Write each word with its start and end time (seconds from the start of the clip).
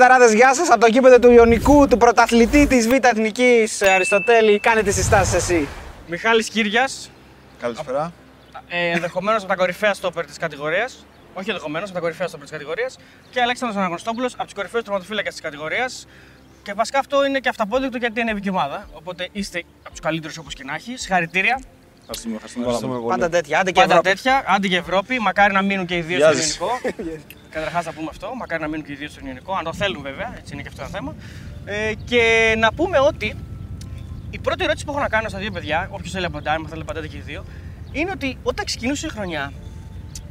Μεταράδες, 0.00 0.32
γεια 0.34 0.54
σας. 0.54 0.70
Από 0.70 0.80
το 0.80 0.90
κήπεδο 0.90 1.18
του 1.18 1.30
Ιωνικού, 1.30 1.88
του 1.88 1.96
πρωταθλητή 1.96 2.66
της 2.66 2.88
Β' 2.88 3.04
Εθνικής 3.04 3.82
Αριστοτέλη, 3.82 4.58
κάνε 4.58 4.82
τις 4.82 4.94
συστάσεις 4.94 5.34
εσύ. 5.34 5.68
Μιχάλης 6.06 6.48
Κύριας, 6.48 7.10
Καλησπέρα. 7.60 8.12
ε, 8.68 8.90
ενδεχομένως 8.90 9.40
από 9.42 9.48
τα 9.50 9.56
κορυφαία 9.56 9.94
στόπερ 9.94 10.26
της 10.26 10.36
κατηγορίας. 10.38 11.06
Όχι 11.34 11.50
ενδεχομένως, 11.50 11.88
από 11.88 11.94
τα 11.98 12.00
κορυφαία 12.04 12.26
στόπερ 12.26 12.46
της 12.46 12.56
κατηγορίας. 12.56 12.98
Και 13.30 13.40
Αλέξανδρος 13.40 13.78
Αναγνωστόπουλος 13.80 14.32
από 14.34 14.44
τους 14.44 14.54
κορυφαίους 14.54 14.84
τερματοφύλακες 14.84 15.32
της 15.32 15.42
κατηγορίας. 15.42 16.06
Και 16.62 16.72
βασικά 16.72 16.98
αυτό 16.98 17.24
είναι 17.24 17.38
και 17.38 17.48
αυταπόδεικτο 17.48 17.96
γιατί 17.96 18.20
ανέβηκε 18.20 18.48
η 18.48 18.50
ομάδα. 18.50 18.88
Οπότε 18.92 19.28
είστε 19.32 19.62
από 19.80 19.90
τους 19.90 20.00
καλύτερους 20.00 20.38
όπως 20.38 20.54
και 20.54 20.64
να 20.64 20.74
έχεις. 20.74 21.00
Συγχαρητήρια. 21.00 21.60
Ευχαριστούμε, 22.10 22.34
ευχαριστούμε 22.34 22.64
πάρα 22.64 22.78
πολύ. 22.78 22.94
Ευχαριστούμε 22.94 22.94
πολύ. 22.98 23.08
Πάντα 23.14 23.28
τέτοια, 23.28 23.58
άντε 23.60 23.70
και 23.70 23.80
Πάντα 23.80 23.92
Ευρώπη. 23.94 24.08
τέτοια. 24.08 24.34
Άντε 24.54 24.68
και 24.68 24.76
Ευρώπη. 24.76 25.18
Μακάρι 25.18 25.52
να 25.52 25.62
μείνουν 25.62 25.86
και 25.86 25.96
οι 25.96 26.00
δύο 26.00 26.16
Γεια 26.16 26.26
στο 26.32 26.36
σας. 26.36 26.44
ελληνικό. 26.44 26.70
Καταρχάς 27.56 27.84
να 27.84 27.92
πούμε 27.92 28.08
αυτό. 28.10 28.26
Μακάρι 28.40 28.62
να 28.62 28.68
μείνουν 28.68 28.84
και 28.86 28.92
οι 28.92 28.94
δύο 28.94 29.08
στο 29.08 29.20
ελληνικό. 29.22 29.52
Αν 29.54 29.64
το 29.64 29.72
θέλουν 29.72 30.02
βέβαια. 30.02 30.34
Έτσι 30.38 30.52
είναι 30.52 30.62
και 30.62 30.68
αυτό 30.68 30.80
ένα 30.82 30.90
θέμα. 30.90 31.14
Ε, 31.64 31.92
και 32.04 32.22
να 32.58 32.72
πούμε 32.72 32.98
ότι 33.10 33.28
η 34.30 34.38
πρώτη 34.38 34.64
ερώτηση 34.64 34.84
που 34.84 34.90
έχω 34.90 35.00
να 35.00 35.08
κάνω 35.08 35.28
στα 35.28 35.38
δύο 35.38 35.50
παιδιά, 35.50 35.88
όποιος 35.90 36.12
θέλει 36.12 36.24
απαντάει, 36.24 36.54
αν 36.54 36.66
θέλει 36.68 36.82
απαντάτε 36.82 37.08
και 37.08 37.16
οι 37.16 37.20
δύο, 37.20 37.44
είναι 37.92 38.10
ότι 38.10 38.38
όταν 38.42 38.64
ξεκινούσε 38.64 39.06
η 39.06 39.10
χρονιά, 39.10 39.52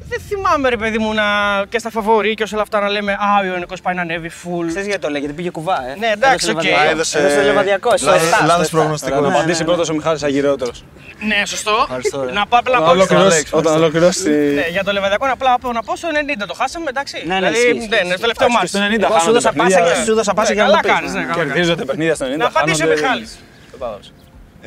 δεν 0.09 0.19
θυμάμαι 0.27 0.69
ρε 0.69 0.77
παιδί 0.77 0.97
μου 0.97 1.13
να, 1.13 1.23
και 1.69 1.79
στα 1.79 1.89
φαβορή 1.89 2.33
και 2.33 2.45
όλα 2.53 2.61
αυτά 2.61 2.79
να 2.79 2.89
λέμε 2.89 3.11
Α, 3.11 3.17
ο 3.41 3.45
Ιωνικός 3.45 3.81
πάει 3.81 3.95
να 3.95 4.01
ανέβει 4.01 4.31
full. 4.43 4.65
Ξέρεις 4.67 4.87
γιατί 4.87 5.01
το 5.01 5.09
λέει, 5.09 5.19
γιατί 5.19 5.35
πήγε 5.35 5.49
κουβά, 5.49 5.77
ε. 5.89 5.95
Ναι, 5.99 6.07
εντάξει, 6.07 6.49
Έδωσε 6.49 6.51
οκ. 6.51 6.63
Λεβαδειακό. 6.63 6.91
Έδωσε- 6.91 7.19
Έδωσε 7.19 7.41
Λεβαδειακό, 7.41 7.97
στο 7.97 8.05
λάθος- 8.05 8.27
7, 8.29 8.35
στο 8.37 8.45
λάθος 8.45 8.67
7. 8.67 8.69
προγνωστικό. 8.77 9.15
Θα 9.15 9.21
Ναι, 9.21 9.27
απαντήσει 9.27 9.63
πρώτος 9.63 9.89
ο 9.89 9.93
Μιχάλης 9.93 10.23
ο 10.23 10.28
γηραιότερος. 10.28 10.83
Ναι, 11.19 11.45
σωστό. 11.45 11.75
Ευχαριστώ, 11.81 12.23
ρε. 12.25 12.31
να 12.31 12.45
πάω 12.45 12.59
απλά 12.59 12.71
να 12.73 12.77
Όταν 12.83 12.89
πω. 12.89 12.97
ολοκληρώσει- 12.97 13.33
Αλέξ, 13.35 13.53
Όταν 13.53 13.73
ολοκληρώσεις. 13.75 14.23
Ναι, 14.55 14.65
για 14.75 14.83
το 14.83 14.91
λεβαδιακό 14.91 15.25
να 15.25 15.31
απλά 15.31 15.57
να 15.73 15.83
πω 15.83 15.95
στο 15.95 16.07
90 16.11 16.45
το 16.47 16.53
χάσαμε, 16.53 16.85
εντάξει. 16.89 17.15
Ναι, 17.25 17.33
ναι, 17.33 17.35
δηλαδή, 17.35 17.53
ισχύει, 17.57 17.69
ισχύει, 17.77 17.89
ναι, 17.89 17.99
ναι, 18.09 18.13
στο 18.15 18.21
τελευταίο 18.25 18.47
Εντάξει, 18.47 18.57
μάτς. 18.57 18.69
στο 18.69 18.79
90 18.79 19.05
Εγώ 19.07 19.13
σου 19.13 19.19
χάνονται 19.19 19.39
δώσα 19.39 19.51
πάσα 19.53 19.77
παιχνίδια. 19.77 19.93
και 19.99 20.05
σου 20.09 20.13
δώσα 20.19 20.33
πάσα 20.37 20.49
Ναι, 20.49 20.55
για 20.57 20.63
να 20.63 20.69
καλά 20.69 20.81
το 20.81 20.87
πεις. 20.87 20.95
κάνεις, 20.97 21.11
ναι, 21.13 21.21
καλά 21.21 21.33
κάνεις. 21.37 21.53
Κερδίζονται 21.53 21.85
παιχνίδια 21.89 22.15
στο 22.17 22.25
90. 22.25 22.37
Να 22.43 22.49
απαντήσει 22.53 22.81
ο 22.81 22.85
χάνονται- 22.85 23.01
Μιχάλης. 23.01 23.31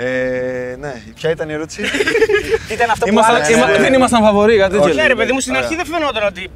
Κατάλαβες. 0.05 0.73
Ε, 0.73 0.77
ναι, 0.81 1.03
ποια 1.15 1.31
ήταν 1.31 1.49
η 1.49 1.53
ερώτηση; 1.53 1.83
Ήταν 2.75 2.91
αυτό 2.91 3.05
που 3.07 3.13
Ήμασταν- 3.13 3.35
άλλαξε. 3.35 3.53
είμα- 3.53 3.67
Δεν 3.67 3.93
ήμασταν 3.95 4.23
φαβοροί, 4.23 4.57
κάτι 4.59 4.71
τέτοιο. 4.71 4.85
Όχι. 4.85 4.95
Ναι, 4.95 5.01
λέει. 5.01 5.07
ρε 5.09 5.15
παιδί 5.15 5.33
μου, 5.33 5.41
στην 5.41 5.53
Ωραία. 5.53 5.65
αρχή 5.65 5.77
δεν 5.77 5.87
φαινόταν 5.87 6.27
ότι 6.27 6.51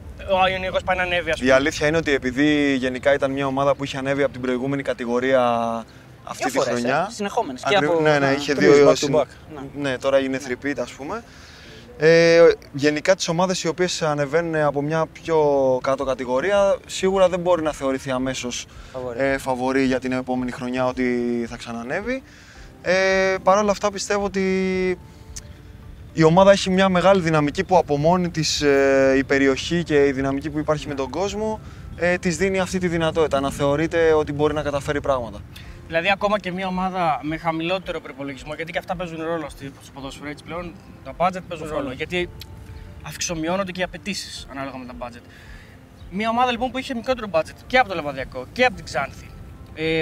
ο 0.44 0.48
Ιωνικός 0.52 0.82
πάει 0.84 0.96
να 0.96 1.02
ανέβει, 1.02 1.30
ας 1.30 1.38
πούμε. 1.38 1.50
η 1.50 1.52
αλήθεια 1.52 1.86
είναι 1.86 1.96
ότι 1.96 2.12
επειδή 2.12 2.74
γενικά 2.74 3.12
ήταν 3.14 3.30
μια 3.30 3.46
ομάδα 3.46 3.74
που 3.74 3.84
είχε 3.84 3.98
ανέβει 3.98 4.22
από 4.22 4.32
την 4.32 4.40
προηγούμενη 4.40 4.82
κατηγορία 4.82 5.40
αυτή 6.24 6.42
Δύο 6.42 6.46
τη 6.46 6.52
φορές, 6.58 6.72
χρονιά. 6.80 7.06
ε, 7.10 7.12
συνεχόμενες. 7.12 7.62
Και 7.62 7.74
Ακριβ- 7.74 7.92
από- 7.92 8.02
Ναι, 8.02 8.18
ναι, 8.18 8.26
Α, 8.26 8.32
είχε 8.32 8.54
τρεις 8.54 8.70
δύο. 8.76 8.86
back 8.88 8.92
to 8.92 8.96
συν- 8.96 9.14
back. 9.16 9.24
Ναι, 9.80 9.98
τώρα 9.98 10.18
είναι 10.18 10.40
three-peat, 10.48 10.78
ας 10.80 10.90
πούμε. 10.90 11.22
Ε, 11.98 12.40
γενικά 12.72 13.14
τις 13.14 13.28
ομάδες 13.28 13.62
οι 13.62 13.68
οποίες 13.68 14.02
ανεβαίνουν 14.02 14.54
από 14.56 14.82
μια 14.82 15.06
πιο 15.12 15.38
κάτω 15.82 16.04
κατηγορία 16.04 16.76
σίγουρα 16.86 17.28
δεν 17.28 17.40
μπορεί 17.40 17.62
να 17.62 17.72
θεωρηθεί 17.72 18.10
αμέσως 18.10 18.66
Φαβορί. 18.92 19.18
ε, 19.20 19.38
φαβορί 19.38 19.82
για 19.84 20.00
την 20.00 20.12
επόμενη 20.12 20.50
χρονιά 20.50 20.86
ότι 20.86 21.04
θα 21.50 21.56
ξανανεύει. 21.56 22.22
Ε, 22.86 23.34
Παρ' 23.42 23.58
όλα 23.58 23.70
αυτά 23.70 23.90
πιστεύω 23.90 24.24
ότι 24.24 24.42
η 26.12 26.22
ομάδα 26.22 26.50
έχει 26.50 26.70
μια 26.70 26.88
μεγάλη 26.88 27.20
δυναμική 27.20 27.64
που 27.64 27.76
από 27.76 27.96
μόνη 27.96 28.30
της 28.30 28.62
ε, 28.62 29.14
η 29.16 29.24
περιοχή 29.24 29.82
και 29.82 30.06
η 30.06 30.12
δυναμική 30.12 30.50
που 30.50 30.58
υπάρχει 30.58 30.88
με 30.88 30.94
τον 30.94 31.10
κόσμο 31.10 31.60
ε, 31.96 32.18
της 32.18 32.36
δίνει 32.36 32.60
αυτή 32.60 32.78
τη 32.78 32.88
δυνατότητα 32.88 33.40
να 33.40 33.50
θεωρείται 33.50 34.12
ότι 34.12 34.32
μπορεί 34.32 34.54
να 34.54 34.62
καταφέρει 34.62 35.00
πράγματα. 35.00 35.40
Δηλαδή, 35.86 36.10
ακόμα 36.10 36.38
και 36.38 36.52
μια 36.52 36.66
ομάδα 36.66 37.20
με 37.22 37.36
χαμηλότερο 37.36 38.00
προπολογισμό, 38.00 38.54
γιατί 38.54 38.72
και 38.72 38.78
αυτά 38.78 38.96
παίζουν 38.96 39.22
ρόλο 39.22 39.48
στο 39.48 39.64
στο 39.82 39.92
ποδόσφαιρο 39.94 40.30
έτσι 40.30 40.44
πλέον, 40.44 40.72
τα 41.04 41.12
budget 41.16 41.42
παίζουν 41.48 41.68
ρόλο. 41.68 41.92
Γιατί 41.92 42.28
αυξομειώνονται 43.02 43.72
και 43.72 43.80
οι 43.80 43.82
απαιτήσεις 43.82 44.46
ανάλογα 44.50 44.76
με 44.78 44.84
τα 44.84 44.94
budget. 44.98 45.22
Μια 46.10 46.28
ομάδα 46.28 46.50
λοιπόν 46.50 46.70
που 46.70 46.78
είχε 46.78 46.94
μικρότερο 46.94 47.26
budget 47.30 47.56
και 47.66 47.78
από 47.78 47.88
το 47.88 47.94
Λεβαδιακό 47.94 48.46
και 48.52 48.64
από 48.64 48.74
την 48.74 48.84
Ξάνθη. 48.84 49.28
Ε, 49.74 50.00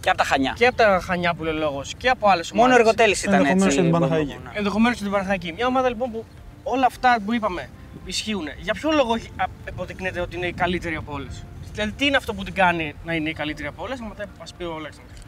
Και 0.00 0.08
από 0.08 0.18
τα 0.18 0.24
Χανιά. 0.24 0.54
και 0.58 0.66
από 0.66 0.76
τα 0.76 1.00
Χανιά 1.02 1.34
που 1.34 1.44
λέει 1.44 1.52
ο 1.54 1.56
λόγος 1.56 1.94
και 1.96 2.08
από 2.08 2.28
άλλες 2.28 2.50
ομάδες. 2.50 2.68
Μόνο 2.70 2.80
εργοτέλη 2.80 3.12
ήταν 3.22 3.34
Ενδεχομένως 3.34 3.64
έτσι. 3.64 3.76
και 3.76 3.82
την 3.82 3.90
μπορούμε 3.90 4.08
Παναχαϊκή. 4.08 4.32
να 4.34 4.38
πούμε. 4.48 4.52
Ενδεχομένως 4.58 4.96
και 4.96 5.02
την 5.02 5.12
Παναθηναϊκή. 5.12 5.52
Μια 5.52 5.66
ομάδα 5.66 5.88
λοιπόν 5.88 6.10
που 6.10 6.24
όλα 6.62 6.86
αυτά 6.86 7.18
που 7.24 7.34
είπαμε 7.34 7.68
ισχύουν. 8.04 8.44
Για 8.60 8.74
ποιο 8.74 8.90
λόγο 8.92 9.14
έχει- 9.14 9.30
α- 9.36 9.44
υποδεικνύεται 9.68 10.20
ότι 10.20 10.36
είναι 10.36 10.46
η 10.46 10.52
καλύτερη 10.52 10.94
από 10.96 11.12
όλες; 11.12 11.44
Δηλαδή, 11.72 11.92
τι 11.92 12.06
είναι 12.06 12.16
αυτό 12.16 12.34
που 12.34 12.42
την 12.44 12.54
κάνει 12.54 12.94
να 13.04 13.14
είναι 13.14 13.28
η 13.28 13.32
καλύτερη 13.32 13.68
από 13.68 13.82
όλες, 13.82 14.00
μετά 14.00 14.24
μας 14.38 14.54
πει 14.54 14.64
ο 14.64 14.74
Αλέξανδρος. 14.76 15.18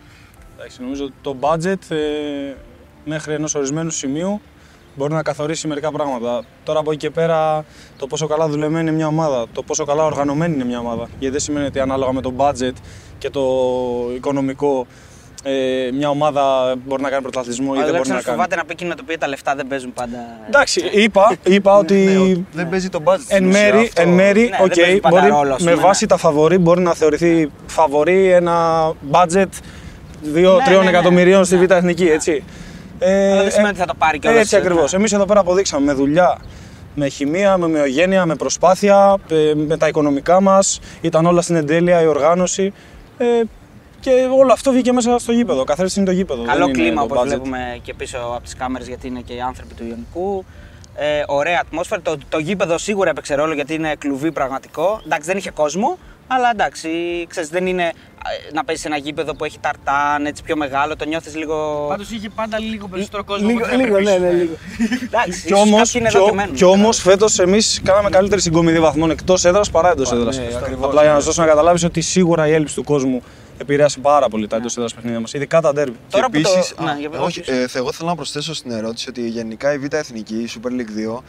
Εντάξει, 0.57 0.83
νομίζω 0.83 1.05
ότι 1.05 1.15
το 1.23 1.37
budget 1.41 1.91
ε, 1.91 2.55
μέχρι 3.05 3.35
ενός 3.35 3.55
ορισμένου 3.55 3.91
σημείου 3.91 4.41
μπορεί 4.95 5.13
να 5.13 5.23
καθορίσει 5.23 5.69
μερικά 5.69 5.91
πράγματα. 5.93 6.43
Τώρα 6.65 6.79
από 6.81 6.91
εκεί 6.91 6.99
και 6.99 7.11
πέρα 7.11 7.65
το 7.99 8.07
πόσο 8.07 8.27
καλά 8.27 8.49
δουλεμένη 8.49 8.81
είναι 8.89 8.97
μια 8.97 9.07
ομάδα, 9.07 9.47
το 9.53 9.63
πόσο 9.63 9.85
καλά 9.85 10.05
οργανωμένη 10.05 10.55
είναι 10.55 10.65
μια 10.65 10.79
ομάδα. 10.79 11.09
Γιατί 11.19 11.33
δεν 11.33 11.41
σημαίνει 11.41 11.67
ότι 11.67 11.81
ανάλογα 11.81 12.13
με 12.13 12.21
το 12.21 12.33
budget 12.37 12.73
και 13.19 13.31
το 13.31 13.43
οικονομικό 14.17 14.87
ε, 15.45 15.91
μια 15.93 16.09
ομάδα 16.09 16.75
μπορεί 16.87 17.03
να 17.03 17.09
κάνει 17.11 17.23
πρωταθλητισμό 17.23 17.73
ή 17.77 17.79
Ο 17.79 17.81
δεν 17.83 17.85
μπορεί 17.85 17.91
να 17.91 18.15
Αλέξανδρος 18.15 18.25
κάνει. 18.25 18.37
φοβάται 18.37 18.57
να 18.57 18.65
πει 18.65 18.73
εκείνο 18.73 18.95
το 18.95 19.01
οποίο 19.03 19.19
τα 19.19 19.29
λεφτά 19.29 19.55
δεν 19.55 19.67
παίζουν 19.67 19.93
πάντα. 19.93 20.19
Εντάξει, 20.49 20.81
είπα, 20.93 21.37
είπα 21.45 21.77
ότι 21.77 21.95
Ναι, 21.95 22.19
ότι 22.19 22.47
δεν 22.53 22.69
παίζει 22.69 22.89
το 22.89 23.01
budget. 23.05 23.19
στην 23.21 23.37
εν 23.37 23.47
ουσία 23.49 23.61
μέρη, 23.73 23.79
αυτό. 23.87 24.03
εν 24.03 24.09
μέρει 24.09 24.41
Ναι, 24.41 24.49
δεν 24.57 24.65
οκ, 24.65 24.75
παίζει 24.75 25.01
πάντα 25.01 25.21
μπορεί, 25.21 25.31
ρόλο, 25.33 25.55
ας 25.55 25.63
με 25.63 25.71
πούμε, 25.71 25.83
βάση 25.83 26.05
ναι. 26.05 26.11
τα 26.11 26.17
φαβορή 26.17 26.59
μπορεί 26.59 26.81
να 26.81 26.95
θεωρηθεί 26.95 27.51
φαβορή 27.67 28.27
ένα 28.31 28.89
budget 29.11 29.27
2-3 29.33 29.47
ναι, 30.35 30.79
ναι. 30.83 30.89
εκατομμυρίων 30.89 31.45
στη 31.45 31.57
Ναι. 31.57 31.67
Β' 31.67 31.71
Εθνική, 31.71 32.05
έτσι. 32.07 32.45
Ε, 33.03 33.31
Αλλά 33.33 33.43
δεν 33.43 33.51
σημαίνει 33.51 33.67
ε, 33.67 33.71
ότι 33.71 33.79
θα 33.79 33.87
το 33.87 33.95
πάρει 33.99 34.19
κιόλας. 34.19 34.41
Έτσι 34.41 34.57
ακριβώς. 34.57 34.93
Ναι. 34.93 34.99
Εμείς 34.99 35.13
εδώ 35.13 35.25
πέρα 35.25 35.41
αποδείξαμε 35.41 35.85
με 35.85 35.93
δουλειά, 35.93 36.39
με 36.95 37.09
χημεία, 37.09 37.57
με 37.57 37.65
ομοιογένεια, 37.65 38.27
με 38.27 38.35
προσπάθεια, 38.35 39.19
ε, 39.29 39.53
με 39.55 39.77
τα 39.77 39.89
οικονομικά 39.89 40.41
μας. 40.41 40.81
Ήταν 41.01 41.27
όλα 41.27 41.43
στην 41.43 41.57
εντέλεια, 41.57 42.03
η 42.03 42.07
οργάνωση. 42.07 42.73
Ε, 43.19 43.25
και 44.01 44.11
όλο 44.39 44.53
αυτό 44.53 44.73
βγήκε 44.73 44.93
μέσα 44.93 45.19
στο 45.19 45.33
γήπεδο. 45.33 45.65
Καθένα 45.65 45.91
είναι 45.97 46.07
το 46.07 46.13
γήπεδο. 46.13 46.43
Καλό 46.43 46.67
δεν 46.67 46.75
είναι 46.75 46.83
κλίμα 46.83 47.07
το 47.07 47.15
όπως 47.15 47.19
budget. 47.19 47.27
βλέπουμε 47.27 47.81
και 47.83 47.95
πίσω 47.95 48.19
από 48.19 48.43
τις 48.43 48.57
κάμερες 48.57 48.89
γιατί 48.89 49.07
είναι 49.07 49.21
και 49.21 49.33
οι 49.33 49.41
άνθρωποι 49.41 49.75
του 49.75 49.85
Ιωνικού. 49.89 50.45
Ε, 50.95 51.23
ωραία 51.27 51.59
ατμόσφαιρα. 51.61 52.01
Το, 52.03 52.17
το 52.29 52.39
γήπεδο 52.39 52.79
σίγουρα 52.79 53.11
έπαιξε 53.11 53.35
ρόλο 53.35 53.55
γιατί 53.55 53.75
είναι 53.75 53.95
κλουβί 53.99 54.33
πραγματικό. 54.33 55.01
Εντάξει, 55.05 55.29
δεν 55.29 55.37
είχε 55.37 55.51
κόσμο, 55.51 55.99
αλλά 56.37 56.51
εντάξει, 56.51 56.89
ξέρεις, 57.29 57.49
δεν 57.49 57.67
είναι 57.67 57.83
ε, 57.83 58.53
να 58.55 58.65
παίζει 58.65 58.81
σε 58.83 58.89
ένα 58.89 58.97
γήπεδο 58.97 59.35
που 59.35 59.45
έχει 59.45 59.59
ταρτάν, 59.61 60.27
έτσι 60.27 60.43
πιο 60.43 60.57
μεγάλο, 60.57 60.97
το 60.97 61.05
νιώθεις 61.05 61.37
λίγο. 61.37 61.87
Πάντως 61.89 62.11
είχε 62.11 62.29
πάντα 62.29 62.59
λίγο 62.59 62.89
περισσότερο 62.89 63.25
κόσμο. 63.25 63.47
λίγο, 63.49 63.59
από 63.65 63.75
ό,τι 63.75 63.83
λίγο, 63.83 63.97
έπρεπε. 63.97 64.19
ναι, 64.19 64.27
ναι, 64.27 64.33
λίγο. 64.33 64.55
Εντάξει, 65.03 65.41
Κι 65.41 65.47
ίσως 65.47 65.61
όμως, 65.61 65.79
κάποιοι 65.93 65.93
είναι 65.95 66.09
εδώ 66.09 66.25
και 66.29 66.33
μένουν. 66.35 66.55
κι 66.55 66.65
όμως 66.65 66.99
φέτος 67.01 67.39
εμείς 67.39 67.81
κάναμε 67.85 68.11
καλύτερη 68.11 68.41
συγκομιδή 68.41 68.81
βαθμών 68.81 69.11
εκτός 69.11 69.45
έδρας 69.45 69.71
παρά 69.71 69.91
εντός 69.91 70.13
έδρας. 70.13 70.39
ναι, 70.39 70.45
ακριβώς, 70.57 70.85
Απλά 70.87 71.01
για 71.01 71.11
να 71.11 71.17
ναι. 71.17 71.21
σας 71.23 71.25
δώσω 71.25 71.41
να 71.43 71.47
καταλάβεις 71.47 71.85
ότι 71.85 72.01
σίγουρα 72.01 72.47
η 72.49 72.53
έλλειψη 72.53 72.75
του 72.75 72.85
κόσμου 72.85 73.23
επηρέασε 73.59 73.99
πάρα 73.99 74.29
πολύ 74.29 74.47
τα 74.47 74.57
εντός 74.57 74.77
έδρας 74.77 74.95
παιχνίδια 74.95 75.21
μας, 75.21 75.33
ειδικά 75.33 75.61
τα 75.61 75.73
ντέρμπι. 75.73 75.97
Τώρα 76.11 76.29
και 76.31 76.37
που 76.39 76.43
το- 76.43 76.51
επίσης, 76.53 76.75
ναι, 76.85 76.91
α, 76.91 76.97
για- 76.99 77.11
όχι, 77.21 77.41
όχι. 77.41 77.51
ε, 77.51 77.55
θε- 77.67 77.77
εγώ 77.77 77.93
θέλω 77.93 78.09
να 78.09 78.15
προσθέσω 78.17 78.55
στην 78.55 78.71
ερώτηση 78.71 79.09
ότι 79.09 79.29
γενικά 79.29 79.73
η 79.73 79.79
Β' 79.79 79.95
Εθνική, 79.95 80.35
η 80.35 80.49
Super 80.55 80.69
League 80.71 81.17
2, 81.17 81.23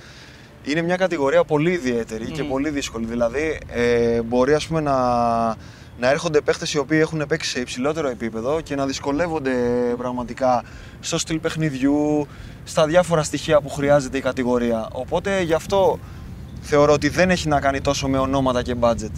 είναι 0.63 0.81
μια 0.81 0.95
κατηγορία 0.95 1.43
πολύ 1.43 1.71
ιδιαίτερη 1.71 2.31
και 2.31 2.43
πολύ 2.43 2.69
δύσκολη. 2.69 3.05
Δηλαδή, 3.05 3.59
ε, 3.67 4.21
μπορεί 4.21 4.53
ας 4.53 4.67
πούμε, 4.67 4.79
να, 4.79 4.97
να 5.99 6.09
έρχονται 6.09 6.41
παίχτες 6.41 6.73
οι 6.73 6.77
οποίοι 6.77 6.99
έχουν 7.01 7.25
παίξει 7.27 7.49
σε 7.49 7.59
υψηλότερο 7.59 8.07
επίπεδο 8.09 8.61
και 8.61 8.75
να 8.75 8.85
δυσκολεύονται 8.85 9.53
πραγματικά 9.97 10.63
στο 10.99 11.17
στυλ 11.17 11.39
παιχνιδιού, 11.39 12.27
στα 12.63 12.85
διάφορα 12.85 13.23
στοιχεία 13.23 13.61
που 13.61 13.69
χρειάζεται 13.69 14.17
η 14.17 14.21
κατηγορία. 14.21 14.87
Οπότε 14.91 15.41
γι' 15.41 15.53
αυτό 15.53 15.99
θεωρώ 16.61 16.93
ότι 16.93 17.09
δεν 17.09 17.29
έχει 17.29 17.47
να 17.47 17.59
κάνει 17.59 17.81
τόσο 17.81 18.07
με 18.07 18.17
ονόματα 18.17 18.61
και 18.61 18.75
budget. 18.79 19.11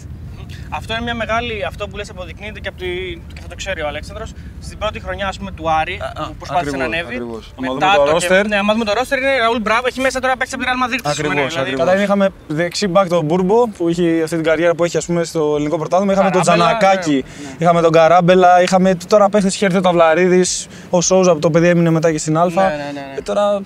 Αυτό 0.70 0.92
είναι 0.94 1.02
μια 1.02 1.14
μεγάλη. 1.14 1.64
Αυτό 1.66 1.88
που 1.88 1.96
λες 1.96 2.10
αποδεικνύεται 2.10 2.60
και, 2.60 2.68
από 2.68 2.78
τη, 2.78 2.86
και 3.34 3.40
θα 3.40 3.48
το 3.48 3.54
ξέρει 3.54 3.80
ο 3.82 3.86
Αλέξανδρος 3.86 4.32
στην 4.62 4.78
πρώτη 4.78 5.00
χρονιά 5.00 5.26
ας 5.28 5.38
πούμε, 5.38 5.50
του 5.50 5.70
Άρη 5.70 5.98
Α, 6.00 6.22
α, 6.22 6.26
που 6.26 6.34
προσπάθησε 6.34 6.70
ακριβώς, 6.70 6.78
να 6.90 6.96
ανέβει. 6.96 7.14
ακριβώς. 7.14 7.52
Άμα 7.58 7.72
δούμε 7.72 7.86
το 8.10 8.16
roster. 8.16 8.44
Ναι, 8.48 8.56
άμα 8.56 8.72
δούμε 8.72 8.84
το 8.84 8.92
roster 8.98 9.16
είναι 9.16 9.38
Ραούλ 9.40 9.60
Μπράβο, 9.60 9.82
έχει 9.86 10.00
μέσα 10.00 10.20
τώρα 10.20 10.36
παίξει 10.36 10.54
από 10.54 10.64
την 10.64 10.72
Real 10.72 10.78
Madrid. 10.84 11.00
ας 11.02 11.16
πούμε, 11.16 11.28
Ακριβώς, 11.28 11.34
ναι, 11.34 11.42
δηλαδή. 11.48 11.60
ακριβώς. 11.60 11.78
Καταρχήν 11.80 12.04
είχαμε 12.04 12.28
δεξί 12.46 12.86
μπακ 12.88 13.08
τον 13.08 13.24
Μπούρμπο 13.24 13.68
που 13.68 13.88
είχε 13.88 14.20
αυτή 14.22 14.34
την 14.34 14.44
καριέρα 14.44 14.74
που 14.74 14.84
έχει 14.84 14.96
ας 14.96 15.06
πούμε, 15.06 15.24
στο 15.24 15.52
ελληνικό 15.56 15.78
πρωτάθλημα. 15.78 16.12
Είχαμε 16.12 16.30
τον 16.30 16.42
Καράμπελα, 16.42 16.76
Τζανακάκη, 16.78 17.24
ναι, 17.42 17.54
είχαμε 17.58 17.80
τον 17.80 17.92
Καράμπελα, 17.92 18.62
είχαμε 18.62 18.94
τώρα 19.08 19.28
παίχτες 19.28 19.54
είχε 19.54 19.64
έρθει 19.64 19.76
ο 19.78 19.80
Ταυλαρίδης, 19.80 20.66
ο 20.90 21.00
Σόουζα 21.00 21.32
που 21.32 21.38
το 21.38 21.50
παιδί 21.50 21.68
έμεινε 21.68 21.90
μετά 21.90 22.10
και 22.12 22.18
στην 22.18 22.38
Α. 22.38 22.44
Ναι, 22.44 22.50
ναι, 22.54 22.60
ναι, 22.60 22.90
ναι. 22.92 23.14
Ε, 23.18 23.20
τώρα 23.22 23.60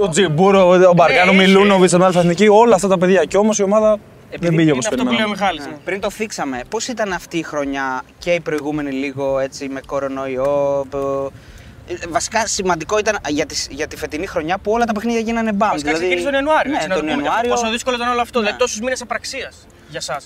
ο 0.00 0.08
Τζιμπούρο, 0.08 0.68
ο 0.68 0.92
Μπαρκάνο, 0.94 1.30
ο 1.30 1.34
Ναι, 1.34 1.42
είχε. 1.42 1.52
Μιλούνοβιτς, 1.52 1.92
ο 1.92 2.04
Α 2.04 2.08
Εθνική, 2.08 2.48
όλα 2.48 2.74
αυτά 2.74 2.88
τα 2.88 2.98
παιδιά. 2.98 3.24
Και 3.24 3.36
όμως 3.36 3.58
η 3.58 3.62
ομάδα 3.62 3.96
δεν 4.30 4.54
πήγε 4.54 4.70
όπως 4.70 4.84
Είναι 4.86 4.94
αυτό 4.94 4.96
που 4.96 4.96
λέει 4.96 5.04
ο 5.04 5.06
περιμέναμε. 5.06 5.30
Μιχάλης. 5.30 5.64
Ναι. 5.64 5.70
ναι. 5.70 5.76
Πριν 5.84 6.00
το 6.00 6.10
θίξαμε, 6.10 6.60
πώς 6.68 6.88
ήταν 6.88 7.12
αυτή 7.12 7.38
η 7.38 7.42
χρονιά 7.42 8.02
και 8.18 8.32
η 8.34 8.40
προηγούμενη 8.40 8.90
λίγο 8.90 9.38
έτσι 9.38 9.68
με 9.68 9.80
κορονοϊό. 9.86 10.86
που- 10.90 11.32
ε, 11.88 11.94
Βασικά 12.08 12.46
σημαντικό 12.46 12.98
ήταν 12.98 13.18
για 13.28 13.46
τη, 13.46 13.66
για 13.70 13.86
τη 13.86 13.96
φετινή 13.96 14.26
χρονιά 14.26 14.58
που 14.58 14.72
όλα 14.72 14.84
τα 14.84 14.92
παιχνίδια 14.92 15.20
γίνανε 15.20 15.52
μπαμ. 15.52 15.70
Βασικά 15.70 15.92
ξεκίνησε 15.92 16.24
τον 16.24 16.32
Ιανουάριο. 16.34 16.70
Ναι, 16.70 16.76
έτσι, 16.76 16.88
να 16.88 16.94
τον 16.94 17.06
το 17.06 17.10
πούμε. 17.12 17.22
Ιανουάριο. 17.24 17.50
Πόσο 17.50 17.70
δύσκολο 17.70 17.96
ήταν 17.96 18.08
όλο 18.08 18.20
αυτό. 18.20 18.38
Ναι. 18.38 18.44
Δηλαδή 18.44 18.60
τόσους 18.62 18.80
μήνες 18.80 19.00
απραξίας 19.02 19.66
για 19.88 19.98
εσά. 20.02 20.20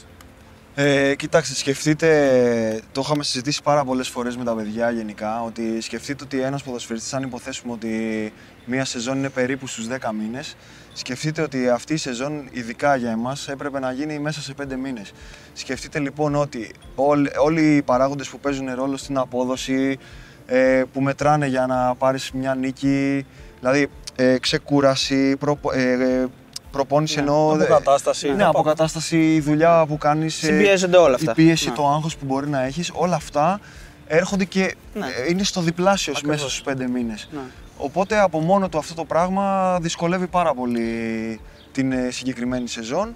Ε, 0.74 1.14
κοιτάξτε, 1.14 1.54
σκεφτείτε, 1.54 2.80
το 2.92 3.00
είχαμε 3.04 3.24
συζητήσει 3.24 3.62
πάρα 3.62 3.84
πολλές 3.84 4.08
φορές 4.08 4.36
με 4.36 4.44
τα 4.44 4.54
παιδιά 4.54 4.90
γενικά, 4.90 5.42
ότι 5.42 5.80
σκεφτείτε 5.80 6.24
ότι 6.24 6.40
ένας 6.40 6.62
ποδοσφαιριστής, 6.62 7.14
αν 7.14 7.22
υποθέσουμε 7.22 7.72
ότι 7.72 8.32
μία 8.64 8.84
σεζόν 8.84 9.16
είναι 9.16 9.28
περίπου 9.28 9.66
στους 9.66 9.86
10 9.88 10.12
μήνες, 10.18 10.56
σκεφτείτε 10.92 11.42
ότι 11.42 11.68
αυτή 11.68 11.94
η 11.94 11.96
σεζόν, 11.96 12.48
ειδικά 12.50 12.96
για 12.96 13.10
εμάς, 13.10 13.48
έπρεπε 13.48 13.78
να 13.78 13.92
γίνει 13.92 14.18
μέσα 14.18 14.40
σε 14.40 14.54
5 14.62 14.76
μήνες. 14.76 15.12
Σκεφτείτε 15.52 15.98
λοιπόν 15.98 16.34
ότι 16.34 16.70
όλοι, 16.94 17.30
όλοι 17.38 17.76
οι 17.76 17.82
παράγοντες 17.82 18.28
που 18.28 18.38
παίζουν 18.38 18.74
ρόλο 18.74 18.96
στην 18.96 19.18
απόδοση, 19.18 19.98
ε, 20.46 20.82
που 20.92 21.00
μετράνε 21.00 21.46
για 21.46 21.66
να 21.66 21.94
πάρεις 21.94 22.30
μια 22.30 22.54
νίκη, 22.54 23.26
δηλαδή 23.58 23.88
ε, 24.16 24.38
ξεκούραση, 24.38 25.36
προπο, 25.36 25.72
ε, 25.72 26.26
ε, 26.72 26.76
προπόνηση 26.76 27.18
εννοώ. 27.18 27.50
ε, 27.60 27.64
Αποκατάσταση. 27.64 28.32
Ναι, 28.34 28.44
αποκατάσταση, 28.44 29.34
η 29.34 29.40
δουλειά 29.40 29.84
που 29.88 29.98
κάνεις. 29.98 30.34
Συμπιέζονται 30.34 30.96
όλα 30.96 31.14
αυτά. 31.14 31.30
Η 31.30 31.34
πίεση, 31.34 31.68
Ναι. 31.68 31.74
το 31.74 31.88
άγχος 31.88 32.16
που 32.16 32.24
μπορεί 32.24 32.48
να 32.48 32.62
έχεις, 32.62 32.90
όλα 32.94 33.16
αυτά 33.16 33.60
έρχονται 34.06 34.44
και 34.44 34.74
Ναι. 34.94 35.06
ε, 35.06 35.30
είναι 35.30 35.42
στο 35.42 35.60
διπλάσιο 35.60 36.12
Ακριβώς. 36.16 36.36
μέσα 36.36 36.48
στους 36.50 36.62
πέντε 36.62 36.88
μήνες. 36.88 37.28
Ναι. 37.32 37.40
Οπότε 37.76 38.18
από 38.20 38.40
μόνο 38.40 38.68
του 38.68 38.78
αυτό 38.78 38.94
το 38.94 39.04
πράγμα 39.04 39.78
δυσκολεύει 39.80 40.26
πάρα 40.26 40.54
πολύ 40.54 41.40
την 41.72 41.92
ε, 41.92 42.10
συγκεκριμένη 42.10 42.68
σεζόν. 42.68 43.14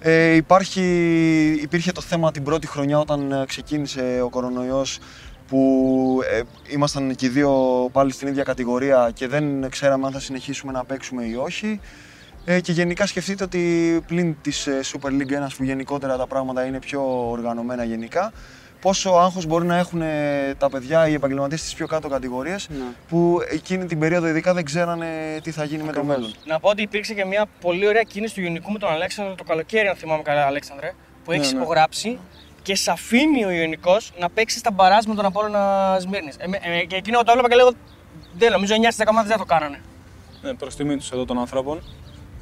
Ε, 0.00 0.34
υπάρχει, 0.34 0.82
υπήρχε 1.62 1.92
το 1.92 2.00
θέμα 2.00 2.30
την 2.30 2.42
πρώτη 2.42 2.66
χρονιά 2.66 2.98
όταν 2.98 3.32
ε, 3.32 3.44
ξεκίνησε 3.46 4.20
ο 4.24 4.28
κορονοϊός 4.28 4.98
που 5.48 6.20
ε, 6.32 6.40
ήμασταν 6.72 7.14
και 7.14 7.26
οι 7.26 7.28
δύο 7.28 7.52
πάλι 7.92 8.12
στην 8.12 8.28
ίδια 8.28 8.42
κατηγορία 8.42 9.10
και 9.14 9.28
δεν 9.28 9.68
ξέραμε 9.70 10.06
αν 10.06 10.12
θα 10.12 10.20
συνεχίσουμε 10.20 10.72
να 10.72 10.84
παίξουμε 10.84 11.24
ή 11.24 11.34
όχι. 11.34 11.80
Ε, 12.44 12.60
και 12.60 12.72
γενικά 12.72 13.06
σκεφτείτε 13.06 13.44
ότι 13.44 14.02
πλην 14.06 14.36
της 14.42 14.66
ε, 14.66 14.80
Super 14.84 15.08
League 15.08 15.44
1 15.44 15.46
που 15.56 15.64
γενικότερα 15.64 16.16
τα 16.16 16.26
πράγματα 16.26 16.64
είναι 16.64 16.78
πιο 16.78 17.30
οργανωμένα 17.30 17.84
γενικά, 17.84 18.32
πόσο 18.80 19.10
άγχος 19.10 19.46
μπορεί 19.46 19.66
να 19.66 19.76
έχουν 19.76 20.02
ε, 20.02 20.54
τα 20.58 20.70
παιδιά, 20.70 21.08
οι 21.08 21.12
επαγγελματίες 21.14 21.60
στις 21.60 21.74
πιο 21.74 21.86
κάτω 21.86 22.08
κατηγορίες, 22.08 22.68
Ναι. 22.70 22.84
που 23.08 23.38
εκείνη 23.50 23.84
την 23.86 23.98
περίοδο 23.98 24.26
ειδικά 24.26 24.54
δεν 24.54 24.64
ξέρανε 24.64 25.40
τι 25.42 25.50
θα 25.50 25.64
γίνει 25.64 25.82
με 25.82 25.92
το 25.92 26.04
μέλλον. 26.04 26.34
Να 26.44 26.60
πω 26.60 26.68
ότι 26.68 26.82
υπήρξε 26.82 27.14
και 27.14 27.24
μια 27.24 27.46
πολύ 27.60 27.86
ωραία 27.86 28.02
κίνηση 28.02 28.34
του 28.34 28.40
Ιωνικού 28.40 28.72
με 28.72 28.78
τον 28.78 28.90
Αλέξανδρο 28.92 29.34
το 29.34 29.44
καλοκαίρι, 29.44 29.88
αν 29.88 29.96
θυμάμαι 29.96 30.22
καλά, 30.22 30.46
Αλέξανδρε, 30.46 30.92
που 31.24 31.30
Ναι, 31.30 31.36
έχει 31.36 31.54
ναι. 31.54 31.60
υπογράψει 31.60 32.18
και 32.62 32.74
σε 32.76 32.90
αφήνει 32.90 33.44
ο 33.44 33.50
Ιωνικός 33.50 34.12
να 34.18 34.30
παίξει 34.30 34.58
στα 34.58 34.70
μπαράζ 34.70 35.04
με 35.04 35.14
τον 35.14 35.24
Απόλλωνα 35.24 35.96
Σμύρνης. 36.00 36.36
Ε, 36.38 36.46
με- 36.46 36.60
ε, 36.62 36.84
και 36.84 36.96
εκείνο 36.96 37.18
το 37.18 37.24
έβλεπα 37.28 37.48
και 37.48 37.54
λέγω, 37.54 37.72
δεν 38.38 38.52
νομίζω 38.52 38.74
9 38.74 38.78
στις 38.84 38.96
10 38.96 39.10
ομάδες 39.10 39.28
δεν 39.28 39.38
το 39.38 39.44
κάνανε. 39.44 39.80
Ναι, 40.42 40.54
προς 40.54 40.76
τιμή 40.76 40.96
τους 40.96 41.10
εδώ 41.12 41.24
των 41.24 41.38
ανθρώπων. 41.38 41.82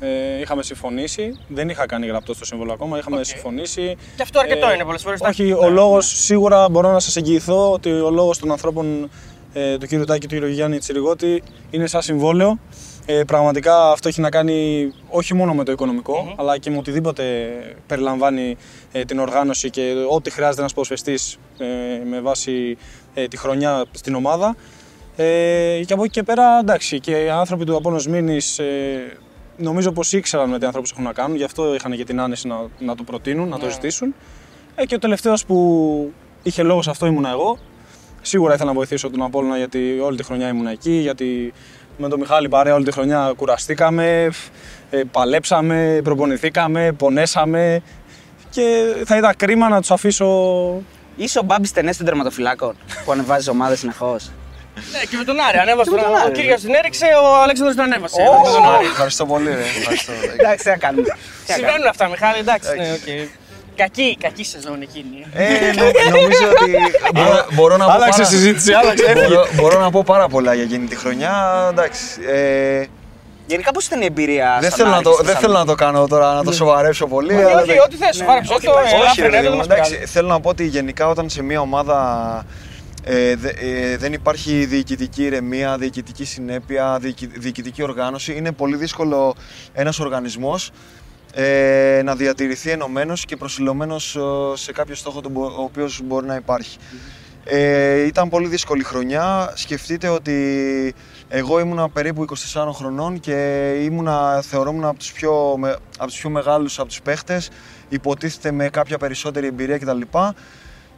Ε, 0.04 0.40
είχαμε 0.40 0.62
συμφωνήσει. 0.62 1.38
Δεν 1.48 1.68
είχα 1.68 1.86
κάνει 1.86 2.06
γραπτό 2.06 2.34
στο 2.34 2.44
σύμβολο 2.44 2.72
ακόμα. 2.72 2.98
Είχαμε 2.98 3.16
Οκ. 3.16 3.24
συμφωνήσει. 3.24 3.96
Και 4.16 4.22
αυτό 4.22 4.38
αρκετό 4.40 4.68
Ε, 4.68 4.74
είναι 4.74 4.84
πολλές 4.84 5.02
φορές. 5.02 5.20
Όχι, 5.20 5.52
ο 5.52 5.70
λόγος 5.70 6.06
σίγουρα 6.06 6.68
μπορώ 6.68 6.92
να 6.92 6.98
σας 7.00 7.16
εγγυηθώ 7.16 7.72
ότι 7.72 7.90
ο 7.90 8.10
λόγος 8.10 8.38
των 8.38 8.50
ανθρώπων 8.50 9.10
ε, 9.52 9.78
του 9.78 9.86
κ. 9.86 10.06
Τάκη 10.06 10.26
και 10.26 10.40
του 10.40 10.46
κ. 10.46 10.48
Γιάννη 10.48 10.78
Τσιριγότη 10.78 11.42
είναι 11.70 11.86
σαν 11.86 12.02
συμβόλαιο. 12.02 12.58
Ε, 13.06 13.22
πραγματικά 13.26 13.90
αυτό 13.90 14.08
έχει 14.08 14.20
να 14.20 14.30
κάνει 14.30 14.88
όχι 15.08 15.34
μόνο 15.34 15.54
με 15.54 15.64
το 15.64 15.72
οικονομικο 15.72 16.22
Μμμ. 16.22 16.34
αλλά 16.36 16.58
και 16.58 16.70
με 16.70 16.78
οτιδήποτε 16.78 17.24
περιλαμβάνει 17.86 18.56
ε, 18.92 19.04
την 19.04 19.18
οργάνωση 19.18 19.70
και 19.70 19.94
ό,τι 20.10 20.30
χρειάζεται 20.30 20.60
ένας 20.60 20.72
ποδοσφαιριστής 20.72 21.38
ε, 21.58 21.64
με 22.10 22.20
βάση 22.20 22.76
ε, 23.14 23.28
τη 23.28 23.36
χρονιά 23.36 23.84
στην 23.90 24.14
ομάδα. 24.14 24.56
Ε, 25.16 25.80
και 25.86 25.92
από 25.92 26.02
εκεί 26.02 26.12
και 26.12 26.22
πέρα, 26.22 26.58
εντάξει, 26.58 27.00
και 27.00 27.24
οι 27.24 27.28
άνθρωποι 27.28 27.64
του 27.64 27.76
Απόλλων 27.76 28.00
Σμύρνης 28.00 28.58
ε, 28.58 29.16
νομίζω 29.56 29.92
πως 29.92 30.12
ήξεραν 30.12 30.48
με 30.50 30.58
τι 30.58 30.66
ανθρώπους 30.66 30.90
έχουν 30.90 31.04
να 31.04 31.12
κάνουν, 31.12 31.36
γι' 31.36 31.44
αυτό 31.44 31.74
είχαν 31.74 31.96
και 31.96 32.04
την 32.04 32.20
άνεση 32.20 32.46
να, 32.46 32.56
να 32.78 32.94
το 32.94 33.02
προτείνουν, 33.02 33.48
να 33.48 33.58
το 33.58 33.66
Ναι. 33.66 33.72
ζητήσουν. 33.72 34.14
Ε, 34.74 34.86
και 34.86 34.94
ο 34.94 34.98
τελευταίος 34.98 35.44
που 35.44 36.12
είχε 36.42 36.62
λόγο 36.62 36.82
σε 36.82 36.90
αυτό 36.90 37.06
ήμουνα 37.06 37.30
εγώ. 37.30 37.58
Σίγουρα 38.22 38.54
ήθελα 38.54 38.68
να 38.68 38.74
βοηθήσω 38.76 39.10
τον 39.10 39.22
Απόλλωνα 39.22 39.56
γιατί 39.56 39.98
όλη 40.02 40.16
τη 40.16 40.22
χρονιά 40.24 40.48
ήμουν 40.48 40.66
εκεί, 40.66 40.92
γιατί 40.92 41.52
με 41.98 42.08
τον 42.08 42.18
Μιχάλη 42.18 42.48
παρέα 42.48 42.74
όλη 42.74 42.84
τη 42.84 42.92
χρονιά 42.92 43.32
κουραστήκαμε, 43.36 44.28
ε, 44.90 45.02
παλέψαμε, 45.12 46.00
προπονηθήκαμε, 46.04 46.92
πονέσαμε 46.92 47.82
και 48.50 48.94
θα 49.04 49.16
ήταν 49.16 49.32
κρίμα 49.36 49.68
να 49.68 49.80
τους 49.80 49.90
αφήσω 49.90 50.26
Είσαι 51.16 51.38
ο 51.38 51.42
Μπάμπης 51.42 51.72
Τενές 51.72 51.96
των 51.96 52.06
τερματοφυλάκων 52.06 52.74
που 53.04 53.12
ανεβάζει 53.12 53.50
ομάδες 53.50 53.78
συνεχώς. 53.78 54.30
Ναι, 54.92 55.00
και 55.10 55.16
με 55.20 55.24
τον 55.24 55.36
Άρη. 55.48 55.58
Ανέβασε 55.64 55.90
Και 55.90 55.96
με 55.96 56.02
τον 56.02 56.10
τον 56.10 56.20
Ο 56.20 56.24
Άρη. 56.24 56.32
Κύριος 56.38 56.60
την 56.60 56.74
έριξε, 56.80 57.06
ο 57.22 57.26
Αλέξανδρος 57.44 57.74
την 57.76 57.84
ανέβασε. 57.88 58.20
Ω! 58.22 58.40
με 58.46 58.50
τον 58.56 58.64
Άρη. 58.74 58.86
Ευχαριστώ 58.94 59.24
πολύ, 59.32 59.50
ρε. 59.60 59.64
Ευχαριστώ. 59.80 60.12
Εντάξει, 60.38 60.64
τι 60.64 60.70
να 60.70 60.78
κάνουμε. 60.84 61.02
Τι 61.02 61.10
να 61.10 61.16
κάνουμε. 61.16 61.56
Συμβαίνουν 61.58 61.86
αυτά, 61.92 62.04
Μιχάλη, 62.12 62.38
εντάξει. 62.44 62.68
ναι, 62.76 62.86
Εντάξει. 62.86 63.12
οκ. 63.22 63.40
Κακή, 63.76 64.08
κακή 64.24 64.44
σεζόν 64.44 64.82
εκείνη. 64.82 65.18
Ε, 65.34 65.72
νο- 65.78 66.10
νομίζω 66.18 66.44
ότι 66.54 66.70
μπορώ, 67.14 67.46
μπορώ 67.52 67.76
να 67.76 67.84
πω 67.84 67.90
Άλλαξε 67.92 68.20
πάρα- 68.20 68.30
συζήτηση, 68.34 68.72
άλλαξε, 68.72 69.04
έφυγε. 69.04 69.26
μπορώ, 69.26 69.46
μπορώ 69.54 69.80
να 69.80 69.90
πω 69.90 70.02
πάρα 70.12 70.28
πολλά 70.28 70.54
για 70.54 70.62
εκείνη 70.62 70.86
τη 70.86 70.96
χρονιά. 70.96 71.32
Εντάξει, 71.70 72.04
ε, 72.32 72.84
Γενικά 73.46 73.70
πώς 73.72 73.86
ήταν 73.86 74.00
η 74.00 74.04
εμπειρία 74.04 74.58
δεν, 74.60 74.68
σαν 74.70 74.78
θέλω 74.78 74.88
να 74.88 74.94
Άρης 74.96 75.06
το, 75.08 75.12
στη 75.12 75.24
δεν 75.24 75.36
θέλω 75.36 75.52
να 75.52 75.64
το 75.64 75.74
κάνω 75.74 76.06
τώρα, 76.06 76.32
να 76.34 76.44
το 76.44 76.52
σοβαρέψω 76.52 77.06
πολύ. 77.06 77.34
Όχι, 77.34 77.42
αλλά 77.44 77.56
όχι, 77.60 77.66
δεν- 77.66 77.78
ό,τι 77.86 77.96
θες, 77.96 78.18
Ναι, 78.18 78.24
σοβάρεψε 78.24 78.52
ναι. 78.52 78.58
το. 78.60 78.70
Όχι, 78.70 78.94
ε, 78.94 78.96
Όχι, 78.98 79.06
άφηνε, 79.08 79.26
ρε, 79.26 79.30
δεν 79.32 79.40
παιδί 79.40 79.50
μου, 79.52 79.56
μας 79.56 79.66
εντάξει, 79.66 79.90
πειράζει. 79.92 80.12
θέλω 80.12 80.28
να 80.28 80.40
πω 80.40 80.48
ότι 80.48 80.64
γενικά 80.66 81.08
όταν 81.08 81.28
σε 81.30 81.42
μια 81.42 81.60
ομάδα 81.60 81.96
ε, 83.04 83.36
δε- 83.36 83.48
ε, 83.48 83.96
δεν 83.96 84.12
υπάρχει 84.12 84.64
διοικητική 84.64 85.24
ηρεμία, 85.24 85.78
διοικητική 85.78 86.24
συνέπεια, 86.24 86.98
διοικη- 87.00 87.38
διοικητική 87.38 87.82
οργάνωση, 87.82 88.32
είναι 88.36 88.52
πολύ 88.52 88.76
δύσκολο 88.76 89.34
ένας 89.72 89.98
οργανισμός 90.00 90.70
ε, 91.34 92.00
να 92.04 92.14
διατηρηθεί 92.14 92.70
ενωμένος 92.70 93.24
και 93.24 93.36
προσιλωμένος 93.36 94.16
ε, 94.16 94.20
σε 94.54 94.72
κάποιο 94.72 94.94
στόχο 94.94 95.20
τον 95.20 95.32
μπο- 95.32 95.46
ο 95.58 95.62
οποίος 95.62 96.00
μπορεί 96.04 96.26
να 96.26 96.34
υπάρχει. 96.34 96.78
Ε, 97.44 98.00
ήταν 98.06 98.28
πολύ 98.28 98.46
δύσκολη 98.48 98.82
χρονιά. 98.84 99.52
Σκεφτείτε 99.56 100.08
ότι 100.08 100.94
εγώ 101.28 101.60
ήμουνα 101.60 101.88
περίπου 101.88 102.22
24 102.22 102.72
χρονών 102.72 103.20
και 103.20 103.68
ήμουνα, 103.82 104.42
θεωρούμουν 104.42 104.84
από 104.84 104.98
τους 104.98 105.12
πιο, 105.12 105.54
με- 105.58 105.76
από 105.98 106.06
τους 106.10 106.18
πιο 106.20 106.30
μεγάλους 106.30 106.78
από 106.78 106.88
τους 106.88 107.02
παίχτες, 107.02 107.50
υποτίθεται 107.88 108.50
με 108.52 108.68
κάποια 108.68 108.98
περισσότερη 108.98 109.46
εμπειρία 109.46 109.78
κτλ. 109.78 110.00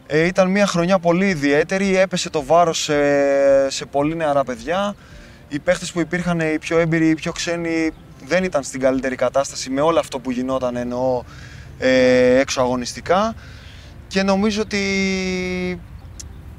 Ε, 0.06 0.26
ήταν 0.26 0.50
μια 0.50 0.66
χρονιά 0.66 0.98
πολύ 0.98 1.28
ιδιαίτερη, 1.28 1.96
έπεσε 1.96 2.30
το 2.30 2.44
βάρος 2.44 2.82
σε, 2.82 2.94
σε 3.70 3.84
πολύ 3.86 4.16
νεαρά 4.16 4.44
παιδιά. 4.44 4.94
Οι 5.48 5.58
παίχτες 5.58 5.92
που 5.92 6.00
υπήρχαν, 6.00 6.40
οι 6.40 6.58
πιο 6.58 6.78
έμπειροι, 6.78 7.08
οι 7.08 7.14
πιο 7.14 7.32
ξένοι, 7.32 7.90
δεν 8.26 8.44
ήταν 8.44 8.62
στην 8.62 8.80
καλύτερη 8.80 9.16
κατάσταση 9.16 9.70
με 9.70 9.80
όλο 9.80 9.98
αυτό 9.98 10.18
που 10.18 10.30
γινόταν 10.30 10.76
εννοώ 10.76 11.22
ε, 11.78 12.38
έξω 12.38 12.60
αγωνιστικά. 12.60 13.34
Και 14.08 14.22
νομίζω 14.22 14.62
ότι 14.62 14.80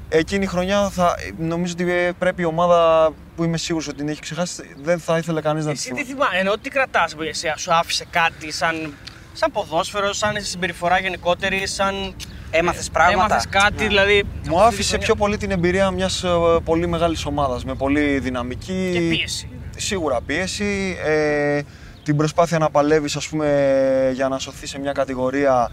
εκείνη 0.08 0.44
η 0.44 0.46
χρονιά 0.46 0.90
θα, 0.90 1.14
νομίζω 1.38 1.72
ότι 1.72 1.92
ε, 1.92 2.12
πρέπει 2.18 2.42
η 2.42 2.44
ομάδα 2.44 3.10
που 3.36 3.44
είμαι 3.44 3.56
σίγουρος 3.56 3.88
ότι 3.88 3.96
την 3.96 4.08
έχει 4.08 4.20
ξεχάσει, 4.20 4.74
δεν 4.82 4.98
θα 4.98 5.18
ήθελε 5.18 5.40
κανείς 5.40 5.64
να 5.64 5.72
τη 5.72 5.76
Εσύ 5.76 5.86
θυμάται. 5.88 6.02
τι 6.04 6.08
θυμάσαι, 6.10 6.36
ενώ 6.36 6.58
τι 6.58 6.68
κρατάς 6.70 7.12
από 7.12 7.22
εσένα, 7.22 7.56
σου 7.56 7.74
άφησε 7.74 8.06
κάτι 8.10 8.52
σαν, 8.52 8.94
σαν 9.32 9.52
ποδόσφαιρο, 9.52 10.12
σαν 10.12 10.36
συμπεριφορά 10.40 10.98
γενικότερη, 10.98 11.66
σαν. 11.66 12.14
Έμαθες 12.50 12.90
πράγματα; 12.90 13.24
Έμαθες 13.24 13.46
κάτι, 13.50 13.82
Ναι. 13.82 13.88
δηλαδή. 13.88 14.22
Μου 14.24 14.30
αυτή 14.40 14.48
τη 14.48 14.56
άφησε 14.74 14.88
χρονιά. 14.88 15.06
πιο 15.06 15.14
πολύ 15.14 15.36
την 15.36 15.50
εμπειρία 15.50 15.90
μιας 15.90 16.22
ε, 16.24 16.28
πολύ 16.64 16.86
μεγάλης 16.86 17.24
ομάδας 17.26 17.64
με 17.64 17.74
πολύ 17.74 18.18
δυναμική. 18.18 18.90
Και 18.92 19.00
πίεση. 19.00 19.48
Σίγουρα 19.76 20.20
πίεση. 20.26 20.96
Ε, 21.04 21.60
την 22.02 22.16
προσπάθεια 22.16 22.58
να 22.58 22.70
παλεύεις 22.70 23.16
ας 23.16 23.28
πούμε 23.28 24.10
για 24.14 24.28
να 24.28 24.38
σωθείς 24.38 24.70
σε 24.70 24.78
μια 24.78 24.92
κατηγορία 24.92 25.70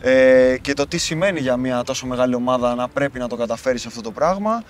ε, 0.00 0.56
και 0.60 0.72
το 0.72 0.86
τι 0.86 0.98
σημαίνει 0.98 1.40
για 1.40 1.56
μια 1.56 1.82
τόσο 1.82 2.06
μεγάλη 2.06 2.34
ομάδα 2.34 2.74
να 2.74 2.88
πρέπει 2.88 3.18
να 3.18 3.28
το 3.28 3.36
καταφέρεις 3.36 3.86
αυτό 3.86 4.00
το 4.00 4.10
πράγμα. 4.10 4.62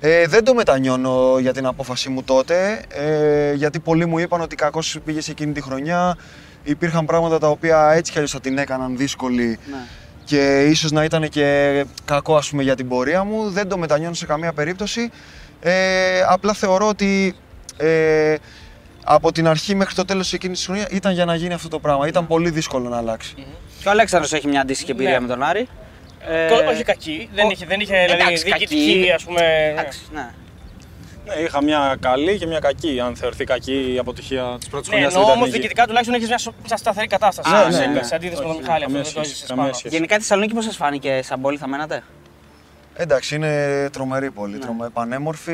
Ε, 0.00 0.26
δεν 0.26 0.44
το 0.44 0.54
μετανιώνω 0.54 1.36
για 1.40 1.52
την 1.52 1.66
απόφασή 1.66 2.08
μου 2.08 2.22
τότε, 2.22 2.82
ε, 2.88 3.52
γιατί 3.54 3.78
πολλοί 3.80 4.06
μου 4.06 4.18
είπαν 4.18 4.40
ότι 4.40 4.56
κακώς 4.56 4.98
πήγες 5.04 5.24
σε 5.24 5.30
εκείνη 5.30 5.52
τη 5.52 5.60
χρονιά. 5.62 6.16
Υπήρχαν 6.64 7.04
πράγματα 7.06 7.38
τα 7.38 7.48
οποία 7.48 7.90
έτσι 7.92 8.10
κι 8.12 8.16
αλλιώς 8.18 8.32
θα 8.32 8.40
την 8.40 8.58
έκαναν 8.58 8.96
δύσκολη 8.96 9.58
Ναι. 9.70 9.76
Και 10.30 10.64
ίσως 10.70 10.90
να 10.90 11.04
ήταν 11.04 11.28
και 11.28 11.84
κακό 12.04 12.36
ας 12.36 12.48
πούμε 12.50 12.62
για 12.62 12.74
την 12.76 12.88
πορεία 12.88 13.24
μου. 13.24 13.50
Δεν 13.50 13.68
το 13.68 13.78
μετανιώνω 13.78 14.14
σε 14.14 14.26
καμία 14.26 14.52
περίπτωση. 14.52 15.10
Ε, 15.60 16.22
απλά 16.28 16.52
θεωρώ 16.52 16.88
ότι 16.88 17.34
ε, 17.76 18.34
από 19.04 19.32
την 19.32 19.46
αρχή 19.48 19.74
μέχρι 19.74 19.94
το 19.94 20.04
τέλος 20.04 20.32
εκείνης 20.32 20.56
της 20.58 20.66
χρονιάς 20.66 20.86
ήταν 20.90 21.12
για 21.12 21.24
να 21.24 21.34
γίνει 21.34 21.52
αυτό 21.54 21.68
το 21.68 21.78
πράγμα. 21.78 22.06
Ήταν 22.08 22.26
πολύ 22.26 22.50
δύσκολο 22.50 22.88
να 22.88 22.96
αλλάξει. 22.96 23.34
Και 23.82 23.88
ο 23.88 23.90
Αλέξανδρος 23.90 24.32
έχει 24.32 24.46
μια 24.48 24.60
αντίστοιχη 24.60 24.90
εμπειρία 24.90 25.12
Ναι. 25.12 25.20
με 25.20 25.26
τον 25.26 25.42
Άρη. 25.42 25.68
Ε, 26.28 26.48
Κο- 26.48 26.70
Όχι 26.70 26.82
κακή, 26.82 27.28
δεν 27.34 27.46
ο- 27.46 27.50
είχε, 27.50 27.66
δεν 27.66 27.80
είχε 27.80 27.94
δηλαδή, 28.04 28.22
εντάξει, 28.22 28.44
διοικητική, 28.44 28.98
κακή. 28.98 29.12
ας 29.12 29.24
πούμε. 29.24 29.40
ναι. 29.40 29.70
Εντάξει, 29.80 30.00
ναι. 30.12 30.28
Ναι, 31.26 31.34
είχα 31.34 31.62
μια 31.62 31.96
καλή 32.00 32.38
και 32.38 32.46
μια 32.46 32.58
κακή, 32.58 33.00
αν 33.00 33.16
θεωρηθεί 33.16 33.44
κακή 33.44 33.92
η 33.94 33.98
αποτυχία 33.98 34.56
της 34.58 34.68
πρώτης 34.68 34.88
Ναι, 34.88 34.92
χρονιάς 34.94 35.12
στην 35.12 35.22
ενώ 35.24 35.32
όμως 35.32 35.36
Ιταλική. 35.48 35.56
διοικητικά 35.58 35.86
τουλάχιστον 35.86 36.14
έχεις 36.16 36.28
μια, 36.28 36.38
σο- 36.38 36.54
μια 36.66 36.76
σταθερή 36.76 37.06
κατάσταση. 37.06 37.50
Ναι, 37.50 37.72
σε- 37.72 37.80
ναι, 37.80 37.86
ναι. 37.86 38.02
Σε 38.02 38.14
αντίθεση 38.14 38.36
με 38.40 38.42
τον 38.46 38.50
Όχι, 38.50 38.60
Μιχάλη, 38.60 38.84
αυτό 38.84 38.86
καμία 38.86 39.02
δεν 39.02 39.12
το 39.12 39.18
σχέση, 39.18 39.30
έζησε 39.30 39.46
καμία 39.46 39.62
πάνω. 39.62 39.74
σχέση. 39.76 39.94
Γενικά 39.94 40.14
η 40.14 40.18
Θεσσαλονίκη 40.18 40.54
πώς 40.54 40.64
σας 40.64 40.76
φάνηκε, 40.76 41.20
σαν 41.22 41.40
πόλη 41.40 41.56
θα 41.56 41.68
μένατε; 41.68 42.02
Εντάξει, 42.94 43.34
είναι 43.34 43.88
τρομερή 43.92 44.30
πόλη, 44.30 44.52
Ναι. 44.52 44.58
τρομε- 44.58 44.90
πανέμορφη. 44.90 45.52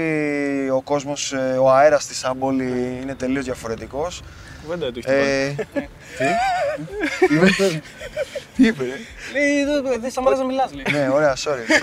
Ο 0.75 0.80
κόσμος, 0.82 1.32
ε, 1.32 1.56
ο 1.61 1.70
αέρας 1.70 2.06
της 2.06 2.18
σαν 2.18 2.38
πόλη 2.38 2.99
είναι 3.02 3.14
τελείως 3.14 3.44
διαφορετικός. 3.44 4.23
Κουβέντα 4.66 4.92
του 4.92 4.99
έχεις 4.99 5.11
πάρει. 5.11 5.56
Ε, 6.18 6.28
τι; 7.68 7.80
Τι 8.56 8.66
είπε, 8.66 8.82
ρε; 8.85 8.90
Λέει, 9.32 9.64
«Δεν- 9.82 10.00
δεν 10.00 10.11
σταματάς 10.11 10.38
να 10.38 10.44
μιλάς, 10.44 10.70
λέει. 10.75 10.85
Ναι, 10.90 11.08
ωραία, 11.12 11.35
sorry. 11.37 11.64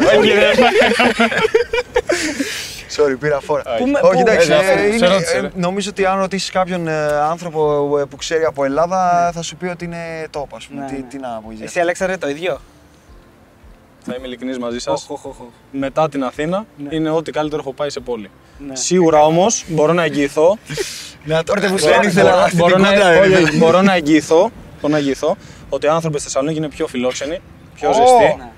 Sorry, 2.98 3.16
πήρα 3.20 3.40
φόρα. 3.40 3.64
Πού 3.78 3.88
με- 3.88 4.00
Όχι, 4.04 4.14
πού- 4.14 4.28
εντάξει, 4.28 4.52
Ε, 4.52 4.56
αυτό, 4.56 4.72
ε, 4.72 4.76
σε 4.78 4.88
είναι- 4.96 5.08
ρώτησε, 5.08 5.38
ε, 5.38 5.40
ρε. 5.40 5.50
νομίζω 5.56 5.90
ότι 5.90 6.06
αν 6.06 6.20
ρωτήσεις 6.20 6.50
κάποιον 6.50 6.88
ε, 6.88 7.06
άνθρωπο 7.06 7.90
ε, 8.00 8.04
που 8.06 8.16
ξέρει 8.16 8.44
από 8.44 8.64
Ελλάδα, 8.66 9.32
θα 9.34 9.42
σου 9.42 9.56
πει 9.56 9.66
ότι 9.66 9.86
είναι 9.86 10.28
top, 10.38 10.46
ας 10.56 10.66
πούμε. 10.68 10.82
Ναι, 10.82 10.88
Τι, 10.88 10.94
ναι. 10.94 11.02
τι 11.10 11.18
να 11.18 11.28
πω 11.46 11.52
για 11.52 11.66
Εσύ, 11.66 11.80
Αλέξανδρε, 11.80 12.18
το 12.18 12.30
ίδιο; 12.30 12.62
Θα 14.06 14.16
είμαι 14.18 14.28
ειλικρινής 14.28 14.58
μαζί 14.58 14.80
σας. 14.80 15.06
Οχ, 15.10 15.12
οχ, 15.12 15.26
οχ, 15.26 15.40
οχ. 15.40 15.48
Μετά 15.72 16.10
την 16.10 16.24
Αθήνα 16.24 16.66
Ναι. 16.78 16.96
είναι 16.96 17.10
ό,τι 17.10 17.32
καλύτερο 17.32 17.62
έχω 17.62 17.74
πάει 17.74 17.90
σε 17.90 18.00
πόλη. 18.00 18.30
Ναι. 18.68 18.76
Σίγουρα 18.76 19.22
όμως 19.24 19.64
μπορώ 19.68 19.94
να 19.94 20.04
εγγυηθώ 20.04 20.58
Να 21.26 21.44
τώρα 21.44 21.62
που 21.62 21.68
δεν 21.68 21.80
σου 21.80 22.08
ήθελα 22.08 22.30
μπορώ, 22.32 22.44
αυτή 22.44 22.56
μπορώ 22.56 22.74
την 22.74 22.82
να, 22.84 22.90
κόντρα, 22.90 23.20
όχι, 23.20 23.30
ρε. 23.30 23.42
όχι, 23.42 23.58
μπορώ 23.58 23.82
να 23.82 23.94
εγγυηθώ, 23.96 24.52
μπορώ 24.82 24.94
να 24.94 24.98
εγγυηθώ 24.98 25.38
ότι 25.70 25.86
οι 25.86 25.90
άνθρωποι 25.90 26.16
στη 26.18 26.24
Θεσσαλονίκη 26.28 26.58
είναι 26.58 26.70
πιο 26.70 26.88
φιλόξενοι, 26.88 27.42
πιο 27.76 27.90
Ω, 27.90 27.94
ζεστοί. 27.94 28.36
Ναι. 28.38 28.50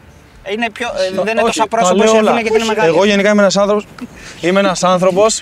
Είναι 0.54 0.70
πιο, 0.72 0.88
ε, 0.88 1.12
δεν 1.24 1.28
είναι 1.28 1.32
Όχι, 1.32 1.46
τόσο 1.46 1.60
τα 1.60 1.68
πρόσωπο 1.68 1.96
λέω 1.98 2.06
όσο 2.12 2.18
όλα. 2.18 2.32
είναι 2.32 2.42
γιατί 2.42 2.56
είναι 2.58 2.66
μεγάλη. 2.66 2.88
Εγώ 2.88 3.06
γενικά 3.06 3.30
είμαι 3.30 4.60
ένας 4.60 4.84
άνθρωπος, 4.84 5.42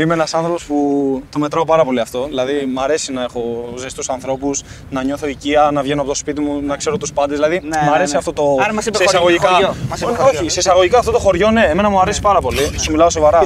είμαι 0.00 0.14
ένας 0.14 0.34
άνθρωπος, 0.34 0.62
είμαι 0.66 0.72
ένας 0.74 0.78
άνθρωπος 0.84 1.22
που 1.22 1.22
το 1.32 1.38
μετράω 1.38 1.64
πάρα 1.64 1.84
πολύ 1.84 2.00
αυτό. 2.00 2.24
Δηλαδή, 2.26 2.66
μου 2.74 2.80
αρέσει 2.82 3.12
να 3.12 3.22
έχω 3.22 3.68
ζεστούς 3.76 4.08
ανθρώπους, 4.08 4.62
να 4.90 5.02
νιώθω 5.02 5.26
οικία, 5.26 5.70
να 5.72 5.82
βγαίνω 5.82 6.00
από 6.00 6.10
το 6.10 6.14
σπίτι 6.16 6.40
μου, 6.40 6.60
να 6.62 6.76
ξέρω 6.76 6.96
τους 6.96 7.12
πάντες. 7.12 7.36
Δηλαδή, 7.36 7.60
Ναι, 7.62 7.78
μου 7.82 7.90
ναι, 7.90 7.94
αρέσει 7.94 8.12
ναι. 8.12 8.18
αυτό 8.18 8.32
το. 8.32 8.56
Άρα 8.62 8.72
μας 8.74 8.86
είπε 8.86 8.96
σε 8.96 9.04
χωριό, 9.04 9.18
εισαγωγικά. 9.36 9.48
χωριό. 9.48 9.74
Μας 9.88 10.00
είπε 10.00 10.10
Όχι, 10.10 10.20
χωριό. 10.20 10.38
όχι, 10.40 10.48
σε 10.50 10.58
εισαγωγικά 10.58 10.98
αυτό 10.98 11.10
το 11.10 11.18
χωριό, 11.18 11.50
ναι, 11.50 11.64
εμένα 11.64 11.90
μου 11.90 12.00
αρέσει 12.00 12.20
πάρα 12.20 12.40
πολύ. 12.40 12.70
Σου 12.78 12.90
μιλάω 12.90 13.10
σοβαρά. 13.10 13.42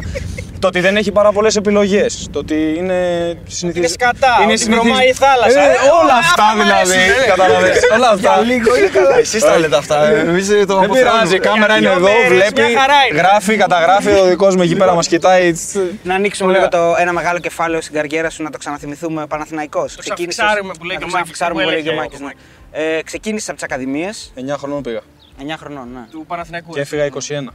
Το 0.62 0.68
ότι 0.68 0.80
δεν 0.80 0.96
έχει 0.96 1.12
πάρα 1.12 1.32
πολλές 1.32 1.56
επιλογές. 1.56 2.28
Το 2.32 2.38
ότι 2.38 2.54
είναι 2.76 2.98
συνηθισμένο. 3.46 3.76
Είναι 3.76 3.86
σκατά, 3.88 4.34
ότι 4.50 4.64
βρωμάει 4.82 5.08
η 5.08 5.12
θάλασσα. 5.12 5.60
Ε, 5.60 5.64
Ε, 5.64 5.76
όλα 6.02 6.14
α, 6.14 6.18
αυτά 6.18 6.42
αυτό 6.42 6.56
μ' 6.56 6.60
δηλαδή. 6.62 6.92
αρέσει, 6.92 7.20
ρε. 7.20 7.26
Καταλαβαίνεις. 7.26 7.80
Όλα 7.96 8.08
αυτά. 8.08 8.40
Λίγο 8.40 8.76
είναι 8.76 8.86
καλά. 8.86 9.18
Εσείς 9.18 9.42
τα 9.42 9.58
λέτε 9.58 9.76
αυτά. 9.76 10.06
ε, 10.08 10.18
Εμείς 10.18 10.46
το 10.48 10.54
Δεν 10.54 10.62
αποθεώνουμε. 10.70 10.98
πειράζει, 10.98 11.34
η 11.36 11.38
κάμερα 11.38 11.76
είναι 11.76 11.88
δύο 11.88 11.96
εδώ, 11.98 12.08
μέρες, 12.12 12.28
βλέπει, 12.28 12.60
μια 12.62 12.80
χαρά 12.80 12.94
είναι. 13.10 13.18
γράφει, 13.20 13.56
καταγράφει, 13.56 14.10
ο 14.10 14.24
δικός 14.24 14.56
μου 14.56 14.62
εκεί 14.62 14.76
πέρα 14.76 14.94
μας 14.94 15.06
κοιτάει. 15.08 15.52
τς, 15.52 15.74
Να 16.02 16.14
ανοίξουμε 16.14 16.48
Ωραία. 16.50 16.68
λίγο 16.70 16.84
το 16.84 16.94
ένα 16.98 17.12
μεγάλο 17.12 17.38
κεφάλαιο 17.38 17.80
στην 17.80 17.94
καριέρα 17.94 18.30
σου 18.30 18.42
να 18.42 18.50
το 18.50 18.58
ξαναθυμηθούμε 18.58 19.26
Παναθηναϊκός. 19.26 19.94
Το 19.94 20.00
Ξεκίνησες- 20.00 20.34
ξαφιξάρουμε 20.36 20.72
που 20.78 20.84
λέει 20.84 20.96
να 20.96 21.02
και 21.02 21.08
το 21.10 21.16
ο 21.16 21.18
Μάκης, 21.18 21.32
ξαφιξάρουμε 21.32 21.60
που 21.62 21.68
που 21.68 21.72
λέει 21.74 21.82
και 21.82 21.88
ο 21.88 21.92
έλεγε 21.92 22.02
Μάκης, 22.04 22.20
ο 22.20 22.78
ναι. 22.80 22.96
Ε, 22.98 23.02
Ξεκίνησες 23.02 23.48
από 23.48 23.56
τις 23.58 23.64
ακαδημίες, 23.68 24.32
9 24.36 24.56
χρονών 24.58 24.82
πήγα 24.82 25.00
9 25.42 25.56
χρονών, 25.58 25.88
ναι. 25.94 26.00
Του 26.10 26.24
Παναθηναϊκού. 26.28 26.72
και 26.72 26.80
έφυγα 26.80 27.04
21. 27.04 27.52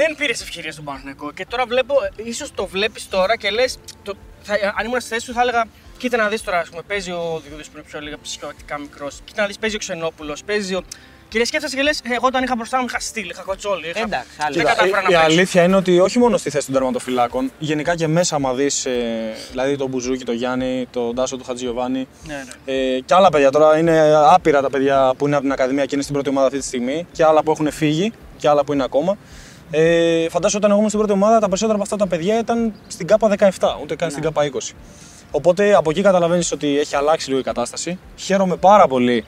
Δεν 0.00 0.16
πήρες 0.16 0.40
ευκαιρία 0.40 0.72
στον 0.72 0.84
Παναθηναϊκό 0.84 1.32
και 1.32 1.46
τώρα 1.46 1.64
βλέπω, 1.66 1.94
ίσως 2.16 2.54
το 2.54 2.66
βλέπεις 2.66 3.08
τώρα 3.08 3.36
και 3.36 3.50
λες. 3.50 3.78
Αν 4.78 4.86
ήμουν 4.86 5.00
στη 5.00 5.08
θέση 5.08 5.24
σου, 5.26 5.32
θα 5.32 5.40
έλεγα: 5.40 5.64
Κοίτα 5.98 6.16
να 6.16 6.28
δεις 6.28 6.42
τώρα, 6.42 6.58
ας 6.58 6.68
πούμε, 6.68 6.82
παίζει 6.86 7.10
ο 7.10 7.42
Διούδη 7.48 7.62
που 7.62 7.70
είναι 7.74 7.82
πιο 7.90 8.00
λίγα 8.00 8.16
ψυχολογικά 8.22 8.78
μικρός. 8.78 9.20
Κοίτα 9.24 9.40
να 9.40 9.46
δεις, 9.46 9.58
παίζει 9.58 9.76
ο 9.76 9.78
Ξενόπουλος, 9.78 10.44
παίζει 10.44 10.74
ο. 10.74 10.82
Και 11.28 11.38
λες, 11.38 11.48
σκέφτεσαι 11.48 11.76
και 11.76 11.82
λες: 11.82 12.00
Εγώ 12.04 12.26
όταν 12.26 12.42
είχα 12.44 12.54
μπροστά 12.56 12.78
μου 12.80 12.84
είχα 12.88 13.00
στυλ, 13.00 13.28
είχα 13.28 13.42
κοτσόλι. 13.42 13.88
Είχα... 13.88 14.00
Εντάξει, 14.00 14.30
άλλη. 14.38 14.56
δεν 14.56 14.64
Κοίτα, 14.66 14.74
κατάφερα 14.76 15.02
να 15.02 15.08
η 15.08 15.12
παίξω. 15.12 15.24
αλήθεια 15.24 15.62
είναι 15.62 15.76
ότι 15.76 15.98
όχι 16.00 16.18
μόνο 16.18 16.36
στη 16.36 16.50
θέση 16.50 16.64
των 16.66 16.74
τερματοφυλάκων, 16.74 17.52
γενικά 17.58 17.94
και 17.96 18.06
μέσα, 18.06 18.34
άμα 18.36 18.54
δεις 18.54 18.86
δηλαδή 19.50 19.76
τον 19.76 19.88
Μπουζούκι, 19.88 20.24
τον 20.24 20.34
Γιάννη, 20.34 20.86
τον 20.90 21.14
Τάσο 21.14 21.36
του 21.36 21.44
Χατζιωβάνη 21.44 22.08
Ναι, 22.26 22.34
ναι. 22.66 22.72
ε, 22.74 23.00
και 23.00 23.14
άλλα 23.14 23.28
παιδιά. 23.30 23.50
Τώρα 23.50 23.78
είναι 23.78 24.12
άπειρα 24.14 24.60
τα 24.60 24.70
παιδιά 24.70 25.14
που 25.16 25.26
είναι 25.26 25.34
από 25.34 25.44
την 25.44 25.52
Ακαδημία 25.52 25.84
και 25.84 25.90
είναι 25.94 26.02
στην 26.02 26.14
πρώτη 26.14 26.28
ομάδα 26.28 26.46
αυτή 26.46 26.58
τη 26.58 26.64
στιγμή 26.66 27.06
και 27.12 27.24
άλλα 27.24 27.42
που 27.42 27.50
έχουν 27.50 27.70
φύγει 27.72 28.12
και 28.36 28.48
άλλα 28.48 28.64
που 28.64 28.72
είναι 28.72 28.84
ακόμα. 28.84 29.16
Ε, 29.70 30.28
φαντάζομαι 30.28 30.58
όταν 30.58 30.70
εγώ 30.70 30.76
ήμουν 30.78 30.88
στην 30.88 30.98
πρώτη 30.98 31.14
ομάδα, 31.14 31.38
τα 31.38 31.46
περισσότερα 31.46 31.74
από 31.74 31.82
αυτά 31.82 31.96
τα 31.96 32.06
παιδιά 32.06 32.38
ήταν 32.38 32.72
στην 32.86 33.06
ΚΑΠΑ 33.06 33.34
17, 33.38 33.48
ούτε 33.82 33.96
καν 33.96 34.10
στην 34.10 34.22
ΚΑΠΑ 34.22 34.50
20. 34.70 34.74
Οπότε 35.30 35.74
από 35.74 35.90
εκεί 35.90 36.02
καταλαβαίνεις 36.02 36.52
ότι 36.52 36.78
έχει 36.78 36.96
αλλάξει 36.96 37.28
λίγο 37.28 37.40
η 37.40 37.42
κατάσταση. 37.42 37.98
Χαίρομαι 38.16 38.56
πάρα 38.56 38.86
πολύ 38.86 39.24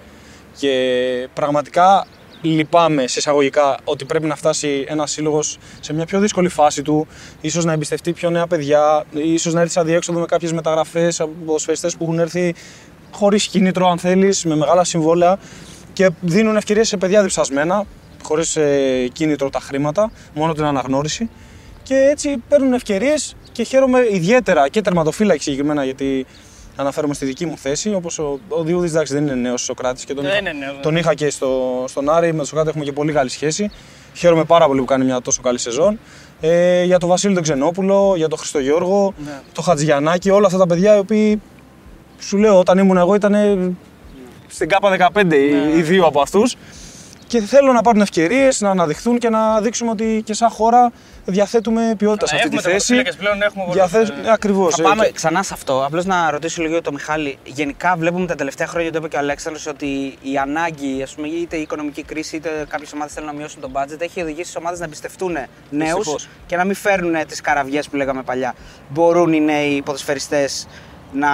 και 0.59 1.29
πραγματικά 1.35 2.07
λυπάμαι 2.43 3.07
σε 3.07 3.19
εισαγωγικά 3.19 3.77
ότι 3.85 4.05
πρέπει 4.05 4.27
να 4.27 4.37
φτάσει 4.37 4.85
ένας 4.89 5.11
σύλλογος 5.11 5.59
σε 5.81 5.93
μια 5.93 6.07
πιο 6.07 6.21
δύσκολη 6.21 6.49
φάση 6.49 6.83
του, 6.83 7.07
ίσως 7.41 7.65
να 7.65 7.73
εμπιστευτεί 7.73 8.13
πιο 8.13 8.31
νέα 8.31 8.47
παιδιά, 8.47 9.05
ίσως 9.13 9.53
να 9.53 9.61
έρθει 9.61 9.73
σε 9.73 9.81
αδιέξοδο 9.81 10.21
με 10.21 10.27
κάποιες 10.27 10.53
μεταγραφές 10.53 11.21
από 11.21 11.33
ποδοσφαιριστές 11.47 11.97
που 11.97 12.05
έχουν 12.05 12.19
έρθει 12.19 12.55
χωρίς 13.11 13.47
κίνητρο, 13.47 13.89
αν 13.89 13.99
θέλεις, 13.99 14.45
με 14.45 14.57
μεγάλα 14.57 14.85
συμβόλαια 14.85 15.39
και 15.93 16.11
δίνουν 16.21 16.57
ευκαιρίες 16.57 16.89
σε 16.89 16.97
παιδιά 16.97 17.23
διψασμένα, 17.23 17.87
χωρίς 18.31 18.59
κίνητρο 19.13 19.51
τα 19.51 19.61
χρήματα, 19.61 20.11
μόνο 20.35 20.53
την 20.53 20.65
αναγνώριση. 20.65 21.31
Και 21.83 21.95
έτσι 22.11 22.37
παίρνουν 22.49 22.73
ευκαιρίες 22.73 23.37
και 23.53 23.63
χαίρομαι 23.63 24.07
ιδιαίτερα 24.11 24.69
και 24.69 24.81
τερματοφύλακη 24.81 25.43
συγκεκριμένα 25.43 25.85
γιατί 25.85 26.27
αναφέρομαι 26.77 27.15
στη 27.15 27.25
δική 27.25 27.47
μου 27.47 27.57
θέση. 27.57 27.95
Όπως 27.95 28.19
ο, 28.19 28.41
ο 28.49 28.63
Διούδης 28.63 28.91
εντάξει 28.91 29.13
δεν 29.15 29.23
είναι 29.23 29.35
νέος 29.35 29.63
Σοκράτης 29.63 30.05
και 30.05 30.15
τον, 30.15 30.25
Δεν 30.25 30.33
είχα, 30.33 30.41
είναι 30.41 30.53
νέος, 30.53 30.79
τον 30.83 30.97
είχα 30.97 31.15
και 31.15 31.31
στο, 31.31 31.85
στον 31.89 32.11
Άρη. 32.11 32.31
Με 32.31 32.37
τον 32.37 32.47
Σοκράτη 32.47 32.69
έχουμε 32.69 32.85
και 32.85 32.93
πολύ 32.93 33.13
καλή 33.13 33.31
σχέση. 33.31 33.71
Χαίρομαι 34.15 34.45
πάρα 34.45 34.67
πολύ 34.67 34.81
που 34.81 34.87
κάνει 34.87 35.05
μια 35.05 35.21
τόσο 35.21 35.43
καλή 35.43 35.59
σεζόν. 35.59 35.99
Ε, 36.41 36.83
για 36.85 36.99
τον 36.99 37.09
Βασίλη 37.09 37.35
τον 37.35 37.43
Ξενόπουλο, 37.43 38.13
για 38.17 38.29
τον 38.29 38.39
Χριστογιώργο, 38.39 39.15
Ναι. 39.25 39.41
τον 39.53 39.65
Χατζιανάκη, 39.65 40.31
όλα 40.31 40.47
αυτά 40.47 40.59
τα 40.59 40.67
παιδιά 40.67 40.97
οι 40.97 40.99
οποίοι 40.99 41.41
σου 42.19 42.37
λέω 42.39 42.59
όταν 42.59 42.79
ήμουν 42.79 42.97
εγώ 42.97 43.15
ήταν 43.15 43.35
στην 44.49 44.69
ΚΑΠΑ 44.69 45.11
15 45.13 45.37
οι- 45.37 45.79
οι 45.79 45.83
δύο 45.83 46.05
από 46.07 46.21
αυτούς. 46.21 46.57
Και 47.31 47.41
θέλω 47.41 47.73
να 47.73 47.83
πάρουν 47.83 48.01
ευκαιρίες, 48.01 48.61
να 48.61 48.71
αναδειχθούν 48.71 49.19
και 49.19 49.29
να 49.29 49.61
δείξουμε 49.61 49.91
ότι 49.91 50.23
και 50.25 50.35
σαν 50.35 50.51
χώρα 50.51 50.93
διαθέτουμε 51.25 51.95
ποιότητα 51.99 52.27
σε 52.27 52.35
αυτή 52.35 52.49
τη 52.49 52.57
Έχουμε 52.57 52.73
θέση. 52.73 52.87
τερματοφύλακες 52.87 53.17
πλέον, 53.17 53.43
έχουμε 53.43 53.65
Διαθέ... 53.73 53.99
πολλούς, 53.99 54.27
ε, 54.27 54.31
Ακριβώς. 54.33 54.75
Θα 54.75 54.83
πάμε 54.83 55.11
ξανά 55.15 55.43
σε 55.43 55.55
αυτό. 55.55 55.85
Απλώς 55.85 56.05
να 56.05 56.31
ρωτήσω 56.31 56.63
λίγο 56.63 56.81
τον 56.83 56.95
Μιχάλη. 56.95 57.39
Γενικά, 57.45 57.95
βλέπουμε 57.99 58.27
τα 58.27 58.35
τελευταία 58.35 58.67
χρόνια, 58.67 58.93
το 58.93 58.99
είπε 58.99 59.09
και 59.09 59.17
ο 59.17 59.19
Αλέξανδρος, 59.19 59.67
ότι 59.67 59.87
η 60.23 60.37
ανάγκη, 60.43 61.03
ας 61.03 61.15
πούμε, 61.15 61.29
είτε 61.29 61.57
η 61.57 61.61
οικονομική 61.61 62.03
κρίση, 62.03 62.37
είτε 62.37 62.49
κάποιες 62.69 62.93
ομάδες 62.93 63.13
θέλουν 63.13 63.29
να 63.29 63.35
μειώσουν 63.35 63.61
τον 63.61 63.73
budget, 63.75 64.01
έχει 64.01 64.23
οδηγήσει 64.23 64.53
τι 64.53 64.59
ομάδες 64.59 64.79
να 64.79 64.85
εμπιστευτούν 64.85 65.33
νέους 65.71 65.95
Δυστυχώς. 65.95 66.29
και 66.47 66.57
να 66.57 66.65
μην 66.65 66.75
φέρνουν 66.75 67.27
τις 67.27 67.41
καραβιές 67.41 67.89
που 67.89 67.97
λέγαμε 67.97 68.23
παλιά. 68.23 68.55
Μπορούν 68.89 69.33
οι 69.33 69.41
νέοι 69.41 69.83
ποδοσφαιριστές 69.83 70.67
να 71.13 71.29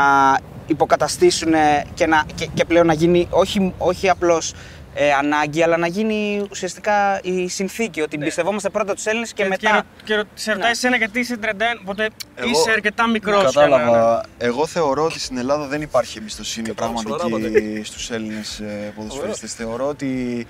υποκαταστήσουν 0.66 1.52
και, 1.94 2.06
να, 2.06 2.24
και, 2.34 2.48
και 2.54 2.64
πλέον 2.64 2.86
να 2.86 2.92
γίνει 2.92 3.26
όχι, 3.30 3.72
όχι 3.78 4.08
απλώς 4.08 4.52
ε, 4.98 5.12
ανάγκη, 5.12 5.62
αλλά 5.62 5.76
να 5.76 5.86
γίνει 5.86 6.46
ουσιαστικά 6.50 7.20
η 7.22 7.48
συνθήκη. 7.48 8.00
Ότι 8.00 8.16
εμπιστευόμαστε 8.20 8.68
πρώτα 8.68 8.94
τους 8.94 9.06
Έλληνες 9.06 9.32
και, 9.32 9.42
Και, 9.42 9.48
μετά. 9.48 9.68
και, 9.70 9.74
ρω- 9.76 9.82
και 10.04 10.14
ρω- 10.14 10.22
σε 10.34 10.50
ρωτάει 10.52 10.64
Ναι. 10.66 10.70
εσένα 10.72 10.96
γιατί 10.96 11.18
είσαι 11.20 11.36
31, 11.36 11.78
οπότε 11.80 12.08
Εγώ- 12.34 12.50
είσαι 12.50 12.70
αρκετά 12.70 13.08
μικρός. 13.08 13.44
Κατάλαβα. 13.44 14.24
Εγώ 14.38 14.66
θεωρώ 14.66 15.04
ότι 15.04 15.18
στην 15.20 15.36
Ελλάδα 15.38 15.66
δεν 15.66 15.82
υπάρχει 15.82 16.18
εμπιστοσύνη 16.18 16.68
Κατάλαβα, 16.68 17.02
πραγματική 17.02 17.82
στους 17.84 18.10
Έλληνες 18.10 18.62
ποδοσφαιριστές. 18.96 19.54
Θεωρώ 19.54 19.86
ότι 19.86 20.46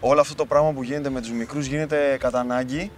όλο 0.00 0.20
αυτό 0.20 0.34
το 0.34 0.44
πράγμα 0.44 0.72
που 0.72 0.82
γίνεται 0.82 1.10
με 1.10 1.20
τους 1.20 1.30
μικρούς 1.30 1.66
γίνεται 1.66 2.16
κατά 2.20 2.38
ανάγκη. 2.40 2.90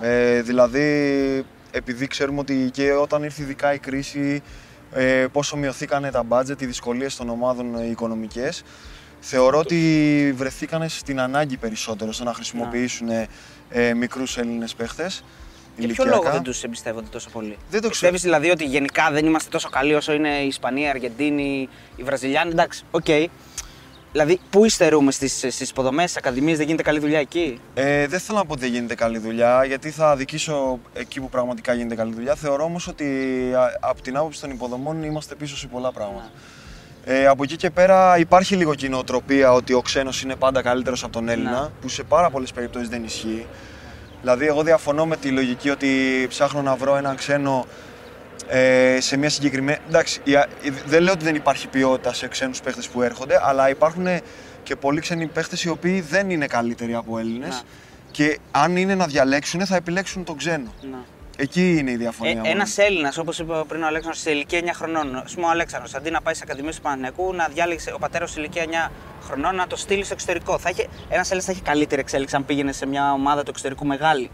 Ναι. 0.00 0.08
Ε, 0.08 0.42
δηλαδή, 0.42 1.44
επειδή 1.70 2.06
ξέρουμε 2.06 2.40
ότι 2.40 2.68
και 2.72 2.92
όταν 2.92 3.22
ήρθε 3.22 3.42
ειδικά 3.42 3.74
η 3.74 3.78
κρίση, 3.78 4.42
ε, 4.94 5.26
πόσο 5.32 5.56
μειωθήκανε 5.56 6.10
τα 6.10 6.22
budget, 6.22 6.60
οι 6.60 6.66
δυσκολίες 6.66 7.16
των 7.16 7.28
ομάδων 7.28 7.74
ε, 7.78 7.86
οικονομικές, 7.90 8.62
θεωρώ 9.24 9.58
ότι 9.58 10.32
βρεθήκανε 10.36 10.88
στην 10.88 11.20
ανάγκη 11.20 11.56
περισσότερο 11.56 12.12
στο 12.12 12.24
να 12.24 12.34
χρησιμοποιήσουν 12.34 13.08
ε, 13.68 13.94
μικρούς 13.94 14.38
Έλληνες 14.38 14.74
παίχτες. 14.74 15.24
Για 15.76 15.88
ποιο 15.88 16.04
λόγο 16.04 16.30
δεν 16.30 16.42
τους 16.42 16.62
εμπιστεύονται 16.62 17.08
τόσο 17.10 17.30
πολύ; 17.30 17.56
Δεν 17.70 17.80
το 17.80 17.88
Πιστεύεις 17.88 18.22
δηλαδή 18.22 18.50
ότι 18.50 18.64
γενικά 18.64 19.10
δεν 19.10 19.26
είμαστε 19.26 19.50
τόσο 19.50 19.68
καλοί 19.68 19.94
όσο 19.94 20.12
είναι 20.12 20.28
η 20.28 20.46
Ισπανία, 20.46 20.86
η 20.86 20.88
Αργεντίνη, 20.88 21.68
οι 21.96 22.02
Βραζιλιάνοι; 22.02 22.50
Εντάξει, 22.50 22.84
οκ. 22.90 23.06
Δηλαδή, 24.12 24.40
πού 24.50 24.64
υστερούμε 24.64 25.12
στις 25.12 25.32
στις 25.38 25.70
υποδομές, 25.70 26.10
στις 26.10 26.16
ακαδημίες, 26.16 26.56
δεν 26.56 26.66
γίνεται 26.66 26.82
καλή 26.82 26.98
δουλειά 26.98 27.18
εκεί; 27.18 27.60
Ε, 27.74 28.06
δεν 28.06 28.20
θέλω 28.20 28.38
να 28.38 28.44
πω 28.44 28.52
ότι 28.52 28.60
δεν 28.60 28.70
γίνεται 28.70 28.94
καλή 28.94 29.18
δουλειά, 29.18 29.64
γιατί 29.64 29.90
θα 29.90 30.10
αδικήσω 30.10 30.78
εκεί 30.94 31.20
που 31.20 31.28
πραγματικά 31.28 31.74
γίνεται 31.74 31.94
καλή 31.94 32.14
δουλειά. 32.14 32.34
Θεωρώ 32.34 32.64
όμως 32.64 32.88
ότι 32.88 33.04
α, 33.56 33.78
από 33.80 34.02
την 34.02 34.16
άποψη 34.16 34.40
των 34.40 34.50
υποδομών 34.50 35.02
είμαστε 35.02 35.34
πίσω 35.34 35.56
σε 35.56 35.66
πολλά 35.66 35.92
πράγματα. 35.92 36.30
Ε, 37.04 37.26
από 37.26 37.42
εκεί 37.42 37.56
και 37.56 37.70
πέρα 37.70 38.18
υπάρχει 38.18 38.56
λίγο 38.56 38.74
κοινοτροπία 38.74 39.52
ότι 39.52 39.72
ο 39.72 39.80
ξένος 39.82 40.22
είναι 40.22 40.36
πάντα 40.36 40.62
καλύτερος 40.62 41.02
από 41.04 41.12
τον 41.12 41.28
Έλληνα, 41.28 41.60
Ναι. 41.60 41.68
που 41.80 41.88
σε 41.88 42.02
πάρα 42.02 42.30
πολλές 42.30 42.52
περιπτώσεις 42.52 42.88
δεν 42.88 43.04
ισχύει. 43.04 43.46
Δηλαδή, 44.20 44.46
εγώ 44.46 44.62
διαφωνώ 44.62 45.06
με 45.06 45.16
τη 45.16 45.28
λογική 45.30 45.70
ότι 45.70 45.88
ψάχνω 46.28 46.62
να 46.62 46.74
βρω 46.76 46.96
έναν 46.96 47.16
ξένο 47.16 47.66
ε, 48.48 48.98
σε 49.00 49.16
μια 49.16 49.30
συγκεκριμένη. 49.30 49.78
Εντάξει, 49.88 50.20
η 50.24 50.34
α- 50.34 50.48
η- 50.62 50.70
δεν 50.86 51.02
λέω 51.02 51.12
ότι 51.12 51.24
δεν 51.24 51.34
υπάρχει 51.34 51.68
ποιότητα 51.68 52.12
σε 52.14 52.28
ξένους 52.28 52.60
παίχτες 52.60 52.88
που 52.88 53.02
έρχονται, 53.02 53.38
αλλά 53.42 53.68
υπάρχουν 53.68 54.06
και 54.62 54.76
πολλοί 54.76 55.00
ξένοι 55.00 55.26
παίχτες 55.26 55.64
οι 55.64 55.68
οποίοι 55.68 56.00
δεν 56.00 56.30
είναι 56.30 56.46
καλύτεροι 56.46 56.94
από 56.94 57.18
Έλληνες 57.18 57.48
Ναι. 57.54 57.60
και 58.10 58.38
αν 58.50 58.76
είναι 58.76 58.94
να 58.94 59.06
διαλέξουν 59.06 59.66
θα 59.66 59.76
επιλέξουν 59.76 60.24
τον 60.24 60.36
ξένο. 60.36 60.72
Να. 60.90 60.98
Εκεί 61.36 61.76
είναι 61.78 61.90
η 61.90 61.96
διαφωνία. 61.96 62.34
μου. 62.34 62.42
Ένας 62.44 62.78
Έλληνας, 62.78 63.18
όπως 63.18 63.38
είπε 63.38 63.52
πριν 63.68 63.82
ο 63.82 63.86
Αλέξανδρος, 63.86 64.22
σε 64.22 64.30
ηλικία 64.30 64.58
9 64.58 64.72
χρονών. 64.74 65.16
Α 65.16 65.24
πούμε, 65.34 65.46
ο 65.46 65.50
Αλέξανδρος, 65.50 65.94
αντί 65.94 66.10
να 66.10 66.20
πάει 66.20 66.34
σε 66.34 66.40
ακαδημίες 66.44 66.76
του 66.76 66.82
Παναθηναϊκού, 66.82 67.34
να 67.34 67.48
διάλεξε 67.54 67.92
ο 67.94 67.98
πατέρας 67.98 68.30
σε 68.30 68.40
ηλικία 68.40 68.62
9 68.62 68.90
χρονών 69.22 69.54
να 69.54 69.66
το 69.66 69.76
στείλει 69.76 70.04
στο 70.04 70.14
εξωτερικό. 70.14 70.58
Θα 70.58 70.70
είχε, 70.70 70.86
ένας 71.08 71.26
Έλληνας 71.26 71.44
θα 71.44 71.52
έχει 71.52 71.62
καλύτερη 71.62 72.00
εξέλιξη 72.00 72.36
αν 72.36 72.44
πήγαινε 72.44 72.72
σε 72.72 72.86
μια 72.86 73.12
ομάδα 73.12 73.42
του 73.42 73.50
εξωτερικού 73.50 73.86
μεγάλη. 73.86 74.30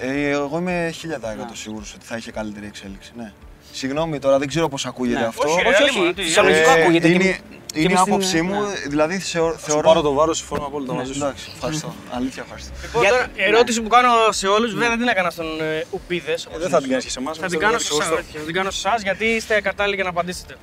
Ε, 0.00 0.28
εγώ 0.28 0.58
είμαι 0.58 0.90
1000% 0.92 1.52
σίγουρος 1.52 1.94
ότι 1.94 2.06
θα 2.06 2.16
είχε 2.16 2.30
καλύτερη 2.32 2.66
εξέλιξη. 2.66 3.12
Ναι. 3.16 3.32
Συγγνώμη 3.72 4.18
τώρα, 4.18 4.38
δεν 4.38 4.48
ξέρω 4.48 4.68
πώς 4.68 4.86
ακούγεται 4.86 5.18
Ναι. 5.20 5.26
αυτό. 5.26 5.48
Όχι, 5.48 5.62
ρε. 5.62 5.68
όχι, 5.68 5.78
Reality, 5.82 6.02
όχι. 6.04 6.14
τι, 6.14 6.22
Φυσιολογικό 6.22 6.70
Ε, 6.70 6.82
ακούγεται. 6.82 7.08
είναι- 7.08 7.24
και 7.24 7.38
Είναι 7.74 7.84
η 7.84 7.88
μες 7.92 7.98
στην- 8.00 8.12
άποψή 8.12 8.42
μου, 8.42 8.60
ναι. 8.62 8.74
δηλαδή 8.88 9.18
θεω- 9.18 9.52
Θα 9.52 9.58
σου 9.58 9.64
θεωρώ. 9.64 9.80
πάρω 9.88 10.00
το 10.00 10.12
βάρος, 10.12 10.38
συμφωνώ 10.38 10.66
απόλυτα 10.66 10.92
μαζί 10.92 11.12
σου. 11.12 11.18
Εντάξει, 11.24 11.50
ευχαριστώ. 11.54 11.94
Αλήθεια, 12.10 12.42
ευχαριστώ. 12.42 12.72
Λοιπόν, 12.82 13.02
Για- 13.02 13.10
τώρα, 13.10 13.24
η 13.24 13.28
ναι. 13.36 13.42
ερώτηση 13.44 13.82
που 13.82 13.88
κάνω 13.88 14.10
σε 14.30 14.46
όλους, 14.46 14.72
βέβαια 14.72 14.88
δεν 14.88 14.98
την 14.98 15.08
έκανα 15.08 15.30
στον 15.30 15.60
ε, 15.60 15.84
Ουπίδες. 15.90 16.44
Ε, 16.54 16.58
Δεν 16.58 16.68
θα 16.70 16.80
την 16.80 16.88
κάνεις 16.88 17.04
και 17.04 17.10
σε 17.10 17.18
εμάς. 17.18 17.38
Θα 17.38 17.46
την 17.46 17.58
κάνω 17.58 17.78
σε 17.78 17.92
εσάς. 17.94 18.06
Θα 18.08 18.40
την 18.44 18.54
κάνω 18.54 18.70
σε 18.70 18.88
εσάς 18.88 19.02
γιατί 19.02 19.24
είστε 19.24 19.60
κατάλληλοι 19.60 19.94
για 19.94 20.04
να 20.04 20.10
απαντήσετε. 20.10 20.54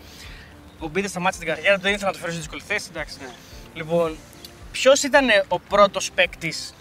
Ο 0.79 0.85
Ουπίδες 0.85 1.09
σταμάτησε 1.09 1.39
την 1.43 1.50
καριέρα 1.53 1.75
του, 1.75 1.81
δεν 1.81 1.91
ήθελα 1.93 2.05
να 2.07 2.12
το 2.13 2.19
φέρω 2.19 2.31
σε 2.31 2.38
δύσκολη 2.38 2.62
θέση. 2.67 2.88
Εντάξει. 2.91 3.15
Ναι. 3.21 3.29
Λοιπόν, 3.74 4.17
ποιος 4.71 5.03
ήταν 5.03 5.25
ο 5.47 5.59
πρώτος 5.59 6.12
παίκτης 6.15 6.74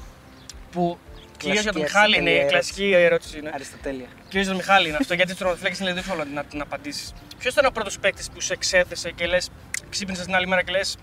που. 0.72 0.98
Κυρίως 1.36 1.62
για 1.62 1.72
τον 1.72 1.80
Κλασική 1.80 1.98
Μιχάλη 1.98 2.16
είναι 2.20 2.30
η 2.30 2.34
ερώτηση. 2.38 2.52
κλασική 2.54 2.92
ερώτηση. 2.92 3.38
Είναι. 3.38 3.50
Αριστοτέλεια. 3.54 4.06
Κυρίως 4.28 4.46
για 4.46 4.54
τον 4.56 4.56
Μιχάλη 4.56 4.88
είναι 4.88 4.96
αυτό, 5.00 5.14
γιατί 5.14 5.30
τους 5.30 5.38
τροματοφύλακε 5.38 5.82
είναι 5.82 5.92
δύσκολο 5.92 6.24
να 6.34 6.44
την 6.44 6.60
απαντήσεις. 6.60 7.12
Ποιος 7.38 7.52
ήταν 7.52 7.64
ο 7.66 7.70
πρώτος 7.70 7.98
παίκτης 7.98 8.30
που 8.30 8.40
σε 8.40 8.52
εξέθεσε 8.52 9.10
και 9.10 9.26
λες, 9.26 9.50
ξύπνησες 9.94 10.24
την 10.24 10.34
άλλη 10.34 10.46
μέρα 10.46 10.62
και 10.62 10.72
λες, 10.72 10.96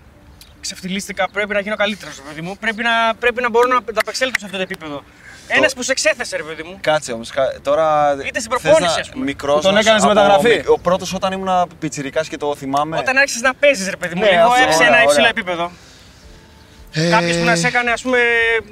ξεφτυλίστηκα, 0.60 1.28
πρέπει 1.32 1.52
να 1.54 1.60
γίνω 1.60 1.76
καλύτερος, 1.76 2.20
παιδί 2.28 2.40
μου. 2.40 2.56
Πρέπει 2.60 2.82
να, 2.82 2.90
πρέπει 3.18 3.42
να 3.42 3.50
μπορώ 3.50 3.66
να 3.68 3.82
τα 3.82 4.00
απεξέλθω 4.00 4.38
σε 4.38 4.44
αυτό 4.44 4.56
το 4.56 4.62
επίπεδο. 4.62 5.02
Ένας 5.48 5.74
που 5.74 5.82
σε 5.82 5.92
εξέθεσε, 5.92 6.36
ρε 6.36 6.42
παιδί 6.42 6.62
μου. 6.62 6.78
Κάτσε 6.80 7.12
όμως. 7.12 7.30
Τώρα. 7.62 8.16
Είτε 8.26 8.38
στην 8.38 8.50
προπόνηση, 8.50 9.00
ας 9.00 9.08
πούμε. 9.10 9.24
Μικρός. 9.24 9.62
Τον 9.64 9.76
έκανες 9.76 10.04
μεταγραφή. 10.04 10.62
Ο 10.66 10.78
πρώτος 10.78 11.14
όταν 11.14 11.32
ήμουν 11.32 11.68
πιτσιρικάς 11.78 12.28
και 12.28 12.36
το 12.36 12.54
θυμάμαι. 12.56 12.98
Όταν 12.98 13.16
άρχισες 13.16 13.40
να 13.42 13.54
παίζεις, 13.54 13.88
ρε 13.90 13.96
παιδί 13.96 14.14
μου, 14.14 14.22
Ναι, 14.22 14.30
λίγο 14.30 14.42
αυτό, 14.42 14.56
σε 14.72 14.76
ωραία, 14.76 14.86
ένα 14.88 15.02
υψηλό 15.02 15.12
ωραία. 15.20 15.28
επίπεδο. 15.28 15.70
Ε, 16.94 17.08
Κάποιος 17.10 17.36
που 17.36 17.44
να 17.44 17.56
σε 17.56 17.66
έκανε, 17.66 17.90
ας 17.90 18.02
πούμε, 18.02 18.18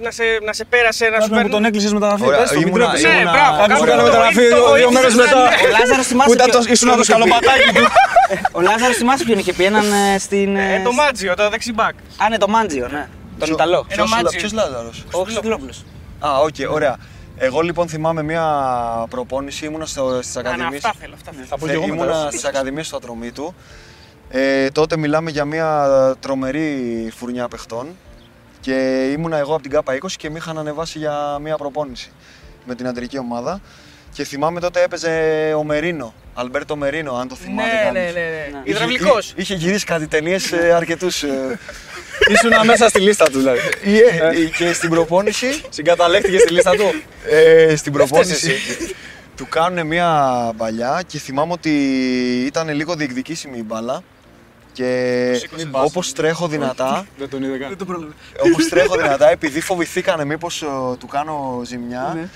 να 0.02 0.10
σε, 0.10 0.22
να 0.44 0.52
σε 0.52 0.64
πέρασε, 0.64 1.04
να 1.08 1.20
σου 1.20 1.28
που 1.28 1.34
παίρνει. 1.34 1.50
τον 1.50 1.64
έκλεισες 1.64 1.92
μεταγραφή. 1.92 2.24
Ωραία, 2.24 2.38
Πες 2.40 2.48
το, 2.50 2.58
μην 2.58 2.66
ήμουνα- 2.68 2.84
τρέπεσαι. 2.84 3.08
Ναι, 3.08 3.14
ήμουνα- 3.14 3.30
μπράβο. 3.30 3.56
Κάποιος 3.56 3.68
κάποιος 3.68 3.86
έκανε 3.88 4.00
το 4.02 4.06
μεταγραφή 4.08 4.34
βοήθησε, 4.34 4.54
δύο- 4.56 4.64
το 4.68 4.74
δύο 4.80 4.90
μέρες 4.96 5.12
βοήθησε, 5.14 5.36
μετά. 5.36 5.50
ναι. 5.50 5.66
Ο 5.66 5.68
Λάζαρος 5.76 6.06
Που 6.06 6.10
θυμάσαι. 6.12 6.32
ήταν 6.38 6.50
το, 6.50 6.58
ποιο- 6.58 6.72
ήσουν 6.74 6.88
το 7.00 7.04
σκαλοπατάκι 7.08 7.68
του. 7.76 7.84
Ο 8.56 8.60
Λάζαρος 8.60 8.96
θυμάσαι 8.96 9.24
ποιον 9.24 9.38
είχε 9.38 9.52
πει, 9.52 9.64
έναν 9.64 9.92
ε, 9.92 10.18
στην. 10.18 10.56
Ε, 10.56 10.74
ε, 10.74 10.82
το 10.82 10.92
Μάτζιο, 10.92 11.34
το 11.34 11.50
δεξιμπάκ. 11.50 11.94
Α, 12.16 12.28
ναι, 12.28 12.38
το 12.38 12.48
Μάντζιο, 12.48 12.88
ναι. 12.88 13.08
Τον 13.38 13.50
Ιταλό. 13.50 13.86
Ένα 13.88 14.06
Μάτζιο. 14.06 14.38
Ποιος 14.40 14.52
Λάζαρος; 14.52 15.04
Ο 15.12 15.22
Χριστοδουλόπουλος. 15.22 15.84
Α, 16.18 16.38
οκ, 16.40 16.72
ωραία. 16.72 16.96
Εγώ 17.36 17.60
λοιπόν 17.60 17.88
θυμάμαι 17.88 18.22
μια 18.22 18.44
προπόνηση, 19.10 19.64
ήμουνα 19.66 19.86
στις 19.86 19.98
Α, 20.36 20.42
ναι, 20.42 20.48
Ακαδημίες. 20.48 20.76
Αυτά 20.76 20.94
θέλω, 21.00 21.14
αυτά 21.14 21.30
θέλω. 21.32 21.46
Θα 21.46 21.58
πω 21.58 21.66
και 21.66 21.72
εγώ 21.72 21.86
μετά. 21.86 21.94
Ήμουνα 21.94 22.30
στις 22.30 22.44
Ακαδημίες 22.44 22.88
του 22.88 22.96
Ατρομήτου. 22.96 23.54
Ε, 24.28 24.70
τότε 24.70 24.96
μιλάμε 24.96 25.30
για 25.30 25.44
μια 25.44 25.88
τρομερή 26.20 27.10
φουρνιά 27.16 27.48
παιχτών. 27.48 27.86
Και 28.60 29.08
ήμουνα 29.16 29.36
εγώ 29.36 29.52
από 29.52 29.62
την 29.62 29.70
Κ20 29.70 30.06
και 30.16 30.30
με 30.30 30.38
είχαν 30.38 30.58
ανεβάσει 30.58 30.98
για 30.98 31.38
μια 31.42 31.56
προπόνηση 31.56 32.10
με 32.64 32.74
την 32.74 32.86
αντρική 32.86 33.18
ομάδα. 33.18 33.60
Και 34.12 34.24
θυμάμαι 34.24 34.60
τότε 34.60 34.82
έπαιζε 34.82 35.10
ο 35.56 35.64
Μερίνο, 35.64 36.14
Αλμπέρτο 36.34 36.76
Μερίνο, 36.76 37.14
αν 37.14 37.28
το 37.28 37.34
θυμάται 37.34 37.68
Ναι, 37.72 37.82
κανείς. 37.82 38.14
ναι, 38.14 38.20
ναι. 38.20 38.26
ναι. 38.26 38.48
Ναι. 38.52 38.60
Υδραυλικός. 38.64 39.26
Είχε, 39.36 39.54
είχε 39.54 39.54
γυρίσει 39.54 39.84
κάτι 39.84 40.06
ταινίες 40.06 40.52
αρκετούς. 40.52 41.22
Ήσουν 42.32 42.52
μέσα 42.66 42.88
στη 42.88 43.00
λίστα 43.00 43.24
του 43.30 43.38
δηλαδή. 43.38 43.60
και 44.58 44.72
στην 44.72 44.90
προπόνηση 44.90 45.60
Συγκαταλέχθηκε 45.68 46.38
στη 46.38 46.52
λίστα 46.52 46.70
του; 46.70 47.02
ε, 47.28 47.76
στην 47.76 47.92
φταίς 47.92 48.08
προπόνηση 48.08 48.52
του 49.36 49.46
κάνουν 49.48 49.86
μια 49.86 50.52
μπαλιά 50.56 51.02
και 51.06 51.18
θυμάμαι 51.18 51.52
ότι 51.52 51.70
ήταν 52.46 52.68
λίγο 52.74 52.94
διεκδικήσιμη 52.94 53.58
η 53.58 53.62
μπάλα 53.66 54.02
και 54.72 55.30
όπως 55.70 56.12
τρέχω 56.12 56.48
δυνατά, 56.48 57.06
Δεν 57.18 57.28
τον 57.28 57.42
είδε 57.42 57.58
καν. 57.58 57.76
όπως 58.44 58.68
τρέχω 58.68 58.96
δυνατά 58.96 59.30
επειδή 59.30 59.60
φοβηθήκανε 59.60 60.24
μήπως 60.24 60.62
ε, 60.62 60.66
του 60.98 61.06
κάνω 61.06 61.62
ζημιά 61.64 62.12
Ναι. 62.14 62.20
ε, 62.20 62.28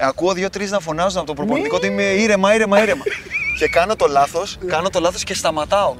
ακούω 0.00 0.32
δύο-τρεις 0.32 0.70
να 0.70 0.80
φωνάζουν 0.80 1.18
από 1.18 1.26
το 1.26 1.34
προπονητικό 1.34 1.76
ότι 1.76 1.86
είμαι 1.86 2.02
ήρεμα, 2.02 2.54
ήρεμα, 2.54 2.82
ήρεμα. 2.82 3.02
Και 3.58 3.68
κάνω 3.68 3.96
το 3.96 4.06
λάθος, 4.06 4.58
κάνω 4.66 4.90
το 4.90 5.00
λάθος 5.00 5.24
και 5.24 5.34
σταματάω. 5.34 5.94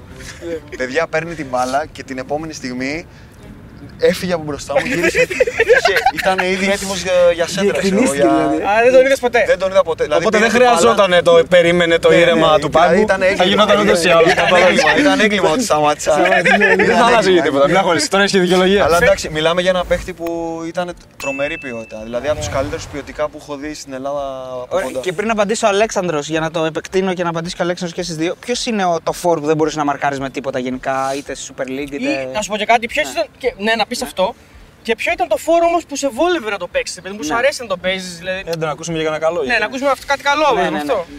Παιδιά 0.76 1.06
παίρνει 1.06 1.34
την 1.34 1.46
μπάλα 1.50 1.86
και 1.86 2.02
την 2.02 2.18
επόμενη 2.18 2.52
στιγμή 2.52 3.06
έφυγε 3.98 4.32
από 4.32 4.42
μπροστά 4.42 4.72
μου, 4.74 4.86
γύρισε, 4.86 5.18
είχε- 5.20 5.98
ήταν 6.20 6.38
ήδη 6.38 6.70
έτοιμος 6.70 7.02
για, 7.02 7.12
για 7.34 7.46
σέντρα 7.46 7.60
ξέρω, 7.78 7.80
Διεκδικνίστηκε, 7.80 8.22
για- 8.22 8.36
δηλαδή. 8.36 8.56
Α, 8.62 8.82
δεν 8.84 8.92
τον 8.92 9.04
είδες 9.06 9.18
ποτέ. 9.18 9.44
δεν 9.46 9.58
τον 9.58 9.70
είδα 9.70 9.82
ποτέ. 9.82 10.02
Δηλαδή, 10.04 10.20
Οπότε 10.24 10.38
δεν 10.38 10.46
πήρε 10.52 10.64
την 10.64 10.72
μπάλα- 10.72 10.80
χρειαζόταν 10.96 11.24
το 11.24 11.32
περίμενε 11.48 11.98
το 11.98 12.08
Ναι, 12.08 12.14
ναι, 12.16 12.20
ήρεμα 12.20 12.58
του 12.58 12.66
ήταν- 12.66 12.70
πάγκου. 12.70 13.00
ήταν 13.00 13.18
Θα 13.20 13.26
έγκλημα. 13.26 13.44
γινόταν 13.50 13.80
ούτως 13.80 14.04
ή 14.04 14.08
άλλως. 14.08 14.32
Ήταν 14.32 14.46
έγκλημα, 14.54 14.96
Ήταν 14.98 15.20
έγκλημα 15.20 15.50
ότι 15.50 15.62
σταμάτησα. 15.64 16.12
Δεν 16.76 16.96
θα 16.96 17.04
άλλαζε 17.06 17.30
τίποτα. 17.44 17.66
Μην 17.66 17.76
αγχώνεσαι. 17.76 18.08
Τώρα 18.08 18.22
έχει 18.22 18.32
και 18.32 18.40
δικαιολογία. 18.40 18.84
Αλλά 18.84 18.96
εντάξει, 19.02 19.28
μιλάμε 19.30 19.60
για 19.60 19.70
ένα 19.70 19.84
παίχτη 19.84 20.12
που 20.12 20.26
ήταν 20.66 20.92
τρομερή 21.16 21.58
ποιότητα. 21.58 22.00
Δηλαδή 22.04 22.28
από 22.28 22.38
τους 22.38 22.48
καλύτερους 22.48 22.86
ποιοτικά 22.86 23.28
που 23.28 23.38
έχω 23.40 23.56
δει 23.56 23.74
στην 23.74 23.92
Ελλάδα 23.92 24.20
από 24.62 24.66
Ωραία, 24.76 24.86
κοντά. 24.86 25.00
Και 25.00 25.12
πριν 25.12 25.30
απαντήσει 25.30 25.64
ο 25.64 25.68
Αλέξανδρος, 25.68 26.28
για 26.28 26.40
να 26.40 26.50
το 26.50 26.64
επεκτείνω 26.64 27.14
και 27.14 27.22
να 27.22 27.28
απαντήσει 27.28 27.54
και 27.54 27.60
ο 27.62 27.64
Αλέξανδρος 27.64 27.94
και 27.98 28.04
εσείς 28.12 28.16
δύο, 28.22 28.34
ποιος 28.40 28.66
είναι 28.66 28.84
ο, 28.84 28.98
το 29.02 29.12
φόρ 29.12 29.40
που 29.40 29.46
δεν 29.46 29.56
μπορείς 29.56 29.76
να 29.76 29.84
μαρκάρεις 29.84 30.20
με 30.20 30.30
τίποτα 30.30 30.58
γενικά, 30.58 31.14
είτε 31.16 31.34
στη 31.34 31.52
Super 31.56 31.62
League, 31.68 31.90
Ή, 31.92 31.96
είτε. 32.00 32.28
να 32.34 32.42
σου 32.42 32.50
πω 32.50 32.56
και 32.56 32.64
κάτι, 32.64 32.86
ποιος 32.86 33.08
ήταν. 33.10 33.24
Και, 33.70 33.76
ναι, 33.76 33.82
να 33.82 33.86
πεις 33.86 34.02
αυτό. 34.02 34.34
Και 34.82 34.94
ποιο 34.96 35.12
ήταν 35.12 35.28
το 35.28 35.36
φόρο 35.36 35.66
όμως 35.66 35.84
που 35.84 35.96
σε 35.96 36.08
βόλευε 36.08 36.50
να 36.50 36.56
το 36.58 36.66
παίξεις, 36.68 36.96
παιδί 37.00 37.10
μου, 37.10 37.16
που 37.16 37.24
σου 37.24 37.32
Ναι. 37.32 37.38
αρέσει 37.38 37.60
να 37.62 37.66
το 37.68 37.76
παίζεις. 37.76 38.18
Δηλαδή, 38.18 38.42
Ε, 38.46 38.56
να 38.56 38.70
ακούσουμε 38.70 38.96
για 38.96 39.04
κανένα 39.04 39.24
καλό. 39.24 39.42
ναι, 39.42 39.58
να 39.58 39.64
ακούσουμε 39.64 39.90
αυτό, 39.90 40.06
κάτι 40.06 40.22
καλό 40.22 40.54
Ναι, 40.54 40.62
με 40.62 40.70
ναι, 40.70 40.78
αυτό. 40.78 40.94
ναι. 40.96 41.18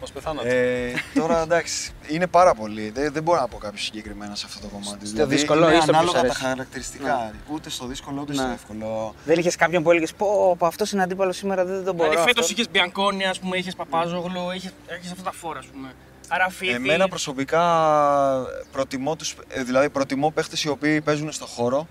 Πώς 0.00 0.10
πεθάνατε. 0.12 0.48
Ε, 0.48 0.92
τώρα 1.20 1.42
εντάξει, 1.42 1.90
είναι 2.08 2.26
πάρα 2.26 2.54
πολύ. 2.54 2.90
Δεν, 2.90 3.12
δεν 3.12 3.22
μπορώ 3.22 3.40
να 3.40 3.48
πω 3.48 3.58
κάποιος 3.58 3.84
συγκεκριμένα 3.84 4.34
σε 4.34 4.44
αυτό 4.46 4.60
το 4.60 4.66
κομμάτι. 4.74 5.06
Στο 5.06 5.26
δύσκολο 5.26 5.64
είναι 5.66 5.76
ή 5.76 5.80
στο 5.80 5.90
πιο 5.90 5.98
ανάλογα 5.98 6.18
σ' 6.18 6.20
τα 6.20 6.26
αρέσει. 6.28 6.40
χαρακτηριστικά. 6.44 7.32
Ούτε 7.50 7.70
στο 7.70 7.86
δύσκολο 7.86 8.20
ούτε 8.20 8.34
στο 8.34 8.46
Ναι. 8.46 8.52
εύκολο. 8.52 9.14
Δεν 9.24 9.38
είχες 9.38 9.56
κάποιον 9.56 9.82
που 9.82 9.90
έλεγες 9.90 10.12
Πω, 10.14 10.56
πω 10.58 10.66
αυτός 10.66 10.92
είναι 10.92 11.02
αντίπαλος 11.02 11.36
σήμερα, 11.36 11.64
δεν 11.64 11.84
τον 11.84 11.94
μπορώ. 11.94 12.08
Δηλαδή, 12.10 12.26
φέτος 12.28 12.42
αυτό». 12.44 12.54
είχες 12.54 12.70
Μπιανκόνη, 12.70 13.24
ας 13.26 13.38
πούμε, 13.38 13.56
είχες 13.56 13.74
Παπάζογλου, 13.74 14.50
είχες 14.50 15.10
αυτά 15.10 15.22
τα 15.22 15.32
φόρα, 15.32 15.58
ας 15.58 15.66
πούμε. 15.66 15.94
Αραφίδη. 16.28 16.72
Εμένα 16.72 17.08
προσωπικά 17.08 17.62
προτιμώ, 18.72 19.16
τους, 19.16 19.34
ε, 19.48 19.62
δηλαδή 19.62 19.90
προτιμώ 19.90 20.30
παίχτες 20.30 20.64
οι 20.64 20.68
οποίοι 20.68 21.00
παίζουν 21.00 21.32
στο 21.32 21.46
χώρο. 21.46 21.86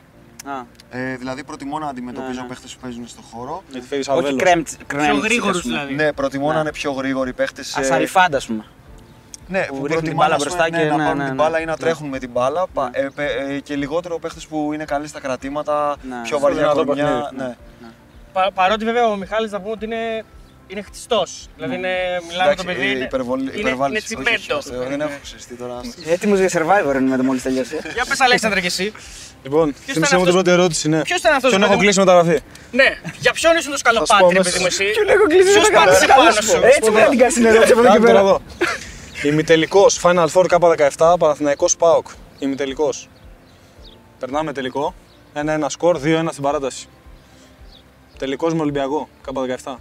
Α, 0.45 0.63
Ε, 0.99 1.15
δηλαδή 1.15 1.43
προτιμώ 1.43 1.79
να 1.79 1.87
αντιμετωπίζω 1.87 2.33
Ναι, 2.33 2.41
ναι. 2.41 2.47
παίχτες 2.47 2.73
που 2.73 2.79
παίζουν 2.81 3.07
στο 3.07 3.21
χώρο. 3.21 3.63
Γιατί 3.71 3.87
φέρεις 3.87 4.07
όχι 4.07 4.19
αβέλος. 4.19 4.41
κρέμτ. 4.41 4.67
Πιο 4.87 5.15
γρήγορους 5.17 5.61
δηλαδή. 5.61 5.93
Ναι, 5.93 6.13
προτιμώ 6.13 6.47
Ναι. 6.47 6.53
να 6.53 6.59
είναι 6.59 6.71
πιο 6.71 6.91
γρήγοροι 6.91 7.33
παίχτες. 7.33 7.75
ε, 7.77 7.79
Ασαριφάντα, 7.79 8.37
ας 8.37 8.45
πούμε. 8.45 8.65
Ναι, 9.47 9.59
που 9.69 9.75
που, 9.77 9.85
ρίχνουν 9.85 10.03
την 10.03 10.15
προτιμάνε 10.15 10.15
μπάλα 10.15 10.35
ας 10.35 10.43
πούμε, 10.43 10.55
μπροστά 10.55 10.77
ναι, 10.77 10.83
και 10.83 10.89
να 10.89 10.97
ναι, 10.97 11.03
πάρουν 11.03 11.17
ναι, 11.17 11.23
την 11.25 11.35
ναι. 11.35 11.41
μπάλα 11.41 11.59
ή 11.61 11.65
να 11.65 11.71
Ναι. 11.71 11.77
τρέχουν 11.77 12.07
με 12.09 12.19
την 12.19 12.29
μπάλα. 12.29 12.67
πα- 12.73 12.89
ε, 12.93 13.07
πε- 13.15 13.49
ε, 13.49 13.59
και 13.59 13.75
λιγότερο 13.75 14.19
παίχτες 14.19 14.47
που 14.47 14.73
είναι 14.73 14.85
καλοί 14.85 15.07
στα 15.07 15.19
κρατήματα, 15.19 15.95
Ναι. 16.01 16.15
πιο 16.15 16.25
Στο 16.25 16.39
βαριά 16.39 16.59
δυνατό 16.59 16.85
κορμιά. 16.85 17.05
παιχνίδι. 17.05 17.43
Ναι. 17.47 17.55
Πα, 18.33 18.51
παρότι 18.53 18.85
βέβαια 18.85 19.07
ο 19.07 19.15
Μιχάλης 19.15 19.51
να 19.51 19.59
πούμε 19.59 19.71
ότι 19.71 19.85
είναι, 19.85 20.23
είναι 20.67 20.81
χτιστός. 20.81 21.47
Δηλαδή 21.55 21.75
είναι, 21.75 21.93
μιλάμε 22.27 22.49
με 22.49 22.55
το 22.55 22.61
Εντάξει, 22.61 22.65
παιδί. 22.65 22.87
ε, 22.87 22.89
είναι- 22.91 23.03
υπερβολή- 23.03 23.41
είναι, 23.43 23.51
είναι 23.51 23.59
υπερβάλλεις. 23.69 24.03
Όχι, 24.03 24.15
όχι, 24.15 24.23
τσιμπέντο. 24.37 24.57
όχι, 24.79 24.89
Δεν 24.89 25.01
έχω 25.01 25.17
ξεστεί 25.23 25.53
τώρα. 25.55 25.81
Έτοιμος 26.07 26.39
για 26.39 26.49
survivor 26.55 26.95
είναι 26.99 27.09
με 27.09 27.17
το 27.17 27.23
μόλις 27.23 27.41
τελειώσει. 27.41 27.75
Για 27.93 28.05
πες 28.09 28.19
Αλέξανδρε 28.21 28.59
και 28.61 28.67
εσύ. 28.67 28.91
Λοιπόν, 29.43 29.69
ήταν 29.69 29.81
θύμισε 29.85 29.99
μου 29.99 30.05
την 30.05 30.15
αυτός- 30.17 30.33
πρώτη 30.33 30.49
ερώτηση, 30.49 30.89
ναι. 30.89 31.01
Ποιος 31.01 31.19
ήταν 31.19 31.33
αυτός 31.33 31.49
Ποιον 31.49 31.61
που 31.61 31.65
έχω 31.67 31.75
δεν- 31.75 31.83
κλείσει 31.83 31.99
μεταγραφή. 31.99 32.39
Ναι, 32.71 32.87
για 33.19 33.31
ποιον 33.33 33.55
ήσουν 33.57 33.71
το 33.71 33.77
Θα 33.77 33.77
σου 33.77 34.05
σκαλοπάτι, 34.05 34.21
πω 34.21 34.29
ρε 34.29 34.35
αμέσως. 34.35 34.51
παιδί 34.51 34.59
μου 34.63 34.67
εσύ; 34.71 34.85
Ποιον 34.91 35.09
έχω 35.09 35.23
κλείσει 35.27 35.51
Ποιος 35.53 35.69
πάτησε 35.69 36.05
πάνω 36.15 36.31
σου; 36.31 36.59
Έτσι 36.63 36.79
πρέπει 36.91 36.93
να 37.05 37.09
την 37.09 37.19
κάνει 37.19 37.33
την 37.33 37.45
ερώτηση 37.45 37.71
από 37.71 37.81
εδώ 37.81 37.91
και 37.91 37.97
Κάτω 37.97 38.11
τώρα 38.11 38.19
πέρα. 38.19 38.19
εδώ. 38.19 38.41
Ημιτελικός 39.23 39.99
Final 40.03 40.27
Four 40.33 40.45
K17 40.45 41.15
Παναθηναϊκός 41.19 41.75
ΠΑΟΚ. 41.77 42.07
Ημιτελικός. 42.39 43.09
Περνάμε 44.19 44.51
τελικό. 44.53 44.93
1-1 45.33 45.69
σκορ, 45.69 45.97
2-1 45.97 46.31
στην 46.31 46.43
παράταση. 46.43 46.87
Τελικός 48.17 48.53
με 48.53 48.61
Ολυμπιακό 48.61 49.09
K17. 49.25 49.79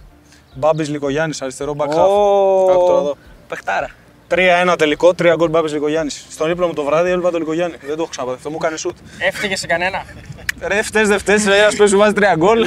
Μπάμπης 0.55 0.89
Λικογιάννης, 0.89 1.41
αριστερό 1.41 1.75
back 1.77 1.89
half. 1.89 2.07
Ω, 2.07 2.65
Κάτω 2.67 2.79
τώρα 2.79 2.99
εδώ. 2.99 3.17
Παιχτάρα. 3.47 3.89
3-1 4.71 4.75
τελικό, 4.77 5.13
3 5.13 5.33
γκολ 5.35 5.49
Μπάμπης 5.49 5.73
Λικογιάννης. 5.73 6.25
Στον 6.29 6.49
ύπνο 6.51 6.67
μου 6.67 6.73
το 6.73 6.83
βράδυ 6.83 7.09
έβλεπα 7.09 7.31
τον 7.31 7.39
Λικογιάννη. 7.39 7.75
Δεν 7.81 7.95
το 7.95 8.01
έχω 8.01 8.09
ξαναπάθει. 8.09 8.37
Αυτό 8.37 8.49
μου 8.49 8.57
έκανε 8.61 8.77
σουτ. 8.77 8.97
Έφυγε 9.19 9.55
σε 9.55 9.67
κανένα. 9.67 10.05
Ρε, 10.61 10.81
φταίς 10.81 11.07
δεν 11.07 11.19
φταίς, 11.19 11.45
ρε, 11.45 11.57
ένας 11.57 11.75
παίζει 11.75 11.93
σου 11.93 11.99
βάζει 11.99 12.13
3 12.13 12.35
γκολ. 12.37 12.61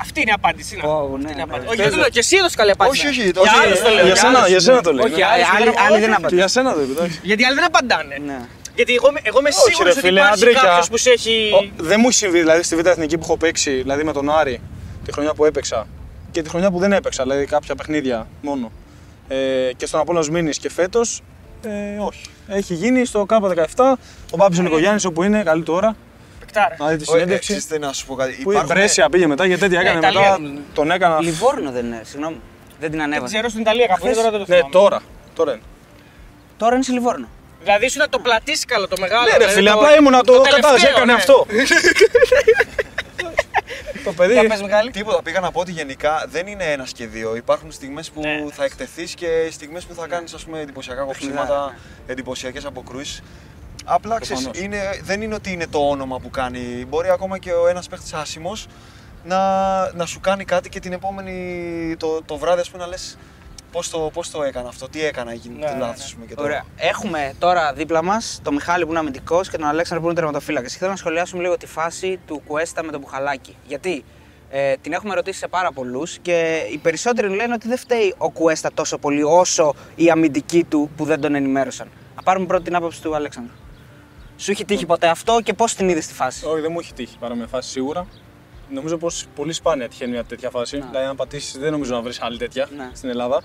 Αυτή 0.00 0.20
είναι 0.20 0.30
η 0.30 0.34
απάντηση. 0.36 0.74
είναι. 0.76 0.86
Ω, 0.86 0.92
Αυτή 0.92 1.10
ναι, 1.12 1.18
είναι 1.20 1.30
η 1.30 1.34
ναι. 1.34 1.42
απάντηση. 1.42 1.68
Όχι, 1.68 1.82
δεν 1.82 1.90
το 1.90 1.96
λέω. 1.96 2.08
Και 2.08 2.18
εσύ 2.18 2.36
έδωσες 2.36 2.56
καλή 2.56 2.70
απάντηση. 2.70 3.06
Όχι, 3.06 3.20
όχι, 3.20 3.30
Για 3.30 3.40
όχι, 3.40 3.64
άλλους 3.64 3.80
το 3.80 3.88
ε, 3.88 3.92
λέω. 3.94 4.06
Για 4.06 4.14
σένα, 4.16 4.38
άλλους. 4.38 4.48
για 4.50 4.60
σένα 4.60 4.80
το 4.80 4.92
λέει. 4.92 5.04
Όχι, 5.12 5.22
Α, 5.22 5.28
άλλοι 5.32 5.42
άλλοι- 5.56 5.64
δεν- 5.64 5.74
άλλοι 5.86 6.00
δεν 6.00 6.08
όχι. 6.10 6.10
απαντάνε. 6.18 6.36
Για 6.36 6.48
σένα 6.48 6.74
το 6.74 6.80
είπε, 6.80 6.92
εντάξει. 6.92 7.20
Γιατί 7.22 7.42
οι 7.42 7.44
άλλοι 7.46 7.54
δεν 7.54 7.64
απαντάνε. 7.64 8.16
Ναι. 8.26 8.38
Γιατί 8.74 8.94
εγώ, 8.94 9.08
είμαι- 9.08 9.20
εγώ 9.22 9.38
είμαι 9.38 9.48
Όχι, 9.48 9.58
σίγουρος 9.60 9.84
ρε 9.84 9.90
ότι 9.90 10.00
φίλε, 10.00 10.20
υπάρχει 10.20 10.42
Αντρίκια. 10.42 10.62
κάποιος 10.68 10.88
που 10.88 10.96
σε 10.96 11.10
έχει. 11.10 11.50
Ο- 11.54 11.82
Δεν 11.90 11.98
μου 12.00 12.08
έχει 12.08 12.16
συμβεί 12.18 12.38
δηλαδή 12.38 12.62
στη 12.62 12.76
Β' 12.76 12.86
Εθνική 12.86 13.16
που 13.18 13.24
έχω 13.24 13.36
παίξει, 13.36 13.70
δηλαδή 13.70 14.04
με 14.04 14.12
τον 14.12 14.30
Άρη, 14.30 14.60
τη 15.04 15.12
χρονιά 15.12 15.34
που 15.34 15.44
έπαιξα 15.44 15.86
και 16.34 16.42
τη 16.42 16.48
χρονιά 16.48 16.70
που 16.70 16.78
δεν 16.78 16.92
έπαιξα, 16.92 17.22
δηλαδή 17.22 17.44
κάποια 17.46 17.74
παιχνίδια 17.74 18.26
μόνο. 18.40 18.72
Ε, 19.28 19.70
και 19.76 19.86
στον 19.86 20.00
Απόλλωνας 20.00 20.30
Μήνης 20.30 20.58
και 20.58 20.70
φέτος, 20.70 21.22
ε, 21.64 21.98
όχι. 21.98 22.22
Έχει 22.48 22.74
γίνει 22.74 23.04
στο 23.04 23.26
K17 23.28 23.64
ο 24.32 24.36
Μπάμπης 24.36 24.58
ο 24.58 24.62
Νικογιάννης 24.62 25.04
όπου 25.04 25.22
είναι, 25.22 25.42
καλή 25.42 25.62
του 25.62 25.72
ώρα, 25.74 25.96
Παικτάρα. 26.40 26.76
να 26.78 26.86
δει 26.88 26.96
τη 26.96 27.02
Όχι, 27.02 27.16
ε, 27.16 27.18
συνέντευξη. 27.20 27.56
ξέρετε, 27.56 27.86
να 27.86 27.92
σου 27.92 28.06
πω 28.06 28.14
κάτι. 28.14 28.32
Που 28.32 28.38
η 28.38 28.42
Υπάρχουν- 28.48 28.68
Βρέσια 28.76 29.08
πήγε 29.08 29.26
μετά 29.26 29.48
και 29.48 29.58
τέτοια 29.58 29.80
έκανε 29.80 29.98
Ιταλία, 29.98 30.20
μετά. 30.20 30.38
νομίζω. 30.38 30.60
Τον 30.74 30.90
έκανα. 30.90 31.20
Λιβόρνο 31.20 31.70
δεν 31.70 31.86
είναι, 31.86 32.00
συγγνώμη. 32.04 32.36
Δεν 32.80 32.90
την 32.90 32.98
Δεν 32.98 33.08
ανέβασε. 33.08 33.32
ξέρω 33.34 33.48
στην 33.48 33.60
Ιταλία 33.60 33.86
κάπου. 33.86 34.06
είναι, 34.06 34.14
Τώρα 34.14 34.30
δεν 34.30 34.40
το 34.40 34.44
Ναι, 34.48 34.54
θυμάμαι. 34.54 34.72
τώρα. 34.72 35.00
Τώρα 35.34 35.52
είναι. 35.52 35.60
Τώρα 36.56 36.74
είναι 36.74 36.84
σε 36.84 36.92
Λιβόρνο. 36.92 37.28
Δηλαδή 37.62 37.84
ήσουν 37.84 38.02
το 38.10 38.18
πλατήσκαλο 38.18 38.88
το 38.88 38.96
μεγάλο. 39.00 39.22
Ναι, 39.24 39.30
ρε 39.30 39.36
δηλαδή 39.36 39.54
φίλε, 39.54 39.70
το- 39.70 39.76
απλά 39.76 39.96
ήμουνα 39.96 40.20
το, 40.20 40.32
τελευταίο, 40.32 40.54
κατάλαβε, 40.60 40.86
έκανε 40.88 41.04
ναι. 41.04 41.12
αυτό. 41.12 41.46
το 44.04 44.12
παιδί. 44.12 44.32
Για 44.32 44.48
πες 44.48 44.62
Μιχάλη. 44.62 44.90
Τίποτα, 44.90 45.22
πήγα 45.22 45.40
να 45.40 45.50
πω 45.50 45.60
ότι 45.60 45.72
γενικά 45.72 46.24
δεν 46.28 46.46
είναι 46.46 46.64
ένα 46.64 46.86
και 46.94 47.06
δύο. 47.06 47.36
Υπάρχουν 47.36 47.72
στιγμές 47.72 48.10
που 48.10 48.20
Ναι. 48.20 48.44
θα 48.52 48.64
εκτεθείς 48.64 49.14
και 49.14 49.48
στιγμές 49.50 49.84
που 49.84 49.94
θα 49.94 50.06
κάνεις 50.06 50.34
εντυπωσιακά 50.62 51.02
κοψίματα, 51.02 51.74
εντυπωσιακές 52.06 52.64
αποκρούσεις. 52.64 53.22
Απλά 53.84 54.18
ξέρεις, 54.18 54.42
Προφανώς. 54.42 54.66
είναι, 54.66 55.00
δεν 55.02 55.22
είναι 55.22 55.34
ότι 55.34 55.52
είναι 55.52 55.66
το 55.66 55.78
όνομα 55.88 56.18
που 56.20 56.30
κάνει. 56.30 56.84
Μπορεί 56.88 57.08
ακόμα 57.10 57.38
και 57.38 57.52
ο 57.52 57.68
ένας 57.68 57.88
παίχτης 57.88 58.12
άσημος 58.12 58.66
να, 59.24 59.38
να 59.94 60.06
σου 60.06 60.20
κάνει 60.20 60.44
κάτι 60.44 60.68
και 60.68 60.80
την 60.80 60.92
επόμενη 60.92 61.96
το, 61.98 62.22
το 62.24 62.36
βράδυ 62.36 62.60
ας 62.60 62.70
πούμε, 62.70 62.82
να 62.82 62.88
λες 62.88 63.18
πώς 63.74 63.90
το, 63.90 64.10
πώς 64.12 64.30
το 64.30 64.42
έκανα 64.42 64.68
αυτό, 64.68 64.88
τι 64.88 65.04
έκανα 65.04 65.32
εκείνη 65.32 65.58
Ναι, 65.58 65.66
τη 65.66 65.72
ναι, 65.72 65.78
λάθος. 65.78 65.98
ναι. 65.98 66.04
ας 66.04 66.12
πούμε, 66.14 66.26
και 66.26 66.34
τώρα. 66.34 66.48
Ωραία. 66.48 66.64
Έχουμε 66.76 67.34
τώρα 67.38 67.72
δίπλα 67.72 68.02
μας 68.02 68.40
τον 68.42 68.54
Μιχάλη 68.54 68.84
που 68.84 68.90
είναι 68.90 68.98
αμυντικός 68.98 69.50
και 69.50 69.56
τον 69.56 69.66
Αλέξανδρο 69.66 70.00
που 70.04 70.10
είναι 70.10 70.20
τερματοφύλακα. 70.20 70.66
Και 70.68 70.76
θέλω 70.78 70.90
να 70.90 70.96
σχολιάσουμε 70.96 71.42
λίγο 71.42 71.56
τη 71.56 71.66
φάση 71.66 72.20
του 72.26 72.42
Κουέστα 72.46 72.82
με 72.84 72.90
τον 72.90 73.00
Μπουχαλάκη. 73.00 73.56
Γιατί 73.66 74.04
ε, 74.50 74.74
την 74.80 74.92
έχουμε 74.92 75.14
ρωτήσει 75.14 75.38
σε 75.38 75.48
πάρα 75.48 75.72
πολλούς 75.72 76.18
και 76.18 76.66
οι 76.72 76.76
περισσότεροι 76.78 77.28
λένε 77.28 77.54
ότι 77.54 77.68
δεν 77.68 77.78
φταίει 77.78 78.14
ο 78.18 78.30
Κουέστα 78.30 78.70
τόσο 78.74 78.98
πολύ 78.98 79.22
όσο 79.22 79.74
οι 79.94 80.10
αμυντικοί 80.10 80.64
του 80.64 80.90
που 80.96 81.04
δεν 81.04 81.20
τον 81.20 81.34
ενημέρωσαν. 81.34 81.88
Να 82.16 82.22
πάρουμε 82.22 82.46
πρώτα 82.46 82.62
την 82.64 82.74
άποψη 82.74 83.02
του 83.02 83.14
Αλέξανδρου. 83.14 83.54
Σου 84.36 84.50
έχει 84.50 84.64
τύχει 84.64 84.86
ποτέ 84.86 85.06
αυτό 85.08 85.40
και 85.44 85.52
πώς 85.54 85.74
την 85.74 85.88
είδες 85.88 86.04
στη 86.04 86.14
φάση; 86.14 86.46
Όχι, 86.46 86.60
δεν 86.60 86.72
μου 86.72 86.78
έχει 86.80 86.92
τύχει 86.92 87.18
παρά 87.18 87.34
με 87.34 87.46
φάση 87.46 87.70
σίγουρα. 87.70 88.06
Νομίζω 88.70 88.96
πως 88.96 89.24
πολύ 89.34 89.52
σπάνια 89.52 89.88
τυχαίνει 89.88 90.10
μια 90.10 90.24
τέτοια 90.24 90.50
φάση. 90.50 90.78
Ναι. 90.78 90.84
Δηλαδή, 90.90 91.06
αν 91.06 91.16
πατήσεις, 91.16 91.58
δεν 91.58 91.70
νομίζω 91.72 91.94
να 91.94 92.00
βρεις 92.00 92.20
άλλη 92.20 92.38
τέτοια 92.38 92.68
Ναι. 92.76 92.90
στην 92.94 93.08
Ελλάδα. 93.08 93.42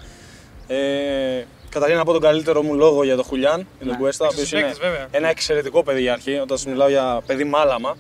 Ε, 0.68 0.78
καταρχήν 1.70 1.98
να 1.98 2.04
πω 2.06 2.12
τον 2.12 2.22
καλύτερο 2.22 2.62
μου 2.64 2.74
λόγο 2.76 3.04
για 3.04 3.16
τον 3.16 3.26
Χουλιάν, 3.26 3.56
για 3.58 3.68
τον 3.80 3.88
Ναι. 3.88 3.96
Κουέστα, 3.98 4.26
ο 4.28 4.30
Στους 4.32 4.44
οποίος 4.44 4.52
είναι 4.62 4.70
παίκτες, 4.72 4.90
βέβαια. 4.90 5.08
ένα 5.12 5.28
εξαιρετικό 5.30 5.84
παιδί 5.84 6.02
για 6.02 6.14
αρχή, 6.14 6.38
όταν 6.38 6.58
σου 6.58 6.70
μιλάω 6.70 6.90
για 6.90 7.22
παιδί 7.26 7.44
μάλαμα. 7.44 7.98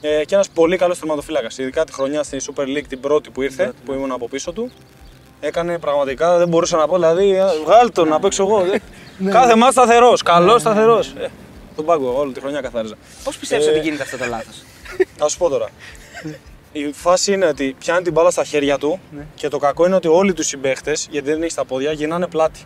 Ε, 0.00 0.24
και 0.24 0.34
ένας 0.34 0.48
πολύ 0.48 0.76
καλός 0.76 0.98
τερματοφύλακας. 0.98 1.58
Ειδικά 1.58 1.84
τη 1.84 1.92
χρονιά 1.92 2.22
στην 2.22 2.40
Super 2.40 2.62
League, 2.62 2.84
την 2.88 3.00
πρώτη 3.00 3.30
που 3.30 3.42
ήρθε, 3.42 3.72
που 3.84 3.92
ήμουν 3.92 4.12
από 4.12 4.28
πίσω 4.28 4.52
του. 4.52 4.70
Έκανε 5.40 5.78
πραγματικά, 5.78 6.38
δεν 6.38 6.48
μπορούσα 6.48 6.76
να 6.76 6.86
πω, 6.86 6.94
δηλαδή, 6.94 7.30
ε, 7.36 7.44
βγάλ 7.64 7.92
τον 7.92 8.08
να 8.08 8.20
παίξω 8.20 8.42
εγώ. 8.42 8.60
δε. 8.64 8.78
Κάθε 9.30 9.56
μάτς 9.56 9.72
σταθερός, 9.72 10.22
καλός 10.22 10.60
σταθερός. 10.60 11.12
Ε, 11.18 11.28
τον 11.76 11.84
πάγκο, 11.84 12.14
όλη 12.18 12.32
τη 12.32 12.40
χρονιά 12.40 12.60
καθάριζα. 12.60 12.94
Πώς 13.24 13.36
πιστεύεις 13.38 13.66
Ε, 13.66 13.70
ότι 13.70 13.78
γίνεται 13.78 14.02
αυτό 14.02 14.16
το 14.16 14.24
λάθος; 14.24 14.62
Θα 15.16 15.28
σου 15.28 15.38
πω 15.38 15.48
τώρα. 15.48 15.68
Η 16.72 16.92
φάση 16.92 17.32
είναι 17.32 17.46
ότι 17.46 17.76
πιάνει 17.78 18.02
την 18.02 18.12
μπάλα 18.12 18.30
στα 18.30 18.44
χέρια 18.44 18.78
του 18.78 19.00
Ναι. 19.16 19.26
και 19.34 19.48
το 19.48 19.58
κακό 19.58 19.86
είναι 19.86 19.94
ότι 19.94 20.08
όλοι 20.08 20.32
τους 20.32 20.46
συμπαίχτες, 20.46 21.06
γιατί 21.10 21.30
δεν 21.30 21.42
έχει 21.42 21.54
τα 21.54 21.64
πόδια, 21.64 21.92
γυρνάνε 21.92 22.26
πλάτη. 22.26 22.60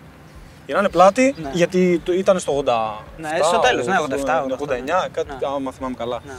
Γυρνάνε 0.67 0.89
πλάτη 0.89 1.35
Ναι. 1.43 1.51
γιατί 1.53 2.01
το- 2.05 2.13
ήταν 2.13 2.39
στο 2.39 2.53
80. 2.53 3.05
Ναι, 3.17 3.29
στο 3.43 3.59
τέλος, 3.59 3.87
ναι, 3.87 3.95
87, 4.01 4.45
89, 4.49 5.09
κάτι, 5.13 5.29
Ναι. 5.29 5.37
άμα 5.57 5.73
θυμάμαι 5.73 5.95
καλά. 5.99 6.21
Ναι. 6.27 6.33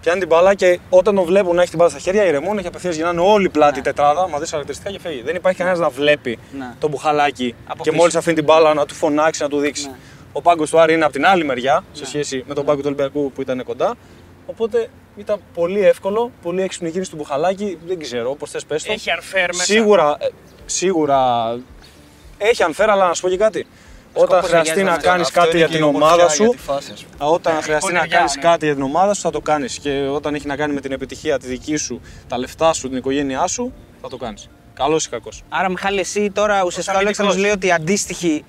Πιάνει 0.00 0.18
την 0.18 0.28
μπάλα 0.28 0.54
και 0.54 0.78
όταν 0.90 1.14
τον 1.14 1.24
βλέπουν 1.24 1.54
να 1.54 1.60
έχει 1.60 1.68
την 1.70 1.78
μπάλα 1.78 1.90
στα 1.90 1.98
χέρια, 2.00 2.24
ηρεμούν 2.24 2.60
και 2.60 2.66
απευθείας 2.66 2.94
γυρνάνε 2.96 3.20
όλη 3.20 3.48
πλάτη 3.48 3.76
Ναι. 3.76 3.82
τετράδα, 3.82 4.28
μα 4.28 4.38
δει 4.38 4.46
χαρακτηριστικά 4.48 4.90
και 4.90 4.98
φεύγει. 5.00 5.22
Δεν 5.22 5.34
υπάρχει 5.34 5.58
κανένας 5.58 5.78
να 5.80 5.88
βλέπει 5.88 6.38
Ναι. 6.58 6.74
το 6.78 6.88
μπουχαλάκι 6.88 7.54
Από 7.66 7.82
και 7.82 7.90
πίσω. 7.90 8.00
μόλις 8.00 8.16
αφήνει 8.16 8.34
την 8.34 8.44
μπάλα 8.44 8.74
να 8.74 8.86
του 8.86 8.94
φωνάξει, 8.94 9.42
να 9.42 9.48
του 9.48 9.58
δείξει. 9.58 9.86
Ναι. 9.86 9.96
Ο 10.32 10.42
πάγκος 10.42 10.70
του 10.70 10.80
Άρη 10.80 10.92
είναι 10.94 11.04
από 11.04 11.12
την 11.12 11.26
άλλη 11.26 11.44
μεριά 11.44 11.84
σε 11.92 12.00
Ναι. 12.00 12.06
σχέση 12.06 12.44
με 12.48 12.54
τον 12.54 12.64
πάγκο 12.64 12.78
του 12.80 12.86
Ολυμπιακού 12.86 13.32
που 13.32 13.40
ήταν 13.40 13.64
κοντά. 13.64 13.94
Οπότε 14.46 14.88
ήταν 15.18 15.40
πολύ 15.54 15.80
εύκολο, 15.84 16.30
πολύ 16.42 16.62
έξυπνη 16.62 16.90
κίνηση 16.90 17.10
του 17.10 17.16
μπουχαλάκι. 17.16 17.78
Δεν 17.86 17.98
ξέρω, 17.98 18.30
όπως 18.30 18.50
θες 18.50 18.64
πες 18.64 18.82
το. 18.82 18.92
Έχει 18.92 19.10
unfair 19.18 19.46
μέσα. 19.46 19.64
Σίγουρα, 19.64 20.16
ε, 20.20 20.26
σίγουρα 20.66 21.50
έχει 22.38 22.64
unfair, 22.68 22.86
αλλά 22.88 23.06
να 23.06 23.14
σου 23.14 23.22
πω 23.22 23.28
και 23.28 23.36
κάτι. 23.36 23.66
Όταν 24.12 24.28
Σκοπός 24.28 24.48
χρειαστεί 24.48 24.74
ταιριάζει 24.74 24.90
να 24.90 24.96
με 24.96 25.02
κάνεις 25.02 25.26
Αυτό 25.26 25.40
κάτι 25.40 25.50
είναι 25.50 25.58
για 25.58 25.66
και 25.66 25.72
την 25.72 25.84
η 25.84 25.88
ομορφιά 25.88 26.12
ομάδα 26.14 26.34
για 26.34 26.34
σου, 26.34 26.50
τη 26.50 26.58
φάση, 26.58 26.92
ας 26.92 27.04
πούμε. 27.04 27.30
όταν 27.30 27.62
χρειαστεί 27.62 27.92
να 27.92 27.98
πονηριά, 27.98 28.16
κάνεις 28.16 28.36
ναι. 28.36 28.42
κάτι 28.42 28.64
για 28.64 28.74
την 28.74 28.82
ομάδα 28.82 29.14
σου, 29.14 29.20
θα 29.20 29.30
το 29.30 29.40
κάνεις. 29.40 29.78
Και 29.78 30.08
όταν 30.12 30.34
έχει 30.34 30.46
να 30.46 30.56
κάνει 30.56 30.74
με 30.74 30.80
την 30.80 30.92
επιτυχία 30.92 31.38
τη 31.38 31.46
δική 31.46 31.76
σου, 31.76 32.00
τα 32.28 32.38
λεφτά 32.38 32.72
σου, 32.72 32.88
την 32.88 32.96
οικογένειά 32.96 33.46
σου, 33.46 33.72
θα 34.02 34.08
το 34.08 34.16
κάνεις. 34.16 34.48
Καλός 34.74 35.06
ή 35.06 35.08
κακός. 35.08 35.42
Άρα, 35.48 35.68
Μιχάλη, 35.68 36.00
εσύ 36.00 36.30
τώρα 36.30 36.62
ουσιαστικά 36.64 36.96
ο 36.96 37.00
αμυντικός. 37.00 37.26
Αλέξανδρος 37.26 37.36
λέει 37.36 37.50
ότι 37.50 37.66
οι 37.66 37.72
αντίστοιχοι 37.72 38.44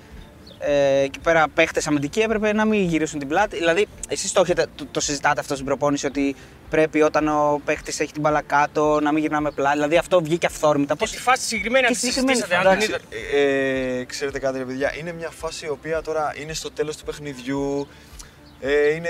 ε, 0.62 1.00
εκεί 1.00 1.18
πέρα 1.18 1.46
παίχτες 1.54 1.86
αμυντικοί 1.86 2.20
έπρεπε 2.20 2.52
να 2.52 2.64
μην 2.64 2.82
γυρίσουν 2.84 3.18
την 3.18 3.28
πλάτη. 3.28 3.56
Δηλαδή, 3.56 3.86
εσείς 4.08 4.32
το, 4.32 4.40
έχετε- 4.40 4.68
το, 4.76 4.86
το 4.90 5.00
συζητάτε 5.00 5.40
αυτό 5.40 5.54
στην 5.54 5.66
προπόνηση 5.66 6.06
ότι 6.06 6.36
πρέπει 6.70 7.02
όταν 7.02 7.28
ο 7.28 7.60
παίχτης 7.64 8.00
έχει 8.00 8.12
την 8.12 8.20
μπάλα 8.20 8.42
κάτω 8.42 9.00
να 9.02 9.12
μην 9.12 9.22
γυρνάμε 9.22 9.50
πλάτη. 9.50 9.74
Δηλαδή, 9.74 9.96
αυτό 9.96 10.22
βγήκε 10.22 10.46
αυθόρμητα. 10.46 10.92
Και 10.94 10.98
Πώς... 10.98 11.10
τη 11.10 11.18
φάση 11.18 11.42
συγκεκριμένη 11.46 11.86
Και 11.86 11.92
αν 11.92 11.92
τη 11.92 11.98
συγκεκριμένη 12.00 12.36
συζητήσατε, 12.38 12.68
αν 12.68 12.78
την 12.78 12.88
Εντάξει, 12.88 13.12
είδατε. 13.32 13.96
ε, 13.96 14.00
ε, 14.00 14.04
ξέρετε 14.04 14.38
κάτι 14.38 14.58
ρε 14.58 14.64
παιδιά, 14.64 14.94
είναι 14.98 15.12
μια 15.12 15.30
φάση 15.30 15.64
η 15.66 15.68
οποία 15.68 16.02
τώρα 16.02 16.32
είναι 16.42 16.52
στο 16.52 16.70
τέλος 16.70 16.96
του 16.96 17.04
παιχνιδιού, 17.04 17.88
ε, 18.60 18.94
είναι, 18.94 19.08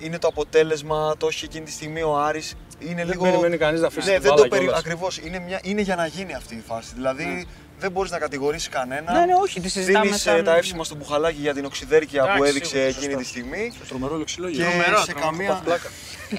είναι 0.00 0.18
το 0.18 0.28
αποτέλεσμα, 0.28 1.14
το 1.18 1.26
έχει 1.26 1.44
εκείνη 1.44 1.64
τη 1.64 1.70
στιγμή 1.72 2.02
ο 2.02 2.16
Άρης, 2.18 2.54
είναι 2.78 2.94
Δεν 2.94 3.06
λίγο... 3.06 3.22
περιμένει 3.24 3.56
κανείς 3.56 3.80
να 3.80 3.86
αφήσει 3.86 4.06
ναι, 4.08 4.12
την 4.12 4.22
δεν 4.22 4.30
μπάλα 4.32 4.42
το 4.42 4.48
περι... 4.48 4.62
κιόλας. 4.62 4.80
Ακριβώς, 4.80 5.18
είναι, 5.18 5.38
μια... 5.38 5.60
είναι 5.62 5.80
για 5.80 5.96
να 5.96 6.06
γίνει 6.06 6.34
αυτή 6.34 6.54
η 6.54 6.62
φάση, 6.66 6.90
δηλαδή 6.94 7.46
δεν 7.78 7.90
μπορείς 7.90 8.10
να 8.10 8.18
κατηγορήσεις 8.18 8.68
κανένα. 8.68 9.12
Ναι, 9.12 9.24
ναι, 9.24 9.34
όχι, 9.42 9.60
τη 9.60 9.68
συζητάμε 9.68 10.04
Δίνεις 10.04 10.20
σαν- 10.20 10.36
ε, 10.38 10.42
τα 10.42 10.56
εύσημα 10.56 10.84
στο 10.84 10.94
μπουχαλάκι 10.94 11.40
για 11.40 11.54
την 11.54 11.64
οξυδέρκεια 11.64 12.22
που 12.22 12.28
Εντάξει, 12.28 12.48
έδειξε 12.48 12.68
σίγουρα, 12.70 12.86
εκείνη 12.98 13.14
τη 13.14 13.24
στιγμή 13.24 13.72
Τρομερό 13.88 14.16
λεξιλόγιο. 14.16 14.58
και 14.64 14.70
Τρομερό, 14.70 14.98
σε 14.98 15.12
τρομερό, 15.12 15.26
καμία... 15.30 15.60
πλάκα. 15.64 15.88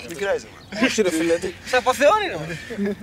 Μην 0.08 0.18
κράζεις. 0.18 0.46
Όχι, 0.84 1.02
ρε 1.02 1.10
φίλε, 1.12 1.34
τι. 1.38 1.54
Σε 1.66 1.78
αποθεώνει 1.78 2.26
ρε. 2.28 2.96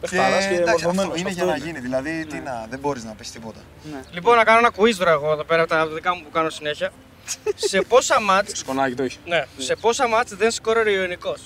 Παιχταράς 0.00 0.46
και 0.46 0.54
εντάξει, 0.54 0.70
αυτό 0.74 0.86
μορφωμένος, 0.86 1.20
είναι 1.20 1.28
αυτό 1.28 1.44
για 1.44 1.52
να 1.52 1.56
είναι. 1.56 1.64
γίνει, 1.66 1.78
δηλαδή 1.78 2.26
τι 2.26 2.38
να, 2.38 2.66
δεν 2.70 2.78
μπορείς 2.78 3.04
να 3.04 3.12
πεις 3.12 3.30
τίποτα. 3.30 3.60
Ναι. 3.92 4.00
Λοιπόν, 4.10 4.36
να 4.36 4.44
κάνω 4.44 4.58
ένα 4.58 4.70
quiz 4.76 4.94
τώρα 4.98 5.10
εγώ 5.10 5.32
εδώ 5.32 5.44
πέρα 5.44 5.62
από 5.62 5.70
τα 5.70 5.86
δικά 5.86 6.14
μου 6.14 6.22
που 6.22 6.30
κάνω 6.30 6.50
συνέχεια. 6.50 6.90
σε 7.70 7.80
πόσα 7.82 8.20
μάτς, 8.20 8.58
Σκονάκι 8.58 8.94
το 8.94 9.02
έχεις. 9.02 9.18
ναι, 9.26 9.44
σε 9.56 9.76
πόσα 9.76 10.08
μάτς 10.08 10.34
δεν 10.34 10.50
σκόρερε 10.50 10.90
ο 10.90 11.00
Ιωνικός; 11.02 11.40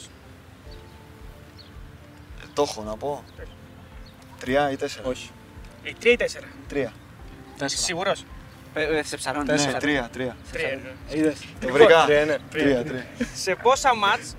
Ε, 2.43 2.47
Το 2.53 2.63
έχω 2.63 2.83
να 2.83 2.97
πω. 2.97 3.25
Τρία 4.41 4.71
ή 4.71 4.77
τέσσερα. 4.77 5.09
Όχι. 5.09 5.31
Ε, 5.83 5.91
τρία 6.01 6.13
ή 6.13 6.17
τέσσερα. 6.17 6.47
Τρία. 6.69 6.93
Τέσσερα. 7.59 7.83
Σίγουρος. 7.83 8.25
Ε, 8.75 8.99
ε, 8.99 9.03
σε 9.03 9.17
ψαρώνει. 9.17 9.47
Ναι, 9.47 9.55
ναι. 9.55 9.73
τρία, 9.73 10.09
τρία. 10.13 10.37
Τρία. 10.53 10.81
ναι. 10.83 11.19
Είδες. 11.19 11.39
Το 11.61 11.73
βρήκα. 11.73 12.05
Τρία 12.05 12.23
είναι. 12.23 12.39
Τρία, 12.51 12.85
τρία. 12.85 13.07
σε 13.35 13.55
πόσα 13.55 13.95
μάτς 13.95 14.37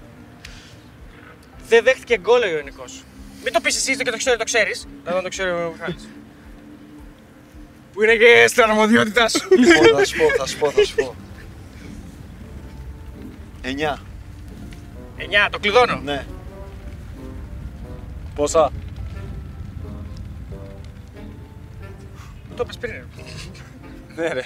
δεν 1.68 1.84
δέχτηκε 1.84 2.18
γκολ 2.18 2.42
ο 2.42 2.48
Ιωνικός; 2.48 3.04
Μην 3.44 3.54
το 3.54 3.60
πεις 3.62 3.76
εσύ 3.76 3.98
και 3.98 4.12
το 4.12 4.18
ξέρει, 4.18 4.38
το 4.38 4.44
ξέρεις. 4.44 4.88
Να 5.06 5.22
το 5.22 5.30
ξέρει 5.30 5.50
ο 5.50 5.72
Μιχάλης. 5.72 6.10
Που 7.94 8.04
είναι 8.04 8.16
και 8.16 8.46
στην 8.48 8.64
αρμοδιότητά 8.64 9.30
σου. 9.30 9.48
Λοιπόν, 9.58 9.98
θα 9.98 10.06
σου 10.06 10.18
πω, 10.18 10.26
θα 10.38 10.46
σου 10.46 10.58
πω, 10.58 10.72
θα 10.72 10.86
σου 10.86 10.96
πω. 10.96 11.16
Εννιά. 13.62 14.02
9, 15.18 15.48
το 15.52 15.60
κλειδώνω. 15.60 16.02
Ναι. 16.04 16.26
Πόσα; 18.36 18.72
Το 22.56 22.66
πες 22.66 22.78
πριν. 22.78 22.94
ρε. 22.94 23.04
Ναι, 24.16 24.28
ρε. 24.34 24.42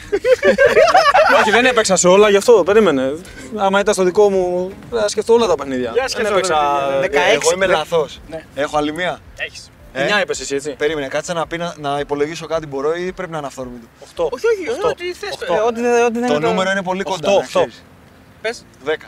Όχι, 1.39 1.51
δεν 1.51 1.65
έπαιξα 1.65 1.95
σε 1.95 2.07
όλα, 2.07 2.29
γι' 2.29 2.35
αυτό 2.37 2.63
περίμενε. 2.65 3.13
Άμα 3.55 3.79
ήταν 3.79 3.93
στο 3.93 4.03
δικό 4.03 4.29
μου, 4.29 4.71
θα 4.91 5.07
σκεφτώ 5.07 5.33
όλα 5.33 5.47
τα 5.47 5.55
παιχνίδια. 5.55 5.91
Για 5.91 6.01
Δεν 6.01 6.09
σκεφτώ 6.09 6.31
έπαιξα. 6.33 6.53
τα 6.53 6.97
παιχνίδια, 7.01 7.21
ναι. 7.21 7.29
Ε, 7.29 7.33
Εγώ 7.33 7.51
είμαι 7.53 7.65
δε- 7.67 7.73
λαθός. 7.73 8.19
Ναι. 8.29 8.45
Έχω 8.55 8.77
άλλη 8.77 8.93
μία; 8.93 9.19
Έχεις. 9.37 9.71
Ε, 9.93 10.03
Μια 10.05 10.21
είπες 10.21 10.39
εσύ, 10.39 10.55
έτσι. 10.55 10.71
Περίμενε, 10.71 11.07
κάτσε 11.07 11.33
να, 11.33 11.47
πει, 11.47 11.57
να, 11.57 11.73
να 11.77 11.99
υπολογίσω 11.99 12.45
κάτι 12.47 12.67
μπορώ 12.67 12.95
ή 12.95 13.11
πρέπει 13.11 13.31
να 13.31 13.37
είναι 13.37 13.47
αυθόρμητο. 13.47 13.87
8. 14.15 14.27
Όχι, 14.31 14.45
όχι, 14.47 14.69
Οχτώ. 14.69 14.87
ό,τι 14.87 15.13
θες. 15.13 15.29
Οχτώ. 15.33 15.53
Ε, 15.53 15.57
ό,τι, 15.59 15.81
δεν- 15.81 16.05
ό,τι 16.05 16.19
δεν 16.19 16.27
Το 16.27 16.33
είναι 16.35 16.47
νούμερο 16.47 16.71
είναι 16.71 16.83
πολύ 16.83 17.03
κοντά. 17.03 17.15
Οχτώ, 17.15 17.31
να 17.31 17.35
οχτώ. 17.37 17.59
ξέρεις. 17.59 17.83
Πες. 18.41 18.65
Δέκα. 18.83 19.05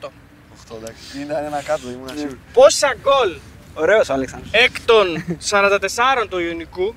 8. 0.00 0.08
Οχτώ, 0.58 0.78
εντάξει. 0.82 1.02
Είναι 1.22 1.34
ένα 1.46 1.62
κάτω, 1.64 1.82
ήμουν 1.90 2.08
σίγουρο. 2.16 2.36
Πόσα 2.52 2.94
γκολ 3.02 3.36
Ωραίος 3.74 4.08
ο 4.08 4.12
Αλέξανδρος. 4.12 4.50
εκ 4.52 4.80
των 4.84 5.24
44 5.50 6.26
του 6.28 6.38
Ιωνικού 6.38 6.94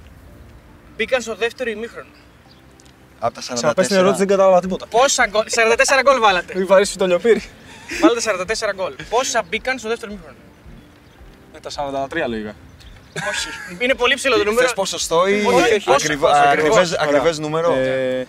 μπήκαν 1.00 1.22
στο 1.22 1.36
δεύτερο 1.36 1.70
ημίχρονο. 1.70 2.10
Από 3.20 3.34
τα 3.34 3.40
Ξαναπες 3.40 3.88
την 3.88 3.96
44. 3.96 4.00
ερώτηση, 4.00 4.20
δεν 4.26 4.28
κατάλαβα 4.28 4.60
τίποτα. 4.60 4.86
Πόσα 4.88 5.28
γκολ, 5.28 5.44
44 5.50 6.02
γκολ 6.04 6.20
βάλατε; 6.20 6.54
Μην 6.56 6.68
βαρύσεις 6.68 6.96
το 6.96 7.06
λιοπύρι. 7.08 7.44
Βάλατε 8.02 8.22
44 8.70 8.74
γκολ. 8.76 8.94
Πόσα 9.10 9.44
μπήκαν 9.50 9.80
στο 9.80 9.88
δεύτερο 9.90 10.12
ημίχρονο; 10.12 10.38
Ε, 11.56 11.60
τα 11.60 11.70
43 11.70 12.28
λογικά. 12.28 12.56
Όχι. 13.30 13.48
Είναι 13.84 13.94
πολύ 13.94 14.14
ψηλό 14.16 14.38
το 14.38 14.44
νούμερο. 14.44 14.62
Θες 14.66 14.74
ποσοστό 14.74 15.28
ή 15.28 15.34
Όχι, 15.34 15.46
όχι, 15.46 15.64
ακριβ- 15.64 15.86
πόσο, 15.86 16.18
πόσο, 16.18 16.34
ακριβές- 16.34 16.76
ακριβώς. 16.76 16.94
ακριβές 16.94 17.40
νούμερο. 17.40 17.74
Ε, 17.74 18.28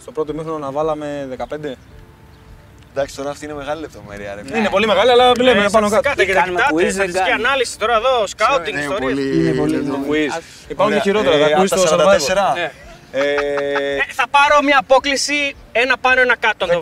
Στο 0.00 0.12
πρώτο 0.12 0.34
μήχρονο 0.34 0.58
να 0.58 0.70
βάλαμε 0.70 1.28
15. 1.30 1.76
Εντάξει, 2.94 3.16
τώρα 3.16 3.30
αυτή 3.30 3.44
είναι 3.44 3.54
μεγάλη 3.54 3.80
λεπτομέρεια. 3.80 4.34
Ρε. 4.34 4.58
Είναι 4.58 4.68
πολύ 4.68 4.86
μεγάλη, 4.86 5.10
αλλά 5.10 5.32
λέμε 5.40 5.64
Ε, 5.64 5.68
πάνω 5.70 5.88
κάτω. 5.88 6.02
στατιστικά, 6.02 6.24
και 6.24 6.32
τα 6.32 6.40
Κάνουμε 6.40 6.58
κοιτάτε, 6.60 6.74
quiz, 6.74 6.78
δεν 6.84 6.92
στατιστική 6.92 7.28
κάνουμε. 7.28 7.48
ανάλυση 7.48 7.78
τώρα 7.78 7.94
εδώ, 7.96 8.26
σκάουτινγκ 8.26 8.76
Είναι 8.76 8.80
ιστορίες. 8.82 9.14
πολύ- 9.14 9.36
Είναι 9.48 9.52
πολύ. 9.60 9.76
λεπτό. 9.76 9.96
ναι. 9.96 10.06
Quiz. 10.08 10.30
Α, 10.36 10.38
Υπάρχουν 10.68 10.76
και 10.76 10.82
Ωραία. 10.82 11.00
χειρότερα, 11.00 11.34
Ε, 11.36 11.38
τα 11.38 11.46
από 11.54 11.62
quiz 11.62 11.68
τα 11.68 11.76
στο 11.76 11.86
44. 11.86 12.48
Survivor. 12.50 12.54
Ναι. 12.54 12.70
Ε, 13.12 13.34
Ε, 13.94 14.04
θα 14.12 14.26
πάρω 14.30 14.62
μια 14.62 14.78
απόκληση 14.78 15.54
ένα 15.72 15.98
πάνω 15.98 16.20
ένα 16.20 16.36
κάτω 16.36 16.64
αν 16.64 16.70
το 16.70 16.78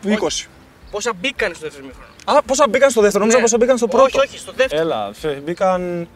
βρείτε. 0.00 0.16
20. 0.16 0.48
Πόσα 0.90 1.12
μπήκαν 1.20 1.50
στο 1.54 1.62
δεύτερο 1.66 1.84
ημίχρονο. 1.84 2.08
Α, 2.38 2.42
πόσα 2.42 2.64
μπήκαν 2.68 2.90
στο 2.90 3.00
δεύτερο, 3.00 3.18
νόμιζα 3.20 3.36
Ναι. 3.38 3.44
πόσα 3.44 3.56
μπήκαν 3.56 3.76
στο 3.76 3.86
πρώτο. 3.88 4.04
Όχι, 4.04 4.18
όχι, 4.28 4.38
στο 4.38 4.52
δεύτερο. 4.56 4.80
Έλα, 4.82 5.10
φε- 5.12 5.40
μπήκαν 5.40 6.08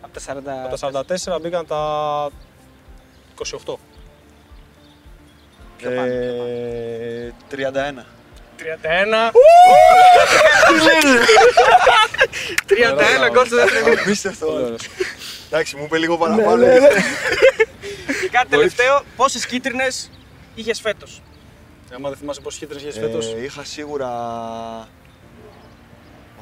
Από 0.00 0.12
τα 0.14 0.20
40. 0.20 0.52
από 0.64 0.70
τα 0.70 0.76
44 0.76 1.38
μπήκαν 1.40 1.66
τα 1.66 1.80
28. 3.34 3.78
Πιο 5.82 5.90
πάνω, 5.90 6.06
πιο 6.06 6.44
ε, 6.46 7.32
31. 7.50 8.04
31. 8.58 9.32
31 13.26 13.30
γκολ 13.32 13.46
στο 13.46 13.56
δεύτερο 13.56 13.78
ημίχρονο. 13.78 14.00
Απίστευτο. 14.00 14.46
Πολύ 14.46 14.62
ωραίος. 14.64 14.80
Εντάξει, 15.46 15.76
μου 15.76 15.84
είπε 15.84 15.98
λίγο 15.98 16.18
παραπάνω. 16.18 16.64
Και 18.22 18.28
κάτι 18.30 18.48
τελευταίο, 18.48 19.02
πόσες 19.16 19.46
κίτρινες 19.46 20.10
είχες 20.54 20.80
φέτος; 20.80 21.22
Άμα 21.94 22.08
δεν 22.08 22.18
θυμάσαι 22.18 22.40
πόσες 22.40 22.58
κίτρινες 22.58 22.82
είχες 22.82 22.98
φέτος. 22.98 23.34
Ε, 23.34 23.42
είχα 23.44 23.64
σίγουρα. 23.64 24.08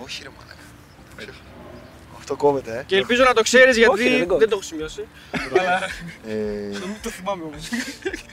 Όχι, 0.04 0.22
ρε 0.22 0.28
μαλάκα. 0.38 0.54
Ξέχασα. 2.30 2.32
Αυτό 2.32 2.36
κόβεται, 2.36 2.78
ε. 2.78 2.82
Και 2.86 2.96
ελπίζω 2.96 3.24
να 3.24 3.32
το 3.32 3.42
ξέρεις 3.42 3.76
γιατί 3.76 3.92
Όχι, 3.92 4.02
ρε, 4.02 4.08
δεν 4.10 4.18
δεν, 4.18 4.28
κόβει. 4.28 4.44
το 4.44 4.50
έχω 4.52 4.62
σημειώσει. 4.62 5.06
Αλλά 5.50 5.80
ε 6.28 6.78
το 7.02 7.08
θυμάμαι 7.10 7.42
όμως. 7.44 7.68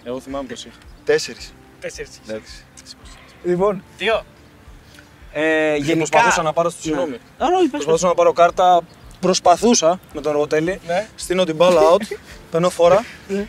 Εγώ 0.04 0.20
θυμάμαι 0.20 0.48
πως 0.48 0.66
είχα. 0.66 0.76
Τέσσερις. 1.04 1.54
Τέσσερις. 1.80 2.20
Εντάξει. 2.28 2.54
Λοιπόν, 3.44 3.84
Δύο. 3.98 4.26
ε, 5.34 5.42
Και 5.76 5.84
γενικά. 5.84 5.96
προσπαθούσα 5.98 6.42
να 6.42 6.54
πάρω 6.54 6.70
στο 6.70 6.82
συγγνώμη. 6.82 7.14
Α, 7.16 7.20
όχι, 7.46 7.52
πες, 7.54 7.62
πες. 7.62 7.70
Προσπαθούσα 7.72 8.08
να 8.08 8.14
πάρω 8.14 8.34
κάρτα. 8.34 8.82
Προσπαθούσα 9.20 10.00
με 10.14 10.22
τον 10.22 10.32
Εργοτέλη. 10.32 10.80
Ναι. 10.88 11.08
Στείνω 11.16 11.44
την 11.44 11.56
μπάλα 11.56 11.82
out. 11.92 12.18
Παίρνω 12.52 12.70
φορά. 12.70 13.06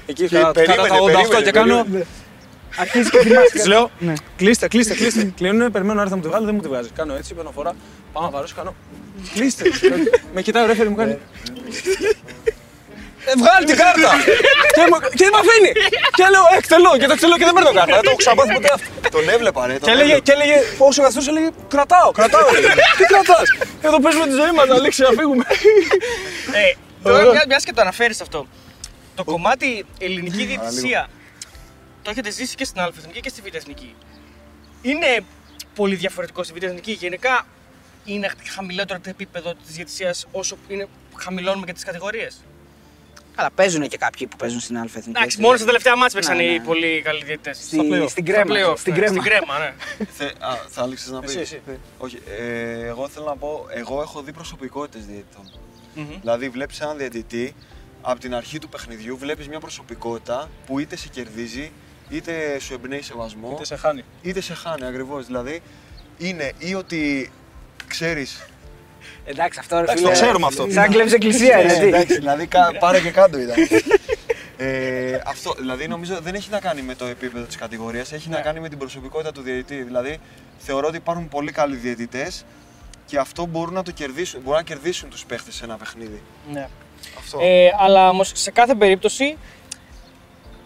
Εκεί 0.06 0.28
Και 0.28 0.36
κατά 0.38 0.52
περίμενε, 0.52 0.82
κατά 0.88 0.94
τα 0.94 1.02
88 1.04 1.06
περίμενε, 1.12 1.42
και 1.44 1.50
κάνω. 1.50 1.76
περίμενε. 1.82 2.06
Αρχίζει 2.78 3.10
και 3.10 3.18
θυμάσαι. 3.24 3.58
Τη 3.62 3.68
λέω, 3.68 3.90
Ναι. 3.98 4.12
κλείστε, 4.36 4.68
κλείστε, 4.68 4.94
κλείστε. 4.94 5.32
Κλείνουν, 5.36 5.70
περιμένω 5.72 5.94
να 5.94 6.00
έρθει 6.00 6.10
να 6.10 6.16
μου 6.16 6.22
τη 6.22 6.28
βγάλει, 6.28 6.44
δεν 6.46 6.54
μου 6.54 6.60
τη 6.60 6.68
βγάζει. 6.68 6.88
Κάνω 6.94 7.14
έτσι, 7.14 7.34
παίρνω 7.34 7.50
φορά, 7.50 7.74
πάω 8.12 8.22
να 8.22 8.30
βαρέσω, 8.30 8.54
κάνω. 8.56 8.74
Κλείστε. 9.34 9.64
με 10.34 10.42
κοιτάει 10.42 10.62
ο 10.64 10.66
ρέφερ 10.66 10.88
μου 10.88 10.94
κάνει. 10.96 11.18
Ε, 13.30 13.32
βγάλει 13.42 13.66
την 13.66 13.76
κάρτα! 13.76 14.10
και, 14.76 14.82
μου- 14.90 15.08
και 15.18 15.24
δεν 15.26 15.32
με 15.36 15.40
αφήνει! 15.44 15.72
και 16.18 16.24
λέω, 16.34 16.44
ε, 16.52 16.56
εκτελώ 16.60 16.92
και 17.00 17.06
το 17.06 17.12
εκτελώ 17.12 17.36
και 17.38 17.44
δεν 17.44 17.54
παίρνω 17.54 17.72
κάρτα. 17.78 17.94
Δεν 17.94 18.02
το 18.04 18.10
έχω 18.12 18.16
ξαναπάθει 18.22 18.52
ποτέ 18.52 18.70
αυτό. 18.74 18.88
Τον 19.10 19.28
έβλεπα, 19.28 19.66
ρε. 19.66 19.72
και, 19.72 19.78
Τον 19.78 19.88
έλεγε, 19.88 20.12
έβλεπα. 20.14 20.24
και 20.26 20.32
έλεγε, 20.32 20.56
όσο 20.78 21.02
καθώς 21.02 21.28
έλεγε, 21.28 21.48
κρατάω, 21.68 22.10
κρατάω. 22.10 22.48
Τι 22.98 23.04
κρατάς, 23.12 23.46
εδώ 23.82 24.00
παίζουμε 24.00 24.24
τη 24.26 24.34
ζωή 24.40 24.52
μας, 24.56 24.68
Αλέξη, 24.70 25.02
να 25.02 25.08
φύγουμε. 25.18 25.44
Ε, 26.60 26.74
τώρα, 27.02 27.22
μια, 27.30 27.44
μιας 27.48 27.64
και 27.64 27.72
το 27.72 27.80
αναφέρεις 27.80 28.20
αυτό. 28.20 28.46
Το 29.14 29.24
κομμάτι 29.24 29.84
ελληνική 29.98 30.44
διαιτησία 30.44 31.08
το 32.02 32.10
έχετε 32.10 32.30
ζήσει 32.30 32.54
και 32.54 32.64
στην 32.64 32.80
Α' 32.80 32.90
και 33.20 33.28
στη 33.28 33.40
Β' 33.40 33.54
Εθνική. 33.54 33.94
Είναι 34.82 35.20
πολύ 35.74 35.94
διαφορετικό 35.94 36.42
στη 36.42 36.52
Β' 36.58 36.62
Εθνική. 36.62 36.92
Γενικά 36.92 37.46
είναι 38.08 38.30
χαμηλότερο 38.54 39.00
το 39.00 39.10
επίπεδο 39.10 39.54
της 39.54 39.74
διαιτησίας 39.74 40.26
όσο 40.32 40.56
είναι, 40.68 40.88
χαμηλώνουμε 41.16 41.66
και 41.66 41.72
τις 41.72 41.84
κατηγορίες; 41.84 42.40
Καλά, 43.36 43.50
παίζουν 43.50 43.88
και 43.88 43.96
κάποιοι 43.96 44.26
που 44.26 44.36
παίζουν 44.36 44.60
στην 44.60 44.78
Αλφα 44.78 44.98
Εθνική. 44.98 45.18
Εντάξει, 45.18 45.40
μόνο 45.40 45.56
στα 45.56 45.66
τελευταία 45.66 45.96
μάτια 45.96 46.14
παίξαν 46.14 46.36
Ναι, 46.36 46.42
ναι. 46.42 46.48
οι 46.52 46.60
πολύ 46.60 47.00
καλοί 47.04 47.24
διαιτητές. 47.24 47.56
Στη- 47.56 48.06
στην 48.08 48.24
κρέμα. 48.24 48.76
Στην 48.76 48.94
κρέμα. 48.94 49.06
Στην 49.08 49.22
κρέμα, 49.22 49.58
ναι. 49.58 49.74
Θε, 50.16 50.24
α, 50.24 50.56
θα 50.68 50.82
άλλαξες 50.82 51.10
να 51.10 51.20
πεις. 51.20 51.36
Εσύ, 51.36 51.60
εσύ. 51.66 51.78
Όχι, 51.98 52.18
ε, 52.38 52.86
εγώ 52.86 53.08
θέλω 53.08 53.24
να 53.26 53.36
πω, 53.36 53.66
εγώ 53.70 54.00
έχω 54.02 54.22
δει 54.22 54.32
προσωπικότητες 54.32 55.06
διαιτητών. 55.06 55.50
Μμμ. 55.94 56.06
Δηλαδή 56.20 56.48
βλέπεις 56.48 56.80
έναν 56.80 56.96
διαιτητή, 56.98 57.54
από 58.02 58.20
την 58.20 58.34
αρχή 58.34 58.58
του 58.58 58.68
παιχνιδιού 58.68 59.16
βλέπεις 59.16 59.48
μια 59.48 59.60
προσωπικότητα 59.60 60.48
που 60.66 60.78
είτε 60.78 60.96
σε 60.96 61.08
κερδίζει, 61.08 61.72
είτε 62.08 62.58
σου 62.58 62.74
εμπνέει 62.74 63.02
σεβασμό, 63.02 63.50
Είτε 63.54 63.64
σε 63.64 63.76
χάνει. 63.76 64.04
είτε 64.22 64.40
σε 64.40 64.54
χάνει 64.54 64.86
ακριβώς. 64.86 65.26
Δηλαδή 65.26 65.62
είναι 66.18 66.52
ή 66.58 66.74
ότι 66.74 67.30
ξέρεις 67.88 68.46
Εντάξει, 69.24 69.58
αυτό 69.58 69.76
ρε 69.76 69.82
Εντάξει, 69.82 70.02
φίλε. 70.02 70.14
το 70.14 70.20
ξέρουμε 70.20 70.46
αυτό. 70.46 70.66
Σαν 70.70 70.90
κλέβει 70.90 71.14
εκκλησία, 71.14 71.56
Ε, 71.56 71.62
ρε. 71.62 71.78
τι. 71.78 71.86
εντάξει, 71.86 72.14
δηλαδή 72.14 72.46
κα- 72.46 72.72
πάρε 72.78 73.00
και 73.00 73.10
κάτω 73.10 73.38
ήταν. 73.38 73.56
Ε, 74.56 75.20
αυτό 75.26 75.54
δηλαδή 75.58 75.88
νομίζω 75.88 76.18
δεν 76.22 76.34
έχει 76.34 76.50
να 76.50 76.60
κάνει 76.60 76.82
με 76.82 76.94
το 76.94 77.04
επίπεδο 77.06 77.44
της 77.44 77.56
κατηγορίας, 77.56 78.12
έχει 78.12 78.28
να 78.28 78.40
κάνει 78.40 78.60
με 78.60 78.68
την 78.68 78.78
προσωπικότητα 78.78 79.32
του 79.32 79.40
διαιτητή. 79.40 79.82
Δηλαδή 79.82 80.18
θεωρώ 80.58 80.86
ότι 80.88 80.96
υπάρχουν 80.96 81.28
πολύ 81.28 81.52
καλοί 81.52 81.76
διαιτητές 81.76 82.44
και 83.06 83.18
αυτό 83.18 83.46
μπορούν 83.46 83.74
να 83.74 83.82
το 83.82 83.90
κερδίσουν, 83.90 84.40
μπορούν 84.40 84.58
να 84.58 84.64
κερδίσουν 84.64 85.08
τους 85.10 85.24
παίχτες 85.24 85.54
σε 85.54 85.64
ένα 85.64 85.76
παιχνίδι. 85.76 86.22
ναι. 86.52 86.68
Αυτό. 87.18 87.38
Ε, 87.42 87.68
αλλά 87.80 88.08
όμως 88.08 88.30
σε 88.34 88.50
κάθε 88.50 88.74
περίπτωση 88.74 89.36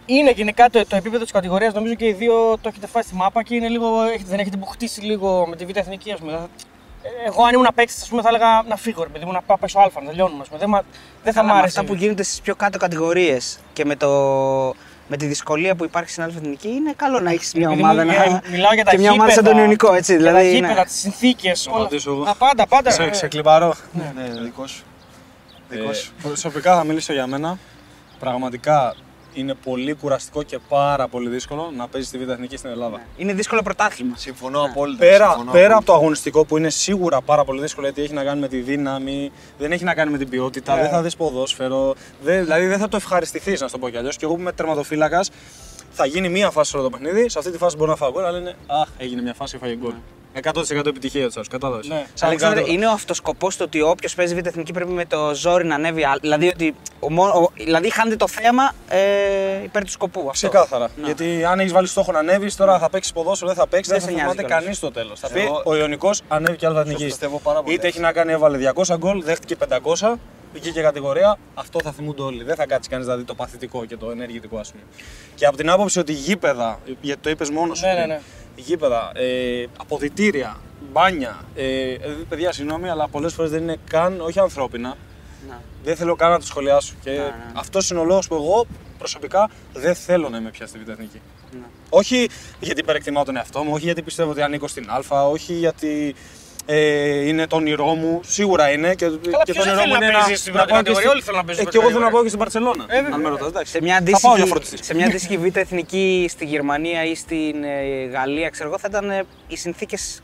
είναι 0.07 0.31
γενικά 0.31 0.71
το, 0.71 0.87
το 0.87 0.97
επίπεδο 0.97 1.23
της 1.23 1.33
κατηγορίας. 1.33 1.75
Νομίζω 1.75 1.95
και 1.95 2.07
οι 2.07 2.13
δύο 2.13 2.59
το 2.61 2.69
έχετε 2.69 2.87
φάει 2.87 3.03
στη 3.03 3.15
μάπα 3.15 3.43
και 3.43 3.55
είναι 3.55 3.69
λίγο, 3.69 4.03
έχετε, 4.03 4.25
δεν 4.29 4.39
έχετε 4.39 4.57
αποκτήσει 4.57 5.01
λίγο 5.01 5.47
με 5.47 5.57
τη 5.57 5.65
Β' 5.67 5.77
Εθνική. 5.77 6.13
Ας 6.13 6.19
πούμε. 6.19 6.49
Ε, 7.03 7.27
Εγώ 7.27 7.45
αν 7.45 7.55
ήμουν 7.55 7.69
παίκτης, 7.75 8.09
θα 8.23 8.29
έλεγα 8.29 8.63
να 8.69 8.77
φύγω. 8.77 9.03
Ρε, 9.03 9.09
παιδί 9.09 9.25
μου, 9.25 9.33
να 9.33 9.41
πάω 9.43 9.57
πίσω 9.59 9.79
Α, 9.79 9.91
να 10.03 10.09
τελειώνουμε. 10.09 10.41
ας 10.43 10.47
πούμε. 10.49 10.59
Δεν, 10.61 10.69
μα- 10.69 10.83
δεν 11.25 11.33
θα 11.33 11.41
Καλά, 11.41 11.53
μ' 11.53 11.57
με 11.57 11.61
άρεσε. 11.63 11.79
αυτά 11.81 11.93
που 11.93 11.99
γίνονται 11.99 12.23
στις 12.23 12.41
πιο 12.41 12.55
κάτω 12.55 12.79
κατηγορίες 12.79 13.59
και 13.73 13.85
με, 13.85 13.97
το... 13.97 14.09
με 15.09 15.17
τη 15.17 15.27
δυσκολία 15.27 15.75
που 15.75 15.85
υπάρχει 15.85 16.11
στην 16.11 16.23
Αλφα 16.23 16.39
Εθνική, 16.39 16.69
είναι 16.69 16.93
καλό 16.97 17.21
να 17.21 17.31
έχεις 17.31 17.55
μια 17.55 17.69
Επειδή 17.69 17.83
ομάδα 17.83 18.05
μου- 18.05 18.11
να... 18.11 18.23
ε, 18.25 18.41
μιλάω 18.51 18.75
για 18.75 18.85
τα 18.85 18.91
και 18.91 18.99
μια 18.99 19.11
ομάδα 19.13 19.31
σαν 19.31 19.39
γήπεδα, 19.39 19.55
τον 19.57 19.65
Ιωνικό, 19.65 19.93
έτσι. 19.95 20.17
Για 20.17 20.25
τα 20.25 20.31
Δηλαδή, 20.31 20.55
γήπεδα, 20.55 20.73
είναι... 20.73 20.85
τις 20.85 20.99
συνθήκες. 20.99 21.69
απαντήσω 21.73 22.11
εγώ. 22.11 22.23
Α, 22.23 22.35
πάντα, 22.35 22.67
πάντα. 22.67 22.91
Σε, 22.91 23.03
ε. 23.03 23.13
σε 23.13 23.29
κλιμπαρώ. 23.29 23.75
ναι, 23.93 24.41
δικός 24.43 24.71
σου. 24.71 24.85
Δικός 25.69 25.99
Ε, 25.99 26.01
σου. 26.03 26.13
προσωπικά 26.23 26.77
θα 26.77 26.85
μιλήσω 26.85 27.13
για 27.13 27.27
μένα. 27.27 27.59
Πραγματικά 28.19 28.95
είναι 29.35 29.55
πολύ 29.55 29.95
κουραστικό 29.95 30.43
και 30.43 30.59
πάρα 30.69 31.09
πολύ 31.09 31.29
δύσκολο 31.29 31.73
να 31.77 31.89
παίζεις 31.89 32.11
τη 32.11 32.19
Β' 32.19 32.31
Εθνική 32.31 32.57
στην 32.57 32.71
Ελλάδα. 32.71 33.01
είναι 33.17 33.33
δύσκολο 33.33 33.63
πρωτάθλημα. 33.63 34.17
Συμφωνώ 34.17 34.63
απόλυτα. 34.65 34.99
Πέρα, 34.99 35.27
συμφωνώ 35.29 35.51
πέρα 35.51 35.65
απόλυτα. 35.65 35.77
από 35.77 35.85
το 35.85 35.95
αγωνιστικό 35.95 36.45
που 36.45 36.57
είναι 36.57 36.71
σίγουρα 36.71 37.21
πάρα 37.21 37.45
πολύ 37.45 37.61
δύσκολο 37.61 37.87
γιατί 37.87 38.03
έχει 38.03 38.13
να 38.13 38.25
κάνει 38.25 38.41
με 38.41 38.49
τη 38.49 38.59
δύναμη, 38.59 39.31
δεν 39.59 39.73
έχει 39.73 39.85
να 39.85 39.95
κάνει 39.95 40.11
με 40.11 40.19
την 40.19 40.29
ποιότητα, 40.29 40.77
δεν 40.77 40.89
θα 40.91 41.03
δεις 41.03 41.17
ποδόσφαιρο. 41.17 41.95
Δεν, 42.23 42.43
δηλαδή 42.45 42.67
δεν 42.67 42.79
θα 42.79 42.89
το 42.89 42.97
ευχαριστηθείς, 42.97 43.61
να 43.61 43.67
σου 43.67 43.73
το 43.73 43.79
πω 43.79 43.89
κι 43.89 43.97
αλλιώς. 43.97 44.17
Και 44.17 44.25
εγώ 44.25 44.35
που 44.35 44.41
είμαι 44.41 44.53
τερματοφύλακας, 44.53 45.31
θα 45.93 46.07
γίνει 46.07 46.29
μία 46.29 46.51
φάση 46.51 46.77
όλο 46.77 46.85
το 46.85 46.91
παιχνίδι. 46.91 47.29
Σε 47.29 47.39
αυτή 47.39 47.51
τη 47.51 47.59
φάση 47.59 47.77
μπορεί 47.77 47.91
να 47.91 47.97
φάω 47.97 48.11
γκολ, 48.13 48.25
αλλά 48.25 48.39
είναι 48.39 48.55
Αχ, 48.67 48.89
έγινε 48.99 49.23
μια 49.23 49.35
φάση, 49.35 49.57
έφαγε 49.57 49.77
γκολ. 49.77 49.93
100% 50.43 50.87
επιτυχία 50.87 51.31
του, 51.31 51.43
κατάλαβες. 51.51 51.87
Ναι. 51.89 52.07
Αλέξανδρε, 52.21 52.63
είναι 52.67 52.87
ο 52.87 52.91
αυτοσκοπός 52.91 53.57
το 53.57 53.65
ότι 53.65 53.81
όποιος 53.83 54.15
παίζει 54.15 54.35
Β' 54.35 54.47
Εθνική 54.47 54.73
πρέπει 54.73 54.91
με 54.91 55.05
το 55.05 55.35
ζόρι 55.35 55.65
να 55.65 55.75
ανέβει. 55.75 56.05
α- 56.05 56.19
Δηλαδή, 56.21 56.49
ότι 56.49 56.75
ο, 57.01 57.11
μόνο- 57.13 57.33
ο- 57.33 57.51
δηλαδή 57.57 57.91
χάνεται 57.91 58.17
το 58.17 58.29
θέαμα 58.29 58.73
ε, 58.89 58.99
υπέρ 59.65 59.85
του 59.85 59.91
σκοπού. 59.91 60.19
Αυτό. 60.21 60.33
Ξεκάθαρα. 60.33 60.89
Γιατί 61.05 61.45
αν 61.45 61.61
έχεις 61.61 61.73
βάλει 61.73 61.87
στόχο 61.87 62.13
να 62.13 62.19
ανέβεις, 62.19 62.57
τώρα 62.57 62.79
θα 62.79 62.91
παίξεις 62.91 63.13
ποδόσφαιρο, 63.13 63.51
δεν 63.51 63.59
θα 63.61 63.67
παίξεις, 63.67 63.93
Δεν 63.93 63.99
δεν, 64.01 64.09
σε 64.09 64.15
θα 64.15 64.21
νοιάζει 64.23 64.31
θυμάται 64.37 64.47
κιόλας. 64.49 64.63
κανείς 64.65 64.77
στο 64.79 64.91
τέλος. 64.91 65.21
Θα 65.21 65.29
πει 65.29 65.41
Εγώ- 65.41 65.63
ο 65.65 65.77
Ιωνικός 65.77 66.23
ανέβηκε 66.29 66.67
άλλη 66.67 66.75
Το 66.75 66.81
εθνική. 66.81 67.05
πιστεύω 67.05 67.39
πάρα 67.43 67.63
πολύ. 67.63 67.75
Είτε 67.75 67.87
έχει 67.87 68.01
να 68.01 68.13
κάνει, 68.13 68.33
έβαλε 68.33 68.57
200 68.59 68.97
γκολ, 68.99 69.23
δέχτηκε 69.23 69.57
500, 69.57 70.19
βγήκε 70.53 70.81
κατηγορία. 70.81 71.39
Αυτό 71.55 71.81
θα 71.83 71.93
θυμούνται 71.93 72.23
όλοι. 72.23 72.45
Δεν 72.45 72.55
θα 72.55 72.67
κάτσει 72.67 72.89
κανείς 72.89 73.07
να 73.07 73.17
δει 73.17 73.25
το 73.25 73.35
παθητικό 73.35 73.85
και 73.85 73.97
το 73.97 74.11
ενεργητικό, 74.11 74.59
ας 74.59 74.71
πούμε. 74.71 74.83
Και 75.35 75.47
από 75.47 75.57
την 75.57 75.71
άποψη 75.71 75.99
ότι 75.99 76.13
γήπεδα, 76.13 76.81
γιατί 77.01 77.21
το 77.23 77.31
είπες 77.31 77.51
μόνος 77.51 77.79
σου. 77.79 77.87
Ναι, 77.87 77.93
πριν, 77.93 78.07
ναι, 78.07 78.15
ναι. 78.15 78.21
Γήπεδα, 78.57 79.13
ε, 79.15 79.67
αποδητήρια, 79.79 80.57
μπάνια. 80.93 81.41
Ε, 81.55 81.93
ε, 81.93 81.99
παιδιά, 82.29 82.53
συγγνώμη, 82.53 82.89
αλλά 82.89 83.09
πολλές 83.09 83.33
φορές 83.35 83.51
δεν 83.51 83.63
είναι 83.63 83.77
καν, 83.89 84.21
όχι 84.21 84.39
ανθρώπινα. 84.39 84.97
Να. 85.49 85.61
Δεν 85.85 85.97
θέλω 85.97 86.17
καν 86.17 86.31
να 86.31 86.39
το 86.39 86.47
σχολιάσω. 86.47 86.95
Και 87.03 87.11
ναι. 87.11 87.33
αυτός 87.55 87.91
είναι 87.91 88.01
ο 88.01 88.05
λόγος 88.05 88.29
που 88.29 88.35
εγώ 88.35 88.67
προσωπικά 88.99 89.51
δεν 89.73 89.95
θέλω 89.95 90.29
να 90.29 90.39
είμαι 90.39 90.51
πια 90.51 90.67
στη 90.67 90.79
Β' 90.79 90.89
Εθνική. 90.89 91.21
Ναι. 91.53 91.67
Όχι 91.91 92.29
γιατί 92.61 92.81
υπερεκτιμάω 92.81 93.25
τον 93.25 93.37
εαυτό 93.37 93.63
μου, 93.63 93.71
όχι 93.73 93.85
γιατί 93.85 94.03
πιστεύω 94.03 94.31
ότι 94.31 94.43
ανήκω 94.43 94.69
στην 94.69 94.91
Α, 94.91 95.23
όχι 95.23 95.53
γιατί 95.53 96.15
ε, 96.67 97.27
είναι 97.29 97.47
το 97.47 97.57
όνειρό 97.57 97.95
μου. 97.95 98.21
Σίγουρα 98.25 98.71
είναι. 98.71 98.95
Και, 98.95 99.07
και 99.45 99.53
ποιος 99.53 99.65
δεν 99.65 99.77
θέλει 99.77 99.93
να 99.93 99.99
παίζει 99.99 100.35
στην 100.35 100.53
πρώτη 100.53 100.69
πάω 100.69 100.83
και 100.83 100.91
κατηγορία, 100.93 101.01
στη- 101.01 101.09
όλοι 101.09 101.23
θέλουν 101.23 101.39
να 101.39 101.45
παίζουν 101.45 101.65
Ε, 101.67 101.69
στην 101.69 101.81
και 101.81 101.87
εγώ 101.87 101.89
πρώτη 101.89 101.93
θέλω 101.93 102.05
να 102.05 102.11
κατηγορία. 102.11 102.11
πάω 102.11 102.23
και 102.23 102.29
στην 102.29 102.39
Παρσελώνα. 102.39 102.85
Ε, 102.89 102.95
βέβαια. 103.03 103.15
αν 103.17 103.21
με 103.21 103.29
ρωτάς, 103.29 103.49
εντάξει. 103.49 103.73
Σε 103.73 103.81
μια, 103.83 103.95
Θα 103.95 104.01
πάω 104.03 104.11
για 104.11 104.31
αντίστοιχη, 104.31 104.49
φροντιστή. 104.49 104.85
σε 104.85 104.95
μια 104.95 105.07
αντίστοιχη 105.07 105.37
Β' 105.39 105.57
Εθνική 105.57 106.27
στη 106.31 106.45
Γερμανία 106.45 107.05
ή 107.05 107.15
στην 107.15 107.65
ε, 107.65 108.05
Γαλλία, 108.13 108.49
ξέρω 108.49 108.69
εγώ, 108.69 108.79
θα 108.79 108.89
ήταν 108.91 109.11
ε, 109.11 109.25
οι 109.49 109.57
συνθήκες 109.57 110.23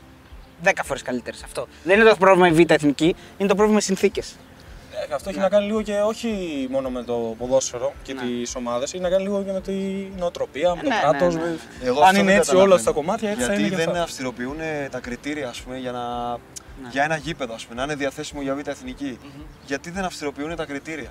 10 0.63 0.69
φορές 0.83 1.01
καλύτερες. 1.01 1.43
Αυτό. 1.43 1.67
Δεν 1.83 1.99
είναι 1.99 2.09
το 2.09 2.15
πρόβλημα 2.19 2.47
η 2.47 2.51
Β' 2.51 2.71
Εθνική, 2.71 3.15
είναι 3.37 3.49
το 3.49 3.55
πρόβλημα 3.55 3.79
οι 3.79 3.83
συνθήκες. 3.83 4.35
Ε, 5.09 5.13
αυτό 5.13 5.29
έχει 5.29 5.39
να 5.39 5.49
κάνει 5.49 5.65
λίγο 5.65 5.81
και 5.81 5.99
όχι 5.99 6.67
μόνο 6.71 6.89
με 6.89 7.03
το 7.03 7.35
ποδόσφαιρο 7.37 7.93
και 8.03 8.13
Ναι. 8.13 8.21
τις 8.21 8.55
ομάδες, 8.55 8.93
έχει 8.93 9.01
να 9.03 9.09
κάνει 9.09 9.23
λίγο 9.23 9.43
και 9.43 9.51
με 9.51 9.61
την 9.61 10.07
νοοτροπία, 10.17 10.75
με 10.75 10.81
το 10.81 10.89
Ναι, 10.89 10.95
ναι, 10.95 11.01
κράτος. 11.01 11.35
ναι. 11.35 11.41
Εγώ 11.83 11.99
Αν 11.99 12.05
αυτό 12.07 12.19
είναι 12.19 12.29
δεν 12.31 12.37
έτσι 12.39 12.49
όλα 12.55 12.59
καταλαβαίνω. 12.59 12.77
στα 12.77 12.91
κομμάτια, 12.91 13.29
έτσι 13.29 13.41
θα 13.41 13.47
Γιατί 13.47 13.61
είναι 13.61 13.69
και 13.69 13.75
δεν 13.75 13.89
αυτά. 13.89 14.01
αυστηροποιούν 14.03 14.57
τα 14.91 14.99
κριτήρια 14.99 15.49
ας 15.49 15.61
πούμε, 15.61 15.77
για, 15.77 15.91
να... 15.91 16.31
Ναι. 16.31 16.89
για 16.91 17.03
ένα 17.03 17.15
γήπεδο, 17.15 17.53
ας 17.53 17.63
πούμε, 17.65 17.75
να 17.77 17.83
είναι 17.83 17.95
διαθέσιμο 17.95 18.41
για 18.41 18.55
β' 18.55 18.67
εθνικη 18.67 19.19
Γιατί 19.65 19.89
δεν 19.89 20.03
αυστηροποιούν 20.05 20.55
τα 20.55 20.65
κριτήρια; 20.65 21.09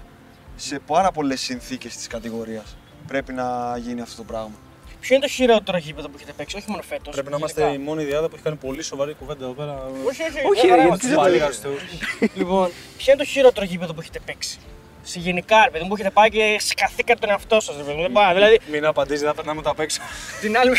Σε 0.56 0.78
πάρα 0.86 1.10
πολλές 1.10 1.40
συνθήκες 1.40 1.96
της 1.96 2.06
κατηγορίας 2.06 2.76
πρέπει 3.06 3.32
να 3.32 3.76
γίνει 3.78 4.00
αυτό 4.00 4.16
το 4.16 4.24
πράγμα. 4.24 4.52
Ποιο 5.00 5.16
είναι 5.16 5.24
το 5.26 5.30
χειρότερο 5.32 5.78
γήπεδο 5.78 6.08
που 6.08 6.14
έχετε 6.16 6.32
παίξει, 6.36 6.56
όχι 6.56 6.70
μόνο 6.70 6.82
φέτος. 6.82 7.14
Πρέπει 7.14 7.30
να 7.30 7.36
είμαστε 7.36 7.72
η 7.72 7.78
μόνη 7.78 8.04
διάδα 8.04 8.28
που 8.28 8.34
έχει 8.34 8.44
κάνει 8.44 8.56
πολύ 8.56 8.82
σοβαρή 8.82 9.14
κουβέντα 9.18 9.44
εδώ 9.44 9.52
πέρα. 9.54 9.90
Όχι, 10.08 10.22
όχι, 10.22 10.38
Όχι, 10.52 10.66
μια 10.66 10.70
χαρά 10.70 10.76
ρε, 10.76 10.82
είμαστε. 10.82 11.06
γιατί 11.06 11.06
δεν 11.06 11.16
Πάλι 11.16 11.30
το 11.30 11.36
γεια 11.36 11.52
στους 11.52 11.58
θεούς. 11.58 12.30
Λοιπόν, 12.34 12.70
ποιο 12.96 13.12
είναι 13.12 13.22
το 13.24 13.28
χειρότερο 13.28 13.66
γήπεδο 13.66 13.94
που 13.94 14.00
έχετε 14.00 14.20
παίξει; 14.24 14.58
Σε 15.02 15.18
γενικά, 15.18 15.64
ρε 15.64 15.70
παιδί 15.70 15.82
μου, 15.82 15.88
που 15.88 15.94
έχετε 15.94 16.10
πάει 16.10 16.28
και 16.30 16.56
σκαθήκατε 16.60 17.18
τον 17.20 17.30
εαυτό 17.30 17.60
σας. 17.60 17.76
Δεν 17.76 18.12
πάει. 18.12 18.34
Δηλαδή, 18.34 18.60
Μην 18.70 18.84
απαντήσεις, 18.84 19.22
θα 19.26 19.34
περνάμε 19.34 19.62
τα 19.62 19.70
απ' 19.70 19.80
έξω. 19.80 20.00
την 20.40 20.58
άλλη, 20.58 20.70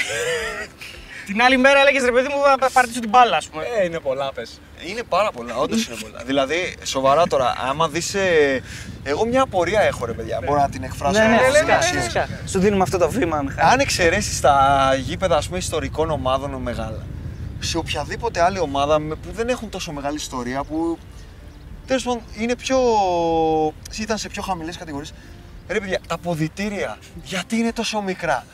την 1.32 1.42
άλλη 1.42 1.58
μέρα 1.58 1.80
έλεγες 1.80 2.04
ρε 2.04 2.12
παιδί 2.12 2.28
μου, 2.28 2.42
θα 2.60 2.70
πάρτε 2.74 3.00
την 3.00 3.10
μπάλα, 3.10 3.38
ας 3.38 3.48
πούμε. 3.48 3.64
Ε, 3.80 3.86
είναι 3.86 4.00
πολλά, 4.00 4.34
πες. 4.34 4.60
Είναι 4.90 5.04
πάρα 5.10 5.32
πολλά, 5.32 5.56
όντως 5.58 5.88
είναι 5.88 5.96
πολλά. 6.02 6.24
δηλαδή, 6.26 6.76
σοβαρά 6.84 7.28
τώρα, 7.28 7.56
άμα 7.70 7.88
δεις. 7.88 8.16
Εγώ 9.04 9.26
μια 9.26 9.42
απορία 9.42 9.82
έχω, 9.82 10.06
ρε 10.06 10.14
παιδιά. 10.14 10.40
Μπορώ 10.46 10.60
να 10.60 10.70
την 10.70 10.84
εκφράσω. 10.84 11.20
Ναι, 11.20 11.28
ναι, 11.28 11.38
στη 11.38 11.46
φυσικά, 11.52 11.82
σημασία. 11.82 12.02
φυσικά. 12.02 12.28
Σου 12.46 12.60
δίνουμε 12.60 12.84
αυτό 12.84 12.98
το 12.98 13.10
βήμα, 13.10 13.42
Μιχάλη. 13.42 13.72
Αν 13.72 13.80
εξαιρέσεις 13.80 14.40
τα 14.40 14.56
γήπεδα 15.02 15.38
ας 15.38 15.46
πούμε, 15.46 15.58
ιστορικών 15.58 16.10
ομάδων 16.10 16.52
μεγάλα, 16.52 17.06
σε 17.60 17.78
οποιαδήποτε 17.78 18.42
άλλη 18.42 18.60
ομάδα 18.60 19.00
με- 19.00 19.16
που 19.16 19.32
δεν 19.32 19.50
έχουν 19.50 19.70
τόσο 19.70 19.92
μεγάλη 19.92 20.16
ιστορία, 20.16 20.64
που 20.64 20.98
τέλος 21.88 22.04
πάντων 22.04 22.22
είναι 22.38 22.56
πιο. 22.56 22.78
ήταν 24.00 24.18
σε 24.18 24.30
πιο 24.30 24.42
χαμηλές 24.42 24.78
κατηγορίες. 24.78 25.14
Ρε 25.68 25.80
παιδιά, 25.80 26.00
τα 26.08 26.18
ποδητήρια, 26.18 26.98
γιατί 27.24 27.56
είναι 27.56 27.72
τόσο 27.74 28.02
μικρά; 28.02 28.46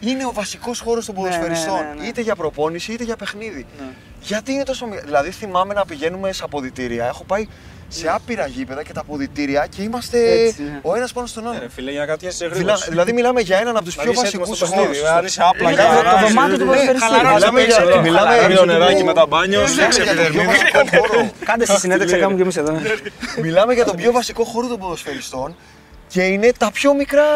Είναι 0.00 0.24
ο 0.26 0.32
βασικός 0.32 0.80
χώρος 0.80 1.04
των 1.06 1.14
Ναι, 1.14 1.20
ναι, 1.22 1.28
ποδοσφαιριστών. 1.28 1.78
ναι, 1.96 2.00
ναι. 2.02 2.06
Είτε 2.06 2.20
για 2.20 2.34
προπόνηση 2.36 2.92
είτε 2.92 3.04
για 3.04 3.16
παιχνίδι. 3.16 3.66
Ναι. 3.78 3.84
Γιατί 4.22 4.52
είναι 4.52 4.62
τόσο 4.62 4.86
μικρό. 4.86 5.02
Δηλαδή 5.04 5.30
θυμάμαι 5.30 5.74
να 5.74 5.84
πηγαίνουμε 5.84 6.32
σε 6.32 6.42
αποδητήρια. 6.44 7.04
Έχω 7.06 7.24
πάει 7.24 7.48
σε 7.88 8.08
άπειρα 8.10 8.46
γήπεδα 8.46 8.82
και 8.82 8.92
τα 8.92 9.00
αποδητήρια 9.00 9.66
και 9.76 9.82
είμαστε 9.82 10.18
Έτσι, 10.32 10.62
ναι. 10.62 10.78
ο 10.82 10.94
ένας 10.94 11.12
πάνω 11.12 11.26
στον 11.26 11.42
Ναι, 11.42 11.48
άλλο. 11.48 11.58
ρε 11.60 11.68
φίλε, 11.68 11.90
για 11.90 12.06
κάτι 12.06 12.26
είσαι 12.26 12.44
Μιλά- 12.44 12.54
γρήγορος. 12.56 12.88
δηλαδή 12.88 13.12
μιλάμε 13.12 13.40
για 13.40 13.58
έναν 13.58 13.76
από 13.76 13.84
τους 13.84 13.94
πιο 13.94 14.02
Δηλαδή, 14.02 14.18
είσαι 14.18 14.28
έτοιμος 14.28 14.48
βασικού 14.48 14.66
στο 14.66 14.76
παιχνίδι. 14.76 15.00
χώρου. 15.00 15.12
Αν 15.16 15.24
είσαι 15.24 15.42
απλά 15.50 15.70
Είναι 15.70 15.80
για 15.82 15.90
το- 15.90 15.96
το 15.96 16.08
χαρά, 16.08 16.26
δωμάτιο 16.26 16.58
του 16.58 16.64
ναι, 16.64 16.70
ποδοσφαιριστή. 16.70 17.08
χαλαρώνεις 17.08 17.34
Μιλάμε 17.44 17.60
το 17.60 17.66
για 17.66 17.76
πέξο, 17.76 18.00
μιλάμε 18.00 18.28
χαλαρώνεις 18.28 18.56
για 18.56 18.64
Δύο 18.64 18.78
νεράκι 18.78 19.04
μετά 19.04 19.26
μπάνιο, 19.26 19.60
Μιλάμε 19.60 19.84
έξι 19.84 20.02
για 20.02 20.14
τον 20.14 20.26
πιο 20.32 20.40
επιτερμίδα. 20.42 20.52
βασικό 20.52 20.80
χώρο. 21.06 21.30
Κάντε 21.44 21.64
στη 21.64 21.78
συνέντευξη 21.84 22.14
να 22.14 22.20
κάνουμε 22.20 22.36
κι 22.36 22.42
εμείς 22.42 22.56
εδώ. 22.56 22.70
ναι. 22.72 22.80
Μιλάμε 23.46 23.72
για 23.74 23.84
τον 23.84 23.96
πιο 23.96 24.10
βασικό 24.12 24.44
χώρο 24.44 24.66
των 24.66 24.78
ποδοσφαιριστών 24.78 25.56
και 26.08 26.22
είναι 26.22 26.48
τα 26.58 26.70
πιο 26.70 26.94
μικρά. 26.94 27.28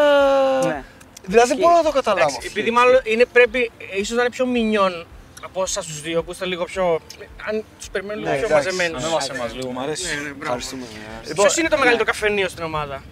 Ναι. 1.27 1.33
Δηλαδή 1.33 1.47
δεν 1.49 1.57
μπορώ 1.57 1.75
να 1.75 1.83
το 1.83 1.91
καταλάβω. 1.91 2.27
Εντάξει, 2.29 2.47
επειδή 2.51 2.71
μάλλον 2.71 2.99
είναι, 3.03 3.25
πρέπει 3.25 3.71
ίσως 3.99 4.15
να 4.17 4.21
είναι 4.21 4.31
πιο 4.31 4.45
μινιόν 4.45 5.05
από 5.43 5.61
εσάς 5.61 5.85
τους 5.85 6.01
δύο 6.01 6.23
που 6.23 6.31
είστε 6.31 6.45
λίγο 6.45 6.63
πιο. 6.65 6.99
Αν 7.49 7.63
τους 7.77 7.89
περιμένουν 7.89 8.19
λίγο 8.23 8.33
Ναι, 8.35 8.37
πιο 8.41 8.47
εντάξει. 8.47 8.65
μαζεμένους. 8.67 9.03
Ανέβασε 9.03 9.33
μας 9.33 9.53
λίγο, 9.55 9.71
μ' 9.71 9.79
αρέσει. 9.79 10.05
Ευχαριστούμε. 10.41 10.83
Ποιος 11.35 11.57
είναι 11.57 11.67
το 11.69 11.77
μεγαλύτερο 11.77 12.05
καφενείο 12.05 12.47
στην 12.49 12.63
ομάδα, 12.63 13.03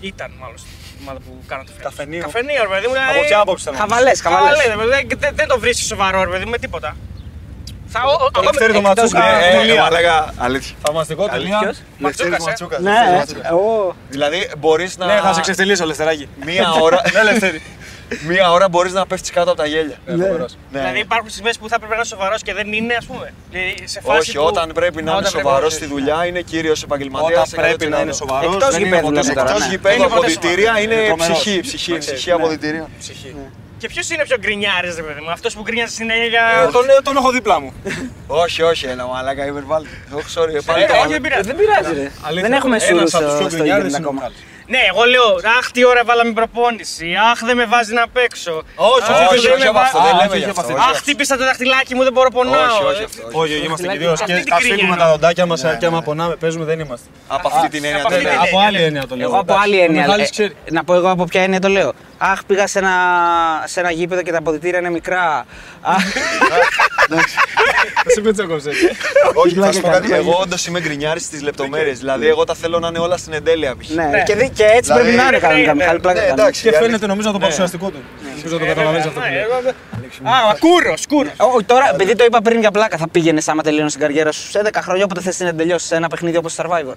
Ήταν 0.00 0.30
μάλλον 0.40 0.58
στην 0.58 0.70
ομάδα 1.02 1.18
που 1.20 1.42
κάνατε 1.46 1.70
φέτος. 1.76 1.82
Καφενείο. 1.94 2.20
Καφενείο, 2.22 2.62
ρε 2.62 2.68
παιδί 2.68 2.86
μου. 2.86 2.92
δηλαδή- 2.92 3.18
Από 3.18 3.26
ποια 3.26 3.38
άποψη 3.40 3.64
θα 3.64 3.72
Χαβαλές, 3.76 4.20
χαβαλές. 4.20 4.48
Χαβαλές, 4.48 4.66
ρε 4.72 4.76
παιδί, 4.76 5.06
δεν- 5.08 5.18
δεν- 5.18 5.34
δεν 5.34 5.48
το 5.48 5.58
βρίσκεις 5.58 5.86
σοβαρό, 5.86 6.24
ρε 6.24 6.30
παιδί, 6.30 6.44
με 6.44 6.58
τίποτα. 6.58 6.96
Θα, 7.90 8.00
ο, 8.06 8.24
ο, 8.24 8.30
Το 8.30 8.40
Λευτέρη 8.42 8.72
το 8.72 8.78
εκτός- 8.78 8.96
Ματσούκα. 9.12 9.24
ε, 9.44 9.44
ε, 9.44 9.54
ε, 9.56 9.58
τελεία. 9.58 9.84
Αλέγα, 9.84 10.32
αλήθεια. 10.36 10.76
Θαυμαστικό 10.82 11.26
τελεία. 11.28 11.58
Ποιος; 11.58 11.76
Λευτέρης 11.98 12.32
Ματσούκας, 12.32 12.46
ε. 12.46 12.50
Ματσούκας, 12.50 12.80
Ναι, 12.80 12.90
Λευτέρης 12.90 13.32
ε. 13.32 13.36
Ματσούκας. 13.36 13.50
Ω. 13.52 13.94
Δηλαδή 14.08 14.50
μπορείς 14.58 14.96
να. 14.96 15.06
Ναι, 15.06 15.20
θα 15.22 15.32
σε 15.32 15.40
ξεφτυλίσω, 15.40 15.84
Λευτεράκη. 15.86 16.28
Μία 16.44 16.70
ώρα, 16.82 17.00
Ναι, 17.14 17.22
Λευτέρη. 17.22 17.62
μία 18.28 18.50
ώρα 18.52 18.68
μπορείς 18.68 18.92
να 18.92 19.06
πέφτεις 19.06 19.30
κάτω 19.30 19.50
από 19.50 19.60
τα 19.60 19.66
γέλια. 19.66 19.96
Ναι, 20.06 20.24
φοβερός. 20.24 20.56
Ναι. 20.72 20.78
Δηλαδή 20.78 20.98
υπάρχουν 20.98 21.30
στιγμές 21.30 21.58
που 21.58 21.68
θα 21.68 21.76
πρέπει 21.76 21.90
να 21.90 21.96
είναι 21.96 22.04
σοβαρός 22.04 22.42
και 22.42 22.54
δεν 22.54 22.72
είναι, 22.72 22.94
ας 22.94 23.04
πούμε. 23.06 23.32
Ε, 23.52 23.58
Σε 23.86 24.00
φάση 24.00 24.18
Όχι, 24.18 24.32
που... 24.36 24.44
όταν 24.44 24.70
πρέπει 24.74 25.02
να 25.02 25.10
Α, 25.12 25.16
είναι 25.16 25.26
όταν 25.26 25.32
πρέπει 25.32 25.46
σοβαρός 25.48 25.70
να- 25.72 25.76
στη 25.78 25.86
δουλειά 25.86 26.26
είναι 26.26 26.40
κύριος 26.40 26.82
επαγγελματίας. 26.82 27.52
Όταν 27.52 27.64
πρέπει 27.64 27.86
να 27.86 28.00
είναι 28.00 28.12
σοβαρός, 28.12 28.54
Εκτός 28.54 28.68
δεν 28.70 28.80
είναι 28.80 28.88
γηπέδου, 28.88 29.06
ποτέ 29.08 29.20
λέμε 29.20 29.34
τώρα, 29.34 29.46
Εκτός 29.48 29.60
ναι. 29.60 29.66
Δεν 29.66 29.70
γηπέδου 29.70 29.94
είναι 29.96 30.04
ποτέ 30.06 30.16
αποδητήρια 30.18 30.80
Είναι 30.80 30.94
είναι 30.94 31.06
τρομερός. 31.06 31.38
ψυχή, 31.38 31.60
ψυχή, 31.60 31.92
Να 31.92 31.98
ξέρεις, 31.98 32.20
ψυχή 32.20 32.36
ναι. 32.36 32.42
αποδητήρια. 32.42 32.86
Ψυχή. 32.98 33.34
Και 33.78 33.88
ποιος 33.88 34.10
είναι 34.10 34.22
πιο 34.24 34.36
γκρινιάρης, 34.38 34.96
ρε 34.96 35.02
παιδί 35.02 35.20
μου, 35.20 35.30
αυτός 35.30 35.54
που 35.54 35.62
γκρινιάζει 35.62 35.94
συνέχεια 35.94 36.24
για. 36.24 36.42
Ε, 36.68 36.70
Τον 36.72 36.84
τον 37.02 37.16
έχω 37.16 37.30
δίπλα 37.30 37.60
μου. 37.60 37.72
Όχι, 38.44 38.62
όχι, 38.62 38.86
έλα 38.86 39.06
μαλάκα, 39.06 39.46
υπερβάλλει. 39.46 39.86
Όχι, 40.12 40.26
sorry, 40.34 40.60
πάλι 40.64 40.82
Ε, 40.82 40.86
το 40.86 40.92
όχι, 40.92 41.00
μάθαμε. 41.02 41.06
δεν 41.12 41.20
πειράζει. 41.20 41.46
Δεν 41.52 41.56
πειράζει, 41.56 41.94
ρε. 41.94 42.10
Αλήθεια, 42.22 42.48
Δεν 42.48 42.52
έχουμε 42.58 42.76
ένας 42.76 42.88
σούρους 42.88 43.14
από 43.14 43.24
τους 43.24 43.38
πιο 43.38 43.48
στο 43.48 43.56
γκρινιάρες 43.56 43.84
γήπεδο 43.92 43.98
είναι 43.98 44.06
ο 44.06 44.10
ακόμα. 44.10 44.32
Μιχάλης. 44.68 44.74
Ναι, 44.74 44.78
εγώ 44.90 45.02
λέω, 45.14 45.28
αχ, 45.58 45.70
τι 45.70 45.84
ώρα 45.84 46.02
βάλαμε 46.04 46.32
προπόνηση. 46.32 47.06
Αχ, 47.30 47.38
δεν 47.48 47.56
με 47.56 47.64
βάζει 47.72 47.92
να 48.00 48.04
παίξω. 48.08 48.56
Όχι, 48.74 49.12
Αχ, 49.12 49.30
όχι, 49.32 49.40
δεν 49.40 49.52
όχι 49.52 49.62
με 49.62 49.68
από 49.68 49.78
βα- 49.78 49.84
αυτό, 49.84 49.98
δεν 50.06 50.14
Α, 50.14 50.16
λέμε 50.20 50.28
όχι, 50.28 50.38
γι' 50.38 50.44
όχι 50.50 50.50
αυτό. 50.60 50.72
από 50.72 50.80
όχι. 50.82 50.90
Αχ, 50.90 50.96
χτύπησα 50.96 51.36
το 51.36 51.44
δαχτυλάκι 51.44 51.94
μου, 51.94 52.02
δεν 52.02 52.12
μπορώ 52.12 52.30
πονάω. 52.30 52.62
Όχι, 52.76 52.84
όχι 52.92 53.02
Ε, 53.02 53.04
αυτό. 53.04 53.22
όχι. 53.40 53.52
Όχι, 53.54 53.64
είμαστε 53.66 53.86
Αυτή 53.86 53.98
κυρίως 53.98 54.18
την 54.18 54.26
και 54.26 54.32
κρίνια 54.32 54.54
καθήκουμε 54.56 54.92
εννοώ. 54.92 54.96
τα 55.06 55.10
δοντάκια 55.12 55.46
μας 55.46 55.62
Ναι, 55.62 55.76
και 55.80 55.86
άμα 55.86 56.02
πονάμε 56.02 56.34
παίζουμε 56.36 56.64
δεν 56.64 56.78
είμαστε. 56.80 57.06
Από 57.28 57.48
αυτή 57.54 57.68
την 57.68 57.84
έννοια 57.84 58.00
από 58.00 58.08
δεν 58.08 58.18
αυτή 58.18 58.30
είναι. 58.30 58.42
την 58.44 58.48
Από 58.48 58.56
έννοια, 58.56 58.66
άλλη 58.68 58.78
ναι. 58.78 58.84
έννοια 58.84 59.06
το 59.06 59.16
λέω. 59.16 59.28
Εγώ 59.28 59.38
από 59.38 59.54
άλλη 59.62 59.78
Ο 59.80 59.82
έννοια. 59.84 60.02
Μιχάλης 60.02 60.26
ε, 60.28 60.30
ξέρει. 60.30 60.52
Να 60.70 60.84
πω 60.84 60.94
εγώ 60.94 61.10
από 61.10 61.24
ποια 61.24 61.42
έννοια 61.42 61.60
το 61.60 61.68
λέω. 61.68 61.92
Αχ, 62.18 62.44
πήγα 62.46 62.66
σε 62.66 62.78
ένα, 62.78 62.92
σε 63.64 63.80
ένα 63.80 63.90
γήπεδο 63.90 64.22
και 64.22 64.30
τα 64.32 64.38
αποδητήρια 64.38 64.78
είναι 64.78 64.90
μικρά. 64.90 65.46
Αχ, 65.80 66.02
Θα 68.04 68.10
σε 68.10 68.20
πετσέκοψε. 68.20 68.70
Όχι, 69.34 69.54
θα 69.54 69.72
σου 69.72 69.80
πω 69.80 69.88
Πλάκα 69.88 69.98
κάτι. 69.98 70.08
κάνω. 70.12 70.22
Εγώ 70.22 70.38
όντως 70.42 70.66
είμαι 70.66 70.80
γκρινιάρης 70.80 71.22
στις 71.24 71.42
λεπτομέρειες. 71.42 71.98
Δηλαδή, 71.98 72.26
εγώ 72.28 72.44
τα 72.44 72.54
θέλω 72.54 72.78
να 72.78 72.88
είναι 72.88 72.98
όλα 72.98 73.16
στην 73.16 73.32
εντέλεια 73.32 73.76
π.χ. 73.76 73.88
ναι, 73.90 74.22
και, 74.26 74.34
δι- 74.34 74.52
και 74.58 74.64
έτσι 74.64 74.80
Δηλαδή, 74.92 75.02
πρέπει 75.02 75.16
να 75.16 75.22
είναι 75.22 75.30
ναι, 75.30 75.38
κανονικά. 75.38 75.72
ναι, 75.74 75.80
Μιχάλη, 75.80 76.00
πλάκα 76.00 76.20
ναι, 76.20 76.26
κάνω. 76.26 76.40
εντάξει. 76.42 76.60
Και 76.62 76.66
η 76.66 76.70
αλήθεια- 76.70 76.86
φαίνεται 76.86 77.06
νομίζω 77.06 77.26
το 77.28 77.34
Ναι. 77.34 77.40
παρουσιαστικό 77.44 77.86
του. 77.90 78.00
Νομίζω 78.36 78.58
το 78.58 78.64
Ε, 78.64 78.68
καταλαβαίνεις 78.68 79.06
βέβαια, 79.06 79.08
αυτό 79.08 79.20
που 79.20 79.26
ναι, 79.26 79.30
λέει. 79.32 79.42
εγώ- 80.22 80.50
Α, 80.50 80.56
κούρος, 80.64 81.06
κούρος. 81.12 81.32
Ω, 81.56 81.62
τώρα, 81.72 81.90
επειδή 81.94 82.14
το 82.14 82.24
είπα 82.24 82.38
πριν 82.46 82.58
για 82.60 82.70
πλάκα, 82.70 82.96
θα 82.96 83.08
πήγαινε 83.08 83.40
άμα 83.46 83.62
τελείωνε 83.62 83.90
την 83.90 84.00
καριέρα 84.00 84.32
σου 84.32 84.50
σε 84.50 84.60
10 84.62 84.82
χρόνια 84.82 85.04
όποτε 85.04 85.20
θες 85.20 85.38
να 85.40 85.54
τελειώσεις 85.54 85.88
σε 85.88 85.94
ένα 85.96 86.08
παιχνίδι 86.08 86.36
όπως 86.36 86.54
Survivor. 86.58 86.94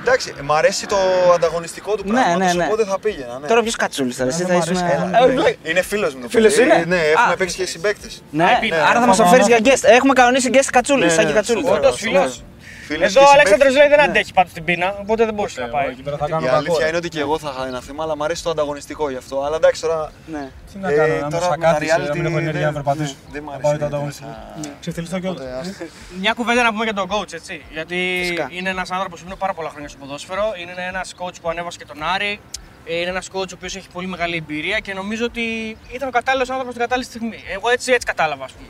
Εντάξει, 0.00 0.34
μ' 0.42 0.52
αρέσει 0.52 0.86
το 0.86 0.96
ανταγωνιστικό 1.34 1.94
του 1.94 2.02
Ναι, 2.06 2.12
πράγματος, 2.12 2.38
ναι, 2.46 2.52
ναι. 2.52 2.64
οπότε 2.64 2.84
θα 2.84 2.98
πήγαινα. 2.98 3.38
Ναι. 3.40 3.46
Τώρα 3.46 3.60
ποιος 3.62 3.76
κατσούλης 3.76 4.16
τώρα, 4.16 4.28
εσύ 4.30 4.44
δεν 4.44 4.46
θα 4.62 4.70
μ' 4.70 4.72
ήσουν. 4.74 4.76
αρέσει. 4.86 5.00
Ε, 5.02 5.16
Έλα, 5.16 5.18
ε, 5.24 5.26
ναι. 5.26 5.32
βλέ- 5.40 5.56
Είναι 5.70 5.82
φίλος 5.82 6.14
μου 6.14 6.20
το 6.22 6.28
Φίλος 6.28 6.54
παιδί. 6.54 6.62
είναι; 6.68 6.84
Ναι, 6.86 6.96
έχουμε 6.96 7.32
Α. 7.32 7.36
παίξει 7.36 7.56
και 7.56 7.66
συμπαίκτες. 7.66 8.22
Ναι, 8.30 8.58
πει, 8.60 8.72
άρα 8.74 8.92
θα 8.92 9.00
ναι, 9.00 9.06
μας 9.06 9.16
το 9.16 9.22
ναι, 9.22 9.28
φέρει 9.28 9.42
ναι. 9.42 9.56
για 9.56 9.58
guest. 9.74 9.82
Έχουμε 9.82 10.12
κανονίσει 10.12 10.50
guest 10.52 10.68
κατσούλης, 10.72 11.04
Ναι, 11.04 11.10
σαν 11.12 11.22
ναι, 11.24 11.28
και 11.30 11.36
κατσούλης. 11.36 11.62
σωστά. 11.62 11.76
Όντως, 11.78 11.96
φίλος. 12.00 12.42
Φίλες 12.88 13.08
Εδώ 13.10 13.20
και 13.20 13.26
ο 13.26 13.32
Αλέξανδρος 13.36 13.72
συμπαίκτες. 13.72 13.88
λέει 13.88 13.98
δεν 14.06 14.10
αντέχει 14.10 14.32
πάντως 14.32 14.52
την 14.52 14.64
πείνα, 14.64 14.88
οπότε 15.00 15.24
δεν 15.24 15.34
μπορούσε 15.34 15.60
να 15.60 15.66
Εγώ 15.66 15.76
πάει. 15.76 15.88
εκεί 15.88 16.02
πέρα 16.02 16.16
θα 16.16 16.26
κάνω 16.28 16.40
Η 16.42 16.44
κακό. 16.44 16.56
αλήθεια 16.56 16.78
ρε. 16.82 16.88
είναι 16.88 16.96
ότι 16.96 17.08
και 17.08 17.20
εγώ 17.20 17.38
θα 17.38 17.50
είχα 17.54 17.66
ένα 17.66 17.80
θέμα, 17.80 18.02
αλλά 18.04 18.16
μου 18.16 18.24
αρέσει 18.24 18.42
το 18.42 18.50
ανταγωνιστικό 18.50 19.10
γι' 19.10 19.16
αυτό. 19.16 19.42
Αλλά 19.44 19.56
εντάξει 19.56 19.80
τώρα. 19.80 20.12
Ναι. 20.26 20.50
Τι 20.72 20.78
να 20.78 20.90
Ε, 20.90 20.94
κάνω, 20.96 21.14
να 21.14 21.24
με 21.24 21.30
τώρα 21.30 21.48
με 21.48 21.64
σακάτεις, 21.64 21.88
τα 21.90 21.98
να 21.98 22.04
μην 22.04 22.12
reality 22.12 22.26
έχω 22.28 22.38
ενέργεια 22.38 22.66
να 22.66 22.72
δεν- 22.72 22.82
περπατήσω. 22.82 23.14
δεν 23.32 23.42
μ' 23.42 23.46
Να 23.46 23.50
αρέσει, 23.52 23.62
πάω 23.62 23.72
το 23.72 23.78
ναι, 23.78 23.84
ανταγωνιστικό. 23.86 24.28
θα- 24.28 24.70
Ξεφτυλιστώ 24.80 25.18
κιόλας. 25.18 25.40
Οπότε, 25.40 25.58
ας- 25.58 25.90
Μια 26.20 26.32
κουβέντα 26.32 26.62
να 26.62 26.70
πούμε 26.72 26.84
για 26.84 26.94
τον 26.94 27.08
coach, 27.12 27.32
έτσι. 27.32 27.62
Γιατί 27.72 28.16
Φυσικά. 28.20 28.48
είναι 28.50 28.68
ένας 28.70 28.90
άνθρωπος 28.90 29.20
που 29.20 29.26
είναι 29.26 29.36
πάρα 29.36 29.52
πολλά 29.54 29.68
χρόνια 29.70 29.88
στο 29.88 29.98
ποδόσφαιρο. 29.98 30.52
Είναι 30.60 30.72
ένας 30.88 31.14
coach 31.18 31.34
που 31.42 31.48
ανέβασε 31.50 31.78
και 31.78 31.84
τον 31.84 32.02
Άρη. 32.02 32.40
Ε, 32.84 32.94
Είναι 33.00 33.10
ένας 33.10 33.28
coach 33.32 33.48
ο 33.52 33.54
οποίος 33.54 33.76
έχει 33.76 33.88
πολύ 33.92 34.06
μεγάλη 34.06 34.36
εμπειρία 34.36 34.78
και 34.78 34.94
νομίζω 34.94 35.24
ότι 35.24 35.76
ήταν 35.92 36.08
ο 36.08 36.10
κατάλληλος 36.10 36.50
άνθρωπος 36.50 36.72
την 36.74 36.82
κατάλληλη 36.82 37.08
στιγμή. 37.08 37.38
Εγώ 37.54 37.68
έτσι, 37.68 37.92
έτσι 37.92 38.06
κατάλαβα, 38.06 38.44
ας 38.44 38.52
πούμε. 38.52 38.68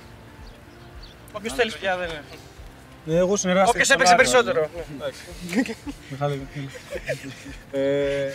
Όποιος 1.33 1.53
θέλει 1.55 1.73
πια 1.81 1.97
δεν 1.97 2.09
είναι. 2.09 2.23
Ναι, 3.09 3.17
Εγώ 3.17 3.37
συνεργάστηκα. 3.37 3.71
Όποιος 3.71 3.87
στον 3.87 4.01
έπαιξε 4.01 4.15
Άρη, 4.15 4.23
περισσότερο. 4.23 4.69
Εντάξει. 4.95 5.21
Μιχάλη. 6.11 6.47
Ε, 7.73 8.33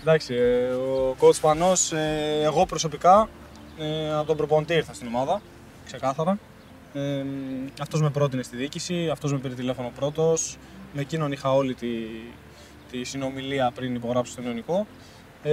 Εντάξει, 0.00 0.34
ε, 0.34 0.72
ο 0.72 1.16
coach 1.20 1.40
Πανός, 1.40 1.92
ε, 1.92 2.40
εγώ 2.42 2.66
προσωπικά 2.66 3.28
ε, 3.78 4.12
από 4.14 4.26
τον 4.26 4.36
προπονητή 4.36 4.74
ήρθα 4.74 4.92
στην 4.94 5.06
ομάδα, 5.06 5.40
ξεκάθαρα. 5.86 6.38
Ε, 6.92 7.24
αυτός 7.80 8.00
με 8.02 8.10
πρότεινε 8.10 8.42
στη 8.42 8.56
διοίκηση, 8.56 9.08
αυτός 9.12 9.32
με 9.32 9.38
πήρε 9.38 9.54
τηλέφωνο 9.54 9.92
πρώτος, 9.98 10.58
με 10.92 11.00
εκείνον 11.00 11.32
είχα 11.32 11.54
όλη 11.54 11.74
τη, 11.74 11.88
τη 12.90 13.04
συνομιλία 13.04 13.70
πριν 13.74 13.94
υπογράψω 13.94 14.32
στον 14.32 14.44
Ιωνικό. 14.44 14.86
Ε, 15.42 15.52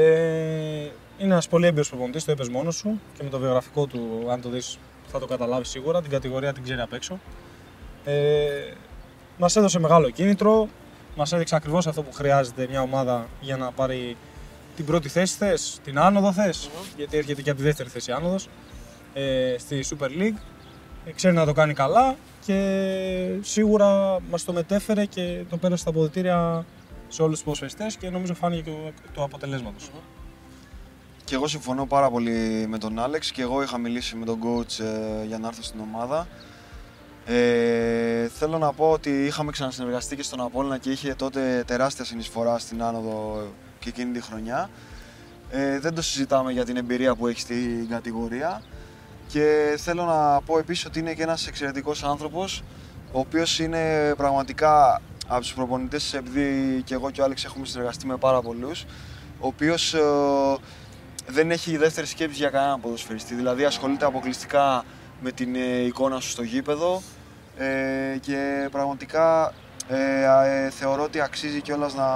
είναι 1.17 1.33
ένας 1.33 1.47
πολύ 1.47 1.65
έμπειρος 1.65 1.89
προπονητής, 1.89 2.25
το 2.25 2.31
είπες 2.31 2.49
μόνος 2.49 2.75
σου 2.75 2.99
και 3.17 3.23
με 3.23 3.29
το 3.29 3.39
βιογραφικό 3.39 3.85
του, 3.85 4.27
αν 4.29 4.41
το 4.41 4.49
δεις, 4.49 4.77
θα 5.07 5.19
το 5.19 5.25
καταλάβεις 5.25 5.69
σίγουρα, 5.69 6.01
την 6.01 6.11
κατηγορία 6.11 6.53
την 6.53 6.63
ξέρει 6.63 6.81
απ' 6.81 6.93
έξω. 6.93 7.19
Ε, 8.07 8.73
μας 9.37 9.55
έδωσε 9.55 9.79
μεγάλο 9.79 10.09
κίνητρο, 10.09 10.67
μας 11.15 11.31
έδειξε 11.33 11.55
ακριβώς 11.55 11.87
αυτό 11.87 12.03
που 12.03 12.13
χρειάζεται 12.13 12.67
μια 12.69 12.81
ομάδα 12.81 13.27
για 13.41 13.57
να 13.57 13.71
πάρει 13.71 14.17
την 14.75 14.85
πρώτη 14.85 15.09
θέση 15.09 15.35
θες, 15.37 15.79
την 15.83 15.99
άνοδο 15.99 16.31
θες, 16.31 16.69
γιατί 16.97 17.17
έρχεται 17.17 17.41
και 17.41 17.49
από 17.49 17.59
τη 17.59 17.65
δεύτερη 17.65 17.89
θέση 17.89 18.11
άνοδος, 18.11 18.49
ε, 19.13 19.55
στη 19.57 19.85
Super 19.89 20.07
League. 20.07 20.37
Ε, 21.05 21.11
ξέρει 21.11 21.35
να 21.35 21.45
το 21.45 21.53
κάνει 21.53 21.73
καλά 21.73 22.15
και 22.45 23.39
σίγουρα 23.41 24.19
μας 24.29 24.43
το 24.43 24.53
μετέφερε 24.53 25.05
και 25.05 25.43
το 25.49 25.57
πέρασε 25.57 25.81
στα 25.81 25.89
αποδητήρια 25.89 26.65
σε 27.07 27.21
όλους 27.21 27.33
τους 27.33 27.43
ποδοσφαιριστές 27.43 27.95
και 27.95 28.09
νομίζω 28.09 28.33
φάνηκε 28.33 28.61
και 28.61 28.71
το, 28.71 29.11
το 29.13 29.23
αποτελέσματος. 29.23 29.89
Και 31.23 31.35
εγώ 31.35 31.47
συμφωνώ 31.47 31.85
πάρα 31.85 32.09
πολύ 32.09 32.65
με 32.67 32.77
τον 32.77 32.99
Άλεξ 32.99 33.31
και 33.31 33.41
εγώ 33.41 33.61
είχα 33.61 33.77
μιλήσει 33.77 34.15
με 34.15 34.25
τον 34.25 34.39
coach 34.43 34.83
ε, 34.83 35.25
για 35.25 35.37
να 35.37 35.47
έρθω 35.47 35.61
στην 35.61 35.79
ομάδα. 35.79 36.27
Ε, 37.29 38.27
θέλω 38.27 38.57
να 38.57 38.73
πω 38.73 38.91
ότι 38.91 39.25
είχαμε 39.25 39.51
ξανασυνεργαστεί 39.51 40.15
και 40.15 40.23
στον 40.23 40.41
Απόλλωνα 40.41 40.77
και 40.77 40.91
είχε 40.91 41.13
τότε 41.13 41.63
τεράστια 41.67 42.05
συνεισφορά 42.05 42.59
στην 42.59 42.83
άνοδο 42.83 43.47
και 43.79 43.89
εκείνη 43.89 44.11
τη 44.11 44.21
χρονιά. 44.21 44.69
Ε, 45.49 45.79
δεν 45.79 45.95
το 45.95 46.01
συζητάμε 46.01 46.51
για 46.51 46.65
την 46.65 46.77
εμπειρία 46.77 47.15
που 47.15 47.27
έχεις 47.27 47.41
στην 47.41 47.87
κατηγορία 47.89 48.61
και 49.27 49.75
θέλω 49.77 50.03
να 50.03 50.41
πω 50.41 50.57
επίσης 50.59 50.85
ότι 50.85 50.99
είναι 50.99 51.13
και 51.13 51.23
ένας 51.23 51.47
εξαιρετικός 51.47 52.03
άνθρωπος 52.03 52.63
ο 53.11 53.19
οποίος 53.19 53.59
είναι 53.59 54.13
πραγματικά 54.17 55.01
από 55.27 55.41
τους 55.41 55.53
προπονητές 55.53 56.13
επειδή 56.13 56.81
και 56.85 56.93
εγώ 56.93 57.11
και 57.11 57.21
ο 57.21 57.23
Άλεξ 57.23 57.45
έχουμε 57.45 57.65
συνεργαστεί 57.65 58.05
με 58.05 58.17
πάρα 58.17 58.41
πολλούς 58.41 58.85
ο 59.39 59.47
οποίος 59.47 59.93
ε, 59.93 60.01
δεν 61.27 61.51
έχει 61.51 61.77
δεύτερη 61.77 62.07
σκέψη 62.07 62.37
για 62.37 62.49
κανέναν 62.49 62.81
ποδοσφαιριστή. 62.81 63.35
Δηλαδή 63.35 63.65
ασχολείται 63.65 64.05
αποκλειστικά 64.05 64.83
με 65.21 65.31
την 65.31 65.55
ε, 65.55 65.85
εικόνα 65.85 66.19
σου 66.19 66.29
στο 66.29 66.43
γήπεδο 66.43 67.01
ε, 67.57 68.17
και 68.17 68.67
πραγματικά 68.71 69.53
ε, 69.87 69.95
ε, 70.65 70.69
θεωρώ 70.69 71.03
ότι 71.03 71.21
αξίζει 71.21 71.61
κιόλας 71.61 71.93
να, 71.95 72.07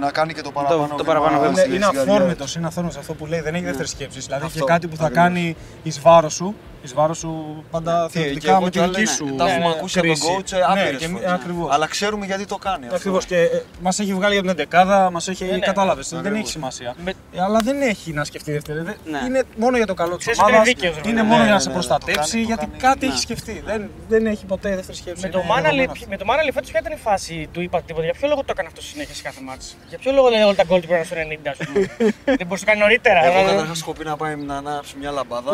να 0.00 0.10
κάνει 0.10 0.32
και 0.32 0.40
το 0.42 0.50
παραπάνω. 0.50 0.80
το 0.80 0.86
βήμα 0.94 1.04
παραπάνω 1.04 1.40
βήμα. 1.40 1.52
στη- 1.56 1.66
Είναι, 1.66 1.74
είναι 1.74 1.84
στην 1.84 1.96
καριέρα 1.96 2.12
αυθόρμητος, 2.16 2.54
είναι 2.56 2.66
αυθόρμητος 2.66 2.98
αυτό 2.98 3.14
που 3.14 3.26
λέει, 3.26 3.40
δεν 3.40 3.54
έχει 3.54 3.64
δεύτερη 3.64 3.88
σκέψη. 3.88 4.20
Δηλαδή 4.20 4.44
Αυτό, 4.46 4.58
και 4.58 4.64
κάτι 4.64 4.88
που 4.88 4.96
θα 4.96 5.04
ακριβώς. 5.04 5.24
κάνει 5.24 5.56
εις 5.82 6.00
βάρος 6.00 6.34
σου, 6.34 6.54
εις 6.86 6.94
βάρος 6.94 7.18
σου 7.18 7.64
πάντα 7.70 8.06
Τι, 8.06 8.12
και 8.12 8.18
θεωρητικά 8.18 8.50
εγώ 8.50 8.58
με 8.60 8.64
και 8.64 8.70
την 8.70 8.80
άλλοι, 8.82 8.90
δική 8.94 9.04
ναι, 9.08 9.10
σου 9.28 9.34
Τα 9.36 9.48
έχουμε 9.48 9.64
ναι, 9.66 9.74
ακούσει 9.76 9.98
από 9.98 10.06
τον 10.08 10.16
κρίση. 10.16 10.36
coach 10.38 10.52
ε, 10.52 10.56
Ναι, 10.74 10.80
άπειρες 10.80 11.00
και- 11.00 11.06
φορές. 11.08 11.30
ακριβώς. 11.30 11.72
Αλλά 11.72 11.86
ξέρουμε 11.86 12.26
γιατί 12.26 12.44
το 12.46 12.56
κάνει. 12.56 12.84
αυτό. 12.84 12.96
Ακριβώς 12.96 13.24
και 13.24 13.36
ε, 13.40 13.62
μας 13.80 13.98
έχει 13.98 14.14
βγάλει 14.14 14.34
για 14.40 14.54
την 14.54 14.66
11 14.70 15.08
μας 15.12 15.28
έχει. 15.28 15.44
ναι, 15.44 15.58
Κατάλαβες, 15.58 16.08
δεν 16.08 16.18
ακριβώς. 16.18 16.38
έχει 16.40 16.48
σημασία. 16.50 16.94
Με- 17.04 17.14
Ε, 17.34 17.40
αλλά 17.42 17.60
δεν 17.60 17.80
έχει 17.82 18.12
να 18.12 18.24
σκεφτεί 18.24 18.52
δεύτερη. 18.52 18.78
Δεν- 18.80 18.96
Ναι. 19.04 19.18
Είναι 19.26 19.42
μόνο 19.56 19.76
για 19.76 19.86
το 19.86 19.94
καλό 19.94 20.10
της 20.16 20.18
Ξέρεις 20.18 20.38
ότι 20.40 20.48
ομάδας. 20.50 20.66
είναι 20.68 20.74
δίκαιος, 20.76 20.94
ρε 21.02 21.08
Είναι 21.10 21.18
παιδί. 21.20 21.26
μόνο 21.30 21.38
Ναι, 21.38 21.42
για 21.48 21.52
να 21.52 21.56
ναι, 21.58 21.62
σε 21.62 21.68
ναι, 21.68 21.74
προστατεύσει, 21.74 22.14
το 22.20 22.26
κάνει- 22.30 22.42
το 22.42 22.46
γιατί 22.52 22.66
κάνει. 22.66 22.78
κάτι 22.88 23.06
Ναι. 23.06 23.12
έχει 23.12 23.20
σκεφτεί. 23.20 23.62
Δεν, 23.66 23.90
δεν 24.08 24.26
έχει 24.26 24.44
ποτέ 24.46 24.68
δεύτερη 24.78 24.96
σκέψη. 24.98 25.20
Με 25.22 25.28
Είναι 25.28 25.36
το 25.38 25.42
Μάναλι, 25.42 25.64
δεδομένο 25.64 25.92
αυτό. 25.92 26.06
με 26.08 26.16
το 26.16 26.24
Μάναλι 26.24 26.52
φέτος 26.52 26.70
ποια 26.70 26.80
ήταν 26.80 26.92
η 26.92 27.00
φάση 27.06 27.48
του 27.52 27.60
είπα 27.66 27.82
τίποτα. 27.82 28.04
Για 28.04 28.14
ποιο 28.18 28.28
λόγο 28.28 28.40
το 28.40 28.50
έκανε 28.54 28.68
αυτό 28.68 28.80
συνέχεια 28.82 29.14
σε 29.14 29.22
κάθε 29.22 29.40
μάτς; 29.48 29.76
Για 29.88 29.98
ποιο 29.98 30.12
λόγο 30.12 30.28
λέει 30.28 30.42
όλα 30.42 30.54
τα 30.54 30.64
γκολ 30.68 30.80
του 30.80 30.86
πρέπει 30.86 31.06
να 31.14 31.20
είναι 31.20 31.34
στο 31.34 31.50
90, 31.50 31.50
ας 31.50 31.58
πούμε; 31.66 31.80
Δεν 32.40 32.46
μπορούσε 32.46 32.64
να 32.64 32.70
κάνει 32.70 32.80
νωρίτερα. 32.84 33.20
Εγώ 33.24 33.38
αλλά- 33.38 33.50
καταρχάς 33.50 33.80
έχω 33.80 33.92
πει 33.92 34.04
να 34.04 34.16
πάει 34.16 34.34
να 34.36 34.56
ανάψει 34.56 34.94
μια 35.00 35.10
λαμπάδα. 35.10 35.52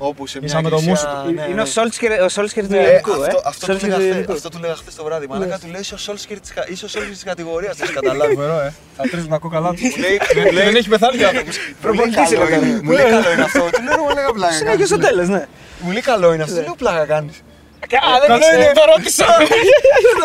Ναι, 0.00 0.06
έτσι, 0.06 0.08
ναι. 0.08 0.08
Όπου 0.08 0.26
σε 0.26 0.38
μια 0.38 0.48
Ίσα 0.48 0.62
με 0.62 0.68
το 0.68 0.76
εκκλησία, 0.76 1.08
μουσου. 1.08 1.32
ναι, 1.34 1.42
Είναι 1.44 1.54
ναι. 1.54 1.62
ο 1.62 1.66
Σόλτσκερ, 1.66 2.10
ο 2.22 2.28
Σόλτσκερ 2.28 2.66
του 2.66 2.74
Ε, 2.74 2.78
ελληνικού. 2.78 3.10
αυτό, 3.10 3.24
ε. 3.24 3.40
αυτό, 3.44 3.66
του 3.66 3.72
Σόλτσκερ 3.72 3.88
λέγα 3.88 3.94
του 3.96 4.00
χθες, 4.02 4.10
ελληνικού. 4.14 4.32
αυτό 4.32 4.48
του 4.48 4.58
λέγα 4.58 4.74
χθες 4.74 4.94
το 4.94 5.04
βράδυ. 5.04 5.26
Μαλάκα 5.28 5.58
του 5.58 5.68
λέει 5.72 5.80
είσαι 5.80 5.94
ο 5.94 5.96
Σόλσκερ 6.06 6.40
της, 6.40 6.52
κα- 6.52 6.66
είσαι 6.72 6.84
ο 6.84 6.88
Σόλσκερ 6.88 7.12
της 7.14 7.24
κατηγορίας, 7.24 7.76
το 7.76 7.82
έχεις 7.84 7.94
καταλάβει. 8.00 8.34
Φοβερό, 8.34 8.58
ε. 8.60 8.72
Θα 8.96 9.02
τρίζουν 9.10 9.28
τα 9.28 9.38
κόκαλα 9.38 9.68
του. 9.74 9.80
Μου 9.82 9.96
λέει, 10.04 10.16
μου 10.46 10.52
λέει, 10.52 10.64
Δεν 10.64 10.74
έχει 10.76 10.88
πεθάνει 10.88 11.24
ο 11.24 11.26
άνθρωπος. 11.28 11.56
Πολύ 11.56 11.74
Προπονητής 11.82 12.28
καλό 12.34 12.46
είναι 12.46 12.66
είναι. 12.66 12.80
Μου 12.86 12.90
λέει 12.92 13.08
καλό 13.16 13.30
είναι 13.32 13.42
αυτό. 13.42 13.60
Του 13.74 13.82
λέω 13.88 14.06
ρε 14.08 14.14
λέγα 14.14 14.30
πλάκα 14.32 14.52
Συνέχεια 14.52 14.86
στο 14.86 14.96
κάνεις. 14.98 15.08
τέλος, 15.10 15.28
ναι. 15.28 15.42
Μου 15.80 15.90
λέει 15.92 16.00
καλό 16.12 16.32
είναι 16.34 16.42
αυτό. 16.42 16.54
Του 16.56 16.60
λέω 16.62 16.74
πλάκα 16.82 17.04
κάνεις. 17.06 17.36
Α, 17.84 18.12
δεν 18.20 18.28
Καλό 18.28 18.36
ήξερα, 18.38 18.56
είναι. 18.64 18.72
το 18.80 18.84
ρώτησα. 18.94 19.26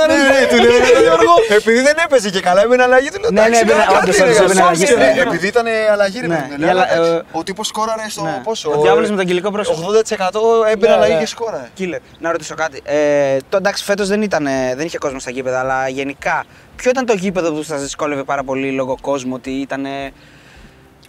Ναι, 0.08 0.16
ναι, 0.34 0.40
του 0.52 0.58
λέω 0.64 0.78
ρε 0.96 1.02
Γιώργο. 1.08 1.34
Επειδή 1.50 1.80
δεν 1.82 1.96
έπαιζε 2.06 2.30
και 2.30 2.42
καλά 2.42 2.62
έμπαινε 2.62 2.84
αλλαγή 2.84 3.10
του 3.14 3.20
λέω 3.22 3.30
Ναι, 3.32 3.42
ναι, 3.42 3.46
εντάξει, 3.48 3.62
έμπαινε- 3.62 3.86
κάτι 3.86 3.98
όντως, 4.04 4.18
είναι, 4.18 4.26
όντως, 4.26 4.38
ρε, 4.38 4.44
έμπαινε 4.46 4.62
αλλαγή, 4.62 4.86
Σόλσκερ, 4.86 4.98
ναι. 5.14 5.20
ε, 5.20 5.22
Επειδή 5.22 5.48
ήταν 5.48 5.66
αλλαγή 5.92 6.20
ρε 6.20 6.28
Ναι, 6.28 6.36
παιδί 6.36 6.48
μου, 6.50 6.56
η 6.56 6.60
λέω, 6.60 6.70
αλλα- 6.70 6.94
εντάξει. 6.94 7.12
ε, 7.12 7.22
Ο 7.32 7.44
τύπος 7.44 7.68
σκόραρε 7.68 8.06
στο 8.10 8.22
Ναι. 8.24 8.42
πόσο. 8.44 8.72
Ο 8.76 8.82
διάβολος 8.82 9.10
με 9.10 9.16
τον 9.16 9.24
αγγελικό 9.26 9.52
πρόσωπο. 9.52 9.78
80% 9.82 10.66
έμπαινε 10.72 10.88
Ναι, 10.92 10.98
αλλαγή 10.98 11.14
ναι. 11.14 11.20
και 11.20 11.26
σκόραρε. 11.28 11.70
Killer. 11.80 12.00
Να 12.20 12.32
ρωτήσω 12.32 12.56
κάτι. 12.56 12.82
Ε, 12.86 13.38
το 13.50 13.58
εντάξει, 13.58 13.84
φέτος 13.84 14.08
δεν, 14.08 14.22
ήταν, 14.22 14.46
ε, 14.48 14.74
δεν 14.76 14.86
είχε 14.86 14.98
κόσμο 14.98 15.20
στα 15.20 15.32
γήπεδα, 15.32 15.60
αλλά 15.60 15.88
γενικά, 15.88 16.44
ποιο 16.76 16.90
ήταν 16.90 17.06
το 17.06 17.14
γήπεδο 17.14 17.52
που 17.52 17.64
σας 17.64 17.82
δυσκόλευε 17.82 18.24
πάρα 18.24 18.44
πολύ 18.44 18.72
λόγω 18.72 18.98
κόσμου, 19.02 19.32
ότι 19.36 19.50
ήταν 19.52 19.86
ε, 19.86 20.12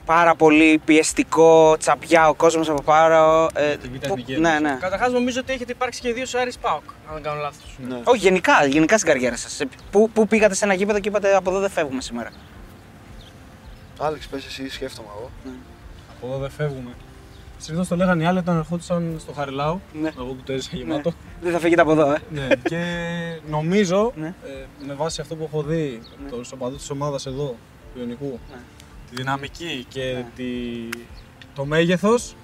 πάρα 0.07 0.35
πολύ 0.35 0.81
πιεστικό, 0.85 1.77
τσαπιά 1.79 2.29
ο 2.29 2.35
κόσμος 2.35 2.69
από 2.69 2.83
πάνω. 2.83 3.49
Ε, 3.55 3.77
Τη 3.77 3.89
Β' 3.89 3.93
που- 3.93 3.99
Εθνική 4.03 4.33
ναι, 4.37 4.49
Ένωση. 4.49 4.63
ναι. 4.63 4.79
Καταρχάς 4.81 5.13
νομίζω 5.13 5.41
ότι 5.41 5.53
έχετε 5.53 5.73
υπάρξει 5.73 6.01
και 6.01 6.13
δύο 6.13 6.27
στο 6.27 6.39
Άρης 6.39 6.59
Πάοκ, 6.59 6.83
αν 7.09 7.15
δεν 7.15 7.23
κάνω 7.23 7.41
λάθος. 7.41 7.79
Ναι. 7.89 8.01
Όχι, 8.05 8.19
γενικά, 8.19 8.67
γενικά 8.67 8.99
στην 8.99 9.09
καριέρα 9.13 9.37
σας. 9.37 9.63
Πού, 9.91 10.11
πού 10.11 10.27
πήγατε 10.27 10.55
σε 10.55 10.65
ένα 10.65 10.75
γήπεδο 10.75 11.01
και 11.01 11.09
είπατε 11.09 11.35
από 11.37 11.51
εδώ 11.51 11.61
δεν 11.61 11.71
φεύγουμε 11.71 12.01
σήμερα. 12.01 12.31
Άλεξ, 13.99 14.27
πες 14.27 14.47
εσύ, 14.47 14.69
σκέφτομαι 14.71 15.09
εγώ. 15.17 15.31
Από 16.17 16.27
εδώ 16.27 16.39
δεν 16.39 16.51
φεύγουμε. 16.51 16.91
Συνήθως 17.59 17.89
το 17.89 17.97
λέγανε 17.97 18.23
οι 18.23 18.27
άλλοι 18.27 18.39
όταν 18.39 18.57
ερχόντουσαν 18.57 19.17
στο 19.21 19.33
Χαριλάου. 19.33 19.81
Ναι. 20.01 20.11
Εγώ 20.19 20.27
που 20.27 20.43
το 20.45 20.53
έζησα 20.53 20.71
γεμάτο. 20.77 21.13
Δεν 21.43 21.53
θα 21.53 21.59
φύγετε 21.59 21.81
από 21.81 21.91
εδώ, 21.93 22.11
ε. 22.13 22.19
Ναι. 22.31 22.47
και 22.63 22.79
νομίζω, 23.49 24.13
Ναι. 24.17 24.27
ε, 24.27 24.85
με 24.87 24.95
βάση 24.95 25.21
αυτό 25.21 25.35
που 25.37 25.45
έχω 25.53 25.63
δει, 25.63 26.01
Ναι. 26.25 26.31
το 26.31 26.41
οπαδού 26.55 26.77
της 26.77 26.91
ομάδας 26.91 27.27
εδώ, 27.27 27.57
του 27.95 28.01
Ιωνικού, 28.01 28.39
Ναι. 28.51 28.57
Τη 29.11 29.17
δυναμική 29.17 29.87
και 29.89 30.01
Ναι. 30.17 30.25
τη... 30.37 30.45
το 31.55 31.65
μέγεθος 31.65 32.35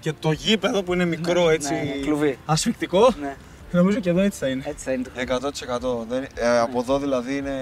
και 0.00 0.12
το 0.20 0.32
γήπεδο 0.32 0.82
που 0.82 0.92
είναι 0.92 1.04
μικρό 1.04 1.50
έτσι. 1.50 1.72
Ναι, 1.74 1.80
ναι, 1.80 2.02
κλουβί. 2.02 2.38
Ασφικτικό. 2.46 3.08
Ναι, 3.20 3.36
Νομίζω 3.72 3.98
και 4.00 4.10
εδώ 4.10 4.20
έτσι 4.20 4.38
θα 4.38 4.48
είναι. 4.48 4.62
έτσι 4.66 4.84
θα 4.84 4.92
είναι 4.92 5.02
το 5.02 6.00
100%. 6.02 6.06
Δεν, 6.08 6.22
ε, 6.34 6.58
από 6.58 6.78
εδώ 6.80 6.98
δηλαδή 6.98 7.36
είναι. 7.36 7.52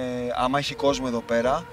Άμα 0.44 0.58
έχει 0.58 0.74
κόσμο 0.74 1.04
εδώ 1.08 1.20
πέρα. 1.26 1.64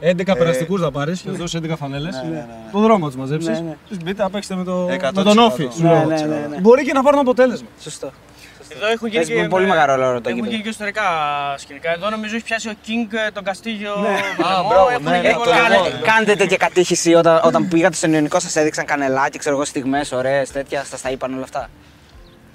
ναι. 0.00 0.10
11 0.10 0.18
Ε, 0.28 0.32
περαστικούς 0.34 0.80
θα 0.80 0.90
πάρεις 0.90 1.20
και 1.20 1.30
θα 1.30 1.36
δώσει 1.36 1.58
11 1.62 1.72
φανέλες. 1.76 2.14
Ναι, 2.14 2.22
ναι, 2.28 2.34
ναι. 2.34 2.46
Το 2.72 2.78
δρόμο 2.80 3.06
τους 3.06 3.16
μαζέψεις. 3.16 3.60
Ναι, 3.60 3.74
ναι. 3.88 3.96
Μπείτε 4.04 4.22
να 4.22 4.30
παίξετε 4.30 4.54
με, 4.54 4.64
το... 4.64 4.86
100%. 4.88 5.10
με 5.14 5.22
τον 5.22 5.38
Όφη. 5.38 5.68
σου 5.74 5.82
Ναι, 5.82 5.88
λέω. 5.88 6.04
ναι, 6.04 6.20
ναι, 6.20 6.46
ναι. 6.50 6.60
Μπορεί 6.60 6.84
και 6.84 6.92
να 6.92 7.02
πάρουν 7.02 7.20
αποτέλεσμα. 7.20 7.68
Σωστό. 7.80 8.12
Εδώ 8.80 8.86
έχουν 8.92 9.08
γίνει 9.08 9.24
Παίζει 9.24 9.42
και, 9.42 9.48
πολύ 9.48 9.66
μεγάλο 9.66 9.94
ρόλο 9.94 10.20
το 10.20 10.28
έχουν 10.28 10.32
γήπεδο. 10.34 10.50
γίνει 10.50 10.62
και 10.62 10.68
ιστορικά 10.68 11.02
σκηνικά. 11.56 11.92
Εδώ 11.92 12.10
νομίζω 12.10 12.34
έχει 12.34 12.44
πιάσει 12.44 12.68
ο 12.68 12.72
King 12.86 13.14
ε, 13.26 13.30
τον 13.30 13.44
Καστίγιο. 13.44 13.96
Ναι. 13.96 14.08
Α, 14.46 14.62
μπράβο, 14.68 14.88
έχουν 14.90 15.04
ναι, 15.04 15.16
γίνει 15.16 15.26
ναι, 15.28 15.32
πολλά. 15.34 15.44
το 15.44 15.50
Κάνε- 15.62 15.68
λεγόμενο. 15.68 15.98
Κάντε 16.04 16.36
τέτοια 16.36 16.56
κατήχηση 16.56 17.14
όταν, 17.14 17.40
όταν 17.44 17.68
πήγατε 17.68 17.96
στον 17.96 18.12
Ιωνικό, 18.12 18.40
σας 18.40 18.56
έδειξαν 18.56 18.84
κανελάκι, 18.84 19.38
ξέρω 19.38 19.54
εγώ, 19.54 19.64
στιγμές 19.64 20.12
ωραίες 20.12 20.50
τέτοια, 20.50 20.84
σας 20.84 21.00
τα 21.00 21.10
είπαν 21.10 21.34
όλα 21.34 21.42
αυτά. 21.42 21.70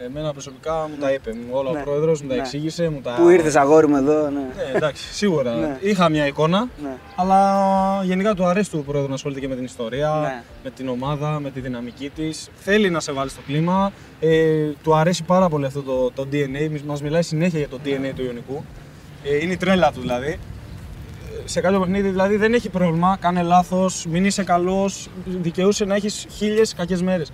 Εμένα 0.05 0.31
προσωπικά 0.31 0.73
μου 0.73 0.95
τα 0.99 1.11
είπε. 1.11 1.33
Μου, 1.33 1.47
όλα 1.51 1.71
Ναι. 1.71 1.79
ο 1.79 1.83
πρόεδρος 1.83 2.21
μου 2.21 2.27
τα 2.27 2.33
Ναι. 2.35 2.41
εξήγησε. 2.41 2.89
Μου 2.89 3.01
τα... 3.01 3.13
Που 3.19 3.29
ήρθες 3.29 3.55
αγόρι 3.55 3.87
μου 3.87 3.95
εδώ, 3.95 4.21
ναι. 4.29 4.39
Ναι, 4.39 4.71
εντάξει, 4.75 5.13
σίγουρα. 5.13 5.53
Ναι. 5.55 5.77
Είχα 5.81 6.09
μια 6.09 6.27
εικόνα, 6.27 6.67
ναι. 6.83 6.89
αλλά 7.15 8.01
γενικά 8.03 8.33
του 8.33 8.45
αρέσει 8.45 8.69
του 8.71 8.83
πρόεδρου 8.87 9.07
να 9.09 9.13
ασχολείται 9.15 9.39
και 9.39 9.47
με 9.47 9.55
την 9.55 9.63
ιστορία, 9.63 10.19
Ναι. 10.21 10.43
με 10.63 10.69
την 10.69 10.87
ομάδα, 10.89 11.39
με 11.39 11.49
τη 11.51 11.59
δυναμική 11.59 12.09
της. 12.15 12.49
Θέλει 12.55 12.89
να 12.89 12.99
σε 12.99 13.11
βάλει 13.11 13.29
στο 13.29 13.41
κλίμα. 13.47 13.91
Ε, 14.19 14.69
του 14.83 14.95
αρέσει 14.95 15.23
πάρα 15.23 15.49
πολύ 15.49 15.65
αυτό 15.65 15.81
το, 15.81 16.11
το 16.11 16.27
DNA. 16.31 16.79
Μας 16.85 17.01
μιλάει 17.01 17.21
συνέχεια 17.21 17.59
για 17.59 17.67
το 17.69 17.79
DNA 17.85 18.11
του 18.15 18.23
Ιωνικού. 18.23 18.63
Ε, 19.23 19.35
είναι 19.43 19.53
η 19.53 19.57
τρέλα 19.57 19.91
του 19.91 19.99
δηλαδή. 20.01 20.29
Ε, 20.31 20.37
Σε 21.45 21.61
κάποιο 21.61 21.79
παιχνίδι 21.79 22.09
δηλαδή 22.09 22.35
δεν 22.35 22.53
έχει 22.53 22.69
πρόβλημα. 22.69 23.17
Κάνε 23.21 23.41
λάθος, 23.41 24.05
μην 24.09 24.25
είσαι 24.25 24.43
καλός. 24.43 25.09
Δικαιούσε 25.25 25.85
να 25.85 25.95
έχεις 25.95 26.25
χίλιες 26.31 26.73
κακές 26.73 27.01
μέρες. 27.01 27.31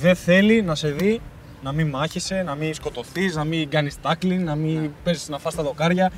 Δεν 0.00 0.14
θέλει 0.14 0.62
να 0.62 0.74
σε 0.74 0.88
δει 0.88 1.20
να 1.66 1.72
μην 1.72 1.88
μάχεσαι, 1.88 2.42
να 2.42 2.54
μην 2.54 2.74
σκοτωθείς, 2.74 3.34
να 3.34 3.44
μην 3.44 3.68
κάνεις 3.70 4.00
τάκλινγκ, 4.02 4.44
να 4.44 4.54
μην 4.54 4.90
παίζεις 5.04 5.28
να 5.28 5.38
φας 5.38 5.54
τα 5.54 5.62
δοκάρια. 5.62 6.10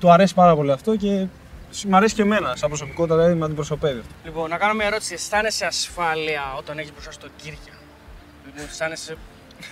Του 0.00 0.10
αρέσει 0.12 0.34
πάρα 0.34 0.54
πολύ 0.54 0.72
αυτό 0.72 0.96
και 0.96 1.26
μ' 1.86 1.94
αρέσει 1.94 2.14
και 2.14 2.22
εμένα, 2.22 2.52
σαν 2.56 2.68
προσωπικότητα, 2.68 3.14
δηλαδή 3.16 3.34
με 3.34 3.44
αντιπροσωπεύει 3.44 3.98
αυτό. 3.98 4.12
Λοιπόν, 4.24 4.50
να 4.50 4.56
κάνω 4.56 4.74
μια 4.74 4.86
ερώτηση. 4.86 5.14
Αισθάνεσαι 5.14 5.64
ασφάλεια 5.66 6.42
όταν 6.58 6.78
έχεις 6.78 6.92
μπροστά 6.92 7.12
στο 7.12 7.26
Κύρια. 7.42 7.58
Λοιπόν, 8.46 8.64
αισθάνεσαι. 8.70 9.16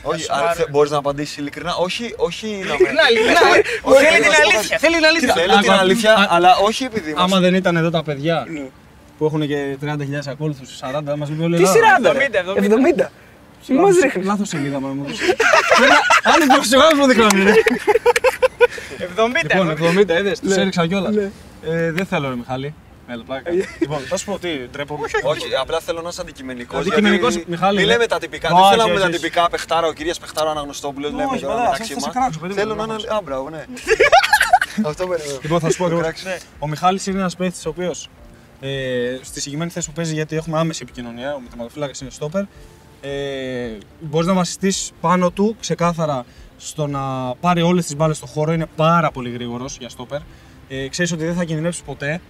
Όχι, 0.02 0.22
σου 0.22 0.32
αν 0.32 0.40
πάρω. 0.40 0.54
θε, 0.54 0.64
μπορείς 0.70 0.90
να 0.90 0.96
απαντήσεις 0.96 1.36
ειλικρινά. 1.36 1.74
Όχι, 1.74 2.14
όχι 2.16 2.46
να 2.46 2.54
με... 2.54 2.64
Ειλικρινά, 2.64 3.02
ειλικρινά. 3.10 3.40
Όχι, 3.82 4.04
Θέλει 4.04 4.08
όχι, 4.08 4.20
την 4.20 4.30
όχι, 4.30 4.54
αλήθεια. 4.56 4.78
Θέλει 4.78 4.94
την 4.96 5.04
αλήθεια. 5.04 5.32
Θέλω 5.34 5.58
την 5.58 5.70
Άκου, 5.70 5.80
αλήθεια, 5.80 6.14
α- 6.14 6.26
αλλά 6.30 6.56
όχι 6.56 6.84
επειδή 6.84 7.12
μας... 7.12 7.22
Άμα 7.22 7.40
δεν 7.40 7.54
ήταν 7.54 7.76
εδώ 7.76 7.90
τα 7.90 8.02
παιδιά 8.02 8.46
Ναι. 8.48 8.68
που 9.18 9.24
έχουν 9.24 9.46
και 9.46 9.76
30.000 9.82 9.96
ακόλουθους, 10.28 10.78
40, 10.80 11.00
θα 11.04 11.16
μας 11.16 11.28
πει 11.30 11.42
όλοι 11.42 11.56
Τι 11.56 11.62
Ελλάδα. 11.62 12.12
40, 12.12 12.16
ρε. 12.16 12.28
70, 13.04 13.08
70. 13.62 13.66
Τι 13.66 13.72
μα 13.72 13.88
ρίχνει. 14.02 14.22
Λάθο 14.24 14.44
σελίδα 14.44 14.80
μου 14.80 15.04
έδωσε. 15.06 15.22
Άλλοι 16.22 16.46
προσεγγάλου 16.46 16.96
μου 16.96 17.06
δείχνανε. 17.06 17.42
ρε. 17.44 17.52
70. 18.98 19.42
Λοιπόν, 19.42 19.98
70 19.98 20.18
είδες, 20.18 20.40
τους 20.40 20.56
έριξα 20.56 20.86
κιόλας. 20.86 21.14
Ναι. 21.14 21.30
Δεν 21.92 22.06
θέλω, 22.06 22.28
ρε 22.28 22.34
Μιχάλη. 22.36 22.74
Έλα, 23.12 23.22
πλάκα. 23.24 23.50
Λοιπόν, 23.80 23.98
θα 24.08 24.16
σου 24.16 24.24
πω 24.24 24.38
τι, 24.38 24.48
ντρέπομαι. 24.70 25.06
Όχι, 25.22 25.44
απλά 25.60 25.80
θέλω 25.80 26.00
να 26.02 26.08
είσαι 26.08 26.20
αντικειμενικός. 26.20 26.80
Αντικειμενικός, 26.80 27.44
Μιχάλη, 27.46 27.76
Μην 27.78 27.86
ναι. 27.86 27.92
λέμε 27.92 28.06
τα 28.06 28.18
τυπικά. 28.18 28.48
Όχι, 28.52 28.60
Δεν 28.60 28.68
θέλω 28.70 28.76
να 28.82 28.88
πούμε 28.88 28.94
όχι, 28.94 29.02
τα 29.02 29.08
όχι. 29.08 29.16
τυπικά 29.18 29.48
παιχτάρα, 29.50 29.86
ο 29.86 29.92
κυρίας 29.92 30.18
Παιχτάρα 30.18 30.50
αναγνωστό 30.50 30.92
που 30.92 31.00
λέμε 31.00 31.24
Όχι, 31.24 31.40
τώρα 31.40 31.54
καλά, 31.54 31.70
μεταξύ 31.70 31.92
θα 31.94 32.00
σε 32.00 32.06
μας. 32.06 32.14
κράξω, 32.14 32.38
περίμενε, 32.40 32.60
Θέλω 32.66 32.74
να 32.80 32.86
να 32.86 32.94
είναι. 32.94 33.14
Α, 33.14 33.20
μπράβο, 33.24 33.50
ναι. 33.50 33.64
Αυτό 34.90 35.06
περιμένω. 35.06 35.38
Λοιπόν, 35.42 35.60
θα 35.60 35.70
σου 35.70 35.76
πω 35.76 35.82
Το 35.88 35.96
ακριβώς. 35.96 36.02
κράξεις. 36.02 36.24
Ναι. 36.26 36.36
Ο 36.58 36.68
Μιχάλης 36.68 37.06
είναι 37.06 37.18
ένας 37.18 37.36
παίκτης 37.36 37.66
ο 37.66 37.68
οποίος 37.68 38.08
ε, 38.60 38.68
στη 39.22 39.38
συγκεκριμένη 39.38 39.70
θέση 39.70 39.86
που 39.86 39.92
παίζει, 39.92 40.14
γιατί 40.14 40.36
έχουμε 40.36 40.58
άμεση 40.58 40.80
επικοινωνία, 40.82 41.34
ο 41.34 41.40
τερματοφύλακα 41.48 41.92
είναι 42.02 42.10
στόπερ. 42.10 42.42
Ε, 43.00 43.78
Μπορείς 44.00 44.26
να 44.26 44.34
βασιστείς 44.34 44.92
πάνω 45.00 45.30
του 45.30 45.56
ξεκάθαρα 45.60 46.24
στο 46.56 46.86
να 46.86 47.34
πάρει 47.40 47.62
όλες 47.62 47.84
τις 47.84 47.96
μπάλες 47.96 48.16
στο 48.16 48.26
χώρο. 48.26 48.52
Είναι 48.52 48.66
πάρα 48.76 49.10
πολύ 49.10 49.30
γρήγορος 49.30 49.76
για 49.78 49.88
στόπερ. 49.88 50.20
Ε, 50.68 50.88
Ξέρεις 50.88 51.12
ότι 51.12 51.24
δεν 51.24 51.34
θα 51.34 51.44
κινδυνεύσεις 51.44 51.82
ποτέ. 51.82 52.20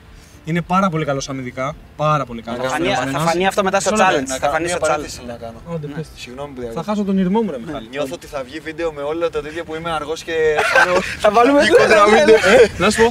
Είναι 0.51 0.62
πάρα 0.62 0.88
πολύ 0.90 1.05
καλός 1.05 1.28
αμυντικά. 1.28 1.74
Πάρα 1.96 2.24
πολύ 2.24 2.42
καλός. 2.42 2.62
Θα 2.62 2.68
φανεί- 2.68 2.94
Θα 3.12 3.18
φανεί 3.18 3.46
αυτό 3.46 3.62
μετά 3.62 3.80
στο 3.80 3.90
Μισό 3.90 4.03
λεπτό, 4.05 4.16
challenge. 4.18 4.26
Να 4.28 4.34
Θα 4.34 4.40
κάνω 4.40 4.53
φανεί 4.53 4.64
μια 4.66 4.76
στο 4.76 4.84
challenge. 4.86 4.88
παρένθεση 4.88 5.20
να 5.26 5.34
κάνω. 5.34 5.59
Άντε, 5.74 5.86
πες. 5.86 6.07
Συγγνώμη 6.16 6.48
που 6.48 6.55
Θα 6.55 6.61
διακόπτω. 6.66 6.90
χάσω 6.90 7.05
τον 7.05 7.18
ηρμό 7.18 7.40
μου, 7.42 7.51
ρε 7.51 7.59
Μιχάλη. 7.64 7.88
Νιώθω 7.88 8.14
ότι 8.14 8.26
θα 8.26 8.42
βγει 8.42 8.59
βίντεο 8.61 8.92
με 8.92 9.03
όλα 9.03 9.30
τα 9.30 9.40
τέτοια 9.42 9.64
που 9.64 9.74
είμαι 9.74 9.90
αργός 9.90 10.22
και. 10.22 10.34
Θα 11.18 11.30
βάλουμε 11.36 11.61
Βγει 11.61 11.70
κοντρα 11.70 12.05
βίντεο. 12.14 12.36
Να 12.78 12.90
σου 12.90 12.98
πω. 13.03 13.07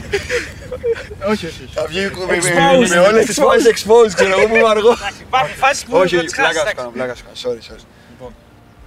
όχι, 1.32 1.46
όχι. 1.46 1.64
όχι. 1.64 1.70
Θα 1.74 1.86
βγει 1.88 2.00
με- 2.00 2.38
Exposed. 2.38 2.90
με 2.90 3.00
όλες 3.00 3.26
τις 3.26 3.36
φάσεις 3.40 3.68
exposed, 3.74 4.12
ξέρω 4.16 4.40
εγώ 4.40 4.48
που 4.50 4.56
είμαι 4.56 4.70
αργός. 4.70 5.00
Υπάρχουν 5.28 5.56
φάσει 5.56 5.86
που 5.86 5.98
Όχι, 5.98 6.10
δεν 6.10 6.18
όχι, 6.18 6.28
τις 6.28 6.36
πλάκα 6.36 6.54
σου 6.54 6.60
χάσει. 6.64 6.76
κάνω, 6.76 6.90
πλάκα 6.90 7.16
σου 7.16 7.24
κάνω. 7.24 7.38
Sorry, 7.44 7.62
sorry. 7.72 7.84
Λοιπόν, 8.12 8.32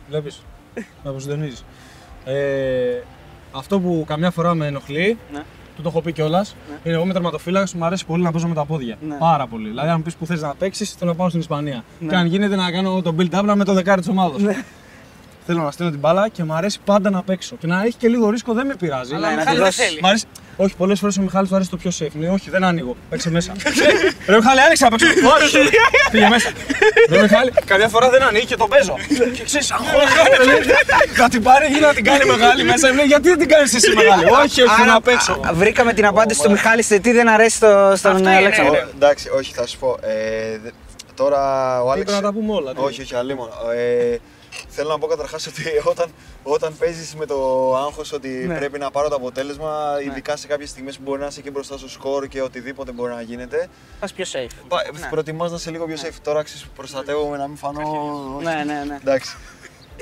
βλέπεις. 0.08 0.42
Με 0.74 1.10
αποσυντονίζει. 1.10 1.62
Ε, 2.24 2.34
αυτό 3.52 3.80
που 3.80 4.04
καμιά 4.08 4.30
φορά 4.30 4.54
με 4.54 4.66
ενοχλεί, 4.66 5.18
Ναι. 5.32 5.42
Του 5.76 5.82
το 5.82 5.88
έχω 5.88 6.00
πει 6.00 6.12
κιόλας, 6.12 6.56
είναι 6.84 6.94
εγώ 6.94 7.04
με 7.04 7.12
τερματοφύλακας 7.12 7.74
μου 7.74 7.84
αρέσει 7.84 8.06
πολύ 8.06 8.22
να 8.22 8.30
παίζω 8.30 8.48
με 8.48 8.54
τα 8.54 8.64
πόδια. 8.64 8.96
Ναι. 9.08 9.14
Πάρα 9.14 9.46
πολύ. 9.46 9.68
Δηλαδή, 9.68 9.88
αν 9.88 9.94
μου 9.96 10.02
πεις 10.02 10.14
που 10.14 10.26
θες 10.26 10.40
να 10.40 10.54
παίξεις, 10.54 10.92
θέλω 10.92 11.10
να 11.10 11.16
πάω 11.16 11.28
στην 11.28 11.40
Ισπανία. 11.40 11.84
Ναι. 11.98 12.08
Και 12.08 12.14
αν 12.16 12.26
γίνεται 12.26 12.56
να 12.56 12.70
κάνω 12.70 13.02
το 13.02 13.14
build-up 13.18 13.52
με 13.56 13.64
το 13.64 13.72
δεκάρι 13.72 14.00
της 14.00 14.10
ομάδα. 14.10 14.36
Θέλω 15.46 15.62
να 15.62 15.70
στείλω 15.70 15.90
την 15.90 15.98
μπάλα 15.98 16.28
και 16.28 16.44
μου 16.44 16.52
αρέσει 16.54 16.78
πάντα 16.84 17.10
να 17.10 17.22
παίξω. 17.22 17.56
Και 17.60 17.66
να 17.66 17.82
έχει 17.84 17.94
και 17.96 18.08
λίγο 18.08 18.30
ρίσκο 18.30 18.52
δεν 18.52 18.66
με 18.66 18.74
πειράζει. 18.74 19.14
Αλλά 19.14 19.26
Ναι, 19.28 19.32
ο 19.32 19.36
να 19.36 19.40
Μιχάλης 19.42 19.58
τη 19.58 19.62
δεν 19.62 19.64
δώσεις. 19.64 19.84
θέλει. 19.84 20.00
Μ' 20.02 20.06
αρέσει. 20.06 20.24
Όχι, 20.56 20.74
πολλές 20.76 20.98
φορές 20.98 21.16
ο 21.18 21.22
Μιχάλης 21.22 21.48
του 21.48 21.54
αρέσει 21.54 21.70
το 21.70 21.76
πιο 21.76 21.90
safe. 21.98 22.10
Λέει, 22.18 22.28
όχι, 22.30 22.50
δεν 22.50 22.64
ανοίγω. 22.64 22.96
Παίξε 23.10 23.30
μέσα. 23.30 23.52
Ρε 24.30 24.36
Μιχάλη, 24.36 24.60
άνοιξε 24.60 24.84
να 24.84 24.90
παίξω. 24.90 25.06
Όχι, 25.44 25.58
πήγε 26.10 26.28
μέσα. 26.28 26.50
Ρε 27.10 27.22
Μιχάλη, 27.22 27.52
καμιά 27.64 27.88
φορά 27.88 28.10
δεν 28.10 28.22
ανοίγει 28.22 28.44
και 28.46 28.56
τον 28.56 28.68
παίζω. 28.68 28.94
και 29.36 29.42
ξέρεις, 29.44 29.70
αγχώνεται. 29.70 30.44
λέει, 30.44 30.56
Θα 31.14 31.28
την 31.28 31.42
πάρει 31.42 31.66
ή 31.76 31.80
να 31.80 31.94
την 31.94 32.04
κάνει 32.04 32.24
μεγάλη 32.24 32.64
μέσα. 32.64 32.88
Μου 32.88 32.94
λέει, 32.94 33.06
γιατί 33.06 33.28
δεν 33.28 33.38
την 33.38 33.48
κάνεις 33.48 33.74
εσύ 33.74 33.92
μεγάλη; 33.94 34.24
όχι, 34.24 34.62
όχι, 34.62 34.80
Άρα, 34.82 34.92
να 34.92 35.00
παίξω. 35.00 35.32
α, 35.32 35.52
Βρήκαμε 35.52 35.92
την 35.92 36.06
απάντηση 36.06 36.42
του 36.42 36.50
Μιχάλη 36.50 36.82
σε 36.82 36.98
τι 36.98 37.12
δεν 37.12 37.28
αρέσει 37.28 37.56
στο- 37.56 37.92
στον 37.96 38.10
Αυτό 38.16 38.28
είναι, 38.28 38.36
Αλέξανδρο. 38.36 38.72
ναι. 38.72 38.78
Εγώ- 38.78 38.90
Εντάξει, 38.94 39.28
όχι, 39.36 39.52
θα 39.54 39.66
σου 39.66 39.78
πω. 39.78 39.96
Ε, 40.02 40.58
δε- 40.62 40.70
Τώρα 41.14 41.40
ο 41.82 41.90
Άλεξ. 41.90 42.04
Πρέπει 42.10 42.22
να 42.24 42.30
τα 42.32 42.38
πούμε 42.38 42.52
όλα. 42.52 42.72
τι. 42.74 42.80
Όχι, 42.80 43.00
όχι, 43.02 43.14
αλλήμον. 43.14 43.48
Ε, 44.52 44.56
Θέλω 44.68 44.88
να 44.88 44.98
πω 44.98 45.06
καταρχάς 45.06 45.46
ότι 45.46 45.62
όταν, 45.84 46.10
όταν 46.42 46.76
παίζεις 46.78 47.14
με 47.14 47.26
το 47.26 47.36
άγχος 47.76 48.12
ότι 48.12 48.28
Ναι. 48.28 48.56
πρέπει 48.56 48.78
να 48.78 48.90
πάρω 48.90 49.08
το 49.08 49.14
αποτέλεσμα, 49.14 49.96
ειδικά 50.06 50.36
σε 50.36 50.46
κάποιες 50.46 50.68
στιγμές 50.68 50.96
που 50.96 51.02
μπορεί 51.02 51.20
να 51.20 51.26
είσαι 51.26 51.40
και 51.40 51.50
μπροστά 51.50 51.78
στο 51.78 51.88
σκορ 51.88 52.26
και 52.26 52.42
οτιδήποτε 52.42 52.92
μπορεί 52.92 53.12
να 53.12 53.22
γίνεται, 53.22 53.68
Πας 54.00 54.12
πιο 54.12 54.24
safe. 54.32 54.50
πα- 54.68 54.84
Ναι. 55.00 55.08
προτιμάς 55.10 55.50
να 55.50 55.56
είσαι 55.56 55.70
λίγο 55.70 55.86
πιο 55.86 55.96
safe. 55.96 56.16
Τώρα 56.22 56.42
ξέρεις, 56.42 56.66
προστατεύομαι 56.76 57.36
να 57.36 57.46
μην 57.48 57.56
φανώ. 57.56 57.80
όχι. 58.36 58.44
Ναι, 58.44 58.54
ναι, 58.66 58.84
ναι. 58.86 58.98
Εντάξει. 59.00 59.36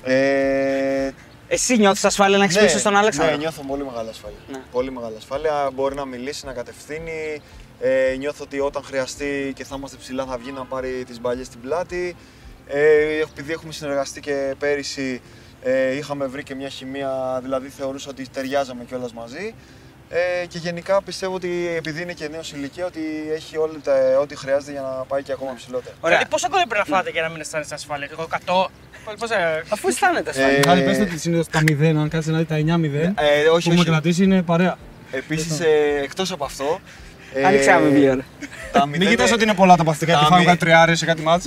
Ε, 0.02 1.10
Εσύ 1.48 1.76
νιώθεις 1.76 2.04
ασφάλεια 2.04 2.38
να 2.38 2.44
έχεις 2.44 2.58
πίσω 2.58 2.78
στον 2.78 2.96
Αλέξανδρο. 2.96 3.32
Ναι, 3.32 3.38
νιώθω 3.40 3.62
πολύ 3.62 3.84
μεγάλη 3.84 4.08
ασφάλεια. 4.08 4.38
Ναι. 4.50 4.58
Πολύ 4.72 4.90
μεγάλη 4.92 5.16
ασφάλεια. 5.16 5.70
Μπορεί 5.74 5.94
να 5.94 6.04
μιλήσει, 6.04 6.46
να 6.46 6.52
κατευθύνει. 6.52 7.40
Ε, 7.80 8.14
νιώθω 8.18 8.44
ότι 8.44 8.60
όταν 8.60 8.82
χρειαστεί 8.82 9.52
και 9.56 9.64
θα 9.64 9.74
είμαστε 9.78 9.96
ψηλά 9.96 10.24
θα 10.24 10.36
βγει 10.38 10.52
να 10.52 10.64
πάρει 10.64 11.04
τις 11.06 11.20
μπαλιές 11.20 11.46
στην 11.46 11.60
πλάτη. 11.60 12.16
Ε, 12.72 13.20
επειδή 13.20 13.52
έχουμε 13.52 13.72
συνεργαστεί 13.72 14.20
και 14.20 14.54
πέρυσι 14.58 15.20
ε, 15.62 15.96
είχαμε 15.96 16.26
βρει 16.26 16.42
και 16.42 16.54
μια 16.54 16.68
χημεία, 16.68 17.40
δηλαδή 17.42 17.68
θεωρούσα 17.68 18.10
ότι 18.10 18.28
ταιριάζαμε 18.28 18.84
κιόλας 18.84 19.12
μαζί. 19.12 19.54
Ε, 20.12 20.46
και 20.46 20.58
γενικά 20.58 21.02
πιστεύω 21.02 21.34
ότι 21.34 21.74
επειδή 21.76 22.02
είναι 22.02 22.12
και 22.12 22.28
νέος 22.28 22.52
ηλικία, 22.52 22.86
ότι 22.86 23.00
έχει 23.34 23.56
όλα 23.56 23.72
τα, 23.82 23.92
ό,τι 24.20 24.36
χρειάζεται 24.36 24.72
για 24.72 24.80
να 24.80 24.88
πάει 24.88 25.22
και 25.22 25.32
ακόμα 25.32 25.54
ψηλότερα. 25.54 25.94
Ωραία. 26.00 26.16
Δηλαδή, 26.16 26.30
πόσα 26.30 26.48
κόλλη 26.48 26.64
πρέπει 26.68 26.88
να 26.88 26.96
φάτε 26.96 27.10
για 27.10 27.22
να 27.22 27.28
μην 27.28 27.40
αισθάνεστε 27.40 27.74
ασφάλεια; 27.74 28.08
Εγώ 28.12 28.28
100. 28.46 28.70
Πώς, 29.18 29.30
ε, 29.30 29.64
Αφού 29.68 29.88
αισθάνεται 29.88 30.30
ασφάλεια. 30.30 30.54
Ε, 30.54 30.58
Μιχάλη, 30.58 30.82
πες 30.82 30.98
ότι 30.98 31.18
συνήθως 31.18 31.46
τα 31.48 31.60
0, 31.68 31.96
αν 32.00 32.08
κάτσεις 32.08 32.32
να 32.32 32.38
δει 32.38 32.44
τα 32.44 32.56
9-0, 32.56 32.94
Ε, 32.94 33.42
που 33.48 33.54
όχι, 33.54 33.68
έχουμε 33.68 33.80
όχι. 33.80 33.90
κρατήσει 33.90 34.24
είναι 34.24 34.42
παρέα. 34.42 34.78
Επίσης, 35.10 35.60
ε, 35.60 36.00
εκτός 36.02 36.32
από 36.32 36.44
αυτό... 36.44 36.80
ε, 37.34 37.44
Άνοιξε 37.44 37.70
ένα 37.70 37.78
βιβλίο. 37.80 38.14
ρε. 38.14 38.20
Τα 38.72 38.80
Μην 38.86 38.90
μηδέν- 38.98 39.08
κοιτάς 39.16 39.32
ότι 39.32 39.42
είναι 39.42 39.54
πολλά 39.54 39.76
τα 39.76 39.84
παθητικά 39.84 40.12
Τα 40.12 40.18
και 40.18 40.24
φάμε 40.24 40.38
μη- 40.38 40.46
κάτι 40.46 40.58
τριάρες 40.58 40.98
σε 40.98 41.04
κάτι 41.06 41.22
μάτς. 41.22 41.46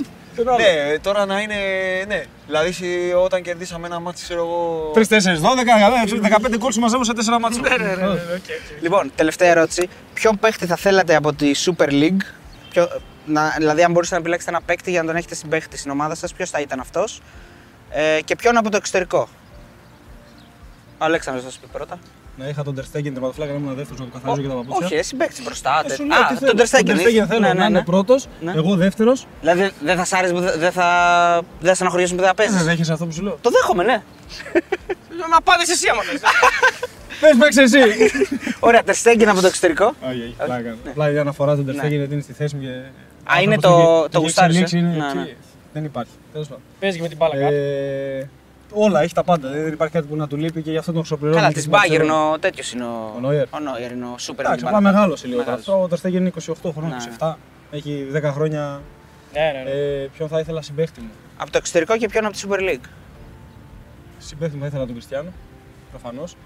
Ναι, 0.56 0.98
τώρα 0.98 1.26
να 1.26 1.40
είναι. 1.40 1.54
Ναι. 2.08 2.22
Δηλαδή, 2.46 2.68
εσύ 2.68 2.86
όταν 3.24 3.42
κερδίσαμε 3.42 3.86
ένα 3.86 4.00
μάτι, 4.00 4.22
ξέρω 4.22 4.40
εγώ. 4.40 4.90
3-4-12, 4.94 6.20
15 6.22 6.56
γκολ 6.58 6.72
σου 6.72 6.80
μαζεύουν 6.80 7.04
σε 7.04 7.12
4 7.12 7.38
μάτς. 7.40 7.56
Ναι, 7.58 7.68
ναι, 7.68 7.76
ναι, 7.76 7.94
ναι, 7.94 8.06
οκ, 8.06 8.10
οκ. 8.10 8.82
Λοιπόν, 8.82 9.12
τελευταία 9.14 9.50
ερώτηση. 9.50 9.88
Ποιον 10.14 10.38
παίχτη 10.38 10.66
θα 10.66 10.76
θέλατε 10.76 11.14
από 11.14 11.32
τη 11.34 11.50
Super 11.64 11.88
League, 11.88 12.20
ποιο, 12.70 12.88
να, 13.26 13.54
δηλαδή 13.58 13.82
αν 13.82 13.90
μπορούσατε 13.92 14.14
να 14.14 14.20
επιλέξετε 14.20 14.50
ένα 14.52 14.60
παίκτη 14.66 14.90
για 14.90 15.00
να 15.00 15.06
τον 15.06 15.16
έχετε 15.16 15.34
συμπαίχτη 15.34 15.76
στην 15.78 15.90
ομάδα 15.90 16.14
σας, 16.14 16.32
ποιος 16.32 16.50
θα 16.50 16.60
ήταν 16.60 16.80
αυτός; 16.80 17.20
Ε, 17.90 18.20
και 18.24 18.36
ποιον 18.36 18.56
από 18.56 18.70
το 18.70 18.76
εξωτερικό; 18.76 19.28
Ο 20.98 21.04
Αλέξανδρος 21.04 21.44
θα 21.44 21.50
σου 21.50 21.60
πει 21.60 21.66
πρώτα. 21.72 21.98
Να 22.36 22.48
είχα 22.48 22.62
τον 22.62 22.74
Τερστέγγεν 22.74 23.12
τερματοφλάκα 23.12 23.52
να 23.52 23.58
ήμουν 23.58 23.74
δεύτερος 23.74 23.98
να 24.00 24.06
του 24.06 24.12
καθαρίζω 24.12 24.42
και 24.42 24.48
τα 24.48 24.54
παπούτσια. 24.54 24.86
Όχι, 24.86 24.94
εσύ 24.94 25.16
παίκτης 25.16 25.42
μπροστά. 25.44 25.80
Ε, 25.84 25.88
τε- 25.88 25.96
σου 25.96 26.04
λέω 26.04 26.18
τι 26.28 26.34
Α, 26.34 26.36
θέλω. 26.38 26.52
τον 26.54 26.66
Ter 26.66 26.68
Stegen. 26.70 26.84
Τον 26.86 26.96
Ter 26.96 27.00
Stegen 27.00 27.26
θέλω 27.28 27.40
Ναι, 27.40 27.48
να 27.48 27.54
ναι, 27.54 27.64
είναι 27.64 27.68
ναι. 27.78 27.84
πρώτος, 27.84 28.26
Ναι. 28.40 28.52
εγώ 28.56 28.74
δεύτερος. 28.76 29.26
Δηλαδή 29.40 29.70
δεν 29.80 29.96
θα 29.96 30.04
σ' 30.04 30.12
άρεσε 30.12 30.32
που 30.32 30.40
δεν 30.40 30.58
δεν 30.58 30.72
θα, 30.72 30.88
δεν 31.60 31.68
θα 31.68 31.74
στεναχωριέσουν 31.74 32.16
που 32.16 32.22
δεν 32.22 32.30
θα 32.34 32.42
Δεν 32.42 32.46
παίζεις. 32.50 32.66
δέχεσαι 32.66 32.92
αυτό 32.92 33.06
που 33.06 33.12
σου 33.12 33.22
λέω. 33.22 33.38
Το 33.40 33.50
δέχομαι, 33.50 33.84
ναι. 33.84 34.02
Να 35.30 35.40
πάτες 35.40 35.68
εσύ 35.70 35.88
άμα 35.88 36.02
θες. 36.02 36.20
Πες 37.20 37.36
παίξε 37.38 37.62
εσύ. 37.62 37.78
Ωραία, 38.60 38.82
Ter 38.86 38.90
Stegen 39.02 39.24
από 39.26 39.40
το 39.40 39.46
εξωτερικό. 39.46 39.84
Όχι, 39.84 40.20
όχι, 40.20 40.34
πλάκα. 40.44 40.76
Απλά 40.88 41.10
η 41.10 41.18
αναφορά 41.18 41.54
του 41.54 41.58
Ναι. 41.62 41.64
Τερστέγγεν 41.72 41.98
γιατί 41.98 42.12
είναι 42.12 42.22
στη 42.22 42.32
θέση 42.32 42.54
μου 42.56 42.62
και. 42.62 42.68
Α, 43.32 43.40
είναι 43.40 43.54
άνθρωπος 43.54 43.62
το- 43.84 43.90
έχει- 43.90 44.02
το 44.02 44.08
έχει 44.12 44.18
γουστάρεις, 44.24 44.56
ε; 44.56 44.60
εξελίξει, 44.60 44.78
είναι 44.96 45.06
Ναι, 45.06 45.12
ναι. 45.14 45.22
εκεί. 45.22 45.36
Δεν 45.72 45.84
υπάρχει. 45.84 46.10
Τέλος 46.32 46.48
πάντων. 46.48 46.62
Παίζεις 46.80 46.96
και 46.96 47.02
με 47.02 47.08
την 47.08 47.16
μπάλα 47.16 47.34
κάτω. 47.34 47.54
Ε, 47.54 48.28
όλα, 48.74 49.02
έχει 49.02 49.14
τα 49.14 49.24
πάντα. 49.24 49.48
Δεν 49.50 49.72
υπάρχει 49.72 49.94
κάτι 49.94 50.06
που 50.06 50.16
να 50.16 50.26
του 50.28 50.36
λείπει 50.36 50.62
και 50.62 50.70
γι' 50.70 50.76
αυτό 50.76 50.92
τον 50.92 51.02
ξοπληρώνω. 51.02 51.36
Καλά, 51.36 51.48
και 51.48 51.54
της 51.54 51.62
στην 51.62 51.74
Bayern 51.76 52.02
Barcelona. 52.02 52.32
ο 52.34 52.38
τέτοιος 52.38 52.72
είναι 52.72 52.84
ο. 52.84 52.88
Ο 53.16 53.20
Neuer. 53.28 53.44
Ο 53.50 53.56
Neuer 53.58 53.92
είναι 53.92 54.04
ο 54.04 54.14
super 54.18 54.38
Εντάξει, 54.38 54.42
League 54.42 54.66
απλά 54.66 54.70
μπάλα. 54.70 54.80
μεγάλωσε 54.80 55.26
λίγο. 55.26 55.38
Μεγάλωσε. 55.38 55.60
Αυτό 55.70 55.82
ο 55.82 55.88
Τερστέγγεν 55.88 56.20
είναι 56.20 56.32
28 56.62 56.70
χρόνων, 56.72 56.90
Ναι. 56.90 56.96
27. 57.20 57.34
Έχει 57.70 58.06
10 58.14 58.22
χρόνια. 58.32 58.80
Ναι, 59.32 59.40
ναι, 59.40 59.62
ναι. 59.64 59.70
Ε, 59.70 60.08
ποιον 60.16 60.28
θα 60.28 60.38
ήθελα 60.40 60.62
συμπέχτη 60.62 61.00
μου; 61.00 61.10
Από 61.36 61.50
το 61.50 61.58
εξωτερικό 61.58 61.96
και 61.96 62.08
ποιον 62.08 62.24
από 62.24 62.34
τη 62.34 62.42
Super 62.48 62.58
League; 62.60 62.84
Συμπέχτη 64.18 64.54
μου 64.54 64.60
θα 64.60 64.66
ήθελα 64.66 64.84
τον 64.84 64.92
Κριστιανό. 64.94 65.28
Προφανώς. 65.90 66.36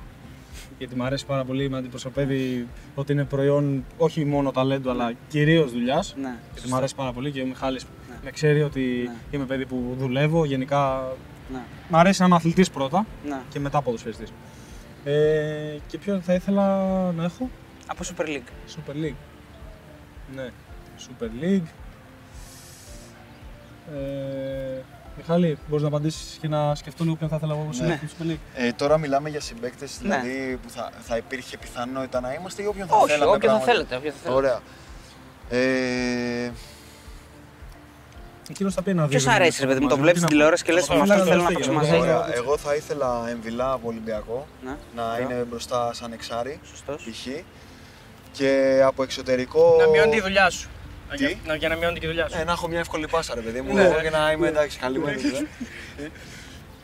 Γιατί 0.79 0.95
μου 0.97 1.05
αρέσει 1.05 1.27
πάρα 1.27 1.45
πολύ, 1.45 1.69
με 1.71 1.77
αντιπροσωπεύει 1.77 2.67
ότι 2.95 3.13
είναι 3.13 3.25
προϊόν 3.25 3.85
όχι 3.97 4.25
μόνο 4.25 4.51
ταλέντου 4.51 4.91
αλλά 4.91 5.13
κυρίως 5.29 5.73
δουλειάς. 5.73 6.15
Ναι. 6.21 6.35
Γιατί 6.53 6.69
μου 6.69 6.77
αρέσει 6.77 6.95
πάρα 6.95 7.13
πολύ 7.13 7.31
και 7.31 7.41
ο 7.43 7.47
Μιχάλης 7.47 7.85
Ναι. 8.11 8.17
με 8.25 8.31
ξέρει 8.31 8.63
ότι 8.63 8.81
Ναι. 9.05 9.13
είμαι 9.31 9.45
παιδί 9.45 9.67
που 9.67 9.97
δουλεύω. 9.99 10.45
Γενικά 10.45 11.07
Ναι. 11.53 11.61
μ' 11.89 11.97
αρέσει 11.97 12.21
να 12.21 12.27
είμαι 12.27 12.37
αθλητής 12.37 12.71
πρώτα 12.71 13.07
ναι. 13.29 13.41
και 13.49 13.61
μετά 13.61 13.83
ποδοσφαιριστής. 13.83 14.33
Ε, 15.05 15.79
και 15.87 15.99
ποιον 15.99 16.23
θα 16.23 16.35
ήθελα 16.35 16.65
να 17.13 17.25
έχω; 17.25 17.51
Από 17.87 18.03
Super 18.05 18.25
League. 18.27 18.49
Super 18.77 19.05
League. 19.05 19.15
Ναι, 20.35 20.51
Super 20.99 21.45
League. 21.45 21.67
Ε, 23.95 24.81
Μιχάλη, 25.17 25.59
μπορείς 25.69 25.83
να 25.83 25.89
απαντήσεις 25.89 26.39
και 26.41 26.49
να 26.49 26.75
σκεφτώ 26.75 27.05
λίγο 27.05 27.17
ποιον 27.17 27.29
θα 27.31 27.37
ήθελα 27.37 27.53
εγώ 27.55 27.69
σε 27.73 27.85
Ναι. 27.85 28.01
Super 28.19 28.31
League; 28.31 28.37
Ε, 28.55 28.73
τώρα 28.73 28.99
μιλάμε 28.99 29.29
για 29.29 29.41
συμπαίκτες 29.41 30.01
Ναι. 30.03 30.17
δηλαδή 30.21 30.57
που 30.63 30.71
θα, 30.71 30.91
θα 31.01 31.17
υπήρχε 31.17 31.59
πιθανότητα 31.59 32.21
να 32.21 32.35
είμαστε 32.35 32.63
ή 32.63 32.67
όποιον 32.67 32.89
θα 32.89 32.97
Όχι, 32.97 33.13
θέλαμε. 33.13 33.31
όποιο 33.33 33.51
θα 33.51 33.59
πράγματι. 33.59 33.71
θέλετε. 33.71 33.97
όποιο 33.97 34.11
θα 34.13 34.17
θέλετε. 34.23 34.37
Ωραία. 34.39 34.61
Ε, 35.51 36.51
Εκείνος 38.51 38.75
θα 38.75 38.83
πει 38.83 38.91
ένα 38.91 39.07
Ποιος 39.07 39.23
δύο. 39.25 39.33
αρέσει, 39.33 39.61
ρε 39.61 39.67
παιδί 39.67 39.81
μου, 39.81 39.89
το 39.89 39.97
βλέπεις 39.97 40.19
στην 40.21 40.31
τηλεόραση 40.33 40.65
και 40.65 40.73
λες: 40.73 40.85
Θα 40.85 40.95
Με 40.95 41.01
ήθελα 41.01 41.15
αυτό 41.15 41.25
να 41.25 41.31
θέλω 41.31 41.43
να 41.43 41.49
το 41.49 41.55
παίξω 41.55 41.71
στείλω, 41.73 41.79
μαζί. 41.79 41.91
θα 42.09 42.17
ωραία. 42.19 42.37
Εγώ 42.37 42.57
θα 42.57 42.75
ήθελα 42.75 43.25
εμβυλά 43.31 43.73
από 43.73 43.89
Ολυμπιακό 43.89 44.47
Ναι, 44.65 44.77
να 44.97 45.19
είναι 45.23 45.35
μπροστά 45.51 45.91
σαν 45.95 46.13
εξάρι 46.13 46.61
σωστός. 46.71 47.03
π.χ. 47.03 47.27
Και 48.33 48.81
από 48.85 49.03
εξωτερικό. 49.03 49.77
Να 49.81 49.87
μειώνει 49.89 50.11
τη 50.15 50.21
δουλειά 50.21 50.51
σου. 50.51 50.69
Τι; 51.17 51.17
Για, 51.27 51.37
να, 51.47 51.55
για 51.55 51.69
να 51.69 51.77
μειώνει 51.77 51.95
και 51.95 52.01
τη 52.01 52.07
δουλειά 52.07 52.29
σου. 52.29 52.37
Ε, 52.41 52.45
να 52.45 52.53
έχω 52.53 52.69
μια 52.69 52.79
εύκολη 52.79 53.09
πάσα, 53.09 53.35
ρε 53.35 53.41
παιδί 53.41 53.61
μου, 53.61 53.75
Ναι. 53.75 53.89
και 54.03 54.11
να 54.11 54.33
είμαι 54.33 54.49
εντάξει, 54.49 54.79
καλή 54.79 54.99
μέρα. 54.99 55.19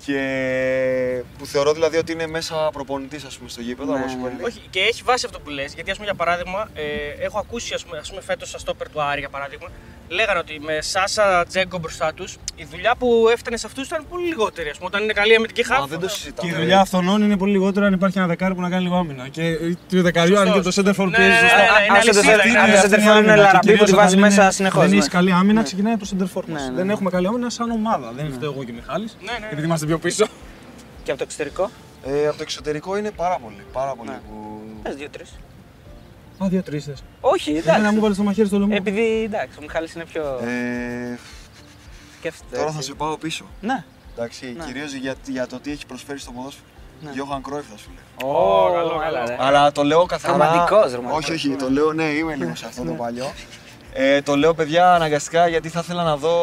Και 0.07 0.18
που 1.38 1.46
θεωρώ 1.46 1.72
δηλαδή 1.72 1.96
ότι 1.96 2.12
είναι 2.12 2.26
μέσα 2.26 2.55
προπονητής, 2.72 3.24
ας 3.24 3.36
πούμε, 3.36 3.48
στο 3.50 3.61
γήπεδο 3.61 3.92
Ναι, 3.92 3.98
από 3.98 4.07
ναι. 4.07 4.12
Super 4.14 4.40
League. 4.42 4.46
Όχι, 4.46 4.61
και 4.70 4.80
έχει 4.80 5.02
βάση 5.05 5.26
αυτό 5.26 5.40
που 5.40 5.50
λες. 5.50 5.74
Γιατί, 5.74 5.90
ας 5.90 5.96
πούμε, 5.96 6.09
για 6.09 6.16
παράδειγμα, 6.24 6.68
ε, 6.74 6.82
έχω 7.24 7.38
ακούσει, 7.38 7.74
ας 7.74 7.84
πούμε, 7.84 7.98
ας 7.98 8.09
πούμε 8.09 8.20
φέτος 8.20 8.48
στα 8.48 8.59
στόπερ 8.59 8.88
του 8.88 9.02
Άρη, 9.02 9.20
για 9.20 9.28
παράδειγμα, 9.28 9.68
λέγανε 10.09 10.38
ότι 10.38 10.61
με 10.61 10.78
Σάσα 10.80 11.44
Τζέγκο 11.48 11.78
μπροστά 11.78 12.12
τους, 12.14 12.36
η 12.57 12.66
δουλειά 12.70 12.94
που 12.98 13.28
έφτανε 13.32 13.57
σε 13.57 13.66
αυτούς 13.66 13.86
ήταν 13.86 14.07
πολύ 14.11 14.26
λιγότερη. 14.26 14.68
Ας 14.68 14.76
πούμε, 14.76 14.88
όταν 14.92 15.02
είναι 15.02 15.12
καλή 15.12 15.34
αμυντική 15.34 15.64
Μα 15.68 15.74
χάφ. 15.76 15.88
δεν 15.88 15.98
το 16.00 16.07
Και 16.07 16.12
συζητάμε. 16.12 16.50
η 16.50 16.55
δουλειά 16.55 16.80
αυτών 16.80 17.22
είναι 17.22 17.36
πολύ 17.36 17.52
λιγότερο 17.52 17.86
αν 17.86 17.92
υπάρχει 17.92 18.18
ένα 18.18 18.26
δεκάρι 18.26 18.55
που 18.55 18.61
να 18.61 18.68
κάνει 18.70 18.82
λίγο 18.82 18.96
άμυνα. 18.96 19.28
Και 19.28 19.57
του 19.88 20.02
δεκαριού, 20.02 20.38
αν 20.38 20.52
και 20.52 20.61
το 20.61 20.70
center 20.74 20.94
for 21.00 21.07
Ναι, 21.09 21.16
πιέζει 21.16 21.30
ναι, 21.30 21.38
σωστά. 21.38 21.57
ναι, 21.57 21.62
ναι, 21.62 21.84
είναι 21.84 21.98
Αν 21.98 22.05
το 22.05 22.11
αλυσίδα, 22.11 22.20
center- 22.42 22.46
είναι 22.48 22.59
αν 22.59 22.70
το 22.70 22.78
αλυσίδα. 22.78 22.96
center 22.96 23.16
for 23.18 23.22
είναι 23.22 23.36
Λαραμπή 23.36 23.76
που 23.76 23.84
τη 23.84 23.92
βάζει 23.92 24.16
μέσα 24.16 24.50
συνεχώς, 24.50 24.80
Δεν 24.82 24.90
ναι. 24.90 24.96
έχει 24.96 25.09
καλή 25.09 25.32
άμυνα, 25.32 25.62
ξεκινάει 25.62 25.96
το 25.96 26.07
center 26.11 26.38
for 26.38 26.44
Ναι, 26.46 26.52
μας. 26.52 26.68
ναι. 26.68 26.74
Δεν 26.74 26.90
έχουμε 26.90 27.11
καλή 27.11 27.26
άμυνα 27.26 27.50
σαν 27.50 27.70
ομάδα. 27.70 28.12
Δεν 28.16 28.32
φταίω 28.32 28.50
εγώ 28.52 28.64
και 28.64 28.70
ο 28.70 28.74
Μιχάλης, 28.74 29.16
Ναι, 29.20 29.32
ναι. 29.40 29.46
επειδή 29.50 29.66
είμαστε 29.66 29.86
πιο 29.86 29.93
πίσω. 29.99 30.26
Και 31.03 31.11
από 31.11 31.18
το 31.18 31.24
εξωτερικό; 31.24 31.70
Ε, 32.07 32.26
από 32.26 32.36
το 32.36 32.42
εξωτερικό 32.42 32.97
είναι 32.97 33.11
πάρα 33.11 33.38
πολύ. 33.38 33.64
Πάρα 33.72 33.95
πολύ 33.95 34.09
Ναι. 34.11 34.16
που... 34.28 34.61
Πες 34.82 34.95
δύο-τρεις. 34.95 35.30
Α, 36.45 36.47
δύο 36.49 36.62
τρει 36.62 36.78
θες. 36.80 37.03
Όχι, 37.20 37.51
Εμένα 37.51 37.72
μου 37.78 37.78
εντάξει. 37.80 37.99
βάλει 38.01 38.14
το 38.16 38.22
μαχαίρι 38.22 38.47
στο 38.47 38.59
λαιμό. 38.59 38.72
Επειδή 38.76 39.22
εντάξει, 39.24 39.57
ο 39.59 39.62
Μιχάλης 39.62 39.95
είναι 39.95 40.05
πιο. 40.05 40.22
Ε, 40.22 41.18
Σκέφτεται. 42.18 42.57
τώρα 42.57 42.70
θα 42.70 42.76
έτσι. 42.76 42.88
σε 42.88 42.95
πάω 42.95 43.16
πίσω. 43.16 43.45
Ναι. 43.61 43.84
Εντάξει, 44.16 44.55
Ναι. 44.59 44.64
κυρίως 44.64 44.92
για, 44.92 45.14
για 45.26 45.47
το 45.47 45.59
τι 45.61 45.70
έχει 45.70 45.86
προσφέρει 45.86 46.18
στο 46.18 46.30
ποδόσφαιρο. 46.32 46.66
Ναι. 47.01 47.11
Γιόχαν 47.12 47.42
Κρόιφ 47.42 47.64
θα 47.70 47.76
σου 47.76 47.90
λέω. 47.95 48.30
Ω, 48.30 48.72
καλό, 48.72 48.88
καλά, 48.99 49.18
καλό. 49.18 49.26
ρε. 49.28 49.36
Αλλά 49.38 49.72
το 49.72 49.82
λέω 49.84 50.07
καθαρά. 50.07 50.32
Ρομαντικός, 50.36 50.92
ρομαντικός. 50.92 51.24
Όχι, 51.24 51.32
όχι, 51.32 51.57
το 51.57 51.70
λέω, 51.70 51.92
ναι, 51.92 52.05
είμαι 52.05 52.34
λίγο 52.34 52.55
σε 52.55 52.66
αυτό 52.66 52.82
το 52.84 52.92
παλιό. 52.92 53.32
Ε, 53.92 54.22
το 54.22 54.36
λέω, 54.36 54.55
παιδιά, 54.55 54.95
αναγκαστικά 54.95 55.49
γιατί 55.49 55.68
θα 55.68 55.80
ήθελα 55.80 56.03
να 56.03 56.16
δω 56.16 56.36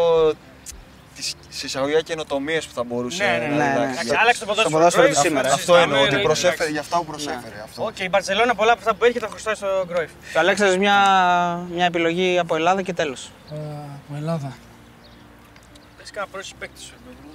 τις 1.22 1.58
σε 1.60 1.66
εισαγωγικά 1.66 2.02
καινοτομίες 2.02 2.66
που 2.66 2.74
θα 2.74 2.84
μπορούσε 2.84 3.24
Ναι, 3.24 3.30
ναι, 3.30 3.38
να 3.38 3.48
ναι. 3.48 3.56
ναι. 3.56 3.64
εντάξει, 3.64 3.82
Εντάξει, 3.92 4.06
για- 4.08 4.20
Άλλαξε 4.22 4.40
το 4.40 4.46
ποδόσφαιρο. 4.46 4.70
Στο 4.70 4.78
ποδόσφαιρο 4.78 5.08
Cruyff, 5.08 5.14
του 5.16 5.20
σήμερα. 5.28 5.48
αυτό 5.54 5.60
Αυτό 5.62 5.74
συζητάμε, 5.74 5.94
εννοώ, 5.94 6.08
ότι 6.08 6.16
ναι, 6.16 6.22
προσέφερε 6.22 6.54
εντάξει. 6.54 6.72
για 6.72 6.82
αυτά 6.82 6.98
που 6.98 7.06
προσέφερε. 7.06 7.56
Αυτό. 7.64 7.84
Οκ, 7.86 8.00
η 8.00 8.10
Μπαρσελόνα 8.10 8.56
πολλά 8.56 8.72
από 8.72 8.80
αυτά 8.84 8.94
που 8.96 9.04
έχει 9.06 9.20
τα 9.20 9.28
χρωστάει 9.28 9.56
στον 9.56 9.68
Κρόιφ. 9.88 10.12
Το 10.34 10.40
Αλέξανδρος 10.40 10.78
μια, 10.78 10.98
μια 11.76 11.86
επιλογή 11.86 12.40
από 12.40 12.56
Ελλάδα 12.56 12.82
και 12.82 12.94
τέλος. 12.94 13.32
Από 13.50 14.16
Ελλάδα. 14.16 14.50
Πες 15.98 16.12
κάνα 16.12 16.28
πρώτο 16.32 16.48
παίκτη 16.60 16.82
σου. 16.82 16.94
παιδί 17.06 17.18
μου. 17.24 17.30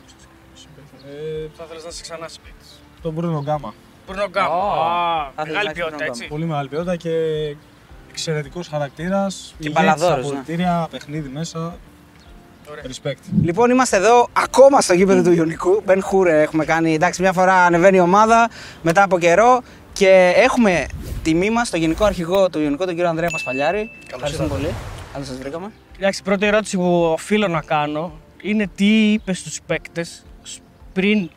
Ε, 1.08 1.48
Θα 1.56 1.64
ήθελε 1.64 1.80
να 1.82 1.88
είσαι 1.88 2.02
ξανά 2.02 2.26
παίκτη. 2.44 2.66
τον 3.02 3.12
Μπρούνο 3.12 3.40
Γκάμα. 3.42 3.74
Μπρούνο 4.06 4.26
Γκάμα. 4.28 4.54
Ω. 4.54 4.82
Α, 4.82 5.30
Θα 5.36 5.42
ήθελες 5.42 5.46
να 5.46 5.52
Μεγάλη 5.52 5.66
έχεις 5.68 5.78
ποιότητα, 5.78 6.04
Bruno 6.04 6.08
έτσι. 6.08 6.26
Πολύ 6.26 6.44
μεγάλη 6.44 6.68
ποιότητα 6.68 6.96
και 6.96 7.10
εξαιρετικός 8.10 8.68
χαρακτήρας. 8.68 9.54
Και 9.58 9.70
μπαλαδόρος, 9.70 10.16
ναι. 10.16 10.22
Αποδητήρια, 10.30 10.88
παιχνίδι 10.90 11.28
μέσα. 11.28 11.76
Ωραία. 12.70 12.84
Respect. 12.84 13.18
Λοιπόν, 13.42 13.70
είμαστε 13.70 13.96
εδώ 13.96 14.28
ακόμα 14.32 14.80
στο 14.80 14.94
γήπεδο 14.94 15.22
του 15.22 15.32
Ιωνικού. 15.32 15.82
Μπεν 15.84 16.02
Χούρε 16.02 16.42
έχουμε 16.42 16.64
κάνει. 16.64 16.94
Εντάξει, 16.94 17.22
μια 17.22 17.32
φορά 17.32 17.54
ανεβαίνει 17.54 17.96
η 17.96 18.00
ομάδα 18.00 18.50
μετά 18.82 19.02
από 19.02 19.18
καιρό 19.18 19.62
και 19.92 20.32
έχουμε 20.36 20.86
τιμή 21.22 21.50
μας 21.50 21.70
το 21.70 21.76
γενικό 21.76 22.04
αρχηγό 22.04 22.50
του 22.50 22.60
Ιωνικού, 22.60 22.84
τον 22.84 22.94
κύριο 22.94 23.08
Ανδρέα 23.08 23.30
Πασπαλιάρη. 23.30 23.90
Ευχαριστούμε 24.14 24.48
πολύ. 24.48 24.74
Καλώς 25.12 25.28
σας 25.28 25.38
βρήκαμε. 25.38 25.70
Εντάξει, 25.98 26.20
η 26.20 26.24
πρώτη 26.24 26.46
ερώτηση 26.46 26.76
που 26.76 27.02
οφείλω 27.02 27.48
να 27.48 27.60
κάνω 27.60 28.12
είναι 28.42 28.70
τι 28.74 29.12
είπες 29.12 29.38
στους 29.38 29.60
παίκτες 29.66 30.24
πριν 30.92 31.30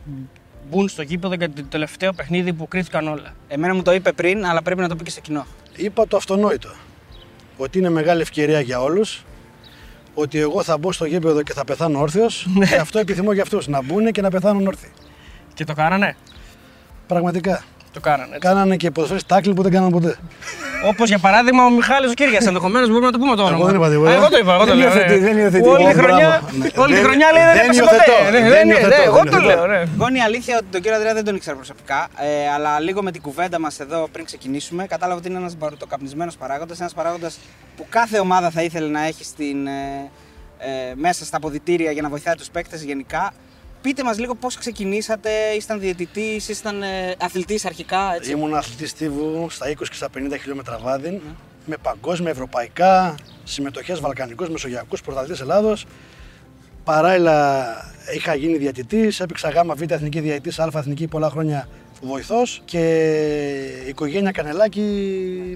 μπουν 0.70 0.88
στο 0.88 1.02
γήπεδο 1.02 1.34
για 1.34 1.50
το 1.50 1.62
τελευταίο 1.68 2.12
παιχνίδι 2.12 2.52
που 2.52 2.68
κρίθηκαν 2.68 3.08
όλα. 3.08 3.34
Εμένα 3.48 3.74
μου 3.74 3.82
το 3.82 3.92
είπε 3.92 4.12
πριν, 4.12 4.46
αλλά 4.46 4.62
πρέπει 4.62 4.80
να 4.80 4.88
το 4.88 4.96
πει 4.96 5.04
και 5.04 5.10
στο 5.10 5.20
κοινό. 5.20 5.46
Είπα 5.76 6.06
το 6.06 6.16
αυτονόητο. 6.16 6.68
Ότι 7.56 7.78
είναι 7.78 7.90
μεγάλη 7.90 8.20
ευκαιρία 8.20 8.60
για 8.60 8.80
όλους. 8.80 9.24
Ότι 10.14 10.38
εγώ 10.38 10.62
θα 10.62 10.78
μπω 10.78 10.92
στο 10.92 11.04
γήπεδο 11.04 11.42
και 11.42 11.52
θα 11.52 11.64
πεθάνω 11.64 12.00
όρθιος. 12.00 12.46
και 12.68 12.76
αυτό 12.76 12.98
επιθυμώ 12.98 13.32
για 13.32 13.42
αυτούς. 13.42 13.66
Να 13.66 13.82
μπουν 13.82 14.12
και 14.12 14.20
να 14.20 14.30
πεθάνουν 14.30 14.66
όρθιοι. 14.66 14.90
Και 15.54 15.64
το 15.64 15.74
κάνανε. 15.74 16.16
Πραγματικά. 17.06 17.64
Το 17.92 18.00
κάνανε. 18.00 18.24
Έτσι. 18.34 18.38
Κάνανε 18.38 18.76
και 18.76 18.90
ποδοσφαίρες 18.90 19.26
τάκλι 19.26 19.54
που 19.54 19.62
δεν 19.62 19.72
κάνανε 19.72 19.90
ποτέ. 19.92 20.16
Όπως 20.86 21.08
για 21.08 21.18
παράδειγμα 21.18 21.64
ο 21.64 21.70
Μιχάλης 21.70 22.10
ο 22.10 22.14
Κύρια. 22.14 22.38
Ενδεχομένως 22.46 22.88
μπορούμε 22.88 23.06
να 23.06 23.12
το 23.12 23.18
πούμε 23.18 23.36
το 23.36 23.42
όνομα. 23.42 23.56
Εγώ 23.56 23.66
δεν 23.66 23.74
είπα 23.76 23.88
τίποτα. 23.90 24.10
Α, 24.10 24.14
Εγώ 24.14 24.28
το 24.28 24.38
είπα. 24.38 24.54
Εγώ 24.54 24.64
το 24.64 24.66
Δεν 24.66 24.76
λέω. 24.76 24.86
υιοθετεί, 24.86 25.12
ναι. 25.18 25.18
δεν 25.26 25.38
υιοθετεί. 25.38 25.68
Όλη 25.68 25.84
τη 25.84 25.90
Ω, 25.90 26.02
χρονιά, 26.02 26.28
μπράβο. 26.28 26.46
Ναι. 26.58 26.68
όλη 26.82 26.92
τη 26.94 26.98
Δεν- 27.00 27.04
χρονιά 27.08 27.28
λέει 27.34 27.42
δεν 27.44 27.52
δεν 27.54 27.62
έπαιξε 27.62 27.80
υιοθετώ. 27.80 28.12
ποτέ. 28.12 28.30
Ναι, 28.30 28.40
Δεν 28.40 28.50
δεν 28.50 28.64
είναι, 28.64 28.72
υιοθετώ, 28.74 28.96
ναι, 28.96 29.02
Εγώ 29.10 29.16
δεν 29.22 29.30
το 29.32 29.36
υιοθετώ. 29.38 29.66
λέω. 29.66 29.66
ναι. 29.66 29.80
Εγώ 29.96 30.06
είναι 30.08 30.18
η 30.18 30.20
αλήθεια 30.28 30.54
ότι 30.60 30.66
τον 30.74 30.80
κύριο 30.80 30.96
Ανδρέα 30.96 31.14
δεν 31.14 31.24
τον 31.24 31.34
ήξερα 31.38 31.56
προσωπικά, 31.56 32.00
ε, 32.26 32.50
αλλά 32.54 32.72
λίγο 32.80 33.00
με 33.02 33.10
την 33.10 33.22
κουβέντα 33.26 33.58
μας 33.64 33.80
εδώ 33.80 34.08
πριν 34.12 34.24
ξεκινήσουμε, 34.24 34.82
κατάλαβα 34.94 35.18
ότι 35.20 35.28
είναι 35.28 35.38
ένας 35.38 35.54
μπαρουτοκαπνισμένο 35.58 36.30
παράγοντας. 36.38 36.80
Ένας 36.80 36.92
παράγοντας 36.94 37.38
που 37.76 37.86
κάθε 37.88 38.18
ομάδα 38.18 38.50
θα 38.50 38.62
ήθελε 38.62 38.88
να 38.98 39.02
έχει 39.10 39.24
στην, 39.24 39.66
ε, 39.66 40.10
ε, 40.58 40.94
μέσα 40.94 41.24
στα 41.24 41.36
αποδητήρια 41.36 41.90
για 41.90 42.02
να 42.02 42.08
βοηθάει 42.08 42.34
τους 42.34 42.48
παίκτες 42.54 42.82
γενικά. 42.82 43.32
Πείτε 43.82 44.04
μας 44.04 44.18
λίγο 44.18 44.34
πώς 44.34 44.56
ξεκινήσατε, 44.56 45.30
ήσταν 45.56 45.80
διαιτητής, 45.80 46.48
ήσταν 46.48 46.82
ε, 46.82 47.14
αθλητής 47.18 47.64
αρχικά. 47.64 48.14
Έτσι. 48.14 48.30
Ήμουν 48.30 48.54
αθλητής 48.54 48.90
στίβου 48.90 49.46
στα 49.50 49.68
20 49.70 49.74
και 49.76 49.94
στα 49.94 50.08
50 50.16 50.36
χιλιόμετρα 50.40 50.78
βάδιν. 50.78 51.20
Με 51.66 51.76
παγκόσμια, 51.82 52.30
ευρωπαϊκά, 52.30 53.14
συμμετοχές 53.44 54.00
Βαλκανικούς, 54.00 54.48
Μεσογειακούς, 54.48 55.00
Πρωταθλητή 55.00 55.40
Ελλάδος. 55.42 55.86
Παράλληλα 56.84 57.66
είχα 58.14 58.34
γίνει 58.34 58.56
διαιτητής, 58.56 59.20
έπαιξα 59.20 59.48
γάμα 59.48 59.74
β' 59.74 59.90
εθνική 59.90 60.20
διαιτητής, 60.20 60.58
α 60.58 60.70
εθνική 60.74 61.06
πολλά 61.06 61.30
χρόνια 61.30 61.68
βοηθός 62.00 62.62
και 62.64 62.78
η 63.84 63.88
οικογένεια 63.88 64.30
Κανελάκη 64.30 64.80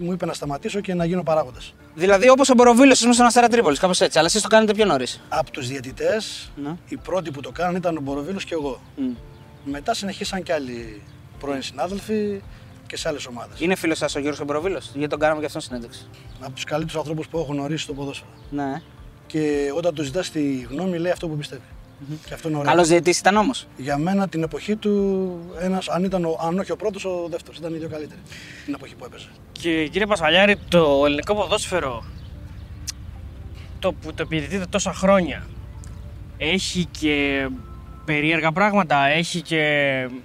μου 0.02 0.12
είπε 0.12 0.26
να 0.26 0.32
σταματήσω 0.32 0.80
και 0.80 0.94
να 0.94 1.04
γίνω 1.04 1.22
παράγοντας. 1.22 1.74
Δηλαδή 1.94 2.28
όπως 2.28 2.48
ο 2.50 2.54
Μποροβίλο 2.54 2.92
ήσουν 2.92 3.12
στον 3.12 3.26
Αστέρα 3.26 3.48
Τρίπολης, 3.48 3.78
κάπως 3.78 4.00
έτσι, 4.00 4.18
αλλά 4.18 4.26
εσείς 4.26 4.42
το 4.42 4.48
κάνετε 4.48 4.74
πιο 4.74 4.84
νωρίς. 4.84 5.20
Από 5.28 5.50
τους 5.50 5.68
διαιτητές, 5.68 6.50
Ναι. 6.56 6.76
οι 6.88 6.96
πρώτοι 6.96 7.30
που 7.30 7.40
το 7.40 7.50
κάνανε 7.50 7.78
ήταν 7.78 7.96
ο 7.96 8.00
Μποροβίλος 8.00 8.44
και 8.44 8.54
εγώ. 8.54 8.80
Μετά 9.64 9.94
συνεχίσαν 9.94 10.42
και 10.42 10.52
άλλοι 10.52 11.02
πρώην 11.40 11.62
συνάδελφοι 11.62 12.40
και 12.86 12.96
σε 12.96 13.08
άλλες 13.08 13.26
ομάδες. 13.26 13.60
Είναι 13.60 13.74
φίλος 13.74 13.98
σας 13.98 14.14
ο 14.14 14.18
Γιώργος 14.18 14.44
Μποροβίλος, 14.46 14.90
γιατί 14.94 15.08
τον 15.10 15.18
κάναμε 15.18 15.40
και 15.40 15.46
αυτόν 15.46 15.60
συνέντευξη. 15.60 16.06
Από 16.40 16.52
τους 16.54 16.64
καλύτερου 16.64 16.98
ανθρώπους 16.98 17.28
που 17.28 17.38
έχω 17.38 17.52
γνωρίσει 17.52 17.82
στο 17.82 17.92
ποδόσφαιρο. 17.92 18.30
Ναι. 18.50 18.82
Και 19.26 19.70
όταν 19.76 19.94
τους 19.94 20.06
ζητάς 20.06 20.30
τη 20.30 20.66
γνώμη, 20.70 20.98
λέει 20.98 21.12
αυτό 21.12 21.28
που 21.28 21.36
πιστεύει. 21.36 21.62
Και 22.26 22.34
αυτό 22.34 22.48
είναι 22.48 22.56
ωραίο. 22.56 22.70
Καλός 22.70 22.88
διαιτητής 22.88 23.18
ήταν 23.18 23.36
όμως. 23.36 23.66
Για 23.76 23.98
μένα 23.98 24.28
την 24.28 24.42
εποχή 24.42 24.76
του, 24.76 25.38
ένας, 25.60 25.88
αν, 25.88 26.04
ήταν 26.04 26.24
ο, 26.24 26.38
αν 26.46 26.58
όχι 26.58 26.72
ο 26.72 26.76
πρώτος, 26.76 27.04
ο 27.04 27.26
δεύτερος. 27.30 27.58
Ήταν 27.58 27.74
οι 27.74 27.78
δύο 27.78 27.88
καλύτεροι. 27.88 28.20
Την 28.64 28.74
εποχή 28.74 28.94
που 28.94 29.04
έπαιζε. 29.04 29.26
Και 29.52 29.88
κύριε 29.88 30.06
Πασχαλιάρη, 30.06 30.56
το 30.68 31.02
ελληνικό 31.06 31.34
ποδόσφαιρο 31.34 32.04
το 33.84 33.92
που 33.92 34.14
το 34.14 34.22
επιδητείτε 34.22 34.64
τόσα 34.70 34.92
χρόνια 34.92 35.46
έχει 36.36 36.88
και 36.90 37.48
περίεργα 38.04 38.52
πράγματα, 38.52 39.06
έχει 39.06 39.40
και 39.42 39.62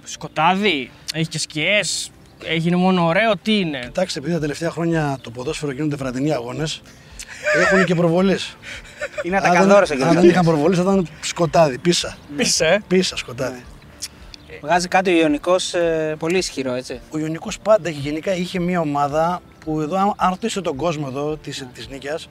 σκοτάδι, 0.04 0.90
έχει 1.14 1.28
και 1.28 1.38
σκιές, 1.38 2.10
έγινε 2.44 2.76
μόνο 2.76 3.06
ωραίο, 3.06 3.36
τι 3.36 3.58
είναι; 3.58 3.78
Κοιτάξτε, 3.78 4.18
επειδή 4.18 4.34
τα 4.34 4.40
τελευταία 4.40 4.70
χρόνια 4.70 5.18
το 5.20 5.30
ποδόσφαιρο 5.30 5.72
γίνονται 5.72 5.96
βραδινοί 5.96 6.32
αγώνες, 6.32 6.82
έχουν 7.60 7.84
και 7.84 7.94
προβολές. 7.94 8.56
Είναι 9.22 9.36
ατακαδόρος 9.36 9.90
ο 9.90 9.94
αν 10.06 10.14
δεν 10.14 10.28
είχαν 10.28 10.44
προβολές, 10.44 10.76
θα 10.76 10.82
ήταν 10.82 11.08
σκοτάδι, 11.20 11.78
πίσα. 11.78 12.16
Πίσε, 12.36 12.66
ε. 12.66 12.78
Πίσα 12.88 13.16
σκοτάδι. 13.16 13.64
Βγάζει 14.62 14.88
κάτι 14.88 15.10
ο 15.10 15.16
Ιωνικός 15.20 15.74
πολύ 16.18 16.38
ισχυρό, 16.38 16.72
έτσι. 16.72 17.00
Ο 17.10 17.18
Ιωνικός 17.18 17.58
πάντα 17.58 17.88
έχει- 17.88 17.98
γενικά 18.00 18.34
είχε 18.34 18.60
μια 18.60 18.80
ομάδα 18.80 19.42
που 19.64 19.80
εδώ, 19.80 19.96
αν- 19.96 20.12
αν 20.16 20.30
ρωτήσετε 20.30 20.60
τον 20.60 20.76
κόσμο 20.76 21.06
εδώ 21.08 21.36
της, 21.36 21.66
της 21.74 21.88
Νίκιας, 21.88 22.28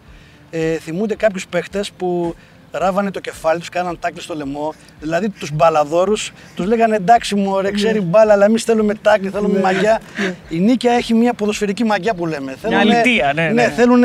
ε, 0.49 0.77
θυμούνται 0.77 1.15
κάποιους 1.15 1.47
παίχτες 1.47 1.91
που 1.91 2.35
ράβανε 2.71 3.11
το 3.11 3.19
κεφάλι 3.19 3.59
τους, 3.59 3.69
κάναν 3.69 3.99
τάκλι 3.99 4.21
στο 4.21 4.35
λαιμό. 4.35 4.73
Δηλαδή 4.99 5.29
τους 5.29 5.51
μπαλαδόρους 5.51 6.31
τους 6.55 6.65
λέγανε 6.65 6.95
εντάξει 6.95 7.35
μου 7.35 7.51
ωραία 7.51 7.71
ξέρει 7.71 8.01
μπάλα 8.01 8.33
αλλά 8.33 8.45
εμείς 8.45 8.63
θέλουμε 8.63 8.93
τάκλι, 8.93 9.29
θέλουμε 9.29 9.59
μαγιά. 9.59 10.01
Η 10.49 10.59
Νίκια 10.59 10.91
έχει 10.91 11.13
μια 11.13 11.33
ποδοσφαιρική 11.33 11.83
μαγιά 11.83 12.13
που 12.13 12.25
λέμε. 12.25 12.55
Θέλουνε- 12.61 12.81
αλητεία, 12.93 13.33
ναι, 13.33 13.49
ναι. 13.49 13.69
θέλουν 13.69 14.03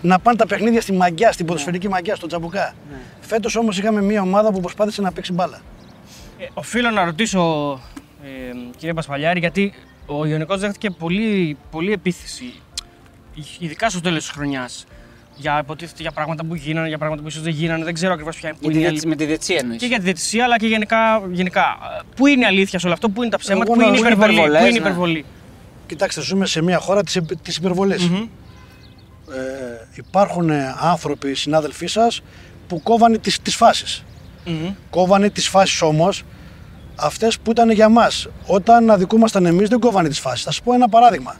να 0.00 0.18
πάνε 0.18 0.36
τα 0.36 0.46
παιχνίδια 0.46 0.80
στη 0.80 0.92
μαγιά, 0.92 1.32
στην 1.32 1.46
ποδοσφαιρική 1.46 1.88
μαγιά, 1.88 2.16
στο 2.16 2.26
τσαμπουκά. 2.26 2.74
Φέτος 3.20 3.56
όμως 3.56 3.78
είχαμε 3.78 4.02
μια 4.02 4.20
ομάδα 4.22 4.52
που 4.52 4.60
προσπάθησε 4.60 5.02
να 5.02 5.12
παίξει 5.12 5.32
μπάλα. 5.32 5.60
Ε, 6.38 6.44
οφείλω 6.54 6.90
να 6.90 7.04
ρωτήσω, 7.04 7.72
ε, 8.24 8.28
κύριε 8.76 8.94
Πασχαλιάρη, 8.94 9.38
γιατί 9.38 9.72
ο 10.06 10.24
Ιωνικός 10.26 10.60
δέχτηκε 10.60 10.90
πολύ, 10.90 11.56
πολύ 11.70 11.92
επίθεση, 11.92 12.52
ειδικά 13.58 13.88
στο 13.88 14.00
τέλος 14.00 14.18
της 14.18 14.30
χρονιάς. 14.30 14.86
Για, 15.40 15.58
υποτίθεται 15.62 16.02
για 16.02 16.10
πράγματα 16.10 16.44
που 16.44 16.54
γίνανε, 16.54 16.88
για 16.88 16.98
πράγματα 16.98 17.22
που 17.22 17.28
ίσως 17.28 17.42
δεν 17.42 17.52
γίνανε, 17.52 17.84
δεν 17.84 17.94
ξέρω 17.94 18.12
ακριβώς 18.12 18.36
ποια 18.36 18.48
Για 18.48 18.58
που 18.60 18.66
τη 18.66 18.66
είναι 18.66 18.74
η 18.76 18.78
διετ- 18.78 18.90
αλήθεια. 18.90 19.08
με 19.08 19.16
τη 19.16 19.24
διετσία 19.24 19.56
εννοείς. 19.60 19.80
Και 19.80 19.86
για 19.86 19.96
τη 19.96 20.02
διαιτησία, 20.02 20.44
αλλά 20.44 20.58
και 20.58 20.66
γενικά. 20.66 21.22
γενικά. 21.30 21.60
Ε, 21.60 22.02
Πού 22.16 22.26
είναι 22.26 22.42
η 22.42 22.46
αλήθεια 22.46 22.78
σε 22.78 22.84
όλο 22.86 22.94
αυτό, 22.94 23.08
πού 23.08 23.22
είναι 23.22 23.30
τα 23.30 23.38
ψέματα, 23.38 23.64
Εγώ 23.66 23.72
πού 23.74 23.80
να- 23.80 23.86
είναι 23.86 23.96
η 23.96 24.00
πού 24.00 24.06
είναι 24.06 24.14
υπερβολή. 24.14 24.38
υπερβολές, 24.38 24.60
Πού 24.62 24.66
είναι 24.68 24.76
η 24.76 24.80
ναι. 24.80 24.86
υπερβολή. 24.88 25.24
Κοιτάξτε, 25.86 26.20
ζούμε 26.20 26.46
σε 26.46 26.62
μια 26.62 26.78
χώρα 26.78 27.02
της, 27.02 27.16
επι- 27.16 27.42
της 27.42 27.56
υπερβολής. 27.56 28.08
Μμμ. 28.08 28.16
ε, 28.16 29.88
υπάρχουν 29.96 30.50
ε, 30.50 30.74
άνθρωποι, 30.80 31.34
συνάδελφοί 31.34 31.86
σας, 31.86 32.20
που 32.68 32.82
κόβανε 32.82 33.18
τις, 33.18 33.40
τις 33.42 33.54
φάσεις. 33.56 34.04
Μμμ. 34.46 34.74
Κόβανε 34.90 35.30
τις 35.30 35.48
φάσεις 35.48 35.82
όμως 35.82 36.22
αυτές 36.96 37.38
που 37.38 37.50
ήταν 37.50 37.70
για 37.70 37.88
μας. 37.88 38.28
Όταν 38.46 38.90
αδικούμασταν 38.90 39.46
εμείς 39.46 39.68
δεν 39.68 39.78
κόβανε 39.78 40.08
τις 40.08 40.18
φάσεις. 40.20 40.44
Θα 40.44 40.50
σας 40.50 40.62
πω 40.62 40.72
ένα 40.72 40.88
παράδειγμα. 40.88 41.34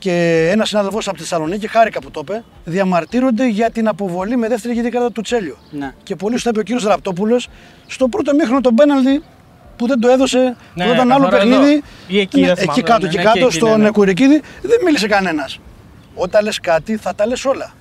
Και 0.00 0.48
ένας 0.52 0.68
συνάδελφο 0.68 0.98
από 0.98 1.12
τη 1.12 1.18
Θεσσαλονίκη, 1.18 1.68
χάρηκα 1.68 2.00
που 2.00 2.10
το 2.10 2.20
είπε, 2.22 2.44
διαμαρτύρονται 2.64 3.48
για 3.48 3.70
την 3.70 3.88
αποβολή 3.88 4.36
με 4.36 4.48
δεύτερη 4.48 4.74
γιατί 4.74 4.88
κατά 4.88 5.12
του 5.12 5.20
Τσέλιο. 5.20 5.56
Ναι. 5.70 5.94
Και 6.02 6.16
πολύ 6.16 6.34
σωστά 6.34 6.50
είπε 6.50 6.58
ο 6.58 6.62
κύριος 6.62 6.84
Ραπτόπουλος, 6.84 7.48
στο 7.86 8.08
πρώτο 8.08 8.34
μήχρονο 8.34 8.60
τον 8.60 8.74
πέναλτι 8.74 9.22
που 9.76 9.86
δεν 9.86 10.00
το 10.00 10.08
έδωσε, 10.08 10.56
Ναι, 10.74 10.84
που 10.84 10.92
ήταν 10.92 11.12
άλλο 11.12 11.24
καθαρό 11.24 11.48
παιχνίδι. 11.50 11.72
εδώ. 11.72 11.82
Ή 12.06 12.20
εκεί, 12.20 12.40
ναι, 12.40 12.46
δεν 12.46 12.56
θυμάμαι, 12.56 12.78
εκεί 12.78 12.88
κάτω, 12.88 13.00
ναι, 13.00 13.06
εκεί 13.08 13.16
ναι, 13.16 13.22
κάτω, 13.22 13.38
εκεί, 13.38 13.46
εκεί, 13.46 13.56
στον 13.56 13.70
ναι, 13.70 13.76
ναι. 13.76 13.90
Κουρικίδη, 13.90 14.42
δεν 14.62 14.78
μίλησε 14.84 15.06
κανένας. 15.06 15.58
Όταν 16.14 16.44
λες 16.44 16.60
κάτι, 16.60 16.96
θα 16.96 17.14
τα 17.14 17.26
λες 17.26 17.44
όλα. 17.44 17.72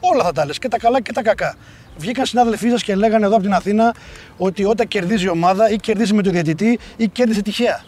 Όλα 0.00 0.24
θα 0.24 0.32
τα 0.32 0.46
λες, 0.46 0.58
και 0.58 0.68
τα 0.68 0.78
καλά 0.78 1.00
και 1.00 1.12
τα 1.12 1.22
κακά. 1.22 1.54
Βγήκαν 1.96 2.26
συνάδελφοί 2.26 2.68
σας 2.70 2.82
και 2.82 2.94
λέγανε 2.94 3.24
εδώ 3.26 3.34
από 3.34 3.42
την 3.42 3.54
Αθήνα 3.54 3.94
ότι 4.36 4.64
όταν 4.64 4.88
κερδίζει 4.88 5.24
η 5.24 5.28
ομάδα 5.28 5.70
ή 5.70 5.76
κερδίζει 5.76 6.14
με 6.14 6.22
το 6.22 6.30
διαιτητή 6.30 6.78
ή 6.96 7.08
κέρδισε 7.08 7.42
τυχαία. 7.42 7.84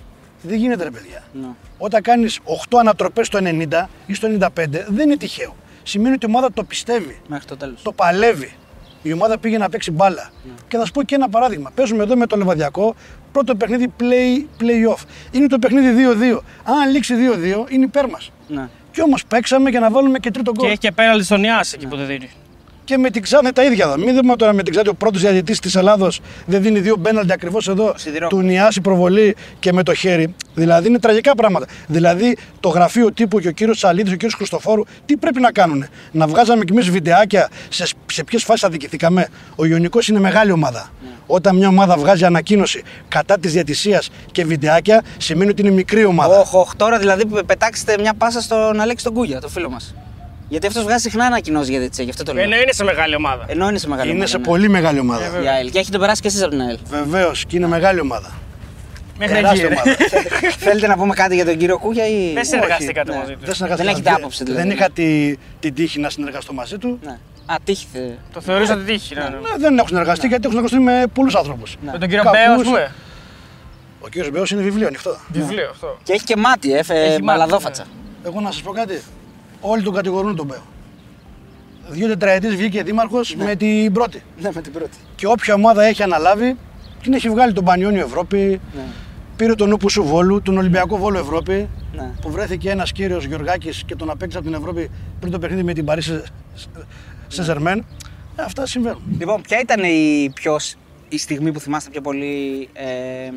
Δεν 0.47 0.59
γίνεται 0.59 0.85
ρε 0.85 0.91
παιδιά. 0.91 1.23
Ναι. 1.33 1.47
Όταν 1.79 2.03
κάνεις 2.03 2.41
8 2.71 2.77
ανατροπές 2.81 3.27
στο 3.27 3.39
90 3.43 3.89
ή 4.07 4.15
στο 4.15 4.29
95, 4.41 4.49
δεν 4.89 5.07
είναι 5.07 5.17
τυχαίο. 5.17 5.57
Σημαίνει 5.83 6.15
ότι 6.15 6.27
η 6.27 6.29
ομάδα 6.29 6.53
το 6.53 6.65
πιστεύει, 6.65 7.21
Μέχρι 7.29 7.45
το 7.47 7.57
τέλος. 7.57 7.83
το 7.83 7.93
παλεύει. 7.93 8.53
Η 9.03 9.13
ομάδα 9.13 9.39
πήγε 9.39 9.59
να 9.59 9.69
παίξει 9.69 9.91
μπάλα. 9.91 10.31
Και 10.69 10.77
θα 10.77 10.85
σου 10.85 10.93
πω 10.93 11.03
και 11.03 11.15
ένα 11.15 11.29
παράδειγμα. 11.29 11.71
Παίζουμε 11.75 12.03
εδώ 12.03 12.17
με 12.17 12.27
το 12.27 12.37
Λεβαδιακό, 12.37 12.95
πρώτο 13.33 13.55
παιχνίδι 13.55 13.93
play, 14.01 14.63
play-off. 14.63 15.03
Είναι 15.31 15.47
το 15.47 15.59
παιχνίδι 15.59 16.05
2-2. 16.37 16.41
Αν 16.65 16.91
λήξει 16.91 17.15
2-2, 17.15 17.71
είναι 17.73 17.85
υπέρ 17.85 18.09
μας. 18.09 18.31
Ναι. 18.49 18.69
Και 18.91 19.03
όμως 19.03 19.25
παίξαμε 19.27 19.71
για 19.71 19.81
να 19.81 19.91
βάλουμε 19.91 20.19
και 20.19 20.31
τρίτο 20.31 20.51
Και 20.53 20.57
γκολ. 20.61 20.69
έχει 20.69 20.79
και 20.79 20.93
πέναλτι 20.93 21.25
στον 21.25 21.45
Ιάς 21.45 21.73
εκεί 21.73 21.87
που 21.87 21.97
δεν 21.97 22.07
δίνει. 22.07 22.31
Και 22.85 22.99
με 22.99 23.11
την 23.11 23.23
Ξάνθη 23.23 23.53
τα 23.53 23.65
ίδια 23.65 23.85
εδώ. 23.85 23.97
Μην 23.97 24.15
δούμε 24.15 24.37
τώρα 24.37 24.53
με 24.53 24.63
την 24.63 24.73
Ξάνθη 24.73 24.91
ο 24.91 24.95
πρώτος 24.95 25.21
διαιτητής 25.21 25.61
της 25.61 25.75
Ελλάδος 25.75 26.21
δεν 26.47 26.63
δίνει 26.63 26.81
δύο 26.81 26.97
μπέναλτι 26.97 27.33
ακριβώς 27.33 27.69
εδώ. 27.69 27.95
Σιδηρό. 27.97 28.29
Του 28.29 28.41
νιάσει 28.41 28.81
προβολή 28.81 29.37
και 29.59 29.73
με 29.73 29.83
το 29.83 29.95
χέρι. 29.95 30.35
Δηλαδή 30.55 30.89
είναι 30.89 30.99
τραγικά 30.99 31.35
πράγματα. 31.35 31.67
Δηλαδή 31.87 32.37
το 32.61 32.69
γραφείο 32.69 33.13
τύπου 33.13 33.41
και 33.41 33.49
ο 33.49 33.51
κύριος 33.51 33.77
Τσαλίδη, 33.77 34.09
ο 34.09 34.13
κύριος 34.13 34.35
Χριστοφόρου, 34.35 34.83
τι 35.07 35.17
πρέπει 35.17 35.41
να 35.41 35.53
κάνουν. 35.53 35.87
Να 36.11 36.27
βγάζαμε 36.27 36.65
κι 36.65 36.73
εμείς 36.73 36.91
βιντεάκια 36.91 37.49
σε, 37.69 37.87
σε 38.13 38.25
ποιες 38.25 38.45
φάσεις 38.45 38.65
αδικηθήκαμε. 38.65 39.29
Ο 39.57 39.65
Ιωνικός 39.65 40.09
είναι 40.09 40.21
μεγάλη 40.21 40.51
ομάδα. 40.51 40.91
Όταν 41.27 41.57
μια 41.57 41.69
ομάδα 41.69 41.97
βγάζει 41.97 42.25
ανακοίνωση 42.25 42.83
κατά 43.09 43.39
της 43.39 43.53
διατησίας 43.53 44.11
και 44.33 44.45
βιντεάκια, 44.45 45.03
σημαίνει 45.19 45.51
ότι 45.51 45.63
είναι 45.63 45.71
μικρή 45.71 46.05
ομάδα. 46.05 46.39
Όχ, 46.39 46.55
όχ, 46.55 46.77
τώρα 46.77 46.99
δηλαδή 46.99 47.27
που 47.27 47.45
πετάξετε 47.47 47.97
μια 48.01 48.15
πάσα 48.15 48.41
στον 48.41 48.81
Αλέξη 48.81 49.05
τον 49.05 49.15
Κούγια, 49.15 49.41
το 49.41 49.49
φίλο 49.49 49.71
μας. 49.71 49.95
Γιατί 50.49 50.67
αυτός 50.67 50.83
βγάζει 50.83 51.03
συχνά 51.03 51.25
ανακοινώσεις 51.25 51.69
για 51.69 51.79
διετσία, 51.79 52.05
γι' 52.05 52.11
αυτό 52.11 52.23
το 52.23 52.33
λέω. 52.33 52.43
Ενώ 52.43 52.57
είναι 52.57 52.73
σε 52.73 52.85
μεγάλη 52.85 53.15
ομάδα. 53.15 53.45
Ενώ 53.49 53.69
είναι 53.69 53.79
σε 53.79 53.89
μεγάλη 53.89 54.09
είναι 54.09 54.17
ομάδα, 54.17 54.31
σε 54.31 54.39
ναι. 54.39 54.45
πολύ 54.45 54.69
μεγάλη 54.69 54.99
ομάδα. 54.99 55.43
Η 55.43 55.49
ΑΕΛ. 55.49 55.71
Και 55.71 55.79
έχετε 55.79 55.99
περάσει 55.99 56.21
και 56.21 56.29
εσείς 56.29 56.43
από 56.43 56.51
την 56.51 56.61
ΑΕΛ. 56.61 56.79
Βεβαίως 56.89 57.45
και 57.47 57.57
είναι 57.57 57.67
μεγάλη 57.67 58.01
ομάδα. 58.01 58.33
Μέχρι 59.19 59.35
εκεί. 59.35 59.43
Τεράστια 59.45 59.69
ρε. 59.69 59.75
ομάδα. 59.75 59.97
Θέλετε 60.67 60.87
να 60.87 60.97
πούμε 60.97 61.15
κάτι 61.15 61.35
για 61.35 61.45
τον 61.45 61.57
κύριο 61.57 61.79
Κούγια 61.79 62.07
ή. 62.09 62.33
Δεν 62.35 62.45
συνεργαστήκατε 62.45 63.13
ναι. 63.13 63.19
μαζί 63.19 63.33
τους. 63.33 63.45
Δεν, 63.45 63.55
συνεργαστήκα. 63.55 63.93
Δεν 63.93 64.01
έχετε 64.01 64.11
άποψη, 64.21 64.45
δηλαδή. 64.45 64.63
Δεν 64.63 64.71
είχα 64.77 64.91
τη, 64.91 65.37
την 65.61 65.75
τύχη 65.75 66.01
να 66.01 66.11
συνεργαστώ 66.11 66.53
μαζί 66.53 66.79
του. 66.79 66.99
Ναι. 67.03 67.19
Α, 67.47 67.55
τύχη. 67.65 67.87
θε- 67.93 68.03
Το 68.33 68.41
θεωρήσατε 68.41 68.83
τύχη. 68.83 69.15
ναι, 69.15 69.21
ναι. 69.21 69.29
Ναι, 69.29 69.37
δεν 69.59 69.79
έχω 69.79 69.87
συνεργαστεί 69.89 70.27
γιατί 70.27 70.43
έχω 70.49 70.51
συνεργαστεί 70.53 70.79
με 70.79 71.07
πολλούς 71.15 71.35
άνθρωπους. 71.35 71.77
Με 71.81 71.99
τον 71.99 72.09
κύριο 72.09 72.23
Μπέος, 72.25 72.61
α 72.61 72.65
πούμε. 72.65 72.93
Ο 74.01 74.09
κύριος 74.09 74.31
Μπέος 74.31 74.51
είναι 74.51 74.63
βιβλίο 74.63 74.87
ανοιχτό. 74.87 75.17
Βιβλίο 75.29 75.69
αυτό. 75.71 75.99
Και 76.03 76.13
έχει 76.13 76.25
και 76.25 76.37
μάτι, 76.37 76.73
ε, 76.75 76.83
φε, 76.83 76.95
Έχει 76.95 77.09
μάτι, 77.11 77.23
μπαλαδόφατσα. 77.23 77.85
Εγώ 78.25 78.41
να 78.41 78.51
σας 78.51 78.63
πω 78.63 78.73
κάτι. 78.73 79.03
Όλοι 79.67 79.83
τον 79.83 79.95
κατηγορούν 79.95 80.37
τον 80.37 80.47
Μπέο. 80.47 80.63
Δύο 81.89 82.07
τετραετίε 82.09 82.51
βγήκε 82.51 82.83
δήμαρχο 82.83 83.21
με 83.37 83.55
την 83.57 83.93
πρώτη. 83.93 84.23
Ναι, 84.41 84.51
με 84.55 84.61
την 84.61 84.73
πρώτη. 84.73 84.97
Και 85.15 85.27
όποια 85.27 85.55
ομάδα 85.55 85.85
έχει 85.85 86.03
αναλάβει, 86.03 86.57
την 87.03 87.13
έχει 87.13 87.29
βγάλει 87.31 87.53
τον 87.53 87.65
Πανιόνιο 87.65 88.01
Ευρώπη, 88.05 88.37
Ναι. 88.75 88.83
πήρε 89.37 89.55
τον 89.55 89.73
Ούπου 89.73 89.89
σου 89.91 90.03
Βόλου, 90.05 90.43
τον 90.43 90.57
Ολυμπιακό 90.59 90.97
Βόλο 90.99 91.19
Ευρώπη. 91.19 91.69
Ναι. 91.95 92.11
Που 92.21 92.31
βρέθηκε 92.31 92.71
ένα 92.71 92.83
κύριο 92.93 93.19
Γιωργάκη 93.19 93.71
και 93.87 93.97
τον 93.97 94.11
απέκτησε 94.11 94.39
από 94.39 94.47
την 94.47 94.57
Ευρώπη 94.57 94.91
πριν 95.21 95.33
το 95.33 95.39
παιχνίδι 95.39 95.63
με 95.63 95.73
την 95.73 95.85
Παρίσι 95.85 96.23
Σεζερμέν. 97.29 97.79
Ε, 98.37 98.43
αυτά 98.43 98.67
συμβαίνουν. 98.67 99.03
Λοιπόν, 99.19 99.41
ποια 99.41 99.61
ήταν 99.61 99.85
η, 99.85 100.31
πιο, 100.35 100.59
σ- 100.59 100.77
η 101.09 101.19
στιγμή 101.19 101.53
που 101.53 101.61
θυμάστε 101.61 101.91
πιο 101.91 102.01
πολύ, 102.01 102.69
ε, 102.73 103.31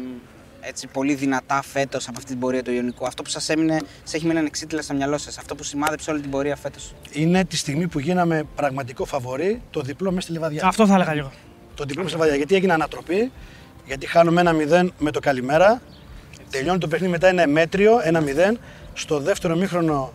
έτσι, 0.68 0.88
πολύ 0.88 1.14
δυνατά 1.14 1.62
φέτος 1.62 2.08
από 2.08 2.18
αυτή 2.18 2.30
την 2.32 2.40
πορεία 2.40 2.64
του 2.64 2.72
Ιωνικού. 2.72 3.06
Αυτό 3.06 3.24
που 3.24 3.30
σας 3.30 3.50
έμεινε, 3.50 3.80
σε 4.04 4.16
έχει 4.18 4.26
μείνει 4.26 4.40
ανεξίτηλα 4.40 4.82
στο 4.82 4.94
μυαλό 4.94 5.18
σας. 5.18 5.38
Αυτό 5.38 5.56
που 5.56 5.64
σημάδεψε 5.64 6.12
όλη 6.12 6.22
την 6.22 6.30
πορεία 6.30 6.56
φέτος. 6.56 6.94
Είναι 7.12 7.46
τη 7.46 7.58
στιγμή 7.58 7.88
που 7.88 8.00
γίναμε 8.00 8.44
πραγματικό 8.56 9.06
φαβορή 9.06 9.62
το 9.72 9.82
διπλό 9.82 10.10
μέσα 10.10 10.22
στη 10.22 10.32
λιβαδιά. 10.32 10.66
Αυτό 10.66 10.88
θα 10.88 10.94
έλεγα 10.94 11.14
λίγο. 11.14 11.32
Το 11.76 11.84
διπλό 11.86 12.04
μέσα 12.04 12.16
στη 12.16 12.16
λιβαδιά. 12.16 12.36
Γιατί 12.36 12.56
έγινε 12.56 12.74
ανατροπή, 12.74 13.32
γιατί 13.86 14.08
χάνουμε 14.08 14.42
ένα 14.42 14.54
0 14.84 14.90
με 15.00 15.12
το 15.12 15.20
καλημέρα. 15.20 15.82
Τελειώνει 16.50 16.80
το 16.80 16.88
παιχνίδι 16.88 17.12
μετά 17.12 17.30
είναι 17.30 17.48
μέτριο, 17.48 18.00
ένα 18.04 18.22
0. 18.22 18.58
Στο 18.94 19.20
δεύτερο 19.20 19.56
μήχρονο 19.56 20.12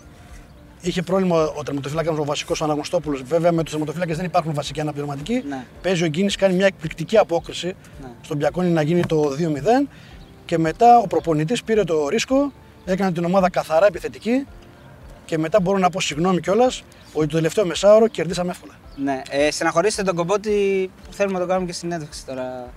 είχε 0.80 1.02
πρόβλημα 1.02 1.36
ο 1.56 1.62
τερματοφύλακας 1.62 2.18
ο 2.18 2.24
βασικός 2.24 2.60
ο 2.60 2.64
Αναγνωστόπουλος. 2.64 3.22
Βέβαια 3.22 3.52
με 3.52 3.62
τους 3.62 3.70
τερματοφύλακες 3.70 4.16
δεν 4.16 4.24
υπάρχουν 4.24 4.54
βασικοί 4.54 4.80
αναπληρωματικοί. 4.80 5.44
Ναι. 5.48 5.64
Παίζει 5.82 6.04
ο 6.04 6.06
Γκίνης, 6.06 6.36
κάνει 6.36 6.54
μια 6.54 6.66
εκπληκτική 6.66 7.18
απόκριση 7.18 7.66
Ναι. 7.66 8.08
στον 8.22 8.38
Πιακόνι 8.38 8.68
να 8.68 8.82
γίνει 8.82 9.06
το 9.06 9.34
2-0. 9.36 9.88
Και 10.44 10.58
μετά 10.58 10.98
ο 10.98 11.06
προπονητής 11.06 11.62
πήρε 11.62 11.84
το 11.84 12.08
ρίσκο, 12.08 12.52
έκανε 12.84 13.12
την 13.12 13.24
ομάδα 13.24 13.50
καθαρά 13.50 13.86
επιθετική. 13.86 14.46
Και 15.24 15.38
μετά 15.38 15.60
μπορώ 15.60 15.78
να 15.78 15.90
πω 15.90 16.00
συγγνώμη 16.00 16.40
κιόλας 16.40 16.82
ότι 17.12 17.26
το 17.26 17.36
τελευταίο 17.36 17.66
μεσάωρο 17.66 18.08
κερδίσαμε 18.08 18.50
εύκολα. 18.50 18.72
Ναι. 18.96 19.22
Ε, 19.30 19.50
στεναχωρήστε 19.50 20.02
τον 20.02 20.14
κομπότη 20.14 20.90
που 21.06 21.12
θέλουμε 21.12 21.38
να 21.38 21.44
το 21.44 21.46
κάνουμε 21.50 21.66
και 21.66 21.72
συνέντευξη 21.72 22.26
τώρα. 22.26 22.72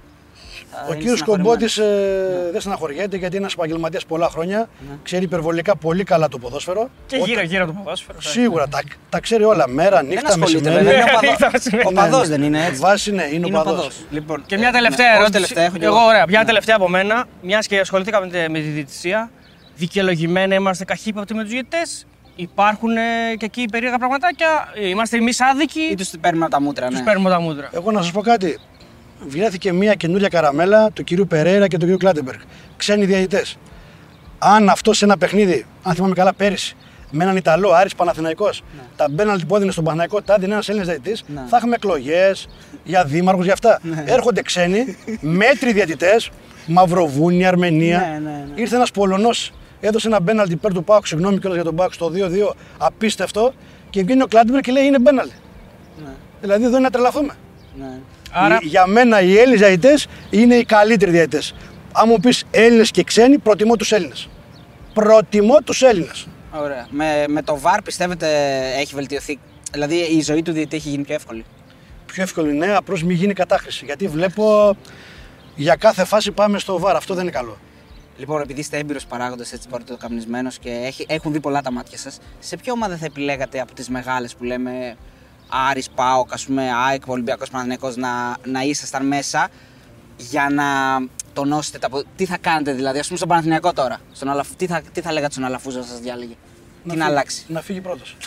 Θα 0.72 0.82
Ο 0.82 0.86
είναι 0.88 0.96
κύριος 0.98 1.20
στεναχωρημένος. 1.20 1.54
Κομπότης 1.54 1.78
ε, 1.78 2.50
δεν 2.52 2.62
στεναχωριέται 2.62 3.18
γιατί 3.18 3.26
είναι 3.36 3.38
ένας 3.38 3.54
επαγγελματίας 3.54 4.06
πολλά 4.06 4.30
χρόνια. 4.30 4.58
Ναι. 4.90 4.96
Ξέρει 5.04 5.24
υπερβολικά 5.24 5.76
πολύ 5.76 6.04
καλά 6.04 6.28
το 6.28 6.38
ποδόσφαιρο. 6.38 6.90
Και 7.08 7.18
γύρω 7.18 7.42
γύρω 7.42 7.64
από 7.64 7.72
το 7.74 7.80
ποδόσφαιρο. 7.84 8.22
Σίγουρα 8.22 8.68
τα, 8.68 8.80
τα 9.10 9.20
ξέρει 9.20 9.44
όλα. 9.44 9.68
Μέρα, 9.68 9.96
Δεν 9.98 10.06
νύχτα, 10.06 10.28
ασχολείται 10.28 10.70
μεσημέρι. 10.70 10.86
βέβαια. 10.86 11.00
Είναι 11.02 11.06
Ναι, 11.22 11.28
οπαδό- 11.36 11.52
θα 11.52 11.60
σημαίνει. 11.60 11.88
οπαδός 11.88 12.22
Ναι, 12.22 12.28
δεν 12.38 12.44
είναι 12.44 12.66
έτσι. 12.66 12.80
Βάση 12.82 13.12
ναι, 13.12 13.24
είναι, 13.24 13.36
Είναι 13.48 13.58
οπαδός. 13.58 13.74
οπαδός. 13.74 13.96
Λοιπόν, 14.10 14.44
Και 14.46 14.58
μια 14.58 14.68
ε, 14.68 14.72
τελευταία 14.72 15.06
ναι, 15.06 15.12
όχι 15.12 15.20
ερώτηση. 15.22 15.42
τελευταία, 15.42 15.64
έχω 15.64 15.78
και 15.78 15.86
εγώ, 15.86 16.06
ωραία, 16.06 16.26
μια 16.28 16.40
Ναι. 16.40 16.46
τελευταία 16.46 16.76
από 16.76 16.90
μένα. 16.90 17.26
Μιας 17.42 17.68
και 17.68 17.80
ασχοληθήκα 17.80 18.20
με, 18.20 18.28
τη- 18.28 18.50
με 18.52 18.60
τη 18.60 18.66
διαιτησία. 18.68 19.30
Δικαιολογημένα 19.76 20.56
είμαστε 20.56 20.86
καχύποπτοι 20.86 21.34
με 21.34 21.42
τους 21.42 21.52
διαιτητές. 21.52 22.06
Υπάρχουν 22.36 22.98
ε, 22.98 23.02
και 23.38 23.46
εκεί 23.46 23.66
περίεργα 23.72 23.98
πραγματάκια. 23.98 24.68
Ε, 24.76 24.88
Είμαστε 24.88 25.18
εμείς 25.18 25.42
άδικοι. 25.42 25.80
Ή 25.80 25.96
τους 25.96 26.10
παίρνουμε 26.22 26.46
από 26.46 26.54
τα 26.54 26.62
μούτρα. 26.62 26.88
Τους 26.88 27.00
Ναι. 27.00 27.06
παίρνουμε 27.06 27.30
τα 27.30 27.40
μούτρα. 27.40 27.70
Εγώ 27.74 27.92
να 27.92 28.02
σας 28.02 28.12
πω 28.12 28.22
κάτι. 28.22 28.60
Βρέθηκε 29.28 29.74
μια 29.74 29.94
καινούρια 29.94 30.28
καραμέλα 30.28 30.92
του 30.92 31.04
κυρίου 31.04 31.28
Περέιρα 31.28 31.68
και 31.68 31.78
του 31.78 31.84
κυρίου 31.84 31.98
Κλάντεμπεργκ. 31.98 32.40
Ξένοι 32.78 33.06
διαιτητές. 33.06 33.58
Αν 34.40 34.70
αυτό 34.70 34.94
σε 34.94 35.06
ένα 35.06 35.18
παιχνίδι, 35.18 35.66
αν 35.84 35.94
θυμάμαι 35.96 36.14
καλά 36.14 36.34
πέρυσι, 36.34 36.76
με 37.12 37.24
έναν 37.24 37.36
Ιταλό, 37.36 37.72
Άρης 37.72 37.96
Παναθηναϊκός, 37.96 38.64
τα 38.96 39.08
μπέναλτι 39.10 39.46
που 39.46 39.56
έδινε 39.56 39.72
στον 39.72 39.84
Παναθηναϊκό, 39.84 40.22
τα 40.22 40.34
έδινε 40.34 40.54
ένας 40.54 40.70
Έλληνας 40.70 40.88
διαιτητής, 40.88 41.24
Ναι. 41.28 41.42
θα 41.48 41.58
είχαμε 41.58 41.76
εκλογές 41.76 42.48
για 42.84 43.04
δήμαρχους, 43.06 43.44
για 43.44 43.54
αυτά. 43.54 43.80
Έρχονται 44.06 44.42
ξένοι, 44.42 44.98
μέτροι 45.20 45.74
διαιτητές, 45.74 46.30
Μαυροβούνια, 46.68 47.48
Αρμενία. 47.48 47.98
Ναι, 48.00 48.30
ναι, 48.30 48.30
ναι. 48.30 48.62
Ήρθε 48.62 48.76
ένας 48.76 48.92
Πολωνός, 48.92 49.52
έδωσε 49.80 50.08
ένα 50.08 50.20
μπέναλτι 50.20 50.54
υπέρ 50.54 50.74
του 50.74 50.84
Πάουκ, 50.84 51.08
συγγνώμη 51.08 51.38
κιόλας 51.40 51.56
για 51.56 51.66
τον 51.66 51.76
Πάουκ, 51.76 51.94
στο 51.94 52.10
2-2, 52.10 52.56
απίστευτο, 52.78 53.54
και 53.90 54.04
βγαίνει 54.04 54.22
ο 54.22 54.28
Κλάντεμπεργκ 54.28 54.64
και 54.64 54.72
λέει 54.72 54.86
είναι 54.86 55.00
μπέναλτι. 55.00 55.36
Ναι. 56.06 56.12
Δηλαδή 56.42 56.64
εδώ 56.64 56.72
είναι 56.74 56.84
να 56.84 56.90
τρελαθούμε. 56.90 57.34
Ναι. 57.80 58.00
Άρα, 58.38 58.58
Οι- 58.62 58.68
Για 58.68 58.88
μένα 58.88 59.22
οι 59.22 59.38
Έλληνες 59.38 59.60
διαιτητές 59.60 60.08
είναι 60.30 60.56
οι 60.56 60.64
καλύτεροι 60.66 61.12
διαιτητές. 61.12 61.54
Αν 61.92 62.06
μου 62.08 62.20
πεις 62.20 62.44
Έλληνες 62.52 62.92
και 62.92 63.04
ξένοι, 63.04 63.38
προτιμώ 63.38 63.76
τους 63.76 63.92
Έλληνες. 63.92 64.30
Προτιμώ 64.94 65.58
τους 65.64 65.82
Έλληνες. 65.82 66.28
Ωραία. 66.54 66.88
Με, 66.90 67.24
με 67.28 67.42
το 67.42 67.60
VAR 67.64 67.80
πιστεύετε 67.84 68.28
έχει 68.80 68.96
βελτιωθεί; 68.96 69.40
Δηλαδή 69.72 69.96
η 69.96 70.22
ζωή 70.22 70.42
του 70.42 70.52
διαιτητή 70.52 70.76
έχει 70.76 70.90
γίνει 70.90 71.04
πιο 71.04 71.14
εύκολη; 71.16 71.46
Πιο 72.06 72.24
εύκολο 72.24 72.50
είναι, 72.50 72.76
απλώς 72.76 73.04
μην 73.04 73.16
γίνει 73.16 73.34
κατάχρηση. 73.34 73.86
Γιατί 73.86 74.08
βλέπω 74.08 74.76
για 75.56 75.76
κάθε 75.76 76.06
φάση 76.06 76.32
πάμε 76.32 76.60
στο 76.60 76.80
βάρο. 76.80 76.98
Αυτό 76.98 77.14
δεν 77.14 77.24
είναι 77.24 77.32
καλό. 77.32 77.58
Λοιπόν, 78.18 78.42
επειδή 78.42 78.60
είστε 78.60 78.78
έμπειρος 78.78 79.06
παράγοντας, 79.06 79.52
έτσι 79.54 79.68
πρωτοκαπνισμένο 79.70 80.50
και 80.62 80.70
έχει, 80.70 81.06
έχουν 81.10 81.32
δει 81.32 81.40
πολλά 81.40 81.62
τα 81.62 81.72
μάτια 81.72 81.98
σας, 81.98 82.18
σε 82.40 82.58
ποια 82.58 82.74
ομάδα 82.74 82.98
θα 82.98 83.06
επιλέγατε 83.06 83.60
από 83.62 83.74
τις 83.74 83.90
μεγάλες 83.90 84.36
που 84.36 84.44
λέμε 84.44 84.96
Άρης, 85.50 85.90
ΠΑΟΚ, 85.90 86.34
ας 86.34 86.46
πούμε, 86.46 86.72
ΑΕΚ, 86.88 87.02
Ολυμπιακός 87.06 87.50
Παναθυνιακό 87.50 87.92
να, 87.96 88.36
να 88.46 88.62
ήσασταν 88.62 89.06
μέσα 89.08 89.48
για 90.18 90.50
να 90.50 90.64
τονώσετε 91.34 91.78
τα. 91.78 91.90
πο- 91.90 92.04
Τι 92.16 92.26
θα 92.26 92.38
κάνετε 92.38 92.74
δηλαδή, 92.74 93.00
ας 93.00 93.06
πούμε, 93.06 93.18
στον 93.18 93.30
Παναθηναϊκό 93.30 93.74
τώρα. 93.74 94.00
Στον 94.12 94.30
Αλαφ... 94.30 94.48
τι, 94.56 94.68
θα, 94.68 94.82
τι 94.94 95.02
θα 95.02 95.12
λέγατε 95.14 95.32
στον 95.32 95.46
Αλαφούζα 95.46 95.80
να 95.80 95.86
σας 95.86 96.00
διάλεγε. 96.00 96.34
τι 96.34 96.88
να 96.88 96.94
φύγει- 96.94 97.08
αλλάξει; 97.08 97.46
Να 97.48 97.62
φύγει 97.62 97.82
πρώτος. 97.82 98.16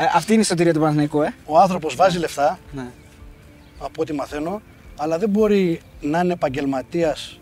Ε, 0.00 0.04
αυτή 0.14 0.32
είναι 0.32 0.42
η 0.42 0.44
σωτηρία 0.44 0.72
του 0.72 0.78
Παναθηναϊκού, 0.78 1.22
ε. 1.22 1.34
Ο 1.44 1.58
άνθρωπος 1.58 1.94
βάζει 1.94 2.18
λεφτά, 2.18 2.58
Ναι. 2.72 2.86
από 3.78 4.02
ό,τι 4.02 4.12
μαθαίνω, 4.12 4.60
αλλά 4.98 5.18
δεν 5.18 5.28
μπορεί 5.28 5.80
να 6.00 6.20
είναι 6.20 6.32
επαγγελματίας 6.32 7.37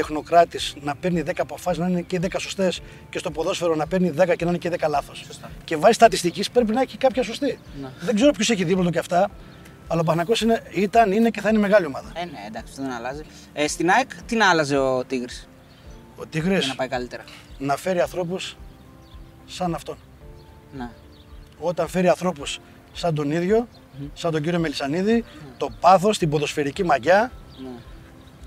τεχνοκράτης, 0.00 0.74
να 0.82 0.96
παίρνει 0.96 1.22
10 1.26 1.30
αποφάσει, 1.38 1.80
να 1.80 1.88
είναι 1.88 2.00
και 2.00 2.20
10 2.22 2.26
σωστές 2.38 2.80
και 3.10 3.18
στο 3.18 3.30
ποδόσφαιρο 3.30 3.74
να 3.74 3.86
παίρνει 3.86 4.12
10 4.16 4.36
και 4.36 4.44
να 4.44 4.50
είναι 4.50 4.58
και 4.58 4.70
10 4.80 4.88
λάθος. 4.88 5.22
Σωστά. 5.26 5.50
Και 5.64 5.76
βάζει 5.76 5.92
στατιστικής, 5.92 6.50
πρέπει 6.50 6.72
να 6.72 6.80
έχει 6.80 6.96
κάποια 6.96 7.22
σωστή. 7.22 7.58
Ναι. 7.80 7.88
Δεν 8.00 8.14
ξέρω 8.14 8.30
ποιος 8.32 8.50
έχει 8.50 8.64
δίπλα 8.64 8.84
του 8.84 8.90
και 8.90 8.98
αυτά, 8.98 9.30
αλλά 9.88 10.00
ο 10.00 10.04
Παναγιώ 10.04 10.34
ήταν, 10.74 11.12
είναι 11.12 11.30
και 11.30 11.40
θα 11.40 11.48
είναι 11.48 11.58
μεγάλη 11.58 11.86
ομάδα. 11.86 12.12
Ε, 12.14 12.24
ναι, 12.24 12.38
εντάξει, 12.46 12.72
αυτό 12.72 12.82
δεν 12.82 12.92
αλλάζει. 12.92 13.22
Ε, 13.52 13.68
στην 13.68 13.90
ΑΕΚ, 13.90 14.10
τι 14.26 14.36
να 14.36 14.48
άλλαζε 14.48 14.78
ο 14.78 15.04
Τίγρης; 15.04 15.48
Ο 16.16 16.26
Τίγρης 16.26 16.58
για 16.58 16.68
να 16.68 16.74
πάει 16.74 16.88
καλύτερα. 16.88 17.24
να 17.58 17.76
φέρει 17.76 18.00
ανθρώπους 18.00 18.56
σαν 19.46 19.74
αυτόν. 19.74 19.96
Ναι. 20.76 20.90
Όταν 21.58 21.88
φέρει 21.88 22.08
ανθρώπους 22.08 22.58
σαν 22.92 23.14
τον 23.14 23.30
ίδιο, 23.30 23.68
σαν 24.14 24.30
τον 24.30 24.42
κύριο 24.42 24.58
Μελισανίδη, 24.58 25.24
το 25.56 25.70
πάθος, 25.80 26.18
την 26.18 26.30
ποδοσφαιρική 26.30 26.84
μαγιά, 26.84 27.32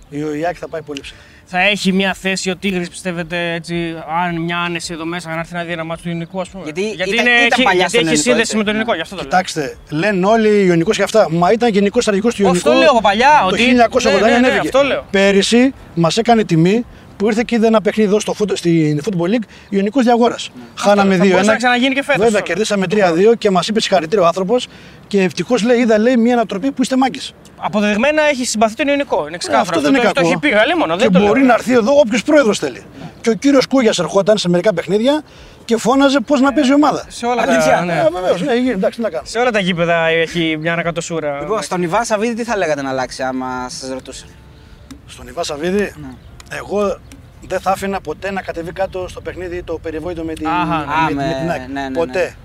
ναι. 0.09 0.17
η 0.17 0.37
ΟΙΑΚ 0.39 0.55
θα 0.59 0.67
πάει 0.67 0.81
πολύ 0.81 1.01
ψηλά. 1.01 1.19
Θα 1.45 1.59
έχει 1.61 1.91
μια 1.91 2.13
θέση 2.13 2.49
ο 2.49 2.55
Τίγρης, 2.57 2.89
πιστεύετε, 2.89 3.53
έτσι, 3.53 3.95
αν 4.25 4.41
μια 4.41 4.57
άνεση 4.57 4.93
εδώ 4.93 5.05
μέσα, 5.05 5.29
να 5.33 5.39
έρθει 5.39 5.53
να 5.53 5.63
δει 5.63 5.71
ένα 5.71 5.83
μάτσο 5.83 6.03
του 6.03 6.09
ελληνικού, 6.09 6.41
ας 6.41 6.49
πούμε. 6.49 6.63
Γιατί 6.63 6.81
ήταν- 6.81 7.07
είναι, 7.07 7.21
ήταν 7.21 7.47
έχει, 7.51 7.63
παλιά 7.63 7.79
γιατί 7.79 7.89
στον 7.89 7.99
έχει 7.99 8.07
Ιωνικό, 8.07 8.21
σύνδεση 8.23 8.41
έτσι. 8.41 8.57
με 8.57 8.63
τον 8.63 8.73
ελληνικό, 8.73 8.91
Ναι. 8.91 8.95
γι' 8.97 9.01
αυτό 9.03 9.15
το 9.15 9.21
λέω. 9.21 9.29
Κοιτάξτε, 9.29 9.77
λένε 9.89 10.25
όλοι 10.25 10.65
Ιωνικό 10.65 10.91
και 10.91 11.03
αυτά. 11.03 11.27
Μα 11.31 11.51
ήταν 11.51 11.69
γενικός 11.71 12.01
στρατηγικός 12.03 12.35
του 12.35 12.41
Ιωνικού. 12.41 12.69
Αυτό 12.69 12.79
λέω 12.81 12.89
από 12.91 13.01
παλιά, 13.01 13.37
Το 13.41 13.47
ότι- 13.47 13.61
1989 13.63 14.19
ναι, 14.25 14.31
ναι, 14.31 14.39
ναι, 14.39 14.47
ανέβηκε. 14.47 14.67
αυτό 14.67 14.83
λέω. 14.83 15.05
Πέρυσι 15.11 15.73
μας 15.93 16.17
έκανε 16.17 16.43
τιμή 16.43 16.85
που 17.23 17.29
ήρθε 17.29 17.43
και 17.45 17.55
είδε 17.55 17.67
ένα 17.67 17.81
παιχνίδι 17.81 18.09
εδώ 18.09 18.19
στο, 18.19 18.33
φούτο- 18.33 18.55
στην 18.55 19.01
Football 19.05 19.29
League 19.35 19.47
Ιωνικός 19.69 20.03
Διαγόρας. 20.03 20.49
Χάναμε 20.75 21.15
θα 21.15 21.23
2-1. 21.23 21.29
μπορούσε 21.31 21.49
να 21.51 21.55
ξαναγίνει 21.57 21.93
και 21.95 22.03
φέτος, 22.03 22.23
Βέβαια, 22.23 22.39
αυτό. 22.39 22.47
κερδίσαμε 22.51 22.85
3-2 22.89 23.35
και 23.37 23.49
μας 23.51 23.67
είπε 23.67 23.81
συγχαρητήρια 23.81 24.23
ο 24.23 24.27
άνθρωπος. 24.27 24.67
Και 25.07 25.21
ευτυχώς 25.21 25.63
λέει: 25.63 25.77
Είδα 25.79 25.97
λέει, 25.99 26.17
μια 26.17 26.33
ανατροπή 26.33 26.71
που 26.71 26.81
είστε 26.81 26.97
μάγκες. 26.97 27.33
Αποδεδειγμένα 27.57 28.21
έχει 28.23 28.45
συμπαθεί 28.45 28.75
τον 28.75 28.87
ελληνικό. 28.87 29.27
Είναι 29.27 29.37
ξεκάθαρο. 29.37 29.67
αυτό 29.69 29.81
δεν 29.81 29.89
είναι 29.89 29.99
το, 29.99 30.03
κακό. 30.07 30.21
Το 30.21 30.27
έχει 30.27 30.37
πει 30.37 30.49
γαλλίμονο, 30.49 30.95
Και 30.95 31.03
δεν 31.03 31.11
το 31.11 31.19
μπορεί 31.27 31.39
λέω. 31.39 31.47
να 31.47 31.53
έρθει 31.53 31.73
εδώ 31.73 31.99
όποιος 31.99 32.23
πρόεδρος 32.23 32.59
θέλει. 32.59 32.83
Και 33.21 33.29
ο 33.29 33.33
κύριος 33.33 33.67
Κούγιας 33.67 33.99
ερχόταν 33.99 34.37
σε 34.37 34.49
μερικά 34.49 34.73
παιχνίδια 34.73 35.21
και 35.65 35.77
φώναζε 35.77 36.19
πώς 36.19 36.41
να 36.41 36.53
παίζει 36.53 36.69
η 36.69 36.73
ομάδα. 36.73 37.05
Σε 37.07 37.25
όλα, 37.25 37.41
Αλήθεια, 37.41 37.71
τα, 37.71 37.83
ναι. 37.85 37.93
Ε, 37.93 38.07
βεβαίως, 38.13 38.41
ναι, 38.41 38.53
γίνει, 38.55 38.69
εντάξει, 38.69 38.97
τι 38.97 39.03
να 39.03 39.09
κάνω. 39.09 39.23
σε 39.25 39.37
όλα 39.39 39.51
τα 39.51 39.59
γήπεδα 39.59 40.05
έχει 40.07 40.57
μια 40.59 40.73
ανακατοσούρα. 40.73 41.39
Λοιπόν, 41.39 41.61
στον 41.61 41.81
Ιβάν 41.81 42.05
Σαββίδη 42.05 42.33
τι 42.33 42.43
θα 42.43 42.57
λέγατε 42.57 42.81
να 42.81 42.89
αλλάξει 42.89 43.23
άμα 43.23 43.69
σας 43.69 43.89
ρωτούσε. 43.89 44.25
Στον 45.07 45.27
Ιβά 45.27 45.43
Σαββίδη, 45.43 45.77
Ναι. 46.01 46.57
εγώ 46.57 46.97
δεν 47.47 47.59
θα 47.59 47.71
άφηνα 47.71 48.01
ποτέ 48.01 48.31
να 48.31 48.41
κατεβεί 48.41 48.71
κάτω 48.71 49.07
στο 49.07 49.21
παιχνίδι 49.21 49.63
το 49.63 49.79
περιβόητο 49.81 50.23
με 50.23 50.33
την, 50.33 50.47
Αχα. 50.47 50.65
με, 50.65 50.73
Α, 50.73 50.85
με- 51.05 51.13
με- 51.13 51.25
με 51.27 51.33
την 51.41 51.49
ΑΕΚ. 51.51 51.59
ναι, 51.67 51.81
ναι, 51.81 51.87
ναι. 51.89 51.95
ποτέ. 51.95 52.35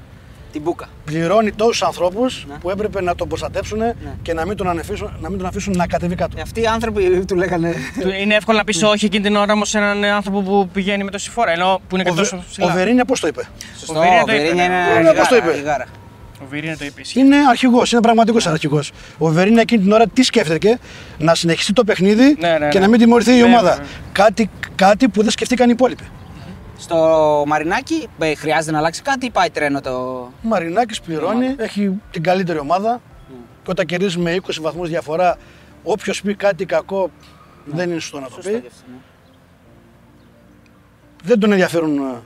Την 0.53 0.63
Μπούκα. 0.63 0.89
Πληρώνει 1.05 1.53
τόσους 1.53 1.83
ανθρώπους 1.83 2.45
Ναι. 2.49 2.55
που 2.59 2.71
έπρεπε 2.71 3.03
να 3.03 3.15
τον 3.15 3.29
προστατέψουν 3.29 3.79
και 4.23 4.33
να 4.35 4.47
μην 4.47 4.57
τον, 4.57 4.69
αφήσουν, 4.79 5.11
να 5.21 5.29
μην 5.29 5.39
τον 5.39 5.47
αφήσουν 5.47 5.77
να 5.77 5.87
κατεβεί 5.87 6.15
κάτω. 6.15 6.39
Ε, 6.39 6.41
Αυτοί 6.41 6.61
οι 6.61 6.67
άνθρωποι 6.67 7.25
του 7.25 7.37
λέγανε. 7.37 7.75
Του- 8.01 8.09
Είναι 8.21 8.35
εύκολο 8.35 8.59
να 8.59 8.65
πεις 8.65 8.83
όχι 8.83 9.05
εκείνη 9.05 9.23
την 9.23 9.37
ώρα 9.37 9.53
όμως 9.53 9.69
σε 9.69 9.79
έναν 9.79 10.05
άνθρωπο 10.05 10.41
που 10.43 10.69
πηγαίνει 10.73 11.05
με 11.05 11.11
τόση 11.11 11.31
φορά. 11.31 11.51
Ενώ 11.53 11.81
που 11.89 11.95
είναι 11.95 12.05
και 12.05 12.11
Ο, 12.11 12.15
Βε- 12.15 12.23
τόσο 12.23 12.37
ο 12.37 12.45
ψηλά. 12.51 12.73
Βερίνια 12.73 13.05
πώς 13.05 13.21
το 13.21 13.27
είπε; 13.27 13.43
Σωστό, 13.79 13.93
Ο 13.99 14.03
Βερίνια 14.03 14.23
ο 14.23 14.25
το 14.25 14.33
είπε, 14.33 14.43
Βερίνια 14.43 14.69
ναι. 14.69 14.75
είναι. 15.01 15.11
Ναι, 15.11 15.13
πώς 15.19 15.29
το 15.29 15.35
γάρα, 15.35 15.53
είπε; 15.57 15.85
Γάρα. 16.39 16.45
Ο 16.45 16.47
Βερίνια 16.51 16.77
το 16.77 16.85
είπε. 16.85 17.01
ισχύει. 17.01 17.21
Είναι 17.21 17.37
αρχηγός, 17.49 17.93
είναι 17.93 18.01
πραγματικός 18.01 18.47
αρχηγός. 18.47 18.93
Ο 19.19 19.29
Βερίνια 19.29 19.61
εκείνη 19.61 19.83
την 19.83 19.93
ώρα 19.93 20.07
τι 20.07 20.23
σκέφτηκε, 20.23 20.79
να 21.19 21.35
συνεχιστεί 21.35 21.73
το 21.73 21.85
παιχνίδι 21.85 22.37
Ναι, 22.39 22.59
ναι, 22.59 22.69
και 22.69 22.79
ναι. 22.79 22.85
να 22.85 22.91
μην 22.91 22.99
τιμωρηθεί 23.01 23.33
η 23.33 23.37
Ναι, 23.37 23.43
ομάδα. 23.45 23.77
ναι. 23.79 23.85
Κάτι, 24.13 24.51
κάτι 24.75 25.09
που 25.09 25.23
δεν 25.23 25.31
σκεφτήκαν 25.31 25.69
οι 25.69 25.73
υπόλοιποι. 25.75 26.05
Στο 26.81 27.45
Μαρινάκι 27.47 28.09
ε, 28.19 28.35
χρειάζεται 28.35 28.73
να 28.73 28.79
αλλάξει 28.79 29.03
κάτι 29.03 29.27
ή 29.27 29.31
πάει 29.31 29.51
τρένο 29.51 29.81
το. 29.81 29.91
Ο 29.91 30.33
Μαρινάκης 30.43 31.01
πληρώνει, 31.01 31.55
έχει 31.59 32.01
την 32.11 32.23
καλύτερη 32.23 32.59
ομάδα. 32.59 33.01
Και 33.63 33.71
όταν 33.71 33.87
κερδίζει 33.87 34.19
με 34.19 34.37
20 34.47 34.51
βαθμούς 34.61 34.89
διαφορά, 34.89 35.37
όποιος 35.83 36.23
πει 36.23 36.35
κάτι 36.35 36.65
κακό 36.65 37.11
δεν 37.65 37.91
είναι 37.91 38.01
σωστό 38.01 38.21
να 38.21 38.27
το 38.27 38.33
Σωστό 38.35 38.51
πει. 38.51 38.61
και 38.61 38.67
αυτό, 38.67 38.83
ναι. 38.91 38.97
Δεν 41.25 41.39
τον 41.39 41.51
ενδιαφέρουν 41.53 41.99
ε, 41.99 42.17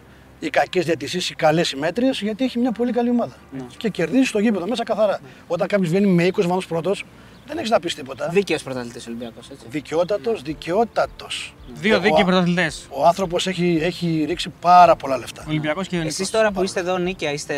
οι 0.42 0.50
κακές 0.50 0.84
διατησίε, 0.84 1.20
οι 1.30 1.34
καλές 1.34 1.68
συμμέτριε, 1.68 2.10
γιατί 2.20 2.44
έχει 2.44 2.58
μια 2.58 2.72
πολύ 2.72 2.92
καλή 2.92 3.10
ομάδα. 3.10 3.36
Και 3.76 3.88
κερδίζει 3.88 4.24
στο 4.24 4.38
γήπεδο 4.38 4.66
μέσα 4.66 4.84
καθαρά. 4.84 5.20
Όταν 5.46 5.66
κάποιος 5.68 5.88
βγαίνει 5.88 6.06
με 6.06 6.26
20 6.26 6.30
βαθμούς 6.42 6.66
πρώτος, 6.66 7.04
δεν 7.46 7.58
έχεις 7.58 7.70
να 7.70 7.80
πεις 7.80 7.94
τίποτα. 7.94 8.28
Δίκαιος 8.28 8.62
πρωταθλητής 8.62 9.06
Ολυμπιακός, 9.06 9.50
έτσι. 9.50 9.66
Δικαιότατος, 9.70 10.42
δικαιότατος. 10.42 11.54
Δύο 11.74 12.00
δίκαιοι 12.00 12.24
πρωταθλητές. 12.24 12.86
Ο 12.90 13.06
άνθρωπος 13.06 13.46
έχει, 13.46 13.78
έχει 13.82 14.24
ρίξει 14.28 14.52
πάρα 14.60 14.96
πολλά 14.96 15.18
λεφτά. 15.18 15.44
Ολυμπιακός 15.48 15.88
και 15.88 15.96
Ιωνικό. 15.96 16.22
Εσεί 16.22 16.32
τώρα 16.32 16.50
που 16.52 16.62
είστε 16.62 16.80
εδώ 16.80 16.98
νίκαια, 16.98 17.32
είστε 17.32 17.54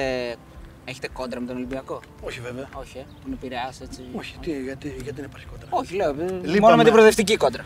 Έχετε 0.85 1.09
κόντρα 1.13 1.41
με 1.41 1.47
τον 1.47 1.57
Ολυμπιακό; 1.57 2.01
Όχι 2.21 2.41
βέβαια. 2.41 2.69
Όχι, 2.75 2.99
ε. 2.99 3.01
Που 3.01 3.27
είναι 3.27 3.37
Πειραιάς, 3.41 3.81
έτσι. 3.81 4.01
Όχι, 4.15 4.35
τι, 4.41 4.51
γιατί, 4.63 4.89
γιατί 4.89 5.13
δεν 5.21 5.25
υπάρχει 5.25 5.47
κόντρα. 5.47 5.67
Όχι, 5.71 5.95
λέω. 5.95 6.09
ε, 6.11 6.15
Λείπαμε. 6.43 6.59
Μόνο 6.61 6.77
με 6.77 6.83
την 6.83 6.93
προοδευτική 6.93 7.37
κόντρα. 7.37 7.65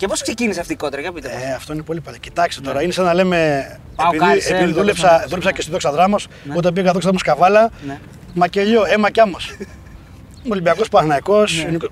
Και 0.00 0.06
πώς 0.06 0.22
ξεκίνησε 0.22 0.60
αυτή 0.60 0.72
η 0.72 0.76
κόντρα, 0.76 1.00
για 1.00 1.12
πείτε 1.12 1.30
μας. 1.34 1.42
Ε, 1.42 1.52
αυτό 1.54 1.72
είναι 1.72 1.82
πολύ 1.82 2.00
παλαιό. 2.00 2.20
Κοιτάξτε 2.20 2.60
τώρα, 2.60 2.82
είναι 2.82 2.92
σαν 2.92 3.04
να 3.04 3.14
λέμε. 3.14 3.38
Πάω 3.96 4.06
επειδή 4.08 4.24
Κάρις, 4.24 4.50
ε, 4.50 4.54
επειδή 4.54 4.72
το 4.72 4.78
δούλεψα, 4.80 5.08
τέλος 5.08 5.28
δούλεψα 5.28 5.52
και 5.52 5.60
στη 5.62 5.70
Δόξα 5.70 5.92
Δράμος, 5.92 6.26
όταν 6.54 6.72
πήγα 6.72 6.86
Δόξα 6.92 7.00
Δράμος 7.00 7.22
Καβάλα, 7.22 7.70
Ναι. 7.86 7.98
μακελιό, 8.34 8.84
αίμα 8.86 9.10
κι 9.10 9.20
άμμο. 9.20 9.36
Ολυμπιακός 10.50 10.88
Παναγικό, 10.88 11.42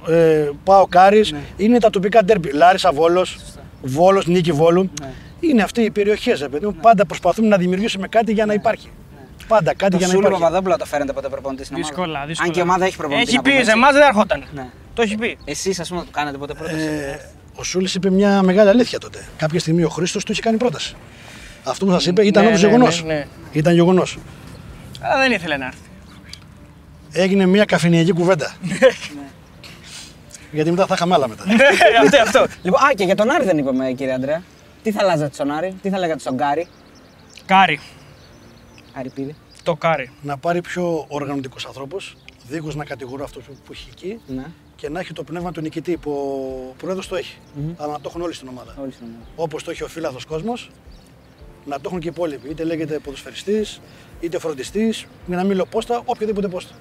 ε, 0.08 0.48
Πάω 0.64 0.86
Κάρις, 0.86 1.32
Ναι. 1.32 1.38
είναι 1.56 1.78
τα 1.78 1.90
τοπικά 1.90 2.24
ντέρμπι. 2.24 2.50
Λάρισα 2.52 2.92
Βόλος, 2.92 3.38
Βόλος, 3.82 4.26
Νίκη 4.26 4.52
Βόλου. 4.52 4.90
Ναι. 5.00 5.08
Είναι 5.40 5.62
αυτοί 5.62 5.82
οι 5.82 5.90
περιοχές, 5.90 6.46
παιδί 6.50 6.66
μου. 6.66 6.74
Πάντα 6.74 7.06
προσπαθούμε 7.06 7.48
να 7.48 7.56
δημιουργήσουμε 7.56 8.08
κάτι 8.08 8.32
για 8.32 8.46
να 8.46 8.52
υπάρχει. 8.52 8.90
Πάντα 9.48 9.74
κάτι 9.74 9.90
Το 9.90 9.96
για 9.96 10.06
να 10.06 10.12
Σούλη 10.12 10.24
υπάρχει. 10.26 10.42
Παπαδόπουλο 10.42 10.76
το 10.76 10.84
φέρετε 10.84 11.12
ποτέ 11.12 11.28
προπονητή 11.28 11.64
στην 11.64 11.76
ομάδα; 11.76 11.90
Δύσκολα, 11.94 12.26
δύσκολα. 12.26 12.48
Αν 12.48 12.54
και 12.54 12.60
η 12.60 12.62
ομάδα 12.62 12.84
έχει 12.84 12.96
προπονητή. 12.96 13.28
Έχει 13.28 13.36
να 13.36 13.42
πει, 13.42 13.50
πούμε 13.50 13.64
σε 13.64 13.70
έτσι. 13.70 13.78
εμάς 13.80 13.92
δεν 13.92 14.02
έρχονταν. 14.02 14.44
Ναι. 14.54 14.66
Το 14.94 15.02
έχει 15.02 15.16
πει. 15.16 15.38
Εσείς, 15.44 15.80
ας 15.80 15.88
πούμε, 15.88 16.00
το 16.00 16.10
κάνατε 16.10 16.38
ποτέ 16.38 16.54
πρόταση; 16.54 16.88
Ε, 17.58 17.60
ο 17.60 17.64
Σούλης 17.64 17.94
είπε 17.94 18.10
μια 18.10 18.42
μεγάλη 18.42 18.68
αλήθεια 18.68 18.98
τότε. 18.98 19.28
Κάποια 19.36 19.60
στιγμή 19.60 19.82
ο 19.84 19.88
Χρήστος 19.88 20.24
του 20.24 20.32
είχε 20.32 20.40
κάνει 20.40 20.56
πρόταση. 20.56 20.94
Αυτό 21.64 21.84
που 21.84 21.92
σας 21.92 22.06
είπε 22.06 22.26
ήταν 22.26 22.42
Ναι, 22.44 22.48
όντω 22.48 22.58
ναι, 22.60 22.66
γεγονός. 22.66 23.04
ναι, 23.04 23.14
ναι. 23.14 23.26
Ήταν 23.52 23.74
γεγονός. 23.74 24.18
Αλλά 25.00 25.18
δεν 25.22 25.32
ήθελε 25.32 25.56
να 25.56 25.66
έρθει. 25.66 25.78
Έγινε 27.12 27.46
μια 27.46 27.64
καφενειακή 27.64 28.12
κουβέντα. 28.12 28.54
Ναι. 30.50 30.56
Γιατί 30.56 30.70
μετά 30.70 30.86
θα 30.86 30.94
είχαμε 30.94 31.14
άλλα 31.14 31.28
μετά. 31.28 31.44
αυτό, 32.04 32.18
αυτό. 32.22 32.46
Λοιπόν, 32.62 32.80
α, 32.84 32.92
και 32.94 33.04
για 33.04 33.14
τον 33.14 33.30
Άρη 33.30 33.44
δεν 33.44 33.58
είπαμε, 33.58 33.92
κύριε 33.92 34.12
Αντρέα. 34.14 34.42
Τι 34.82 34.92
θα 34.92 35.00
αλλάζατε 35.02 35.34
στον 35.34 35.50
Άρη, 35.50 35.74
τι 35.82 35.88
θα 35.90 35.98
λέγατε 35.98 36.20
στον 36.20 36.34
Γκάρι. 36.34 36.66
Κάρι. 37.46 37.80
Άρη 38.92 39.08
πήρε. 39.08 39.30
Το 39.62 39.74
κάρι. 39.74 40.10
να 40.22 40.36
πάρει 40.36 40.60
πιο 40.60 41.04
οργανωτικού 41.08 41.56
ανθρώπου, 41.66 41.96
δίχω 42.48 42.70
να 42.74 42.84
κατηγορώ 42.84 43.24
αυτό 43.24 43.40
που 43.40 43.56
που 43.66 43.72
έχει 43.72 43.88
εκεί 43.92 44.20
Ναι, 44.26 44.44
και 44.80 44.88
να 44.88 45.00
έχει 45.00 45.12
το 45.12 45.24
πνεύμα 45.24 45.52
του 45.52 45.60
νικητή 45.60 45.96
που 45.96 46.10
ο 46.70 46.74
πρόεδρος 46.78 47.08
το 47.08 47.16
έχει. 47.16 47.36
Αλλά 47.76 47.92
να 47.92 48.00
το 48.00 48.06
έχουν 48.08 48.22
όλοι 48.22 48.34
στην 48.34 48.48
ομάδα. 48.48 48.74
όλοι 48.80 48.92
στην 48.92 49.06
ομάδα. 49.06 49.24
Όπως 49.36 49.62
το 49.64 49.70
έχει 49.70 49.82
ο 49.82 49.88
φύλαθο 49.88 50.18
κόσμος, 50.28 50.70
να 51.64 51.74
το 51.76 51.82
έχουν 51.84 51.98
και 52.00 52.06
οι 52.08 52.10
υπόλοιποι. 52.14 52.48
Είτε 52.50 52.64
λέγεται 52.64 52.98
ποδοσφαιριστής, 52.98 53.80
είτε 54.20 54.38
φροντιστής, 54.38 55.06
για 55.26 55.36
να 55.36 55.44
μην 55.44 55.56
λέω 55.56 55.66
πόστα, 55.66 56.02
οποιοδήποτε 56.04 56.48
πόστα. 56.48 56.74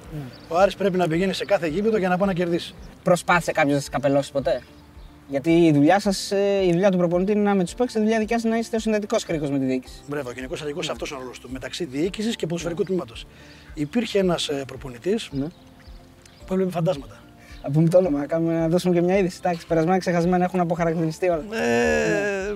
Ο 0.47 0.57
Άρης 0.57 0.75
πρέπει 0.75 0.97
να 0.97 1.07
πηγαίνει 1.07 1.33
σε 1.33 1.45
κάθε 1.45 1.67
γήπεδο 1.67 1.97
για 1.97 2.09
να 2.09 2.17
πάει 2.17 2.27
να 2.27 2.33
κερδίσει. 2.33 2.73
Προσπάθησε 3.03 3.51
κάποιος 3.51 3.73
να 3.73 3.79
σας 3.79 3.89
καπελώσει 3.89 4.31
ποτέ; 4.31 4.63
Γιατί 5.29 5.65
η 5.65 5.71
δουλειά 5.73 5.99
σας, 5.99 6.31
η 6.65 6.69
δουλειά 6.71 6.91
του 6.91 6.97
προπονητή 6.97 7.31
είναι 7.31 7.41
να 7.41 7.55
με 7.55 7.63
τους 7.63 7.73
παίξει, 7.73 7.97
η 7.97 8.01
δουλειά 8.01 8.19
δικιά 8.19 8.39
σας 8.39 8.51
να 8.51 8.57
είστε 8.57 8.75
ο 8.75 8.79
συνδετικός 8.79 9.23
κρίκος 9.23 9.49
με 9.49 9.59
τη 9.59 9.65
διοίκηση. 9.65 10.01
Μπράβο, 10.07 10.29
ο 10.29 10.31
γενικός 10.31 10.61
αλληλικό 10.61 10.91
αυτός 10.91 11.09
είναι 11.09 11.19
ο 11.19 11.21
ρόλος 11.21 11.39
του. 11.39 11.49
Μεταξύ 11.51 11.85
διοίκησης 11.85 12.35
και 12.35 12.47
ποδοσφαιρικού 12.47 12.83
τμήματος. 12.83 13.25
Υπήρχε 13.73 14.19
ένας 14.19 14.49
προπονητής 14.67 15.29
Ναι. 15.31 15.47
που 16.45 16.53
έβλεπε 16.53 16.71
φαντάσματα. 16.71 17.16
Να 17.63 17.69
πούμε 17.71 17.89
το 17.89 17.97
όνομα, 17.97 18.19
να, 18.19 18.25
κάνουμε, 18.25 18.59
να 18.59 18.67
δώσουμε 18.67 18.93
και 18.93 19.01
μια 19.01 19.17
είδηση. 19.17 19.39
Εντάξει, 19.43 19.67
περασμένα 19.67 19.97
ξεχασμένα 19.97 20.43
έχουν 20.43 20.59
αποχαρακτηριστεί 20.59 21.29
όλα. 21.29 21.43
Ε, 21.61 22.55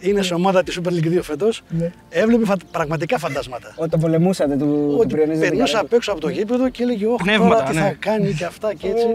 είναι 0.00 0.22
σε 0.22 0.34
ομάδα 0.34 0.62
της 0.62 0.80
Super 0.80 0.88
League 0.90 1.16
2 1.16 1.18
φέτος. 1.22 1.62
Ναι. 1.68 1.92
Έβλεπε 2.08 2.44
φα- 2.44 2.56
πραγματικά 2.70 3.18
φαντάσματα. 3.18 3.72
Ότι 3.76 3.90
το 3.90 3.98
πολεμούσατε 3.98 4.56
του, 4.56 4.64
του 4.64 4.96
Ότι 4.98 5.14
Πριονίζη. 5.14 5.40
περνούσα 5.40 5.78
απ' 5.78 5.92
έξω 5.92 6.12
από 6.12 6.20
το 6.20 6.28
γήπεδο 6.28 6.68
και 6.68 6.82
έλεγε: 6.82 7.06
Όχι, 7.06 7.16
τώρα 7.16 7.22
Πνεύματα, 7.36 7.62
τι 7.62 7.74
ναι. 7.74 7.80
θα 7.80 7.94
κάνει 7.98 8.32
και 8.32 8.44
αυτά 8.44 8.74
και 8.74 8.88
έτσι. 8.88 9.06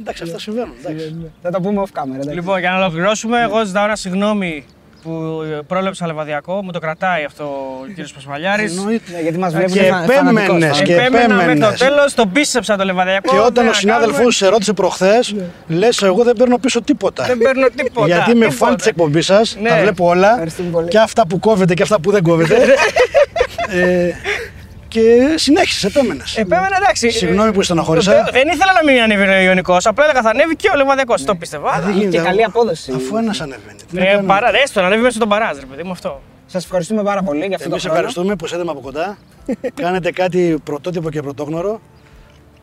Εντάξει, 0.00 0.22
αυτά 0.22 0.38
συμβαίνουν. 0.38 0.72
εντάξει. 0.84 1.30
Θα 1.42 1.50
το 1.50 1.60
πούμε 1.60 1.82
off 1.86 2.00
camera. 2.00 2.12
εντάξει. 2.14 2.28
Λοιπόν, 2.34 2.58
για 2.58 2.70
να 2.70 2.76
ολοκληρώσουμε, 2.76 3.40
εγώ 3.42 3.64
ζητάω 3.64 3.84
ένα 3.84 3.96
συγγνώμη 3.96 4.64
που 5.02 5.42
πρόλεψα 5.66 6.06
λεβαδιακό. 6.06 6.62
Μου 6.64 6.70
το 6.70 6.78
κρατάει 6.78 7.24
αυτό 7.24 7.44
ο 7.44 8.02
κ. 8.02 8.08
Πασπαλιάρη. 8.14 8.64
Εννοείται. 8.64 9.12
Ναι, 9.12 9.20
γιατί 9.20 9.38
μας 9.38 9.54
βλέπει 9.54 9.72
Και 9.72 9.80
επέμενες 10.04 10.82
και 10.82 10.92
Επέμενα 10.94 11.34
μέχρι 11.34 11.58
το 11.58 11.66
επέμενες. 11.66 11.78
τέλος, 11.78 12.14
τον 12.14 12.32
πίστεψα 12.32 12.76
το 12.76 12.84
λεβαδιακό. 12.84 13.30
Και 13.32 13.38
όταν 13.38 13.52
δεν 13.54 13.64
ο 13.64 13.66
να 13.66 13.72
συνάδελφός 13.72 14.14
κάνουμε. 14.16 14.32
σε 14.32 14.48
ρώτησε 14.48 14.72
προχθές, 14.72 15.34
λες: 15.66 16.02
Εγώ 16.02 16.22
δεν 16.24 16.34
παίρνω 16.36 16.58
πίσω 16.58 16.82
τίποτα. 16.82 17.24
Δεν 17.24 17.38
παίρνω 17.38 17.66
τίποτα. 17.76 18.06
Γιατί 18.06 18.30
είμαι 18.30 18.46
τίποτα. 18.46 18.66
φαν 18.66 18.76
τη 18.76 18.88
εκπομπής 18.88 19.26
σας, 19.26 19.56
Ναι. 19.60 19.68
τα 19.68 19.76
βλέπω 19.80 20.06
όλα. 20.06 20.30
Ευχαριστούμε 20.30 20.70
πολύ. 20.70 20.88
Και 20.88 20.98
αυτά 20.98 21.26
που 21.26 21.38
κόβεται 21.38 21.74
και 21.74 21.82
αυτά 21.82 22.00
που 22.00 22.10
δεν 22.10 22.22
κόβεται. 22.22 22.56
ε, 24.98 25.00
και 25.00 25.34
συνέχισε, 25.38 25.86
επέμενε. 25.86 26.22
Επέμενα 26.36 26.76
εντάξει. 26.80 27.10
Συγγνώμη 27.10 27.52
που 27.52 27.62
στενοχώρησα. 27.62 28.12
Δεν- 28.12 28.24
Δεν 28.32 28.48
ήθελα 28.54 28.72
να 28.82 28.92
μην 28.92 29.02
ανέβει 29.02 29.32
ο 29.32 29.40
Ιωνικός. 29.40 29.86
Απλά 29.86 30.04
έλεγα 30.04 30.22
θα 30.22 30.30
ανέβει 30.30 30.56
και 30.56 30.68
ο 30.74 30.76
Λεβαδιακός. 30.76 31.24
Το 31.24 31.34
πίστευα. 31.34 31.80
Δεν 31.80 31.94
γίνεται. 31.94 32.16
και 32.16 32.22
καλή 32.22 32.44
απόδοση. 32.44 32.92
Αφού 32.96 33.16
ένας 33.16 33.40
ανεβαίνει. 33.40 33.78
Τι 33.90 33.96
να 33.96 34.02
Ε, 34.02 34.06
κάνουμε. 34.06 34.26
παρά, 34.26 34.50
έστω 34.62 34.80
να 34.80 34.86
ανέβει 34.86 35.02
μέσα 35.02 35.14
στον 35.16 35.28
παράζ, 35.28 35.58
ρε 35.58 35.66
παιδί 35.66 35.82
μου 35.82 35.90
αυτό. 35.90 36.20
Σας 36.46 36.64
ευχαριστούμε 36.64 37.02
πάρα 37.02 37.22
πολύ 37.22 37.46
για 37.46 37.56
αυτό 37.56 37.68
Εμείς 37.68 37.82
το 37.82 37.88
χρόνο. 37.88 37.94
ευχαριστούμε 37.94 38.36
που 38.36 38.44
είστε 38.44 38.60
από 38.60 38.80
κοντά. 38.80 39.18
Κάνετε 39.82 40.12
κάτι 40.12 40.58
πρωτότυπο 40.64 41.10
και 41.10 41.22
πρωτόγνωρο 41.22 41.80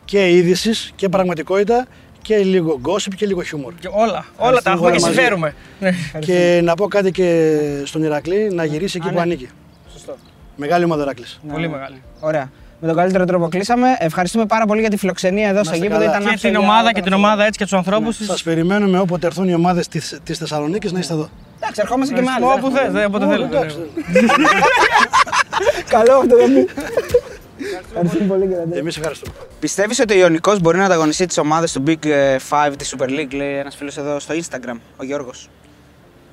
και 0.04 0.30
είδησης 0.30 0.92
και 0.96 1.08
πραγματικότητα 1.08 1.86
και 2.22 2.36
λίγο 2.36 2.80
gossip 2.84 3.14
και 3.16 3.26
λίγο 3.26 3.42
χιούμορ. 3.42 3.74
Και 3.80 3.88
όλα, 3.92 4.24
όλα 4.36 4.62
τα 4.62 4.70
έχουμε 4.70 4.90
και 4.90 4.96
όλα 4.96 5.00
μαζί. 5.06 5.14
συμφέρουμε. 5.14 5.54
Ναι. 5.80 5.90
Και 6.18 6.60
να 6.64 6.74
πω 6.74 6.86
κάτι 6.88 7.10
και 7.10 7.56
στον 7.84 8.02
Ηρακλή 8.02 8.48
να 8.52 8.64
γυρίσει 8.64 8.96
εκεί 8.96 9.06
Α, 9.06 9.10
που 9.10 9.16
ναι. 9.16 9.22
ανήκει. 9.22 9.48
Σωστό. 9.92 10.16
Μεγάλη 10.56 10.84
ομάδα 10.84 11.02
Ηρακλής. 11.02 11.40
Ναι, 11.42 11.52
Πολύ 11.52 11.66
ναι. 11.66 11.72
μεγάλη. 11.72 12.02
Ωραία. 12.20 12.50
Με 12.80 12.86
τον 12.88 12.96
καλύτερο 12.96 13.24
τρόπο 13.24 13.48
κλείσαμε. 13.48 13.96
Ευχαριστούμε 13.98 14.46
πάρα 14.46 14.66
πολύ 14.66 14.80
για 14.80 14.90
τη 14.90 14.96
φιλοξενία 14.96 15.48
εδώ 15.48 15.64
στο 15.64 15.74
είστε 15.74 15.84
γήπεδο. 15.86 16.00
καλά. 16.04 16.12
Ήταν 16.14 16.26
Και 16.26 16.32
άψογη 16.32 16.52
την 16.54 16.60
για 16.62 16.68
ομάδα 16.68 16.80
όταν 16.80 16.92
και 16.94 17.00
την 17.00 17.12
αυτό. 17.12 17.24
ομάδα 17.24 17.44
έτσι 17.44 17.58
και 17.58 17.64
τους 17.64 17.72
ανθρώπους 17.72 18.16
τη. 18.16 18.24
Σας 18.24 18.42
περιμένουμε 18.42 18.98
όποτε 18.98 19.26
έρθουν 19.26 19.48
οι 19.48 19.54
ομάδες 19.54 19.88
τη 20.24 20.34
Θεσσαλονίκης 20.34 20.92
να 20.92 20.98
είστε 20.98 21.12
εδώ. 21.12 21.28
Εντάξει, 21.56 21.80
ερχόμαστε 21.84 22.14
και 22.14 22.20
με 22.20 22.30
άλλε. 22.30 22.44
Όπου 22.46 22.70
θε, 22.70 22.90
δεν 22.90 23.04
όποτε 23.06 23.24
Ω, 23.24 23.28
θέλετε. 23.28 23.56
εντάξει. 23.56 23.78
Καλό 25.88 26.12
αυτό 26.12 26.36
δεν 26.36 26.50
είναι. 26.50 26.64
Ευχαριστούμε 27.88 28.24
πολύ 28.24 28.40
κύριε 28.46 28.62
Αντρέα. 28.62 28.78
Εμείς 28.80 28.96
ευχαριστούμε. 28.96 29.32
Πιστεύεις 29.60 30.00
ότι 30.00 30.14
ο 30.14 30.16
Ιωνικός 30.16 30.60
μπορεί 30.60 30.78
να 30.78 30.84
ανταγωνιστεί 30.84 31.26
τις 31.26 31.38
ομάδες 31.38 31.72
του 31.72 31.82
Big 31.86 31.98
5 32.48 32.72
της 32.78 32.94
Super 32.98 33.08
League, 33.08 33.34
λέει 33.34 33.54
ένας 33.56 33.76
φίλος 33.76 33.96
εδώ 33.98 34.18
στο 34.18 34.34
Instagram, 34.34 34.76
ο 34.96 35.04
Γιώργος; 35.04 35.48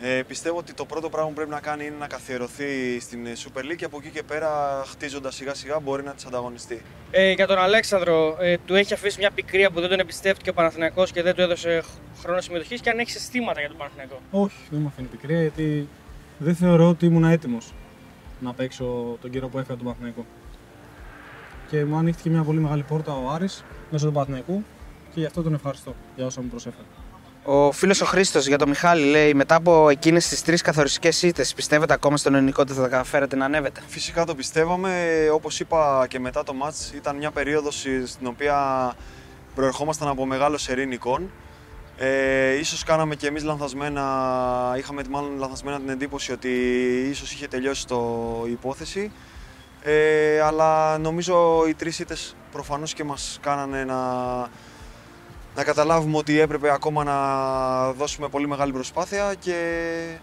Ε, 0.07 0.23
πιστεύω 0.23 0.57
ότι 0.57 0.73
το 0.73 0.85
πρώτο 0.85 1.09
πράγμα 1.09 1.29
που 1.29 1.35
πρέπει 1.35 1.49
να 1.49 1.59
κάνει 1.59 1.85
είναι 1.85 1.95
να 1.99 2.07
καθιερωθεί 2.07 2.99
στην 2.99 3.25
ε, 3.25 3.31
Super 3.35 3.59
League 3.59 3.75
και 3.75 3.85
από 3.85 3.97
εκεί 3.97 4.09
και 4.09 4.23
πέρα, 4.23 4.83
χτίζοντας 4.85 5.35
σιγά 5.35 5.53
σιγά, 5.53 5.79
μπορεί 5.79 6.03
να 6.03 6.11
της 6.11 6.25
ανταγωνιστεί. 6.25 6.81
Ε, 7.11 7.31
για 7.31 7.47
τον 7.47 7.57
Αλέξανδρο, 7.57 8.37
ε, 8.39 8.57
του 8.65 8.75
έχει 8.75 8.93
αφήσει 8.93 9.19
μια 9.19 9.31
πικρία 9.31 9.71
που 9.71 9.79
δεν 9.79 9.89
τον 9.89 9.99
εμπιστεύτηκε 9.99 10.49
ο 10.49 10.53
Παναθηναϊκός 10.53 11.11
και 11.11 11.21
δεν 11.21 11.35
του 11.35 11.41
έδωσε 11.41 11.83
χρόνο 12.19 12.41
συμμετοχής 12.41 12.81
και 12.81 12.89
αν 12.89 12.99
έχει 12.99 13.17
αισθήματα 13.17 13.59
για 13.59 13.69
τον 13.69 13.77
Παναθηναϊκό. 13.77 14.19
Όχι, 14.31 14.57
δεν 14.69 14.79
μου 14.81 14.87
αφήνει 14.87 15.07
πικρία 15.07 15.41
γιατί 15.41 15.87
δεν 16.37 16.55
θεωρώ 16.55 16.89
ότι 16.89 17.05
ήμουν 17.05 17.23
έτοιμος 17.23 17.73
να 18.39 18.53
παίξω 18.53 19.17
τον 19.21 19.31
καιρό 19.31 19.47
που 19.47 19.57
έφυγα 19.57 19.75
τον 19.75 19.85
Παναθηναϊκό. 19.85 20.25
Και 21.69 21.85
μου 21.85 21.97
ανοίχθηκε 21.97 22.29
μια 22.29 22.43
πολύ 22.43 22.59
μεγάλη 22.59 22.83
πόρτα 22.83 23.13
ο 23.13 23.29
Άρης 23.29 23.63
μέσω 23.91 24.05
του 24.05 24.11
Παναθηναϊκού 24.11 24.63
και 25.13 25.19
γι' 25.19 25.25
αυτό 25.25 25.41
τον 25.41 25.53
ευχαριστώ 25.53 25.95
για 26.15 26.25
όσα 26.25 26.41
μου 26.41 26.47
προσέφερε. 26.47 26.85
Ο 27.47 27.71
φίλος 27.71 28.01
ο 28.01 28.05
Χρήστος 28.05 28.47
για 28.47 28.57
τον 28.57 28.69
Μιχάλη 28.69 29.05
λέει: 29.05 29.33
Μετά 29.33 29.55
από 29.55 29.89
εκείνες 29.89 30.27
τις 30.27 30.43
τρεις 30.43 30.61
καθοριστικές 30.61 31.21
ήττες, 31.21 31.53
πιστεύετε 31.53 31.93
ακόμα 31.93 32.17
στον 32.17 32.33
Ιωνικό 32.33 32.61
ότι 32.61 32.73
θα 32.73 32.81
τα 32.81 32.87
καταφέρετε 32.87 33.35
να 33.35 33.45
ανέβετε; 33.45 33.81
Φυσικά 33.87 34.25
το 34.25 34.35
πιστεύαμε. 34.35 34.89
Όπως 35.33 35.59
είπα 35.59 36.05
και 36.09 36.19
μετά 36.19 36.43
το 36.43 36.53
μάτς, 36.53 36.91
ήταν 36.95 37.15
μια 37.15 37.31
περίοδος 37.31 37.85
στην 38.05 38.27
οποία 38.27 38.57
προερχόμασταν 39.55 40.07
από 40.07 40.25
μεγάλο 40.25 40.57
σερί 40.57 40.85
νικών. 40.85 41.31
Ε, 41.97 42.53
ίσως 42.53 42.83
κάναμε 42.83 43.15
και 43.15 43.27
εμείς 43.27 43.43
λανθασμένα, 43.43 44.03
είχαμε 44.77 45.01
μάλλον 45.09 45.37
λανθασμένα 45.37 45.79
την 45.79 45.89
εντύπωση 45.89 46.31
ότι 46.31 46.49
ίσως 47.09 47.31
είχε 47.31 47.47
τελειώσει 47.47 47.87
το 47.87 48.43
η 48.47 48.51
υπόθεση. 48.51 49.11
Ε, 49.81 50.39
αλλά 50.41 50.97
νομίζω 50.97 51.65
οι 51.67 51.73
τρεις 51.73 51.99
ήττες 51.99 52.35
προφανώς 52.51 52.93
και 52.93 53.03
μας 53.03 53.39
κάνανε 53.41 53.83
να, 53.83 53.95
να 55.55 55.63
καταλάβουμε 55.63 56.17
ότι 56.17 56.39
έπρεπε 56.39 56.71
ακόμα 56.73 57.03
να 57.03 57.17
δώσουμε 57.91 58.27
πολύ 58.29 58.47
μεγάλη 58.47 58.71
προσπάθεια 58.71 59.33
και 59.39 59.55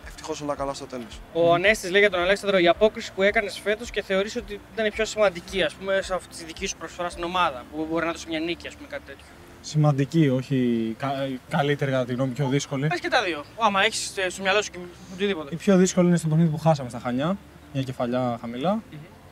ευτυχώς 0.06 0.40
όλα 0.40 0.54
καλά 0.54 0.74
στο 0.74 0.84
τέλος. 0.86 1.20
Ο 1.32 1.54
Ανέστης 1.54 1.90
λέει 1.90 2.00
για 2.00 2.10
τον 2.10 2.20
Αλέξανδρο 2.20 2.58
η 2.58 2.68
απόκριση 2.68 3.12
που 3.12 3.22
έκανες 3.22 3.58
φέτος 3.64 3.90
και 3.90 4.02
θεωρείς 4.02 4.36
ότι 4.36 4.60
ήταν 4.72 4.86
η 4.86 4.90
πιο 4.90 5.04
σημαντική 5.04 5.62
ας 5.62 5.74
πούμε, 5.74 6.00
σε 6.02 6.14
αυτή 6.14 6.28
της 6.28 6.44
δικής 6.44 6.70
σου 6.70 6.76
προσφοράς 6.76 7.12
στην 7.12 7.24
ομάδα. 7.24 7.64
Που 7.72 7.86
μπορεί 7.90 8.06
να 8.06 8.12
δώσει 8.12 8.26
μια 8.28 8.40
νίκη, 8.40 8.66
ας 8.66 8.74
πούμε, 8.74 8.88
κάτι 8.90 9.02
τέτοιο. 9.06 9.24
Σημαντική, 9.60 10.28
όχι 10.28 10.94
κα- 10.98 11.28
καλύτερη 11.48 11.90
κατά 11.90 12.04
τη 12.04 12.12
γνώμη, 12.14 12.32
πιο 12.32 12.48
δύσκολη. 12.48 12.86
Πες 12.86 13.00
και 13.00 13.08
τα 13.08 13.22
δύο. 13.22 13.44
Άμα 13.58 13.84
έχεις 13.84 14.12
στο 14.28 14.42
μυαλό 14.42 14.62
σου 14.62 14.70
και 14.70 14.78
οτιδήποτε. 15.14 15.48
Η 15.54 15.56
πιο 15.56 15.76
δύσκολη 15.76 16.08
είναι 16.08 16.16
στο 16.16 16.28
παιχνίδι 16.28 16.48
που 16.50 16.58
χάσαμε 16.58 16.88
στα 16.88 16.98
Χανιά, 16.98 17.36
μια 17.72 17.82
κεφαλιά 17.82 18.38
χαμηλά, 18.40 18.82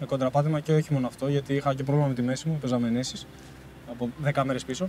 με 0.01 0.07
κοντραπάτημα 0.07 0.61
και 0.61 0.73
όχι 0.73 0.93
μόνο 0.93 1.07
αυτό, 1.07 1.29
γιατί 1.29 1.55
είχα 1.55 1.75
και 1.75 1.83
πρόβλημα 1.83 2.09
με 2.09 2.15
τη 2.15 2.23
μέση 2.23 2.49
μου, 2.49 2.59
παίζαμε 2.61 2.89
ενέσεις 2.89 3.27
από 3.91 4.09
10 4.35 4.43
μέρες 4.45 4.65
πίσω. 4.65 4.89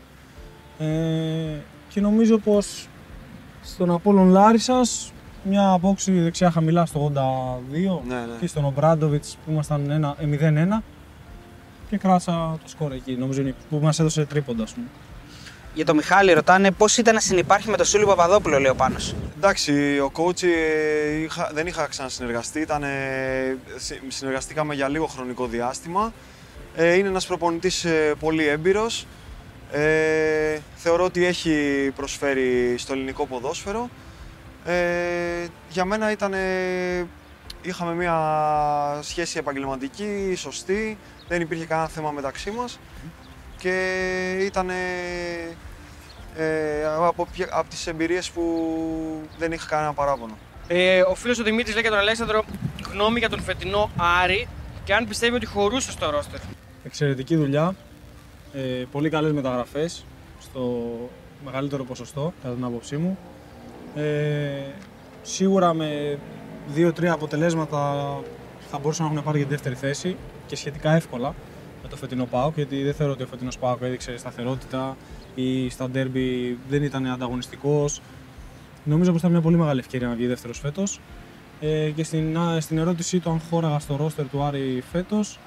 Ε, 0.82 1.58
και 1.90 2.02
νομίζω 2.02 2.38
πως 2.38 2.88
στον 3.64 3.92
Απόλλων 3.92 4.30
Λάρισας 4.30 5.12
μια 5.44 5.70
απόξη 5.72 6.12
δεξιά 6.12 6.52
χαμηλά 6.52 6.86
στο 6.86 7.12
82 7.16 8.02
Ναι, 8.08 8.16
ναι. 8.16 8.22
και 8.40 8.48
στον 8.48 8.66
Ομπράντοβιτς 8.66 9.38
που 9.46 9.52
ήμασταν 9.52 9.90
ένα- 9.92 10.16
ε, 10.20 10.26
0-1 10.26 10.84
και 11.90 11.98
κράτησα 11.98 12.58
το 12.64 12.70
σκορ 12.70 12.92
εκεί, 12.92 13.12
νομίζω 13.16 13.42
είναι 13.42 13.56
που 13.70 13.80
μας 13.82 14.00
έδωσε 14.00 14.26
τρίποντα 14.26 14.64
ας 14.64 14.72
πούμε. 14.74 14.86
Για 15.74 15.86
τον 15.86 15.96
Μιχάλη 15.96 16.34
ρωτάνε 16.34 16.72
πώς 16.72 16.98
ήταν 16.98 17.14
να 17.14 17.20
συνεπάρχει 17.20 17.70
με 17.70 17.78
τον 17.78 17.86
Σούλη 17.86 18.06
Παπαδόπουλο, 18.06 18.60
λέει 18.60 18.72
ο 18.72 18.76
Πάνος. 18.76 19.16
Εντάξει, 19.38 19.72
ο 20.00 20.12
coach 20.16 20.44
ε, 20.44 21.22
είχα- 21.24 21.52
δεν 21.54 21.68
είχα 21.68 21.88
ξανασυνεργαστεί, 21.88 22.60
ήταν, 22.60 22.84
ε, 22.84 22.88
συ- 23.78 24.02
συνεργαστήκαμε 24.08 24.74
για 24.76 24.88
λίγο 24.90 25.06
χρονικό 25.06 25.46
διάστημα. 25.48 26.14
Ε, 26.76 26.94
είναι 26.94 27.08
ένας 27.08 27.26
προπονητής 27.26 27.86
ε, 27.86 28.14
πολύ 28.20 28.48
έμπειρος. 28.48 29.06
Ε, 29.72 30.60
θεωρώ 30.76 31.04
ότι 31.04 31.26
έχει 31.26 31.56
προσφέρει 31.96 32.76
στο 32.78 32.94
ελληνικό 32.94 33.26
ποδόσφαιρο. 33.26 33.90
Ε, 34.66 35.46
για 35.70 35.86
μένα 35.86 36.12
ήταν, 36.12 36.34
είχαμε 37.62 37.94
μια 37.94 38.18
σχέση 39.02 39.38
επαγγελματική, 39.38 40.34
σωστή, 40.38 40.98
δεν 41.28 41.42
υπήρχε 41.42 41.66
κανένα 41.66 41.88
θέμα 41.88 42.12
μεταξύ 42.12 42.52
μας 42.52 42.80
και 43.58 44.38
ήταν 44.42 44.70
ε, 44.70 44.76
από, 47.08 47.28
πια- 47.34 47.50
από 47.52 47.70
τις 47.70 47.88
εμπειρίες 47.88 48.30
που 48.30 48.44
δεν 49.38 49.52
είχα 49.52 49.66
κανένα 49.70 49.94
παράπονο. 49.94 50.38
Ε, 50.68 51.02
ο 51.02 51.16
φίλος 51.16 51.40
ο 51.40 51.44
Δημήτρης 51.44 51.74
λέει 51.74 51.82
για 51.82 51.92
τον 51.92 52.00
Αλέξανδρο 52.00 52.44
γνώμη 52.92 53.20
για 53.20 53.30
τον 53.30 53.42
φετινό 53.42 53.92
Άρη 54.24 54.48
και 54.84 54.94
αν 54.94 55.08
πιστεύει 55.08 55.36
ότι 55.36 55.46
χωρούσε 55.46 55.92
στο 55.92 56.10
ρόστερ. 56.10 56.40
Εξαιρετική 56.84 57.36
δουλειά. 57.36 57.76
Ε, 58.54 58.84
πολύ 58.92 59.10
καλές 59.10 59.32
μεταγραφές 59.32 60.06
στο 60.40 60.90
μεγαλύτερο 61.46 61.84
ποσοστό, 61.84 62.34
κατά 62.42 62.54
την 62.54 62.64
άποψή 62.64 62.98
μου. 62.98 63.18
Ε, 63.96 64.62
σίγουρα 65.22 65.74
με 65.74 66.18
δύο-τρία 66.68 67.12
αποτελέσματα 67.14 68.18
θα 68.70 68.80
μπορούσαν 68.80 69.06
να 69.06 69.12
έχουν 69.12 69.24
πάρει 69.24 69.38
για 69.38 69.48
τη 69.48 69.54
δεύτερη 69.54 69.76
θέση 69.76 70.16
και 70.46 70.56
σχετικά 70.56 70.92
εύκολα 70.92 71.36
με 71.84 71.90
το 71.90 71.96
φετινό 71.96 72.26
ΠΑΟΚ, 72.26 72.56
γιατί 72.56 72.84
δεν 72.84 72.94
θεωρώ 72.94 73.14
ότι 73.14 73.24
ο 73.24 73.28
φετινός 73.28 73.58
ΠΑΟΚ 73.58 73.82
έδειξε 73.82 74.18
σταθερότητα 74.18 74.98
ή 75.36 75.70
στα 75.70 75.90
ντέρμπι 75.90 76.58
δεν 76.70 76.84
ήταν 76.84 77.08
ανταγωνιστικός. 77.08 78.02
Νομίζω 78.84 79.12
πως 79.12 79.20
ήταν 79.20 79.32
μια 79.32 79.42
πολύ 79.42 79.58
μεγάλη 79.58 79.80
ευκαιρία 79.80 80.08
να 80.08 80.14
βγει 80.14 80.28
δεύτερος 80.28 80.60
φέτος. 80.60 81.00
Ε, 81.62 81.90
και 81.90 82.04
στην, 82.04 82.38
α, 82.38 82.60
στην 82.62 82.78
ερώτησή 82.78 83.20
του 83.20 83.30
αν 83.30 83.42
χώραγα 83.50 83.80
στο 83.80 83.96
ρόστερ 83.96 84.30
του 84.30 84.44
Άρη 84.44 84.84
φέτος, 84.92 85.40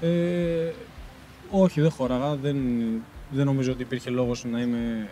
ε, 0.00 0.08
όχι, 1.50 1.80
δεν 1.80 1.90
χώραγα. 1.90 2.34
Δεν, 2.34 2.56
δεν 3.30 3.44
νομίζω 3.44 3.72
ότι 3.72 3.82
υπήρχε 3.82 4.10
λόγος 4.10 4.44
να 4.44 4.60
είμαι 4.60 5.08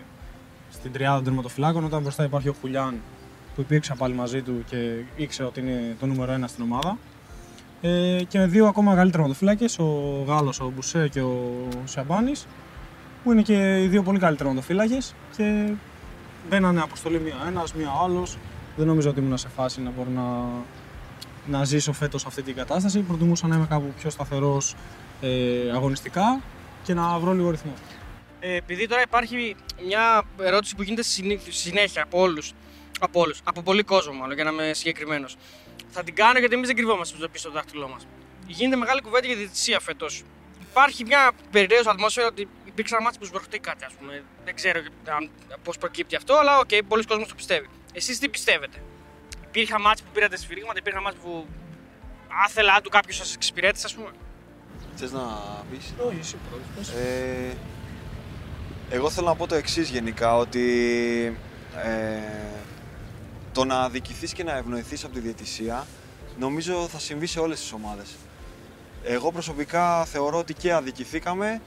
στην 0.70 0.92
τριάδα 0.92 1.14
των 1.14 1.24
τερματοφυλάκων. 1.24 1.84
Όταν 1.84 2.02
μπροστά 2.02 2.24
υπάρχει 2.24 2.48
ο 2.48 2.54
Χουλιάν 2.60 3.00
που 3.54 3.60
υπήρξα 3.60 3.94
πάλι 3.94 4.14
μαζί 4.14 4.42
του 4.42 4.64
και 4.68 5.02
ήξερα 5.16 5.48
ότι 5.48 5.60
είναι 5.60 5.96
το 6.00 6.06
νούμερο 6.06 6.32
ένα 6.32 6.46
στην 6.46 6.64
ομάδα. 6.64 6.98
Ε, 7.80 8.22
και 8.28 8.38
με 8.38 8.46
δύο 8.46 8.66
ακόμα 8.66 8.90
μεγαλύτεροι 8.90 9.22
τερματοφύλακε, 9.22 9.82
ο 9.82 10.22
Γάλλος, 10.26 10.60
ο 10.60 10.72
Μπουσέ 10.74 11.08
και 11.08 11.20
ο 11.20 11.68
Σιαμπάνης, 11.84 12.46
που 13.24 13.32
είναι 13.32 13.42
και 13.42 13.82
οι 13.82 13.86
δύο 13.86 14.02
πολύ 14.02 14.18
καλύτεροι 14.18 14.48
τερματοφύλακε 14.48 14.98
και 15.36 15.72
μπαίνανε 16.48 16.80
αποστολή 16.80 17.20
μία 17.20 17.34
ένας, 17.46 17.74
μία 17.74 17.90
άλλος. 18.02 18.38
Δεν 18.76 18.86
νομίζω 18.86 19.10
ότι 19.10 19.20
ήμουν 19.20 19.38
σε 19.38 19.48
φάση 19.48 19.80
να 19.82 19.90
μπορώ 19.96 20.10
να, 20.10 20.44
να 21.58 21.64
ζήσω 21.64 21.92
φέτος 21.92 22.26
αυτή 22.26 22.42
την 22.42 22.54
κατάσταση. 22.54 23.00
Προτιμούσα 23.00 23.46
να 23.46 23.56
είμαι 23.56 23.66
κάπου 23.68 23.92
πιο 23.98 24.10
σταθερός 24.10 24.74
ε, 25.20 25.70
αγωνιστικά 25.74 26.40
και 26.82 26.94
να 26.94 27.18
βρω 27.18 27.32
λίγο 27.32 27.50
ρυθμό. 27.50 27.74
Ε, 28.40 28.54
επειδή 28.54 28.86
τώρα 28.86 29.02
υπάρχει 29.02 29.56
μια 29.86 30.22
ερώτηση 30.40 30.74
που 30.76 30.82
γίνεται 30.82 31.02
συνή- 31.02 31.40
συνέχεια 31.48 32.02
από 32.02 32.20
όλους. 32.20 32.52
Από 33.00 33.20
όλους, 33.20 33.40
από 33.44 33.62
πολύ 33.62 33.82
κόσμο 33.82 34.12
μάλλον, 34.12 34.34
για 34.34 34.44
να 34.44 34.50
είμαι 34.50 34.72
συγκεκριμένος. 34.74 35.36
Θα 35.90 36.02
την 36.02 36.14
κάνω 36.14 36.38
γιατί 36.38 36.54
εμείς 36.54 36.66
δεν 36.66 36.76
κρυβόμαστε 36.76 37.16
πίσω 37.16 37.38
στο 37.38 37.50
δάχτυλό 37.50 37.88
μας. 37.88 38.06
Γίνεται 38.46 38.76
μεγάλη 38.76 39.00
κουβέντα 39.00 39.26
για 39.26 39.36
διαιτησία 39.36 39.80
φέτος. 39.80 40.22
Υπάρχει 40.70 41.04
μια 41.04 41.30
περιρρέουσα 41.50 41.82
ατμόσφαιρα 41.86 42.26
ότι 42.26 42.48
υπήρξαν 42.64 43.02
ματς 43.02 43.18
που 43.20 43.26
σπρωχτήκατε, 43.26 43.84
ας 43.84 43.92
πούμε. 43.92 44.22
Δεν 44.44 44.54
ξέρω 44.54 44.80
πώς 45.62 45.78
προκύπτει 45.78 46.16
αυτό, 46.16 46.34
αλλά 46.34 46.58
οκ, 46.58 46.68
πολλοί 46.88 47.04
κόσμοι 47.04 47.26
το 47.26 47.34
πιστεύει. 47.34 47.68
Εσείς 47.92 48.18
τι 48.18 48.28
πιστεύετε; 48.28 48.82
Υπήρχαν 49.46 49.80
ματς 49.80 50.04
που 50.04 50.10
πήρατε 50.14 50.36
σφυρίγματα, 50.36 50.78
υπήρχαν 50.78 51.02
ματς 51.02 51.20
που 51.20 51.46
άθελά 52.44 52.80
του 52.80 52.90
κάποιος 52.90 53.16
σας 53.16 53.34
εξυπηρέτησε, 53.34 53.86
ας 53.86 53.94
πούμε; 53.94 54.10
Θες 54.96 55.12
να 55.12 55.20
πεις; 55.70 55.94
Όχι, 56.06 56.18
εσύ 56.20 56.36
πρώτος. 56.50 56.88
Ε, 56.88 57.56
εγώ 58.90 59.10
θέλω 59.10 59.26
να 59.26 59.34
πω 59.34 59.46
το 59.46 59.54
εξής 59.54 59.88
γενικά, 59.88 60.36
ότι 60.36 61.36
ε, 61.84 62.20
το 63.52 63.64
να 63.64 63.80
αδικηθείς 63.80 64.32
και 64.32 64.44
να 64.44 64.56
ευνοηθείς 64.56 65.04
από 65.04 65.14
τη 65.14 65.20
διαιτησία 65.20 65.86
νομίζω 66.38 66.88
θα 66.88 66.98
συμβεί 66.98 67.26
σε 67.26 67.40
όλες 67.40 67.60
τις 67.60 67.72
ομάδες. 67.72 68.16
Εγώ 69.04 69.32
προσωπικά 69.32 70.04
θεωρώ 70.04 70.38
ότι 70.38 70.54
και 70.54 70.72
αδικηθήκαμε 70.72 71.60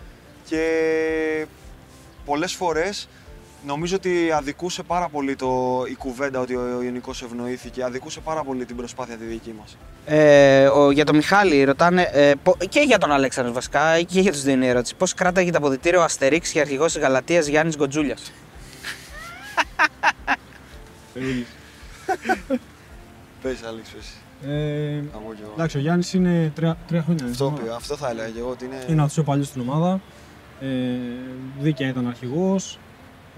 και 0.45 1.45
πολλές 2.25 2.53
φορές 2.53 3.07
νομίζω 3.66 3.95
ότι 3.95 4.32
αδικούσε 4.32 4.84
πάρα 4.84 5.10
πολύ 5.10 5.36
το, 5.36 5.84
η 5.89 5.95
κουβέντα 5.95 6.39
ότι 6.39 6.55
ο 6.55 6.82
Ιωνικός 6.84 7.22
ευνοήθηκε, 7.24 7.84
αδικούσε 7.84 8.20
πάρα 8.20 8.43
πολύ 8.43 8.66
την 8.66 8.76
προσπάθεια 8.76 9.16
τη 9.18 9.26
δική 9.26 9.53
μας. 9.60 9.78
Ε, 10.05 10.66
ο, 10.68 10.91
για 10.91 11.05
τον 11.05 11.16
Μιχάλη 11.16 11.64
ρωτάνε 11.64 12.10
ε, 12.14 12.34
πο- 12.43 12.57
και 12.70 12.80
για 12.80 12.97
τον 12.97 13.12
Αλέξανδρος 13.12 13.55
βασικά 13.55 14.01
και 14.01 14.20
για 14.20 14.32
τους 14.32 14.41
δύο 14.41 14.53
είναι 14.53 14.66
η 14.66 14.68
ερώτηση. 14.70 14.95
Πώς 14.95 15.14
κράταγε 15.14 15.51
το 15.51 15.57
αποδητήριο 15.57 15.99
ο 15.99 16.03
Αστερίξ 16.03 16.51
και 16.51 16.60
αρχηγός 16.60 16.93
της 16.93 17.01
Γαλατεία 17.01 17.39
Γιάννης 17.39 17.76
Γκοτζούλιας; 17.78 18.32
Πες 23.41 23.64
Άλεξ, 23.68 23.89
πες. 23.89 24.14
Ε, 24.51 25.03
Θα 25.12 25.18
πω 25.18 25.34
κι 25.34 25.41
εγώ. 25.43 25.51
εντάξει, 25.53 25.78
ο 25.78 25.80
Γιάννης 25.80 26.14
είναι 26.14 26.51
τρία, 26.55 26.78
τρία 26.88 27.01
χρόνια. 27.01 27.24
Αυτό, 27.26 27.34
στην 27.36 27.45
ομάδα. 27.45 27.64
πει- 27.64 27.70
αυτό 27.76 27.95
θα 27.95 28.10
έλεγα 28.10 28.30
και 28.30 28.39
εγώ 28.39 28.49
ότι 28.49 28.66
είναι... 28.66 28.76
Είναι 28.88 28.97
από 28.97 29.05
τους 29.05 29.14
πιο 29.14 29.24
παλιούς 29.24 29.47
στην 29.47 29.62
ομάδα. 29.62 30.01
Ε, 30.62 30.68
δίκαια 31.60 31.88
ήταν 31.88 32.07
αρχηγός. 32.07 32.80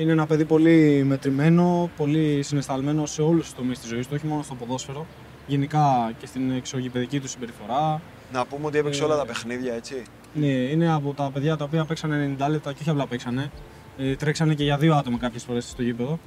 Είναι 0.01 0.11
ένα 0.11 0.25
παιδί 0.25 0.45
πολύ 0.45 1.03
μετρημένο, 1.07 1.89
πολύ 1.97 2.41
συναισθαλμένο 2.43 3.05
σε 3.05 3.21
όλους 3.21 3.43
τους 3.45 3.53
τομείς 3.55 3.79
της 3.79 3.89
ζωής 3.89 4.07
του, 4.07 4.13
όχι 4.17 4.27
μόνο 4.27 4.41
στο 4.43 4.55
ποδόσφαιρο. 4.55 5.05
Γενικά 5.47 6.13
και 6.19 6.25
στην 6.25 6.51
εξωγηπαιδική 6.51 7.19
του 7.19 7.27
συμπεριφορά. 7.27 8.01
Να 8.33 8.45
πούμε 8.45 8.65
ότι 8.65 8.77
έπαιξε 8.77 9.01
Ε, 9.01 9.05
όλα 9.05 9.17
τα 9.17 9.25
παιχνίδια, 9.25 9.73
έτσι. 9.73 10.03
Ναι, 10.33 10.47
είναι 10.47 10.91
από 10.93 11.13
τα 11.13 11.29
παιδιά 11.33 11.57
τα 11.57 11.63
οποία 11.63 11.85
παίξανε 11.85 12.35
90 12.39 12.49
λεπτά 12.49 12.71
και 12.73 12.77
όχι 12.81 12.89
απλά 12.89 13.07
παίξανε. 13.07 13.51
Ε, 13.97 14.15
τρέξανε 14.15 14.53
και 14.53 14.63
για 14.63 14.77
δύο 14.77 14.95
άτομα 14.95 15.17
κάποιες 15.17 15.43
φορές 15.43 15.65
στο 15.69 15.81
γήπεδο, 15.81 16.19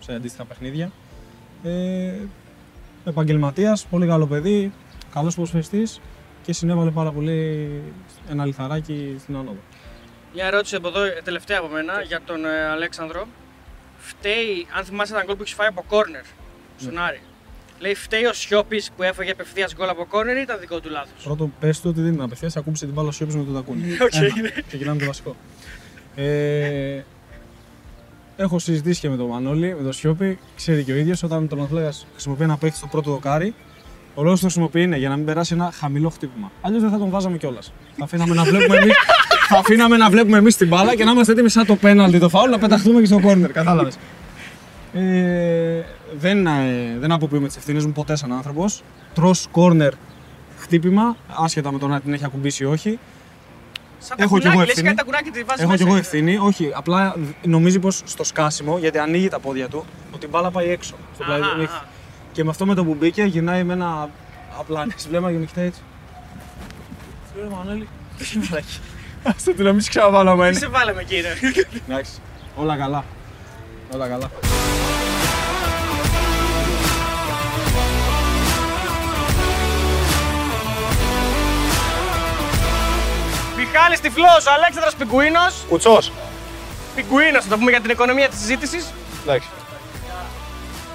σε 0.00 0.14
αντίστοιχα 0.14 0.44
παιχνίδια. 0.44 0.90
Ε, 1.62 2.12
Επαγγελματίας, 3.04 3.86
πολύ 3.86 4.06
καλό 4.06 4.26
παιδί, 4.26 4.72
καλός 5.14 5.34
ποδοσφαιριστής 5.34 6.00
και 6.42 6.52
συνέβαλε 6.52 6.90
πάρα 6.90 7.10
πολύ 7.12 7.68
ένα 8.30 8.44
λιθαράκι 8.44 9.16
στην 9.18 9.36
άνοδο. 9.36 9.56
Μια 10.34 10.46
ερώτηση 10.46 10.76
από 10.76 10.88
εδώ, 10.88 11.02
ε, 11.02 11.20
τελευταία 11.24 11.58
από 11.58 11.68
μένα, 11.68 12.02
για 12.02 12.20
τον 12.26 12.44
ε, 12.44 12.64
Αλέξανδρο. 12.64 13.26
Φταίει, 13.98 14.66
αν 14.76 14.84
θυμάσαι 14.84 15.14
ένα 15.14 15.24
γκολ 15.24 15.36
που 15.36 15.42
έχεις 15.42 15.54
φάει 15.54 15.66
από 15.66 15.84
κόρνερ 15.88 16.22
στον 16.76 16.98
Άρη. 16.98 17.20
Λέει, 17.78 17.94
φταίει 17.94 18.24
ο 18.24 18.32
Σιώπης 18.32 18.90
που 18.96 19.02
έφαγε 19.02 19.30
απευθείας 19.30 19.74
γκολ 19.74 19.88
από 19.88 20.04
κόρνερ 20.04 20.36
ή 20.36 20.40
ήταν 20.40 20.58
δικό 20.60 20.80
του 20.80 20.90
λάθος; 20.90 21.24
Πρώτον, 21.24 21.54
πες 21.60 21.80
του 21.80 21.90
ότι 21.90 22.00
δεν 22.00 22.12
είναι 22.12 22.24
απευθείας, 22.24 22.56
ακούμπησε 22.56 22.84
την 22.84 22.94
μπάλα 22.94 23.10
σου 23.10 23.26
με 23.26 23.44
το 23.44 23.52
τακούνι. 23.52 23.92
Οκ. 24.06 24.14
Ένα. 24.14 24.50
Ξεκινάμε 24.66 24.98
το 24.98 25.06
βασικό. 25.06 25.36
Ε, 26.14 27.02
έχω 28.36 28.58
συζητήσει 28.58 29.00
και 29.00 29.08
με 29.08 29.16
τον 29.16 29.26
Μανώλη, 29.26 29.74
με 29.74 29.82
τον 29.82 29.92
Σιώπη. 29.92 30.38
Ξέρει 30.56 30.84
και 30.84 30.92
ο 30.92 30.96
ίδιος, 30.96 31.22
όταν 31.22 31.48
τον 31.48 31.62
Αθλέγα 31.62 31.92
χρησιμοποιεί 32.12 32.42
ένα 32.42 32.56
παίχτη 32.56 32.76
στο 32.76 32.86
πρώτο 32.86 33.10
δοκάρι, 33.10 33.54
ο 34.14 34.22
λόγος 34.22 34.40
που 34.40 34.46
το 34.46 34.52
χρησιμοποιεί 34.52 34.82
είναι 34.82 34.96
για 34.96 35.08
να 35.08 35.16
μην 35.16 35.24
περάσει 35.24 35.54
ένα 35.54 35.70
χαμηλό 35.70 36.08
χτύπημα. 36.08 36.52
Αλλιώς 36.60 36.82
δεν 36.82 36.90
θα 36.90 36.98
τον 36.98 37.10
βάζαμε 37.10 37.36
κιόλας. 37.36 37.72
θα 37.96 38.04
αφήναμε 38.04 38.34
να 38.34 38.44
βλέπουμε 38.44 38.76
εμείς 38.82 38.94
θα 39.48 39.58
αφήναμε 39.58 39.96
να 39.96 40.10
βλέπουμε 40.10 40.36
εμείς 40.38 40.56
την 40.56 40.68
μπάλα 40.68 40.94
και 40.96 41.04
να 41.04 41.10
είμαστε 41.10 41.32
έτοιμοι 41.32 41.48
σαν 41.48 41.66
το 41.66 41.76
πέναλτι 41.76 42.18
το 42.18 42.28
φάουλ 42.28 42.50
να 42.50 42.58
πεταχτούμε 42.58 43.00
και 43.00 43.06
στο 43.06 43.20
κόρνερ. 43.20 43.50
Κατάλαβες. 43.52 43.96
Ε, 44.94 45.82
δεν, 46.18 46.46
ε, 46.46 46.96
δεν 47.00 47.12
αποποιούμε 47.12 47.46
τις 47.46 47.56
ευθύνες 47.56 47.84
μου 47.86 47.92
ποτέ 47.92 48.16
σαν 48.16 48.32
άνθρωπος. 48.32 48.82
Τρώ 49.14 49.34
κόρνερ 49.50 49.92
χτύπημα, 50.58 51.16
άσχετα 51.38 51.72
με 51.72 51.78
το 51.78 51.86
να 51.86 52.00
την 52.00 52.12
έχει 52.12 52.24
ακουμπήσει 52.24 52.62
ή 52.62 52.66
όχι. 52.66 52.98
Σαν 53.98 54.16
Έχω 54.20 54.38
κι 54.38 54.46
εγώ 54.46 54.58
λες 54.58 54.68
ευθύνη. 54.68 54.84
κάτι 54.86 54.98
τα 54.98 55.04
κουράκια 55.04 55.32
τη 55.32 55.42
βάζεις 55.42 55.62
Έχω 55.62 55.70
μέσα. 55.70 55.82
κι 55.84 55.88
εγώ 55.90 55.98
ευθύνη. 55.98 56.36
Όχι, 56.36 56.70
απλά 56.74 57.16
νομίζει 57.44 57.78
πως 57.78 58.02
στο 58.04 58.24
σκάσιμο, 58.24 58.78
γιατί 58.78 58.98
ανοίγει 58.98 59.28
τα 59.28 59.38
πόδια 59.38 59.68
του, 59.68 59.84
ότι 60.14 60.26
η 60.26 60.28
μπάλα 60.32 60.50
πάει 60.50 60.68
έξω. 60.70 60.94
Στο 61.14 61.24
πλάι, 61.24 61.40
Αχα, 61.40 61.50
δεν 61.50 61.60
έχει- 61.60 61.72
αχα. 61.74 61.84
Και 62.32 62.44
με 62.44 62.50
αυτό 62.50 62.66
με 62.66 62.74
το 62.74 62.84
που 62.84 62.94
μπήκε 62.98 63.22
γυρνάει 63.22 63.64
με 63.64 63.72
ένα 63.72 64.08
απλά 64.58 64.86
βλέμμα 65.08 65.30
και 65.32 65.38
με 65.38 65.44
κοιτάει 65.44 65.66
έτσι. 65.66 65.80
Φίλε 67.34 67.48
Μανώλη, 67.56 67.88
τι 68.18 68.24
συμβαίνει. 68.24 68.64
Αυτό 69.24 69.52
του 69.52 69.62
να 69.62 69.72
μην 69.72 69.80
σε 69.80 69.88
ξαναβάλαμε 69.88 70.50
Τι 70.50 70.56
σε 70.56 70.66
βάλαμε 70.66 71.02
κύριε. 71.02 71.30
Εντάξει, 71.88 72.12
όλα 72.56 72.76
καλά. 72.76 73.04
Όλα 73.94 74.08
καλά. 74.08 74.30
Μιχάλης 83.56 84.00
Τυφλός, 84.00 84.46
ο 84.46 84.52
Αλέξανδρος 84.52 84.94
Πιγκουίνος. 84.94 85.64
Κουτσός. 85.68 86.12
Πιγκουίνος, 86.94 87.44
θα 87.44 87.50
το 87.50 87.58
πούμε 87.58 87.70
για 87.70 87.80
την 87.80 87.90
οικονομία 87.90 88.28
της 88.28 88.38
συζήτησης. 88.38 88.92
Εντάξει. 89.22 89.48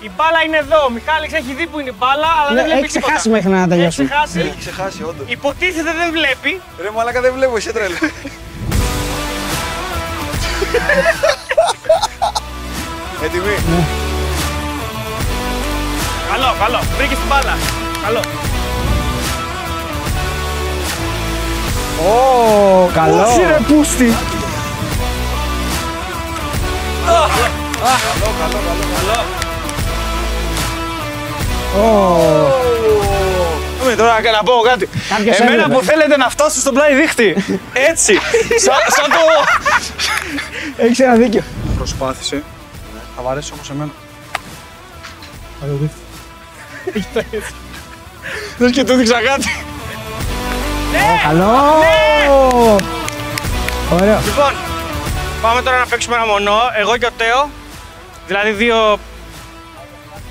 Η 0.02 0.10
μπάλα 0.16 0.39
είναι 0.45 0.58
εδώ. 0.58 0.80
Ο 0.86 0.89
Μιχάλης 0.89 1.34
έχει 1.34 1.54
δει 1.54 1.66
που 1.68 1.80
είναι 1.80 1.89
η 1.89 1.95
μπάλα, 2.00 2.28
αλλά 2.39 2.50
δεν 2.54 2.64
βλέπει 2.64 2.80
Ναι, 2.80 2.86
Έχει 2.86 2.93
τίποτα. 2.93 3.06
ξεχάσει 3.14 3.30
μέχρι 3.30 3.50
να 3.50 3.58
Έχει 3.60 3.68
τελειώσουν. 3.68 4.06
ξεχάσει. 4.06 4.39
Έχει 4.39 4.58
ξεχάσει, 4.60 5.04
όντως. 5.04 5.26
Υποτίθεται 5.28 5.91
δεν 6.00 6.10
βλέπει. 6.18 6.62
Ρε 6.82 6.89
μαλάκα 6.95 7.22
δεν 7.22 7.34
βλέπω, 7.34 7.58
είσαι 7.58 7.72
τρέλο. 7.78 7.95
Έτοιμοι; 13.24 13.56
Καλό, 16.32 16.56
καλό. 16.60 16.80
Βρήκε 16.97 17.16
την 17.16 17.28
μπάλα. 17.30 17.58
Καλό. 18.04 18.20
Ω, 22.10 22.89
καλό. 22.93 23.22
Όχι 23.24 23.41
ρε 23.47 23.60
πούστη. 23.68 24.14
Ω. 31.78 31.80
τώρα 33.97 34.22
να 34.32 34.43
πω 34.43 34.53
κάτι. 34.53 34.89
Κάποιος 35.09 35.39
Εμένα 35.39 35.55
έβλεπε. 35.55 35.74
που 35.80 35.86
θέλετε 35.86 36.17
να 36.17 36.30
φτάσω 36.30 36.59
στον 36.59 36.74
πλάι 36.74 36.95
δίχτυ. 36.95 37.36
Έτσι. 37.74 38.13
σαν, 38.63 38.76
σαν 38.88 39.09
το... 39.09 39.17
Έχεις 40.78 40.99
ένα 40.99 41.15
δίκιο. 41.15 41.43
Προσπάθησε. 41.78 42.43
Θα 43.15 43.22
βαρέσει 43.22 43.51
όμως 43.53 43.70
εμένα. 43.70 43.91
Άλλο 45.63 45.80
δίχτυ. 45.82 47.28
Δες 48.57 48.72
και 48.72 48.84
του 48.84 48.93
δείξα 48.93 49.22
κάτι. 49.22 49.65
Καλό. 51.24 51.51
Ωραίο. 53.93 54.20
Λοιπόν, 54.26 54.53
πάμε 55.41 55.61
τώρα 55.61 55.78
να 55.78 55.86
παίξουμε 55.86 56.15
ένα 56.15 56.26
μονό. 56.26 56.59
Εγώ 56.80 56.97
και 56.97 57.05
ο 57.05 57.11
Τέο. 57.17 57.49
Δηλαδή 58.28 58.51
δύο 58.51 58.99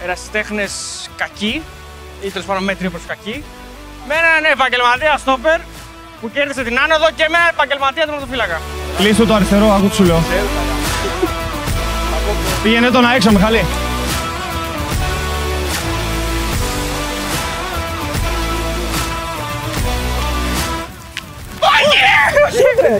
ερασιτέχνες 0.02 1.07
κακοί 1.22 1.62
ή 2.24 2.28
τέλος 2.30 2.46
πάντων 2.46 2.64
μέτρη 2.64 2.90
προς 2.90 3.02
κακοί. 3.12 3.44
Με 4.08 4.14
έναν 4.20 4.52
επαγγελματία 4.52 5.16
στόπερ 5.24 5.58
που 6.20 6.30
κέρδισε 6.34 6.62
την 6.68 6.76
άνοδο 6.84 7.06
και 7.18 7.26
με 7.30 7.36
έναν 7.40 7.48
επαγγελματία 7.54 8.04
τερματοφύλακα. 8.06 8.58
Κλείστο 8.98 9.24
το 9.26 9.34
αριστερό, 9.34 9.66
άκου 9.76 9.88
τι 9.88 9.94
σου 9.94 10.04
λέω. 10.04 10.20
Πήγαινε 12.62 12.90
τον 12.90 13.04
έξω, 13.16 13.30
Μιχαλή. 13.32 13.64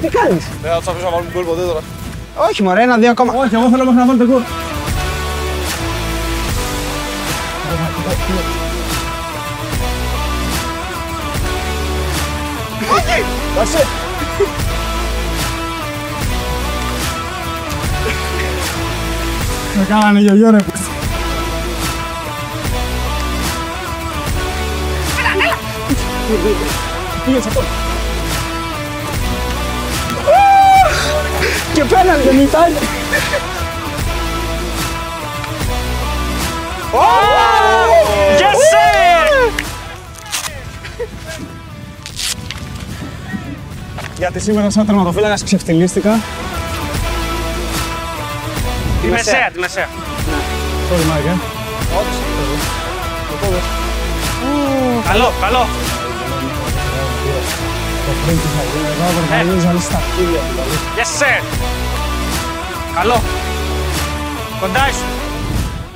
Τι 0.00 0.08
κάνεις; 0.08 0.44
Δεν 0.62 0.70
θα 0.70 0.78
τους 0.78 0.88
αφήσω 0.88 1.04
να 1.04 1.10
βάλουν 1.10 1.28
γκολ 1.32 1.44
ποτέ 1.44 1.62
τώρα. 1.62 1.80
Όχι 2.48 2.62
μωρέ, 2.62 2.82
ένα-δύο 2.82 3.10
ακόμα. 3.10 3.32
Όχι, 3.32 3.54
εγώ 3.54 3.68
θέλω 3.70 3.84
μέχρι 3.84 3.98
να 3.98 4.06
βάλετε 4.06 4.24
γκολ. 4.24 4.42
Εντάξει. 13.52 13.76
Με 19.76 19.84
κάνανε 19.88 20.20
γιογιό 20.20 20.50
ρε 20.50 20.56
πούστη. 20.56 20.86
Πήγε 27.24 27.40
σε 27.40 27.48
αυτό. 27.48 27.62
Και 31.72 31.84
πέναλτι 31.84 32.28
δεν 32.28 32.38
ήταν. 32.38 32.72
Yes, 38.42 38.58
sir! 38.72 39.52
Γιατί 44.18 44.40
σήμερα 44.40 44.70
σαν 44.70 44.86
τερματοφύλακας 44.86 45.42
ξεφτυλίστηκα. 45.44 46.20
Τη 49.02 49.06
μεσαία, 49.06 49.50
τη 49.52 49.58
μεσαία. 49.58 49.88
Sorry, 50.88 51.04
Mike, 51.10 51.26
ε. 51.26 51.36
Καλό, 55.08 55.32
καλό. 55.40 55.66
Το 58.06 58.14
πριν 58.24 58.36
τι 58.36 58.46
θα 58.56 58.62
γίνει, 58.72 58.88
εδώ 58.92 59.20
προβαδίζανε 59.20 59.80
στα 59.80 60.00
χίλια 60.14 60.40
δηλαδή. 60.50 60.76
Yes, 60.96 61.22
sir. 61.22 61.42
Καλό. 62.94 63.22
Κοντά 64.60 64.86
σου. 64.92 65.17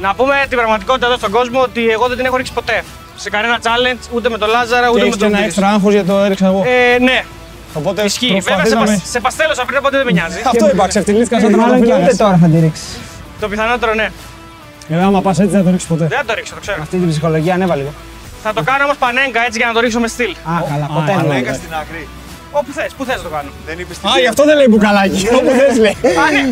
Να 0.04 0.14
πούμε 0.14 0.34
την 0.48 0.56
πραγματικότητα 0.58 1.06
εδώ 1.06 1.16
στον 1.16 1.30
κόσμο 1.30 1.60
ότι 1.60 1.82
εγώ 1.96 2.04
δεν 2.08 2.16
την 2.16 2.26
έχω 2.26 2.36
ρίξει 2.36 2.52
ποτέ. 2.52 2.78
Σε 3.16 3.30
κανένα 3.30 3.56
challenge, 3.66 4.02
ούτε 4.14 4.28
με 4.28 4.38
τον 4.38 4.48
Λάζαρα, 4.48 4.86
Και 4.86 4.92
ούτε 4.92 5.00
με 5.00 5.06
έχεις 5.06 5.16
και 5.16 5.22
τον 5.24 5.28
ένα 5.28 5.38
Ντίδης. 5.38 5.52
έξτρα 5.56 5.68
άγχος 5.74 5.92
γιατί 5.92 6.08
το 6.08 6.18
έριξα 6.18 6.46
εγώ. 6.46 6.60
Ε, 6.66 6.98
ναι, 7.08 7.18
Οπότε 7.74 8.02
ισχύει. 8.02 8.26
Βέβαια 8.26 8.40
σε, 8.42 8.48
προσπαθήσαμε... 8.48 8.84
πασ- 8.86 9.06
σε 9.14 9.20
παστέλωσα 9.20 9.64
πριν, 9.64 9.76
οπότε 9.78 9.96
δεν 10.00 10.06
με 10.06 10.12
νοιάζει. 10.12 10.38
Αυτό 10.52 10.64
είπα, 10.72 10.84
ξεφτυλίστηκα 10.92 11.36
σαν 11.40 11.50
Μάλλον 11.50 11.66
και 11.66 11.70
ούτε 11.74 11.86
τερματοφύλακας. 11.86 12.16
τώρα 12.24 12.36
θα 12.42 12.46
τη 12.52 12.58
ρίξεις. 12.66 12.88
το 13.40 13.46
πιθανότερο 13.52 13.92
ναι. 14.00 14.08
Ε, 14.88 15.02
άμα 15.08 15.20
πας 15.26 15.36
έτσι 15.38 15.50
δεν 15.54 15.58
θα 15.60 15.64
το 15.66 15.70
ρίξεις 15.74 15.88
ποτέ. 15.92 16.04
Δεν 16.12 16.18
θα 16.22 16.24
το 16.24 16.34
ρίξω, 16.38 16.54
το 16.54 16.60
ξέρω. 16.64 16.78
Αυτή 16.86 16.96
την 17.02 17.08
ψυχολογία 17.12 17.54
ανέβα 17.54 17.76
λίγο. 17.80 17.92
θα 18.44 18.50
το 18.56 18.62
κάνω 18.68 18.82
όμως 18.84 18.96
πανέγκα 19.04 19.40
έτσι 19.46 19.56
για 19.60 19.66
να 19.70 19.72
το 19.76 19.80
ρίξω 19.84 20.00
με 20.04 20.08
στυλ. 20.14 20.32
Α, 20.52 20.54
καλά, 20.72 20.86
ποτέ 20.96 21.12
α, 21.12 21.16
δεν 21.20 21.26
ναι, 21.30 21.36
είναι. 21.38 21.52
στην 21.60 21.72
άκρη. 21.82 22.02
Όπου 22.58 22.70
θες, 22.76 22.90
πού 22.96 23.02
θες 23.08 23.16
να 23.16 23.24
το 23.28 23.32
κάνω. 23.36 23.50
Δεν 23.68 23.76
είπε 23.82 23.92
Α, 24.10 24.12
γι' 24.24 24.30
αυτό 24.32 24.42
δεν 24.48 24.56
λέει 24.60 24.66
μπουκαλάκι. 24.70 25.20
Όπου 25.38 25.50
θες 25.58 25.74
λέει. 25.84 25.96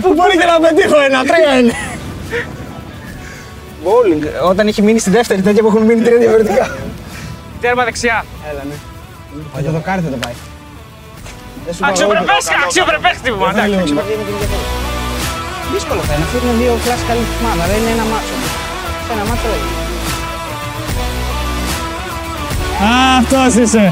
Που 0.05 0.11
μπορεί 0.17 0.35
και 0.41 0.49
να 0.53 0.57
πετύχω 0.67 0.97
ένα, 1.09 1.19
τρία 1.31 1.53
είναι. 1.59 1.75
Bowling. 3.85 4.23
Όταν 4.51 4.69
είχε 4.69 4.83
μείνει 4.83 4.99
στη 4.99 5.11
δεύτερη 5.11 5.43
τέτοια 5.43 5.63
που 5.63 5.69
έχουν 5.69 5.83
μείνει 5.83 6.03
τρία 6.03 6.19
διαφορετικά. 6.19 6.77
Τέρμα 7.61 7.85
δεξιά. 7.85 8.25
Έλα, 8.51 8.63
ναι. 8.69 8.75
Και 9.57 9.63
το 9.63 9.71
δοκάρι 9.71 10.01
θα 10.01 10.11
το 10.11 10.17
πάει. 10.17 10.33
Δεν 11.65 11.75
σου 11.75 11.87
Αξιοπρεπέ, 11.87 12.37
αξιοπρεπέ 12.65 13.11
χτύπημα. 13.19 13.53
Δεν 13.53 13.65
εντάξει. 13.65 13.93
λέω, 13.95 14.03
ναι. 14.03 14.03
Δύσκολο 15.73 16.01
θα 16.01 16.15
είναι. 16.15 16.25
Αυτό 16.25 16.37
είναι 16.43 16.57
δύο 16.63 16.73
κλάσει 16.85 17.05
καλή 17.09 17.23
χτυπήματα. 17.29 17.65
Δεν 17.71 17.79
είναι 17.83 17.93
ένα 17.99 18.07
μάτσο. 18.13 18.35
Σε 19.07 19.13
ένα 19.17 19.25
μάτσο 19.29 19.47
δεν 19.53 19.61
είναι. 19.65 19.79
Α, 22.85 23.17
αυτός 23.21 23.55
είσαι. 23.63 23.85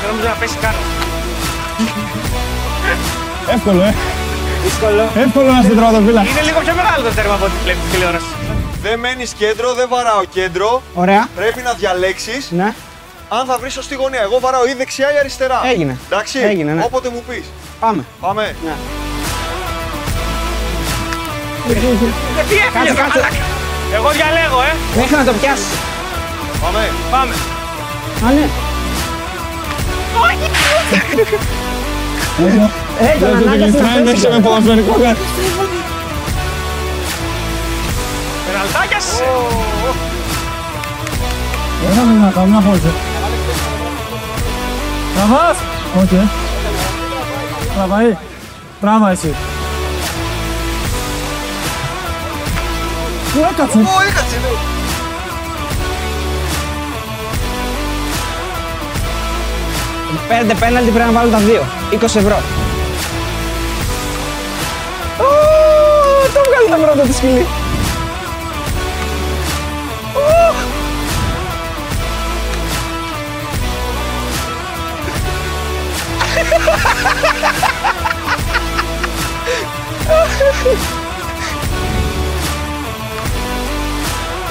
Δεν 0.00 0.08
νομίζω 0.08 0.28
να 0.28 0.34
πέσει 0.40 0.56
καν. 0.60 0.99
Εύκολο, 3.54 3.82
ε. 3.82 3.94
Δύσκολο. 4.64 5.02
Εύκολο 5.24 5.52
να 5.52 5.58
είσαι 5.60 5.68
τερματοφύλακα. 5.68 6.28
Είναι 6.30 6.40
λίγο 6.42 6.58
πιο 6.64 6.74
μεγάλο 6.74 7.02
το 7.08 7.14
τέρμα 7.14 7.34
από 7.34 7.44
ό,τι 7.44 7.54
βλέπεις 7.64 7.82
στη 7.82 7.90
τηλεόραση. 7.92 8.24
Δεν 8.82 8.98
μένει 8.98 9.24
κέντρο, 9.38 9.74
δεν 9.74 9.86
βαράω 9.88 10.24
κέντρο. 10.24 10.82
Ωραία. 10.94 11.28
Πρέπει 11.36 11.60
να 11.62 11.72
διαλέξεις 11.72 12.50
Ναι. 12.50 12.74
αν 13.28 13.46
θα 13.46 13.56
βρεις 13.60 13.72
σωστή 13.72 13.94
γωνία. 13.94 14.20
Εγώ 14.22 14.38
βαράω 14.40 14.66
ή 14.66 14.74
δεξιά 14.74 15.12
ή 15.14 15.18
αριστερά. 15.18 15.60
Έγινε. 15.72 15.98
Εντάξει. 16.10 16.38
Έγινε, 16.38 16.72
ναι. 16.72 16.82
Όποτε 16.84 17.08
μου 17.14 17.22
πεις. 17.28 17.44
Πάμε. 17.80 18.04
Πάμε. 18.20 18.54
Γιατί 21.66 21.86
έφυγε 22.40 22.60
Κάτσε, 22.72 22.94
κάτσε. 22.94 23.18
μαλάκα. 23.18 23.44
Εγώ 23.94 24.08
διαλέγω, 24.10 24.60
ε. 24.70 24.72
Μέχρι 24.96 25.16
να 25.16 25.24
το 25.24 25.32
πιάσεις. 25.40 25.66
Πάμε. 26.62 26.88
Πάμε. 27.10 27.34
Α, 28.26 28.30
ναι. 28.32 28.46
Ε, 32.38 33.18
τον 33.20 33.36
ανάγκασε 33.36 33.78
να 33.82 33.88
Δεν 33.94 34.04
πέσει. 34.04 34.10
έχεις 34.10 34.26
με 34.28 34.40
ποδοσφαιρικό 34.40 34.92
κάτι. 34.92 35.18
Πεναλτάκια. 38.46 38.98
Δεν 41.84 41.94
θα 41.96 42.02
να 42.24 42.30
κάνω 42.34 42.46
μια 42.46 42.60
φόλτσα. 42.60 42.88
Τραβάς. 45.14 45.56
Όχι, 46.02 46.14
ε. 46.14 46.26
Τραβάει. 47.74 48.16
Τράβα 48.80 49.10
εσύ. 49.10 49.34
Πού 53.32 53.38
έκατσε. 53.52 53.78
Ω, 53.78 54.00
έκατσε, 54.08 54.36
Πέντε 60.28 60.54
πέναλτι 60.54 60.90
πρέπει 60.90 61.06
να 61.12 61.18
βάλουν 61.18 61.32
τα 61.32 61.38
δύο. 61.38 61.62
20 61.92 62.02
ευρώ. 62.02 62.42
Ω, 65.18 65.28
Το 66.34 66.40
βγάλει 66.48 66.68
το 66.70 66.86
πρώτο 66.86 67.06
της 67.06 67.16
σκυλή. 67.16 67.46
Ω. 70.14 70.54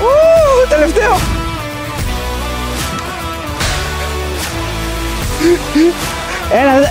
Ω, 0.01 0.67
Τελευταίο. 0.69 1.38
Έλα, 6.51 6.79
δε- 6.79 6.87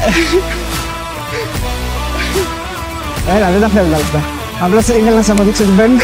Έλα, 3.37 3.51
δεν 3.51 3.61
τα 3.61 3.69
φέρνω 3.69 3.91
τα 3.91 3.97
λεφτά. 3.97 4.23
Απλώς 4.61 4.83
ήθελα 4.89 5.11
να 5.11 5.23
σας 5.23 5.31
αποδείξω 5.31 5.63
ότι 5.63 5.73
παίρνω. 5.73 5.97